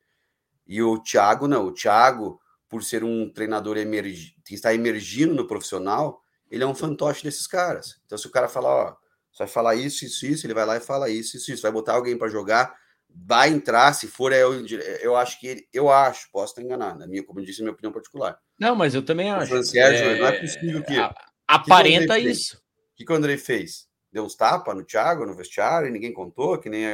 E 0.68 0.80
o 0.80 1.02
Thiago, 1.02 1.48
não, 1.48 1.66
o 1.66 1.74
Thiago, 1.74 2.40
por 2.68 2.84
ser 2.84 3.02
um 3.02 3.28
treinador 3.28 3.76
emerg... 3.76 4.36
que 4.44 4.54
está 4.54 4.72
emergindo 4.72 5.34
no 5.34 5.48
profissional, 5.48 6.22
ele 6.48 6.62
é 6.62 6.66
um 6.66 6.76
fantoche 6.76 7.24
desses 7.24 7.48
caras. 7.48 8.00
Então, 8.06 8.16
se 8.16 8.28
o 8.28 8.30
cara 8.30 8.46
falar, 8.46 8.70
ó, 8.70 8.96
você 9.32 9.38
vai 9.38 9.48
falar 9.48 9.74
isso, 9.74 10.04
isso, 10.04 10.26
isso, 10.26 10.46
ele 10.46 10.54
vai 10.54 10.64
lá 10.64 10.76
e 10.76 10.80
fala 10.80 11.10
isso, 11.10 11.36
isso, 11.36 11.50
isso, 11.50 11.62
vai 11.62 11.72
botar 11.72 11.94
alguém 11.94 12.16
para 12.16 12.28
jogar, 12.28 12.78
vai 13.14 13.48
entrar, 13.50 13.92
se 13.92 14.06
for, 14.06 14.32
é, 14.32 14.42
eu, 14.42 14.66
eu 15.02 15.16
acho 15.16 15.38
que 15.40 15.46
ele, 15.46 15.68
eu 15.72 15.90
acho, 15.90 16.30
posso 16.32 16.52
estar 16.52 16.62
enganado, 16.62 16.98
na 16.98 17.06
minha, 17.06 17.24
como 17.24 17.40
eu 17.40 17.44
disse, 17.44 17.62
minha 17.62 17.72
opinião 17.72 17.92
particular. 17.92 18.38
Não, 18.58 18.74
mas 18.74 18.94
eu 18.94 19.04
também 19.04 19.30
acho. 19.30 19.54
O 19.54 19.62
Sérgio, 19.62 20.04
é, 20.04 20.18
não 20.18 20.26
é 20.26 20.40
possível 20.40 20.82
que. 20.82 20.94
Aparenta 21.46 22.14
que 22.18 22.28
isso. 22.28 22.56
O 22.56 22.96
que, 22.96 23.04
que 23.04 23.12
o 23.12 23.16
André 23.16 23.36
fez? 23.36 23.88
Deu 24.12 24.24
uns 24.24 24.34
tapas 24.34 24.74
no 24.74 24.84
Thiago, 24.84 25.24
no 25.24 25.34
vestiário, 25.34 25.88
e 25.88 25.90
ninguém 25.90 26.12
contou, 26.12 26.58
que 26.58 26.68
nem. 26.68 26.84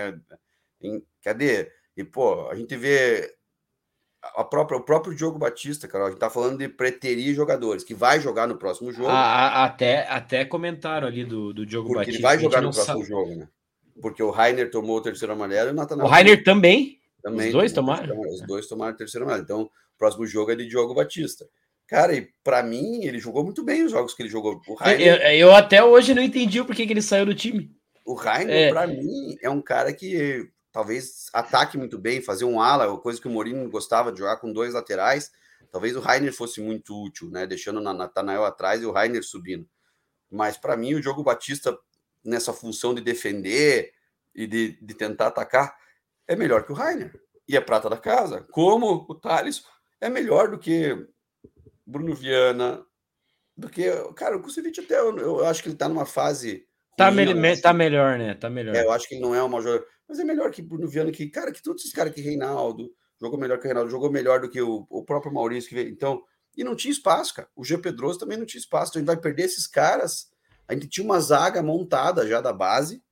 Em, 0.81 1.03
cadê? 1.23 1.71
E, 1.97 2.05
pô, 2.05 2.49
a 2.49 2.55
gente 2.55 2.77
vê 2.77 3.35
a 4.35 4.45
própria, 4.45 4.79
o 4.79 4.83
próprio 4.83 5.15
Diogo 5.15 5.39
Batista, 5.39 5.87
cara, 5.89 6.07
a 6.07 6.11
gente 6.11 6.19
tá 6.19 6.31
falando 6.31 6.59
de 6.59 6.69
preterir 6.69 7.35
jogadores, 7.35 7.85
que 7.85 7.95
vai 7.95 8.21
jogar 8.21 8.47
no 8.47 8.59
próximo 8.59 8.93
jogo. 8.93 9.09
Ah, 9.09 9.65
até, 9.65 10.07
até 10.09 10.45
comentaram 10.45 11.07
ali 11.07 11.25
do, 11.25 11.53
do 11.53 11.65
Diogo 11.65 11.89
porque 11.89 12.01
Batista. 12.01 12.19
Ele 12.19 12.23
vai 12.23 12.39
jogar 12.39 12.61
no 12.61 12.71
próximo 12.71 12.99
sabe. 12.99 13.09
jogo, 13.09 13.37
né? 13.37 13.49
Porque 14.01 14.23
o 14.23 14.31
Rainer 14.31 14.71
tomou 14.71 14.99
o 14.99 15.01
terceiro 15.01 15.33
amarelo 15.33 15.71
e 15.71 15.73
o 15.73 15.75
Natanael. 15.75 16.07
O 16.07 16.11
Rainer 16.11 16.45
também? 16.45 17.01
Também. 17.23 17.49
Os 17.49 17.53
dois 17.53 17.73
tomaram? 17.73 18.21
Os 18.21 18.47
dois 18.47 18.67
tomaram 18.67 18.95
o 18.95 18.97
terceiro 18.97 19.25
amarelo. 19.25 19.45
Então, 19.45 19.63
o 19.63 19.71
próximo 19.99 20.27
jogo 20.27 20.53
é 20.53 20.55
de 20.57 20.67
Diogo 20.67 20.95
Batista. 20.95 21.47
Cara, 21.87 22.15
e 22.15 22.29
para 22.43 22.63
mim, 22.63 23.05
ele 23.05 23.19
jogou 23.19 23.45
muito 23.45 23.65
bem 23.65 23.85
os 23.85 23.93
jogos 23.93 24.13
que 24.13 24.23
ele 24.23 24.29
jogou. 24.29 24.61
O 24.67 24.75
Rainer, 24.75 25.21
eu, 25.23 25.49
eu 25.49 25.55
até 25.55 25.83
hoje 25.83 26.15
não 26.15 26.23
entendi 26.23 26.61
o 26.61 26.65
porquê 26.65 26.87
que 26.87 26.93
ele 26.93 27.03
saiu 27.03 27.25
do 27.25 27.35
time. 27.35 27.71
O 28.05 28.15
Rainer, 28.15 28.69
é. 28.69 28.71
para 28.71 28.87
mim, 28.87 29.37
é 29.41 29.49
um 29.49 29.63
cara 29.63 29.93
que 29.93 30.49
talvez 30.73 31.27
ataque 31.33 31.79
muito 31.79 31.99
bem, 31.99 32.21
fazer 32.21 32.45
um 32.45 32.61
ala, 32.61 32.99
coisa 32.99 33.21
que 33.21 33.29
o 33.29 33.31
Mourinho 33.31 33.71
gostava 33.71 34.13
de 34.13 34.19
jogar 34.19 34.37
com 34.37 34.53
dois 34.53 34.75
laterais. 34.75 35.31
Talvez 35.71 35.97
o 35.97 36.01
Rainer 36.01 36.33
fosse 36.33 36.61
muito 36.61 36.95
útil, 37.05 37.31
né? 37.31 37.47
Deixando 37.47 37.79
o 37.79 37.95
Natanael 37.95 38.45
atrás 38.45 38.83
e 38.83 38.87
o 38.87 38.93
Rainer 38.93 39.25
subindo. 39.25 39.69
Mas 40.31 40.57
para 40.57 40.77
mim, 40.77 40.95
o 40.95 41.01
Diogo 41.01 41.23
Batista, 41.23 41.77
nessa 42.27 42.53
função 42.53 42.95
de 42.95 43.01
defender 43.01 43.93
e 44.35 44.47
de, 44.47 44.79
de 44.81 44.95
tentar 44.95 45.29
atacar, 45.29 45.77
é 46.27 46.37
melhor 46.37 46.65
que 46.65 46.73
o 46.73 46.75
Rainer. 46.75 47.13
E 47.49 47.57
é 47.57 47.61
prata 47.61 47.89
da 47.89 47.97
casa. 47.97 48.47
Como 48.51 49.07
o 49.09 49.15
Thales 49.15 49.65
é 50.01 50.09
melhor 50.09 50.51
do 50.51 50.59
que 50.59 51.07
Bruno 51.87 52.15
Viana, 52.15 52.85
do 53.57 53.69
que. 53.69 53.91
Cara, 54.15 54.37
o 54.37 54.43
Kusevich 54.43 54.81
até 54.81 54.99
eu, 54.99 55.17
eu 55.17 55.47
acho 55.47 55.63
que 55.63 55.69
ele 55.69 55.77
está 55.77 55.89
numa 55.89 56.05
fase. 56.05 56.67
Tá, 56.97 57.09
ruim, 57.09 57.35
me, 57.35 57.57
tá 57.61 57.73
melhor, 57.73 58.19
né? 58.19 58.35
Tá 58.35 58.51
melhor. 58.51 58.75
É, 58.75 58.83
eu 58.83 58.91
acho 58.91 59.09
que 59.09 59.15
ele 59.15 59.23
não 59.23 59.35
é 59.35 59.43
uma 59.43 59.61
jogador 59.61 59.87
mas 60.09 60.19
é 60.19 60.25
melhor 60.25 60.51
que 60.51 60.63
Bruno 60.63 60.89
Viana, 60.89 61.11
que, 61.11 61.29
cara, 61.29 61.53
que 61.53 61.63
todos 61.63 61.83
esses 61.83 61.93
caras 61.93 62.13
que 62.13 62.21
Reinaldo, 62.21 62.93
jogou 63.21 63.39
melhor 63.39 63.59
que 63.59 63.65
o 63.65 63.69
Reinaldo, 63.69 63.91
jogou 63.91 64.11
melhor 64.11 64.41
do 64.41 64.49
que 64.49 64.61
o, 64.61 64.87
o 64.89 65.05
próprio 65.05 65.33
Maurício 65.33 65.69
que 65.69 65.75
veio. 65.75 65.89
Então, 65.89 66.23
e 66.57 66.63
não 66.63 66.77
tinha 66.77 66.93
espaço, 66.93 67.35
cara. 67.35 67.49
O 67.55 67.65
G 67.65 67.77
Pedroso 67.77 68.19
também 68.19 68.39
não 68.39 68.47
tinha 68.47 68.61
espaço. 68.61 68.93
Então 68.93 69.01
a 69.01 69.03
gente 69.03 69.15
vai 69.15 69.17
perder 69.17 69.45
esses 69.45 69.67
caras. 69.67 70.31
A 70.69 70.75
gente 70.75 70.89
tinha 70.89 71.05
uma 71.05 71.21
zaga 71.21 71.63
montada 71.63 72.27
já 72.27 72.41
da 72.41 72.53
base 72.53 73.03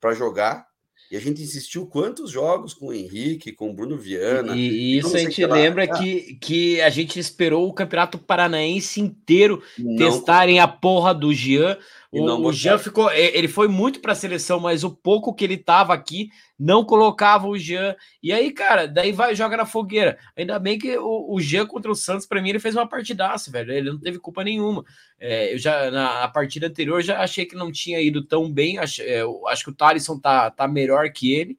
para 0.00 0.14
jogar. 0.14 0.68
E 1.10 1.16
a 1.16 1.20
gente 1.20 1.42
insistiu 1.42 1.86
quantos 1.86 2.30
jogos 2.30 2.72
com 2.72 2.86
o 2.86 2.92
Henrique, 2.92 3.50
com 3.50 3.70
o 3.70 3.74
Bruno 3.74 3.98
Viana. 3.98 4.54
E, 4.54 4.60
e 4.60 4.98
isso 4.98 5.16
a 5.16 5.18
gente 5.18 5.44
lembra 5.44 5.88
que, 5.88 6.38
que 6.40 6.80
a 6.80 6.88
gente 6.88 7.18
esperou 7.18 7.68
o 7.68 7.72
Campeonato 7.72 8.16
Paranaense 8.16 9.00
inteiro 9.00 9.60
não, 9.76 9.96
testarem 9.96 10.60
a 10.60 10.68
porra 10.68 11.12
do 11.12 11.34
Jean 11.34 11.76
o, 12.12 12.48
o 12.48 12.52
Jean 12.52 12.76
ficou. 12.76 13.10
Ele 13.12 13.46
foi 13.46 13.68
muito 13.68 14.00
para 14.00 14.12
a 14.12 14.16
seleção, 14.16 14.58
mas 14.58 14.82
o 14.82 14.90
pouco 14.90 15.32
que 15.32 15.44
ele 15.44 15.56
tava 15.56 15.94
aqui 15.94 16.28
não 16.58 16.84
colocava 16.84 17.46
o 17.46 17.56
Jean. 17.56 17.94
E 18.20 18.32
aí, 18.32 18.50
cara, 18.50 18.86
daí 18.86 19.12
vai 19.12 19.34
joga 19.34 19.56
na 19.56 19.64
fogueira. 19.64 20.18
Ainda 20.36 20.58
bem 20.58 20.76
que 20.76 20.98
o, 20.98 21.32
o 21.32 21.40
Jean 21.40 21.66
contra 21.66 21.90
o 21.90 21.94
Santos, 21.94 22.26
para 22.26 22.42
mim, 22.42 22.50
ele 22.50 22.58
fez 22.58 22.74
uma 22.74 22.88
partidaça, 22.88 23.50
velho. 23.50 23.72
Ele 23.72 23.90
não 23.90 24.00
teve 24.00 24.18
culpa 24.18 24.42
nenhuma. 24.42 24.84
É, 25.20 25.54
eu 25.54 25.58
já 25.58 25.90
na 25.90 26.26
partida 26.28 26.66
anterior 26.66 27.00
já 27.00 27.20
achei 27.20 27.46
que 27.46 27.54
não 27.54 27.70
tinha 27.70 28.00
ido 28.00 28.24
tão 28.24 28.52
bem. 28.52 28.78
Acho, 28.78 29.02
é, 29.02 29.22
acho 29.48 29.64
que 29.64 29.70
o 29.70 29.74
Thalisson 29.74 30.18
tá, 30.18 30.50
tá 30.50 30.66
melhor 30.66 31.10
que 31.12 31.32
ele, 31.32 31.56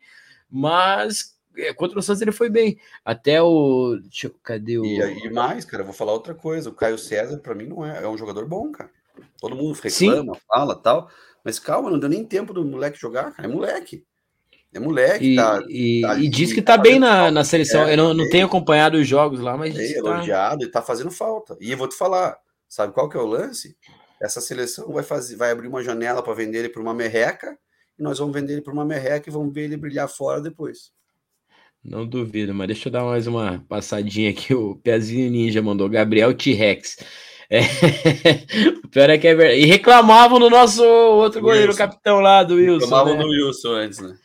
mas 0.49 1.37
é, 1.57 1.73
contra 1.73 1.97
o 1.97 2.01
Santos 2.01 2.21
ele 2.21 2.33
foi 2.33 2.49
bem. 2.49 2.77
Até 3.05 3.41
o. 3.41 3.97
Eu, 4.21 4.35
cadê 4.43 4.77
o. 4.77 4.85
E, 4.85 5.27
e 5.27 5.29
mais, 5.29 5.63
cara, 5.63 5.81
eu 5.81 5.85
vou 5.85 5.95
falar 5.95 6.11
outra 6.11 6.35
coisa. 6.35 6.69
O 6.69 6.73
Caio 6.73 6.97
César, 6.97 7.37
para 7.37 7.55
mim, 7.55 7.67
não 7.67 7.85
é, 7.85 8.03
é 8.03 8.07
um 8.07 8.17
jogador 8.17 8.45
bom, 8.47 8.69
cara. 8.71 8.89
Todo 9.39 9.55
mundo 9.55 9.73
reclama, 9.73 10.33
Sim. 10.35 10.41
fala 10.47 10.75
tal. 10.75 11.09
Mas 11.43 11.59
calma, 11.59 11.89
não 11.89 11.99
deu 11.99 12.09
nem 12.09 12.23
tempo 12.23 12.53
do 12.53 12.63
moleque 12.63 12.99
jogar, 12.99 13.31
cara. 13.31 13.47
É 13.47 13.51
moleque. 13.51 14.05
É 14.73 14.79
moleque. 14.79 15.33
E, 15.33 15.35
tá, 15.35 15.63
e, 15.67 16.01
tá, 16.01 16.15
e 16.15 16.29
diz 16.29 16.53
que 16.53 16.61
tá, 16.61 16.77
tá 16.77 16.81
bem 16.81 16.97
na, 16.97 17.29
na 17.29 17.43
seleção. 17.43 17.83
É, 17.83 17.93
eu 17.93 17.97
não, 17.97 18.13
não 18.13 18.29
tenho 18.29 18.45
acompanhado 18.45 18.97
os 18.97 19.07
jogos 19.07 19.39
lá, 19.39 19.57
mas. 19.57 19.77
É, 19.77 19.97
elogiado 19.97 20.59
tá... 20.61 20.65
e 20.65 20.71
tá 20.71 20.81
fazendo 20.81 21.11
falta. 21.11 21.57
E 21.59 21.71
eu 21.71 21.77
vou 21.77 21.87
te 21.87 21.95
falar, 21.95 22.37
sabe 22.69 22.93
qual 22.93 23.09
que 23.09 23.17
é 23.17 23.19
o 23.19 23.25
lance? 23.25 23.75
Essa 24.21 24.39
seleção 24.39 24.93
vai 24.93 25.03
fazer, 25.03 25.35
vai 25.35 25.51
abrir 25.51 25.67
uma 25.67 25.83
janela 25.83 26.23
para 26.23 26.33
vender 26.33 26.59
ele 26.59 26.69
por 26.69 26.81
uma 26.81 26.93
merreca, 26.93 27.57
e 27.97 28.03
nós 28.03 28.19
vamos 28.19 28.33
vender 28.33 28.53
ele 28.53 28.61
por 28.61 28.71
uma 28.71 28.85
merreca 28.85 29.29
e 29.29 29.33
vamos 29.33 29.53
ver 29.53 29.63
ele 29.63 29.75
brilhar 29.75 30.07
fora 30.07 30.39
depois. 30.39 30.91
Não 31.83 32.05
duvido, 32.05 32.53
mas 32.53 32.67
deixa 32.67 32.87
eu 32.87 32.93
dar 32.93 33.03
mais 33.03 33.25
uma 33.25 33.65
passadinha 33.67 34.29
aqui. 34.29 34.53
O 34.53 34.75
Pezinho 34.75 35.29
Ninja 35.31 35.61
mandou 35.63 35.89
Gabriel 35.89 36.33
T-Rex. 36.33 36.97
É... 37.51 37.59
o 38.81 38.87
pior 38.87 39.09
é 39.09 39.17
que 39.17 39.27
é 39.27 39.35
verdade. 39.35 39.59
E 39.59 39.65
reclamavam 39.65 40.39
no 40.39 40.49
nosso 40.49 40.81
outro 40.81 41.41
goleiro, 41.41 41.73
o 41.73 41.75
capitão 41.75 42.21
lá 42.21 42.43
do 42.43 42.55
Wilson. 42.55 42.85
Reclamavam 42.85 43.17
né? 43.17 43.23
no 43.23 43.29
Wilson 43.29 43.73
antes, 43.73 43.99
né? 43.99 44.17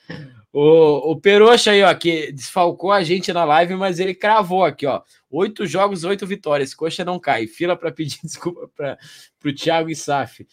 O, 0.53 1.11
o 1.11 1.20
Peroxa 1.20 1.73
aí, 1.73 1.82
ó, 1.82 1.93
que 1.93 2.31
desfalcou 2.31 2.93
a 2.93 3.03
gente 3.03 3.32
na 3.32 3.44
live, 3.44 3.74
mas 3.74 3.98
ele 3.98 4.15
cravou 4.15 4.65
aqui, 4.65 4.86
ó. 4.86 5.03
Oito 5.28 5.66
jogos, 5.66 6.05
oito 6.05 6.24
vitórias. 6.24 6.73
Coxa 6.73 7.05
não 7.05 7.19
cai. 7.19 7.48
Fila 7.48 7.77
para 7.77 7.90
pedir 7.90 8.20
desculpa 8.24 8.70
para 8.74 8.97
o 9.44 9.53
Thiago 9.53 9.90
e 9.90 9.97
Saf. 9.97 10.47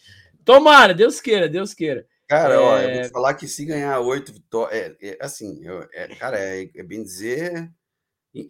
Tomara, 0.44 0.92
Deus 0.92 1.20
queira, 1.20 1.48
Deus 1.48 1.72
queira. 1.72 2.04
Cara, 2.28 2.54
é... 2.54 2.58
ó, 2.58 2.78
eu 2.78 2.92
vou 2.92 3.00
é. 3.02 3.08
falar 3.08 3.34
que 3.34 3.46
se 3.46 3.64
ganhar 3.64 4.00
oito 4.00 4.32
vitórias. 4.32 4.96
É, 5.00 5.10
é, 5.10 5.18
assim, 5.20 5.64
eu, 5.64 5.86
é, 5.94 6.08
cara, 6.16 6.38
é, 6.40 6.68
é 6.74 6.82
bem 6.82 7.04
dizer 7.04 7.70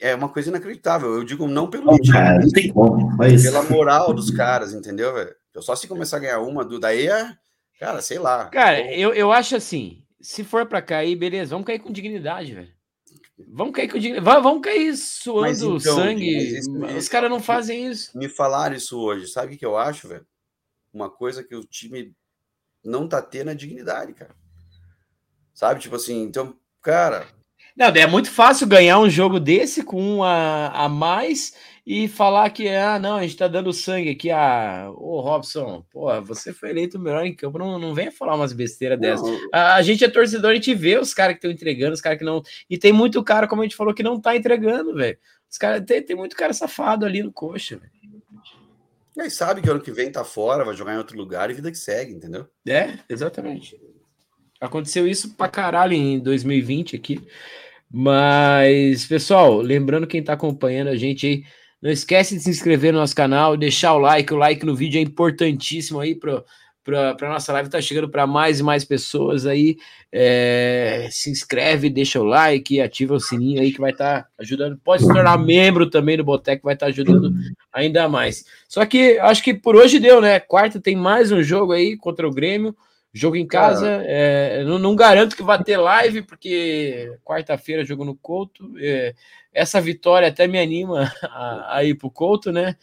é 0.01 0.15
uma 0.15 0.29
coisa 0.29 0.49
inacreditável. 0.49 1.13
Eu 1.15 1.25
digo 1.25 1.47
não 1.47 1.69
pelo 1.69 1.87
não, 1.87 1.99
cara, 1.99 2.41
não 2.41 2.49
tem 2.51 2.73
como, 2.73 3.15
mas... 3.17 3.43
pela 3.43 3.63
moral 3.65 4.15
dos 4.15 4.31
caras, 4.31 4.73
entendeu, 4.73 5.13
velho? 5.13 5.35
Só 5.59 5.77
se 5.77 5.87
começar 5.87 6.17
a 6.17 6.21
ganhar 6.21 6.41
uma 6.41 6.65
do 6.65 6.81
daí 6.81 7.07
é, 7.07 7.37
cara, 7.79 8.01
sei 8.01 8.19
lá. 8.19 8.47
Cara, 8.47 8.81
eu, 8.93 9.13
eu 9.13 9.31
acho 9.31 9.55
assim, 9.55 10.03
se 10.21 10.43
for 10.43 10.67
para 10.67 10.83
cair, 10.83 11.15
beleza, 11.17 11.51
vamos 11.51 11.67
cair 11.67 11.79
com 11.79 11.93
dignidade, 11.93 12.55
velho. 12.55 12.73
Vamos 13.49 13.75
cair 13.75 13.89
com 13.89 13.99
dignidade, 13.99 14.43
vamos 14.43 14.63
cair 14.63 14.97
suando 14.97 15.77
então, 15.77 15.97
sangue. 15.97 16.59
Os 16.97 17.09
caras 17.09 17.31
não 17.31 17.41
fazem 17.41 17.89
isso. 17.89 18.17
Me 18.17 18.29
falaram 18.29 18.75
isso 18.75 18.99
hoje, 18.99 19.29
sabe 19.29 19.55
o 19.55 19.59
que 19.59 19.67
eu 19.67 19.77
acho, 19.77 20.09
velho? 20.09 20.27
Uma 20.93 21.11
coisa 21.11 21.45
que 21.45 21.55
o 21.55 21.65
time 21.65 22.15
não 22.83 23.09
tá 23.09 23.21
tendo 23.21 23.51
é 23.51 23.55
dignidade, 23.55 24.15
cara. 24.15 24.35
Sabe, 25.53 25.81
tipo 25.81 25.97
assim, 25.97 26.23
então, 26.23 26.57
cara, 26.83 27.27
não, 27.77 27.87
é 27.87 28.07
muito 28.07 28.31
fácil 28.31 28.67
ganhar 28.67 28.99
um 29.01 29.11
jogo 29.11 29.41
desse 29.41 29.83
com 29.83 30.01
um 30.01 30.23
a, 30.23 30.69
a 30.69 30.89
mais 30.89 31.53
e 31.87 32.09
falar 32.09 32.49
que, 32.51 32.69
ah, 32.69 32.99
não, 32.99 33.17
a 33.17 33.23
gente 33.23 33.37
tá 33.37 33.47
dando 33.47 33.73
sangue 33.73 34.11
aqui. 34.11 34.31
Ah, 34.31 34.91
ô 34.95 35.21
Robson, 35.21 35.85
pô, 35.91 36.09
você 36.23 36.53
foi 36.53 36.71
eleito 36.71 36.97
o 36.97 37.01
melhor 37.01 37.27
em 37.27 37.35
campo, 37.35 37.59
não, 37.59 37.79
não 37.79 37.93
venha 37.93 38.11
falar 38.13 38.37
umas 38.37 38.53
besteiras 38.53 38.99
dessas. 38.99 39.29
A, 39.53 39.75
a, 39.75 39.83
gente 39.83 40.05
é 40.05 40.09
torcedor, 40.09 40.53
a 40.53 40.55
gente 40.55 40.75
vê 40.75 40.99
os 40.99 41.13
caras 41.13 41.35
que 41.35 41.39
estão 41.39 41.51
entregando, 41.51 41.93
os 41.93 42.01
caras 42.01 42.19
que 42.19 42.25
não. 42.25 42.43
E 42.71 42.79
tem 42.79 42.93
muito 42.93 43.23
cara, 43.23 43.47
como 43.47 43.61
a 43.61 43.65
gente 43.65 43.77
falou, 43.77 43.93
que 43.93 44.03
não 44.03 44.21
tá 44.21 44.35
entregando, 44.35 44.95
velho. 44.95 45.19
Os 45.51 45.59
caras 45.59 45.85
tem, 45.85 46.03
tem 46.03 46.17
muito 46.17 46.37
cara 46.37 46.53
safado 46.53 47.05
ali 47.05 47.23
no 47.23 47.33
coxa, 47.33 47.77
velho. 47.77 47.93
E 49.17 49.21
aí 49.21 49.31
sabe 49.31 49.61
que 49.61 49.71
ano 49.71 49.81
que 49.81 49.93
vem 49.93 50.11
tá 50.11 50.25
fora, 50.25 50.65
vai 50.65 50.75
jogar 50.75 50.95
em 50.95 50.99
outro 50.99 51.17
lugar 51.17 51.51
e 51.51 51.55
vida 51.55 51.71
que 51.71 51.79
segue, 51.79 52.13
entendeu? 52.13 52.49
É, 52.67 52.99
exatamente. 53.09 53.79
Aconteceu 54.61 55.07
isso 55.07 55.35
pra 55.35 55.49
caralho 55.49 55.93
em 55.93 56.19
2020 56.19 56.97
aqui. 56.97 57.21
Mas, 57.91 59.07
pessoal, 59.07 59.61
lembrando 59.61 60.07
quem 60.07 60.21
está 60.21 60.33
acompanhando 60.33 60.89
a 60.89 60.97
gente 60.97 61.27
aí, 61.27 61.45
não 61.81 61.91
esquece 61.91 62.37
de 62.37 62.43
se 62.43 62.51
inscrever 62.51 62.93
no 62.93 62.99
nosso 62.99 63.15
canal, 63.15 63.57
deixar 63.57 63.95
o 63.95 63.99
like, 63.99 64.33
o 64.33 64.37
like 64.37 64.65
no 64.65 64.75
vídeo 64.75 64.99
é 64.99 65.03
importantíssimo 65.03 66.01
aí 66.01 66.15
para 66.15 66.43
para 66.85 67.31
nossa 67.31 67.51
live 67.55 67.71
tá 67.71 67.81
chegando 67.81 68.11
para 68.11 68.27
mais 68.27 68.61
e 68.61 68.63
mais 68.63 68.85
pessoas 68.85 69.47
aí. 69.47 69.77
É, 70.13 71.09
se 71.11 71.31
inscreve, 71.31 71.89
deixa 71.89 72.21
o 72.21 72.25
like, 72.25 72.81
ativa 72.81 73.15
o 73.15 73.21
sininho 73.21 73.61
aí 73.61 73.73
que 73.73 73.81
vai 73.81 73.91
estar 73.91 74.23
tá 74.23 74.29
ajudando. 74.39 74.79
Pode 74.85 75.03
se 75.03 75.13
tornar 75.13 75.39
membro 75.39 75.89
também 75.89 76.17
do 76.17 76.23
Boteco, 76.25 76.65
vai 76.65 76.75
estar 76.75 76.87
tá 76.87 76.93
ajudando 76.93 77.33
ainda 77.73 78.07
mais. 78.09 78.45
Só 78.69 78.85
que 78.85 79.19
acho 79.19 79.43
que 79.43 79.55
por 79.55 79.75
hoje 79.75 79.99
deu, 79.99 80.21
né? 80.21 80.39
Quarta 80.39 80.79
tem 80.79 80.95
mais 80.95 81.33
um 81.33 81.43
jogo 81.43 81.73
aí 81.73 81.97
contra 81.97 82.29
o 82.29 82.33
Grêmio. 82.33 82.77
Jogo 83.17 83.37
em 83.37 83.47
casa, 83.47 84.03
é, 84.05 84.65
não, 84.65 84.77
não, 84.77 84.97
garanto 84.97 85.37
que 85.37 85.43
vai 85.43 85.63
ter 85.63 85.77
live, 85.77 86.23
porque 86.23 87.17
quarta-feira 87.25 87.85
jogo 87.85 88.05
no 88.05 88.17
Couto. 88.17 88.75
É, 88.77 89.15
essa 89.53 89.81
vitória 89.81 90.27
até 90.27 90.49
me 90.49 90.59
anima 90.59 91.13
a, 91.23 91.77
a 91.77 91.85
ir 91.85 91.95
pro 91.95 92.11
Couto, 92.11 92.51
né? 92.51 92.75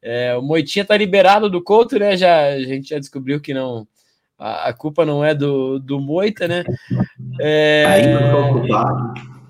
É, 0.00 0.36
o 0.36 0.42
Moitinha 0.42 0.84
tá 0.84 0.96
liberado 0.96 1.50
do 1.50 1.60
Couto, 1.60 1.98
né? 1.98 2.16
Já, 2.16 2.50
a 2.50 2.62
gente 2.62 2.90
já 2.90 3.00
descobriu 3.00 3.40
que 3.40 3.52
não. 3.52 3.84
A, 4.38 4.68
a 4.68 4.72
culpa 4.72 5.04
não 5.04 5.24
é 5.24 5.34
do, 5.34 5.80
do 5.80 6.00
Moita, 6.00 6.46
né? 6.46 6.62
É, 7.40 7.84
Ainda 7.88 8.32
não 8.32 8.52
culpado. 8.60 9.14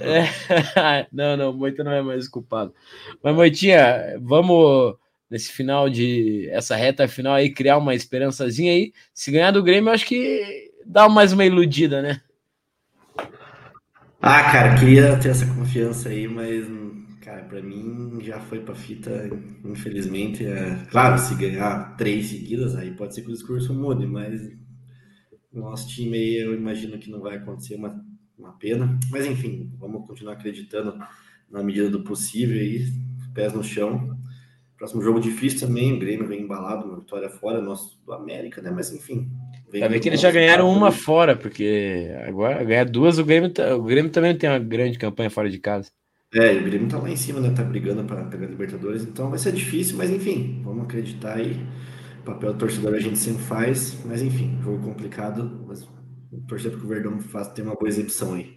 É, 0.00 1.06
não, 1.12 1.36
não, 1.36 1.52
Moita 1.52 1.84
não 1.84 1.92
é 1.92 2.02
mais 2.02 2.28
culpado. 2.28 2.74
Mas, 3.22 3.32
Moitinha, 3.32 4.18
vamos 4.20 4.96
nesse 5.30 5.52
final 5.52 5.88
de 5.90 6.48
essa 6.50 6.76
reta 6.76 7.06
final 7.06 7.34
aí, 7.34 7.50
criar 7.50 7.78
uma 7.78 7.94
esperançazinha 7.94 8.72
aí. 8.72 8.92
Se 9.12 9.30
ganhar 9.30 9.50
do 9.50 9.62
Grêmio, 9.62 9.92
acho 9.92 10.06
que 10.06 10.70
dá 10.86 11.08
mais 11.08 11.32
uma 11.32 11.44
iludida, 11.44 12.00
né? 12.00 12.20
Ah, 14.20 14.50
cara, 14.50 14.74
queria 14.78 15.16
ter 15.18 15.28
essa 15.28 15.46
confiança 15.46 16.08
aí, 16.08 16.26
mas, 16.26 16.66
cara, 17.20 17.44
para 17.44 17.62
mim 17.62 18.18
já 18.20 18.40
foi 18.40 18.60
pra 18.60 18.74
fita, 18.74 19.30
infelizmente. 19.64 20.44
É... 20.44 20.84
Claro, 20.90 21.18
se 21.18 21.34
ganhar 21.36 21.96
três 21.96 22.26
seguidas, 22.26 22.74
aí 22.74 22.90
pode 22.90 23.14
ser 23.14 23.22
que 23.22 23.28
o 23.28 23.32
discurso 23.32 23.72
mude, 23.72 24.06
mas 24.06 24.40
nosso 25.52 25.88
time 25.88 26.16
aí 26.16 26.36
eu 26.36 26.54
imagino 26.54 26.98
que 26.98 27.10
não 27.10 27.20
vai 27.20 27.36
acontecer 27.36 27.76
uma, 27.76 28.04
uma 28.36 28.52
pena. 28.54 28.98
Mas 29.10 29.24
enfim, 29.24 29.72
vamos 29.78 30.06
continuar 30.06 30.32
acreditando 30.32 30.98
na 31.48 31.62
medida 31.62 31.88
do 31.88 32.02
possível 32.02 32.58
aí, 32.58 32.86
pés 33.32 33.52
no 33.52 33.62
chão. 33.62 34.17
Próximo 34.78 35.02
jogo 35.02 35.18
difícil 35.18 35.66
também, 35.66 35.92
o 35.92 35.98
Grêmio 35.98 36.28
vem 36.28 36.42
embalado, 36.42 36.86
uma 36.86 37.00
vitória 37.00 37.28
fora, 37.28 37.60
nosso 37.60 38.00
do 38.06 38.12
América, 38.12 38.62
né? 38.62 38.70
Mas 38.70 38.92
enfim. 38.92 39.28
Vai 39.72 39.88
ver 39.88 39.98
que 39.98 40.08
eles 40.08 40.20
já 40.20 40.30
ganharam 40.30 40.70
uma 40.70 40.92
fora, 40.92 41.34
porque 41.34 42.08
agora 42.24 42.62
ganhar 42.62 42.84
duas, 42.84 43.18
o 43.18 43.24
Grêmio, 43.24 43.50
tá, 43.50 43.74
o 43.74 43.82
Grêmio 43.82 44.12
também 44.12 44.32
não 44.32 44.38
tem 44.38 44.48
uma 44.48 44.60
grande 44.60 44.96
campanha 44.96 45.28
fora 45.28 45.50
de 45.50 45.58
casa. 45.58 45.90
É, 46.32 46.52
o 46.52 46.62
Grêmio 46.62 46.88
tá 46.88 46.96
lá 46.96 47.10
em 47.10 47.16
cima, 47.16 47.40
né? 47.40 47.50
Tá 47.50 47.64
brigando 47.64 48.04
para 48.04 48.22
pegar 48.26 48.46
Libertadores, 48.46 49.02
então 49.02 49.30
vai 49.30 49.38
ser 49.38 49.52
difícil, 49.52 49.96
mas 49.96 50.10
enfim, 50.10 50.62
vamos 50.62 50.84
acreditar 50.84 51.34
aí. 51.34 51.56
O 52.20 52.24
papel 52.24 52.52
do 52.52 52.58
torcedor 52.58 52.94
a 52.94 53.00
gente 53.00 53.18
sempre 53.18 53.42
faz, 53.42 53.98
mas 54.04 54.22
enfim, 54.22 54.60
jogo 54.62 54.80
complicado, 54.80 55.64
mas 55.66 55.88
torcer 56.46 56.70
para 56.70 56.78
que 56.78 56.86
o 56.86 56.88
Verdão 56.88 57.18
faça, 57.18 57.50
tenha 57.50 57.66
uma 57.66 57.74
boa 57.74 57.88
exibição 57.88 58.34
aí. 58.34 58.54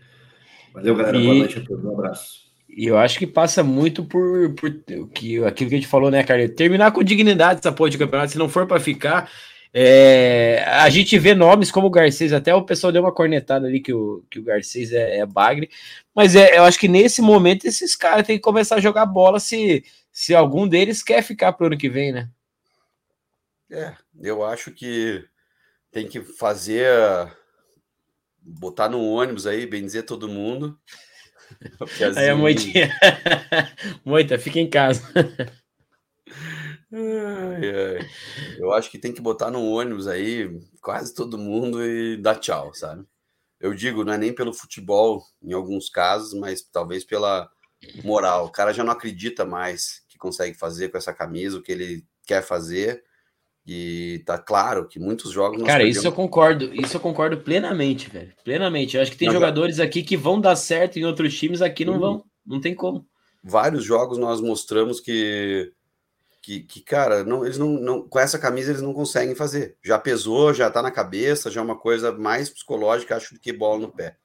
Valeu, 0.72 0.96
galera. 0.96 1.18
E... 1.18 1.24
Boa 1.24 1.36
noite 1.36 1.58
a 1.58 1.64
todos. 1.64 1.84
Um 1.84 1.94
abraço. 1.94 2.51
E 2.74 2.86
eu 2.88 2.98
acho 2.98 3.20
que 3.20 3.28
passa 3.28 3.64
muito 3.64 4.04
por, 4.06 4.54
por 4.56 4.72
que, 5.14 5.44
aquilo 5.44 5.70
que 5.70 5.76
a 5.76 5.80
gente 5.80 5.88
falou, 5.88 6.10
né, 6.10 6.24
cara? 6.24 6.48
Terminar 6.48 6.92
com 6.92 7.04
dignidade 7.04 7.60
essa 7.60 7.72
porra 7.72 7.90
de 7.90 7.98
campeonato. 7.98 8.32
Se 8.32 8.38
não 8.38 8.48
for 8.48 8.66
para 8.66 8.80
ficar, 8.80 9.30
é, 9.74 10.64
a 10.66 10.90
gente 10.90 11.18
vê 11.20 11.34
nomes 11.34 11.72
como 11.72 11.88
o 11.88 11.92
Garcês, 11.92 12.32
até 12.32 12.56
o 12.56 12.64
pessoal 12.64 12.92
deu 12.92 13.02
uma 13.02 13.14
cornetada 13.14 13.68
ali 13.68 13.82
que 13.82 13.94
o, 13.94 14.24
que 14.30 14.40
o 14.40 14.44
Garcês 14.44 14.92
é, 14.92 15.20
é 15.20 15.26
bagre, 15.26 15.70
mas 16.14 16.36
é, 16.36 16.58
eu 16.58 16.64
acho 16.64 16.78
que 16.78 16.90
nesse 16.90 17.22
momento 17.22 17.66
esses 17.66 17.96
caras 17.96 18.26
têm 18.26 18.38
que 18.38 18.44
começar 18.44 18.76
a 18.76 18.82
jogar 18.82 19.06
bola 19.06 19.40
se, 19.40 19.84
se 20.12 20.36
algum 20.36 20.68
deles 20.68 21.02
quer 21.02 21.22
ficar 21.22 21.54
pro 21.54 21.68
ano 21.68 21.78
que 21.78 21.90
vem, 21.90 22.12
né? 22.12 22.30
É, 23.70 23.94
eu 24.22 24.44
acho 24.44 24.72
que 24.72 25.24
tem 25.90 26.06
que 26.06 26.22
fazer, 26.22 26.90
botar 28.42 28.90
no 28.90 29.02
ônibus 29.02 29.48
aí, 29.48 29.66
bem 29.66 29.86
dizer 29.86 30.04
todo 30.04 30.28
mundo, 30.28 30.78
Aí 32.16 32.30
a 32.30 32.36
moitinha. 32.36 32.94
Moita, 34.06 34.38
fica 34.38 34.60
em 34.60 34.70
casa. 34.70 35.04
Ai, 36.94 37.70
ai. 37.70 38.10
Eu 38.58 38.72
acho 38.74 38.92
que 38.92 38.98
tem 38.98 39.14
que 39.14 39.22
botar 39.22 39.50
no 39.50 39.64
ônibus 39.64 40.08
aí 40.08 40.60
quase 40.82 41.14
todo 41.14 41.38
mundo 41.38 41.84
e 41.86 42.18
dar 42.18 42.36
tchau, 42.36 42.74
sabe? 42.74 43.06
Eu 43.60 43.74
digo, 43.74 44.04
não 44.04 44.14
é 44.14 44.18
nem 44.18 44.34
pelo 44.34 44.54
futebol 44.54 45.24
em 45.42 45.54
alguns 45.54 45.90
casos, 45.90 46.34
mas 46.34 46.62
talvez 46.62 47.06
pela 47.06 47.50
moral. 48.04 48.46
O 48.46 48.52
cara 48.52 48.74
já 48.74 48.84
não 48.84 48.92
acredita 48.92 49.46
mais 49.46 50.04
que 50.10 50.18
consegue 50.18 50.58
fazer 50.58 50.90
com 50.90 50.98
essa 50.98 51.14
camisa 51.14 51.58
o 51.58 51.62
que 51.62 51.72
ele 51.72 52.06
quer 52.26 52.42
fazer 52.44 53.04
e 53.74 54.20
tá 54.26 54.38
claro 54.38 54.86
que 54.86 55.00
muitos 55.00 55.32
jogos. 55.32 55.64
Cara, 55.64 55.86
isso 55.86 56.06
eu 56.06 56.12
concordo, 56.12 56.74
isso 56.74 56.98
eu 56.98 57.00
concordo 57.00 57.38
plenamente, 57.38 58.10
velho. 58.10 58.34
Plenamente. 58.44 58.98
Eu 58.98 59.02
acho 59.02 59.12
que 59.12 59.18
tem 59.18 59.32
jogadores 59.32 59.80
aqui 59.80 60.04
que 60.04 60.18
vão 60.18 60.42
dar 60.42 60.58
certo 60.58 61.00
em 61.00 61.06
outros 61.06 61.38
times, 61.38 61.62
aqui 61.62 61.86
não 61.86 61.94
uhum. 61.94 62.00
vão. 62.00 62.26
Não 62.46 62.60
tem 62.60 62.76
como. 62.76 63.06
Vários 63.42 63.86
jogos 63.86 64.18
nós 64.18 64.42
mostramos 64.42 65.00
que, 65.00 65.72
que, 66.42 66.60
que 66.60 66.82
cara, 66.82 67.24
não, 67.24 67.46
eles 67.46 67.58
não, 67.58 67.70
não, 67.70 68.02
com 68.02 68.20
essa 68.20 68.38
camisa 68.38 68.72
eles 68.72 68.82
não 68.82 68.94
conseguem 68.94 69.36
fazer. 69.36 69.78
Já 69.82 69.98
pesou, 69.98 70.54
já 70.54 70.70
tá 70.70 70.82
na 70.82 70.92
cabeça, 70.92 71.50
já 71.50 71.62
é 71.62 71.64
uma 71.64 71.78
coisa 71.78 72.12
mais 72.12 72.50
psicológica, 72.50 73.16
acho, 73.16 73.36
do 73.36 73.40
que 73.40 73.54
bola 73.54 73.80
no 73.80 73.90
pé. 73.90 74.18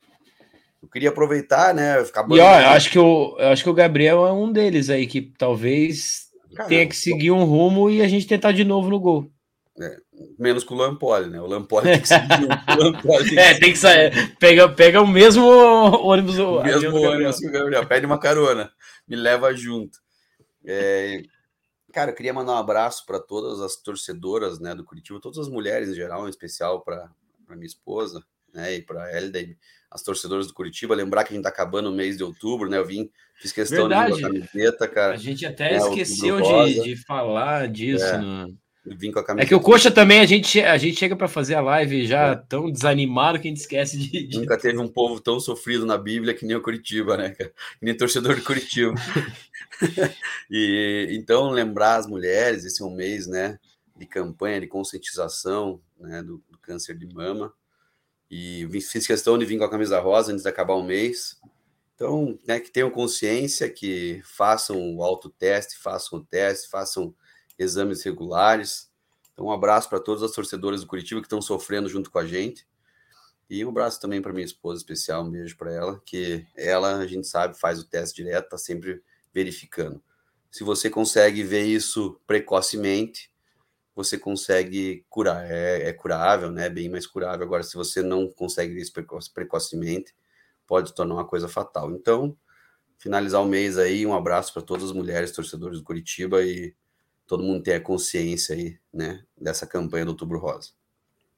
Eu 0.83 0.89
queria 0.89 1.11
aproveitar, 1.11 1.73
né? 1.73 2.05
Ficar 2.05 2.27
e 2.29 2.41
ó, 2.41 2.61
eu 2.61 2.69
acho 2.71 2.91
que 2.91 2.99
o, 2.99 3.37
eu 3.39 3.49
acho 3.51 3.63
que 3.63 3.71
o 3.71 3.75
Gabriel 3.75 4.27
é 4.27 4.33
um 4.33 4.51
deles 4.51 4.91
aí 4.91 5.07
que 5.07 5.23
talvez 5.39 6.27
Caramba, 6.53 6.69
tenha 6.69 6.87
que 6.89 6.97
seguir 6.97 7.31
um 7.31 7.45
rumo 7.45 7.89
e 7.89 8.03
a 8.03 8.09
gente 8.09 8.27
tentar 8.27 8.51
de 8.51 8.65
novo 8.65 8.91
no 8.91 8.99
gol. 8.99 9.31
É, 9.79 9.97
menos 10.39 10.65
com 10.65 10.75
o 10.75 10.79
Lampoli, 10.79 11.29
né? 11.29 11.41
O 11.41 11.47
Lampoli 11.47 11.85
tem 11.91 12.01
que 12.01 12.09
seguir. 12.09 12.49
o 12.79 12.83
Lampoli 12.83 13.29
tem 13.29 13.39
é, 13.39 13.59
tem 13.59 13.73
que 13.73 13.79
sair. 13.79 14.37
Pega, 14.39 14.69
pega 14.69 15.03
o 15.03 15.07
mesmo 15.07 15.47
ônibus. 15.47 16.39
O 16.39 16.63
mesmo 16.63 16.97
ônibus 16.97 17.39
que 17.39 17.49
o 17.49 17.53
Gabriel. 17.53 17.87
Pede 17.87 18.07
uma 18.07 18.19
carona. 18.19 18.73
Me 19.07 19.17
leva 19.17 19.53
junto. 19.55 19.99
É, 20.65 21.23
cara, 21.93 22.11
eu 22.11 22.15
queria 22.15 22.33
mandar 22.33 22.55
um 22.55 22.59
abraço 22.59 23.05
para 23.07 23.21
todas 23.21 23.61
as 23.61 23.77
torcedoras 23.77 24.59
né, 24.59 24.75
do 24.75 24.85
Curitiba, 24.85 25.21
todas 25.21 25.39
as 25.39 25.49
mulheres 25.49 25.89
em 25.91 25.95
geral, 25.95 26.27
em 26.27 26.31
especial 26.31 26.83
para 26.83 27.09
minha 27.51 27.67
esposa 27.67 28.25
né, 28.53 28.75
e 28.75 28.83
para 28.83 29.05
a 29.05 29.17
Elda, 29.17 29.39
as 29.91 30.03
torcedoras 30.03 30.47
do 30.47 30.55
Curitiba. 30.55 30.95
Lembrar 30.95 31.25
que 31.25 31.33
a 31.33 31.37
gente 31.37 31.47
está 31.47 31.51
acabando 31.51 31.91
o 31.91 31.95
mês 31.95 32.17
de 32.17 32.25
outubro, 32.25 32.69
né? 32.69 32.79
Eu 32.79 32.85
vim 32.85 33.11
Fiz 33.37 33.53
questão 33.53 33.89
Verdade. 33.89 34.15
de 34.15 34.23
camiseta, 34.23 34.89
cara. 34.89 35.13
A 35.13 35.19
gente 35.19 35.45
até 35.45 35.75
é, 35.75 35.77
esqueceu 35.77 36.41
de, 36.41 36.83
de, 36.83 36.97
falar 36.97 37.69
disso. 37.69 38.05
É. 38.05 38.47
Vim 38.87 39.11
com 39.11 39.19
a 39.19 39.25
camiseta. 39.25 39.47
É 39.47 39.49
que 39.49 39.55
o 39.55 39.61
Coxa 39.61 39.91
também, 39.91 40.21
a 40.21 40.27
gente, 40.27 40.61
a 40.61 40.77
gente 40.79 40.99
chega 40.99 41.17
para 41.17 41.29
fazer 41.29 41.55
a 41.55 41.61
live 41.61 42.07
já 42.07 42.33
é. 42.33 42.37
tão 42.37 42.71
desanimado 42.71 43.39
que 43.39 43.49
a 43.49 43.51
gente 43.51 43.61
esquece 43.61 43.99
de, 43.99 44.27
de, 44.27 44.39
Nunca 44.39 44.57
teve 44.57 44.79
um 44.79 44.89
povo 44.89 45.21
tão 45.21 45.41
sofrido 45.41 45.85
na 45.85 45.99
Bíblia 45.99 46.35
que 46.35 46.47
nem 46.47 46.57
o 46.57 46.63
Curitiba, 46.63 47.17
né? 47.17 47.31
Que 47.31 47.53
nem 47.83 47.97
torcedor 47.97 48.35
de 48.35 48.43
Curitiba. 48.43 48.95
e 50.51 51.09
então, 51.11 51.51
lembrar 51.51 51.97
as 51.97 52.07
mulheres, 52.07 52.65
esse 52.65 52.83
é 52.83 52.85
um 52.85 52.95
mês, 52.95 53.27
né, 53.27 53.59
de 53.97 54.07
campanha 54.07 54.61
de 54.61 54.67
conscientização 54.67 55.81
né, 55.99 56.23
do, 56.23 56.43
do 56.51 56.59
câncer 56.59 56.97
de 56.97 57.07
mama. 57.07 57.53
E 58.31 58.69
fiz 58.81 59.07
questão 59.07 59.39
de 59.39 59.45
vir 59.45 59.59
com 59.59 59.65
a 59.65 59.71
camisa 59.71 60.01
rosa 60.01 60.33
antes 60.33 60.43
de 60.43 60.49
acabar 60.49 60.75
o 60.75 60.83
mês 60.83 61.37
então, 61.97 62.39
né, 62.47 62.61
que 62.61 62.71
tenham 62.71 62.91
consciência, 62.91 63.71
que 63.71 64.21
façam 64.23 64.95
o 64.95 65.03
autoteste, 65.03 65.79
façam 65.79 66.19
o 66.19 66.25
teste, 66.25 66.69
façam 66.69 67.15
exames 67.59 68.03
regulares. 68.03 68.91
Então, 69.33 69.47
um 69.47 69.53
abraço 69.53 69.89
para 69.89 70.01
todas 70.01 70.23
as 70.23 70.33
torcedoras 70.33 70.81
do 70.81 70.87
Curitiba 70.87 71.21
que 71.21 71.27
estão 71.27 71.43
sofrendo 71.43 71.89
junto 71.89 72.11
com 72.11 72.19
a 72.19 72.27
gente. 72.27 72.67
E 73.49 73.65
um 73.65 73.69
abraço 73.69 74.01
também 74.01 74.21
para 74.21 74.33
minha 74.33 74.45
esposa 74.45 74.79
especial, 74.79 75.23
um 75.25 75.31
beijo 75.31 75.57
para 75.57 75.73
ela, 75.73 76.01
que 76.05 76.45
ela, 76.57 76.97
a 76.97 77.07
gente 77.07 77.27
sabe, 77.27 77.59
faz 77.59 77.79
o 77.79 77.85
teste 77.85 78.23
direto, 78.23 78.45
está 78.45 78.59
sempre 78.59 79.03
verificando. 79.33 80.03
Se 80.51 80.65
você 80.65 80.91
consegue 80.91 81.45
ver 81.45 81.65
isso 81.65 82.21
precocemente, 82.27 83.31
você 83.95 84.19
consegue 84.19 85.05
curar. 85.09 85.51
É, 85.51 85.89
é 85.89 85.93
curável, 85.93 86.51
né? 86.51 86.69
Bem 86.69 86.89
mais 86.89 87.07
curável. 87.07 87.47
Agora, 87.47 87.63
se 87.63 87.75
você 87.75 88.03
não 88.03 88.29
consegue 88.29 88.75
ver 88.75 88.83
isso 88.83 88.93
precocemente, 89.33 90.15
pode 90.67 90.95
tornar 90.95 91.15
uma 91.15 91.27
coisa 91.27 91.49
fatal. 91.49 91.91
Então, 91.93 92.37
finalizar 92.99 93.43
o 93.43 93.47
mês 93.47 93.79
aí, 93.79 94.05
um 94.07 94.15
abraço 94.15 94.53
para 94.53 94.63
todas 94.63 94.85
as 94.85 94.93
mulheres 94.93 95.31
torcedoras 95.31 95.79
do 95.79 95.85
Curitiba 95.85 96.43
e 96.43 96.75
todo 97.27 97.43
mundo 97.43 97.63
ter 97.63 97.75
a 97.75 97.81
consciência 97.81 98.55
aí, 98.55 98.77
né, 98.93 99.23
dessa 99.37 99.67
campanha 99.67 100.05
do 100.05 100.11
Outubro 100.11 100.39
Rosa. 100.39 100.71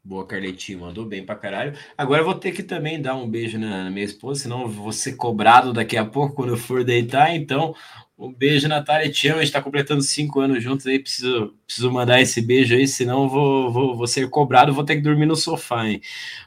Boa, 0.05 0.27
Carletinho, 0.27 0.81
mandou 0.81 1.05
bem 1.05 1.25
pra 1.25 1.37
caralho. 1.37 1.77
Agora 1.97 2.23
eu 2.23 2.25
vou 2.25 2.35
ter 2.35 2.53
que 2.53 2.63
também 2.63 3.01
dar 3.01 3.15
um 3.15 3.29
beijo 3.29 3.59
na 3.59 3.91
minha 3.91 4.05
esposa, 4.05 4.43
senão 4.43 4.63
eu 4.63 4.69
vou 4.69 4.93
ser 4.93 5.17
cobrado 5.17 5.73
daqui 5.73 5.97
a 5.97 6.05
pouco 6.05 6.35
quando 6.35 6.51
eu 6.51 6.57
for 6.57 6.83
deitar. 6.83 7.35
Então, 7.35 7.75
um 8.19 8.33
beijo, 8.33 8.67
Natália. 8.67 9.11
Te. 9.11 9.29
A 9.29 9.35
gente 9.35 9.45
está 9.45 9.63
completando 9.63 10.03
cinco 10.03 10.41
anos 10.41 10.61
juntos 10.63 10.87
aí. 10.87 10.99
Preciso, 10.99 11.55
preciso 11.65 11.93
mandar 11.93 12.21
esse 12.21 12.43
beijo 12.43 12.75
aí, 12.75 12.89
senão 12.89 13.29
vou, 13.29 13.73
vou, 13.73 13.97
vou 13.97 14.07
ser 14.09 14.29
cobrado. 14.29 14.75
Vou 14.75 14.85
ter 14.85 14.97
que 14.97 15.03
dormir 15.03 15.27
no 15.27 15.37
sofá, 15.37 15.87
hein? 15.87 16.01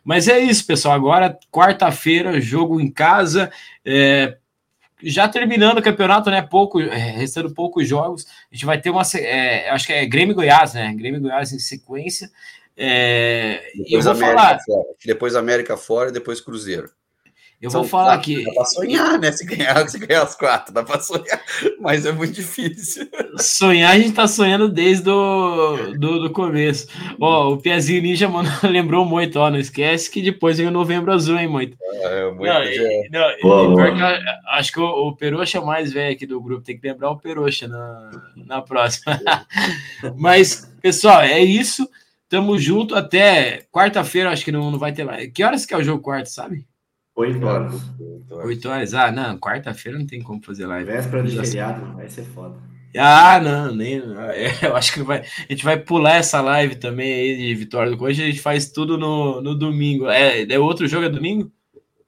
Mas 0.03 0.27
é 0.27 0.38
isso, 0.38 0.65
pessoal. 0.65 0.93
Agora, 0.93 1.39
quarta-feira, 1.49 2.41
jogo 2.41 2.81
em 2.81 2.91
casa. 2.91 3.49
É, 3.85 4.38
já 5.03 5.28
terminando 5.28 5.78
o 5.78 5.82
campeonato, 5.82 6.30
né? 6.30 6.41
Pouco, 6.41 6.80
é, 6.82 7.11
restando 7.11 7.53
poucos 7.53 7.88
jogos. 7.88 8.26
A 8.52 8.56
gente 8.56 8.65
vai 8.65 8.80
ter 8.80 8.90
uma. 8.90 9.03
É, 9.15 9.69
acho 9.69 9.88
que 9.88 9.94
é 9.94 10.06
Grêmio 10.06 10.36
Goiás, 10.36 10.73
né? 10.73 10.94
Grêmio 10.94 11.22
Goiás 11.22 11.52
em 11.52 11.60
sequência. 11.60 12.30
É, 12.76 13.61
depois 13.76 14.06
eu 14.06 14.14
vou 14.14 14.23
América 14.23 14.38
falar. 14.38 14.60
Fora. 14.65 14.88
Depois 15.06 15.36
América 15.36 15.78
fora 15.78 16.10
e 16.10 16.14
depois 16.14 16.41
Cruzeiro. 16.41 16.90
Eu 17.61 17.69
vou 17.69 17.83
falar 17.83 18.17
que. 18.17 18.43
Dá 18.43 18.53
pra 18.53 18.65
sonhar, 18.65 19.19
né? 19.19 19.31
Se 19.31 19.45
ganhar, 19.45 19.88
se 19.88 19.99
ganhar 19.99 20.23
as 20.23 20.33
quatro, 20.33 20.73
dá 20.73 20.81
pra 20.81 20.99
sonhar, 20.99 21.39
mas 21.79 22.07
é 22.07 22.11
muito 22.11 22.33
difícil. 22.33 23.07
Sonhar, 23.38 23.91
a 23.91 23.99
gente 23.99 24.13
tá 24.13 24.27
sonhando 24.27 24.67
desde 24.67 25.03
do, 25.03 25.93
do, 25.93 26.19
do 26.21 26.29
começo. 26.31 26.88
Ó, 27.19 27.53
o 27.53 27.57
Piazinho 27.57 28.01
Ninja 28.01 28.27
mano, 28.27 28.49
lembrou 28.63 29.05
muito, 29.05 29.38
ó. 29.38 29.51
Não 29.51 29.59
esquece 29.59 30.09
que 30.09 30.23
depois 30.23 30.57
vem 30.57 30.67
o 30.67 30.71
Novembro 30.71 31.11
Azul, 31.11 31.38
hein, 31.38 31.47
muito. 31.47 31.77
É, 31.81 32.31
muito 32.31 32.43
não, 33.11 33.79
é... 33.79 33.93
não, 33.93 34.31
acho 34.53 34.71
que 34.71 34.79
o, 34.79 35.09
o 35.09 35.15
Peroxa 35.15 35.59
é 35.59 35.61
mais 35.61 35.93
velho 35.93 36.15
aqui 36.15 36.25
do 36.25 36.41
grupo, 36.41 36.63
tem 36.63 36.79
que 36.79 36.88
lembrar 36.88 37.11
o 37.11 37.19
Peroxa 37.19 37.67
na, 37.67 38.09
na 38.35 38.61
próxima. 38.63 39.21
mas, 40.17 40.73
pessoal, 40.81 41.21
é 41.21 41.39
isso. 41.39 41.88
Tamo 42.27 42.57
junto 42.57 42.95
até 42.95 43.65
quarta-feira, 43.71 44.31
acho 44.31 44.45
que 44.45 44.51
não, 44.51 44.71
não 44.71 44.79
vai 44.79 44.93
ter 44.93 45.03
mais. 45.03 45.29
Que 45.31 45.43
horas 45.43 45.65
que 45.65 45.73
é 45.75 45.77
o 45.77 45.83
jogo 45.83 46.01
quarto, 46.01 46.27
sabe? 46.27 46.65
Oito 47.22 47.45
horas. 47.45 47.73
Oito 48.45 48.69
horas. 48.69 48.93
Ah, 48.93 49.11
não, 49.11 49.38
quarta-feira 49.38 49.98
não 49.98 50.06
tem 50.07 50.22
como 50.22 50.43
fazer 50.43 50.65
live. 50.65 50.91
Véspera 50.91 51.23
de 51.23 51.35
feriado, 51.35 51.95
vai 51.95 52.10
ser 52.10 52.23
foda. 52.23 52.56
Ah, 52.98 53.39
não, 53.39 53.73
nem. 53.76 54.02
É, 54.34 54.65
eu 54.68 54.76
acho 54.76 54.93
que 54.93 55.03
vai, 55.03 55.19
a 55.19 55.52
gente 55.52 55.64
vai 55.64 55.77
pular 55.77 56.15
essa 56.15 56.41
live 56.41 56.76
também 56.76 57.14
aí 57.14 57.38
de 57.38 57.56
vitória 57.56 57.91
do 57.91 57.98
Coxa. 57.98 58.22
A 58.22 58.26
gente 58.26 58.41
faz 58.41 58.72
tudo 58.72 58.98
no, 58.98 59.41
no 59.41 59.56
domingo. 59.56 60.07
É, 60.10 60.43
é 60.43 60.60
outro 60.60 60.88
jogo 60.88 61.06
é 61.06 61.10
domingo? 61.10 61.52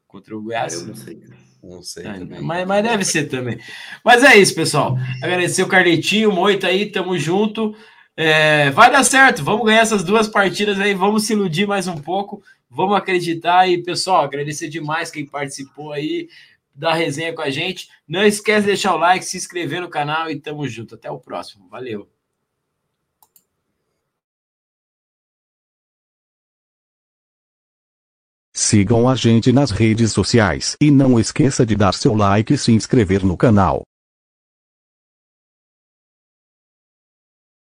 Contra 0.07 0.35
o 0.35 0.41
Goiás? 0.41 0.73
Eu 0.73 0.87
não 0.87 0.95
sei. 0.95 1.21
Não 1.63 1.81
sei 1.81 2.05
Ah, 2.05 2.13
também. 2.13 2.41
mas, 2.41 2.67
mas 2.67 2.83
deve 2.83 3.05
ser 3.05 3.25
também. 3.29 3.57
Mas 4.03 4.23
é 4.23 4.35
isso, 4.35 4.53
pessoal. 4.53 4.97
Agradecer 5.21 5.63
o 5.63 5.67
Carletinho, 5.67 6.29
o 6.29 6.33
Moita 6.33 6.67
aí, 6.67 6.87
tamo 6.91 7.17
junto. 7.17 7.73
É, 8.15 8.69
vai 8.71 8.91
dar 8.91 9.03
certo, 9.03 9.43
vamos 9.43 9.65
ganhar 9.65 9.79
essas 9.81 10.03
duas 10.03 10.27
partidas 10.27 10.79
aí, 10.79 10.93
vamos 10.93 11.23
se 11.23 11.33
iludir 11.33 11.65
mais 11.65 11.87
um 11.87 11.97
pouco, 11.97 12.43
vamos 12.73 12.97
acreditar 12.97 13.67
e, 13.67 13.83
pessoal, 13.83 14.23
agradecer 14.23 14.67
demais 14.67 15.11
quem 15.11 15.25
participou 15.25 15.93
aí 15.93 16.27
da 16.73 16.93
resenha 16.93 17.33
com 17.33 17.41
a 17.41 17.49
gente. 17.49 17.87
Não 18.07 18.23
esquece 18.23 18.61
de 18.61 18.67
deixar 18.67 18.95
o 18.95 18.97
like, 18.97 19.23
se 19.23 19.37
inscrever 19.37 19.81
no 19.81 19.89
canal 19.89 20.29
e 20.29 20.39
tamo 20.39 20.67
junto. 20.67 20.95
Até 20.95 21.09
o 21.09 21.19
próximo. 21.19 21.67
Valeu. 21.69 22.09
Sigam 28.55 29.09
a 29.09 29.15
gente 29.15 29.51
nas 29.51 29.71
redes 29.71 30.11
sociais 30.11 30.77
e 30.79 30.91
não 30.91 31.19
esqueça 31.19 31.65
de 31.65 31.75
dar 31.75 31.93
seu 31.93 32.13
like 32.13 32.53
e 32.53 32.57
se 32.57 32.71
inscrever 32.71 33.23
no 33.23 33.35
canal. 33.35 33.83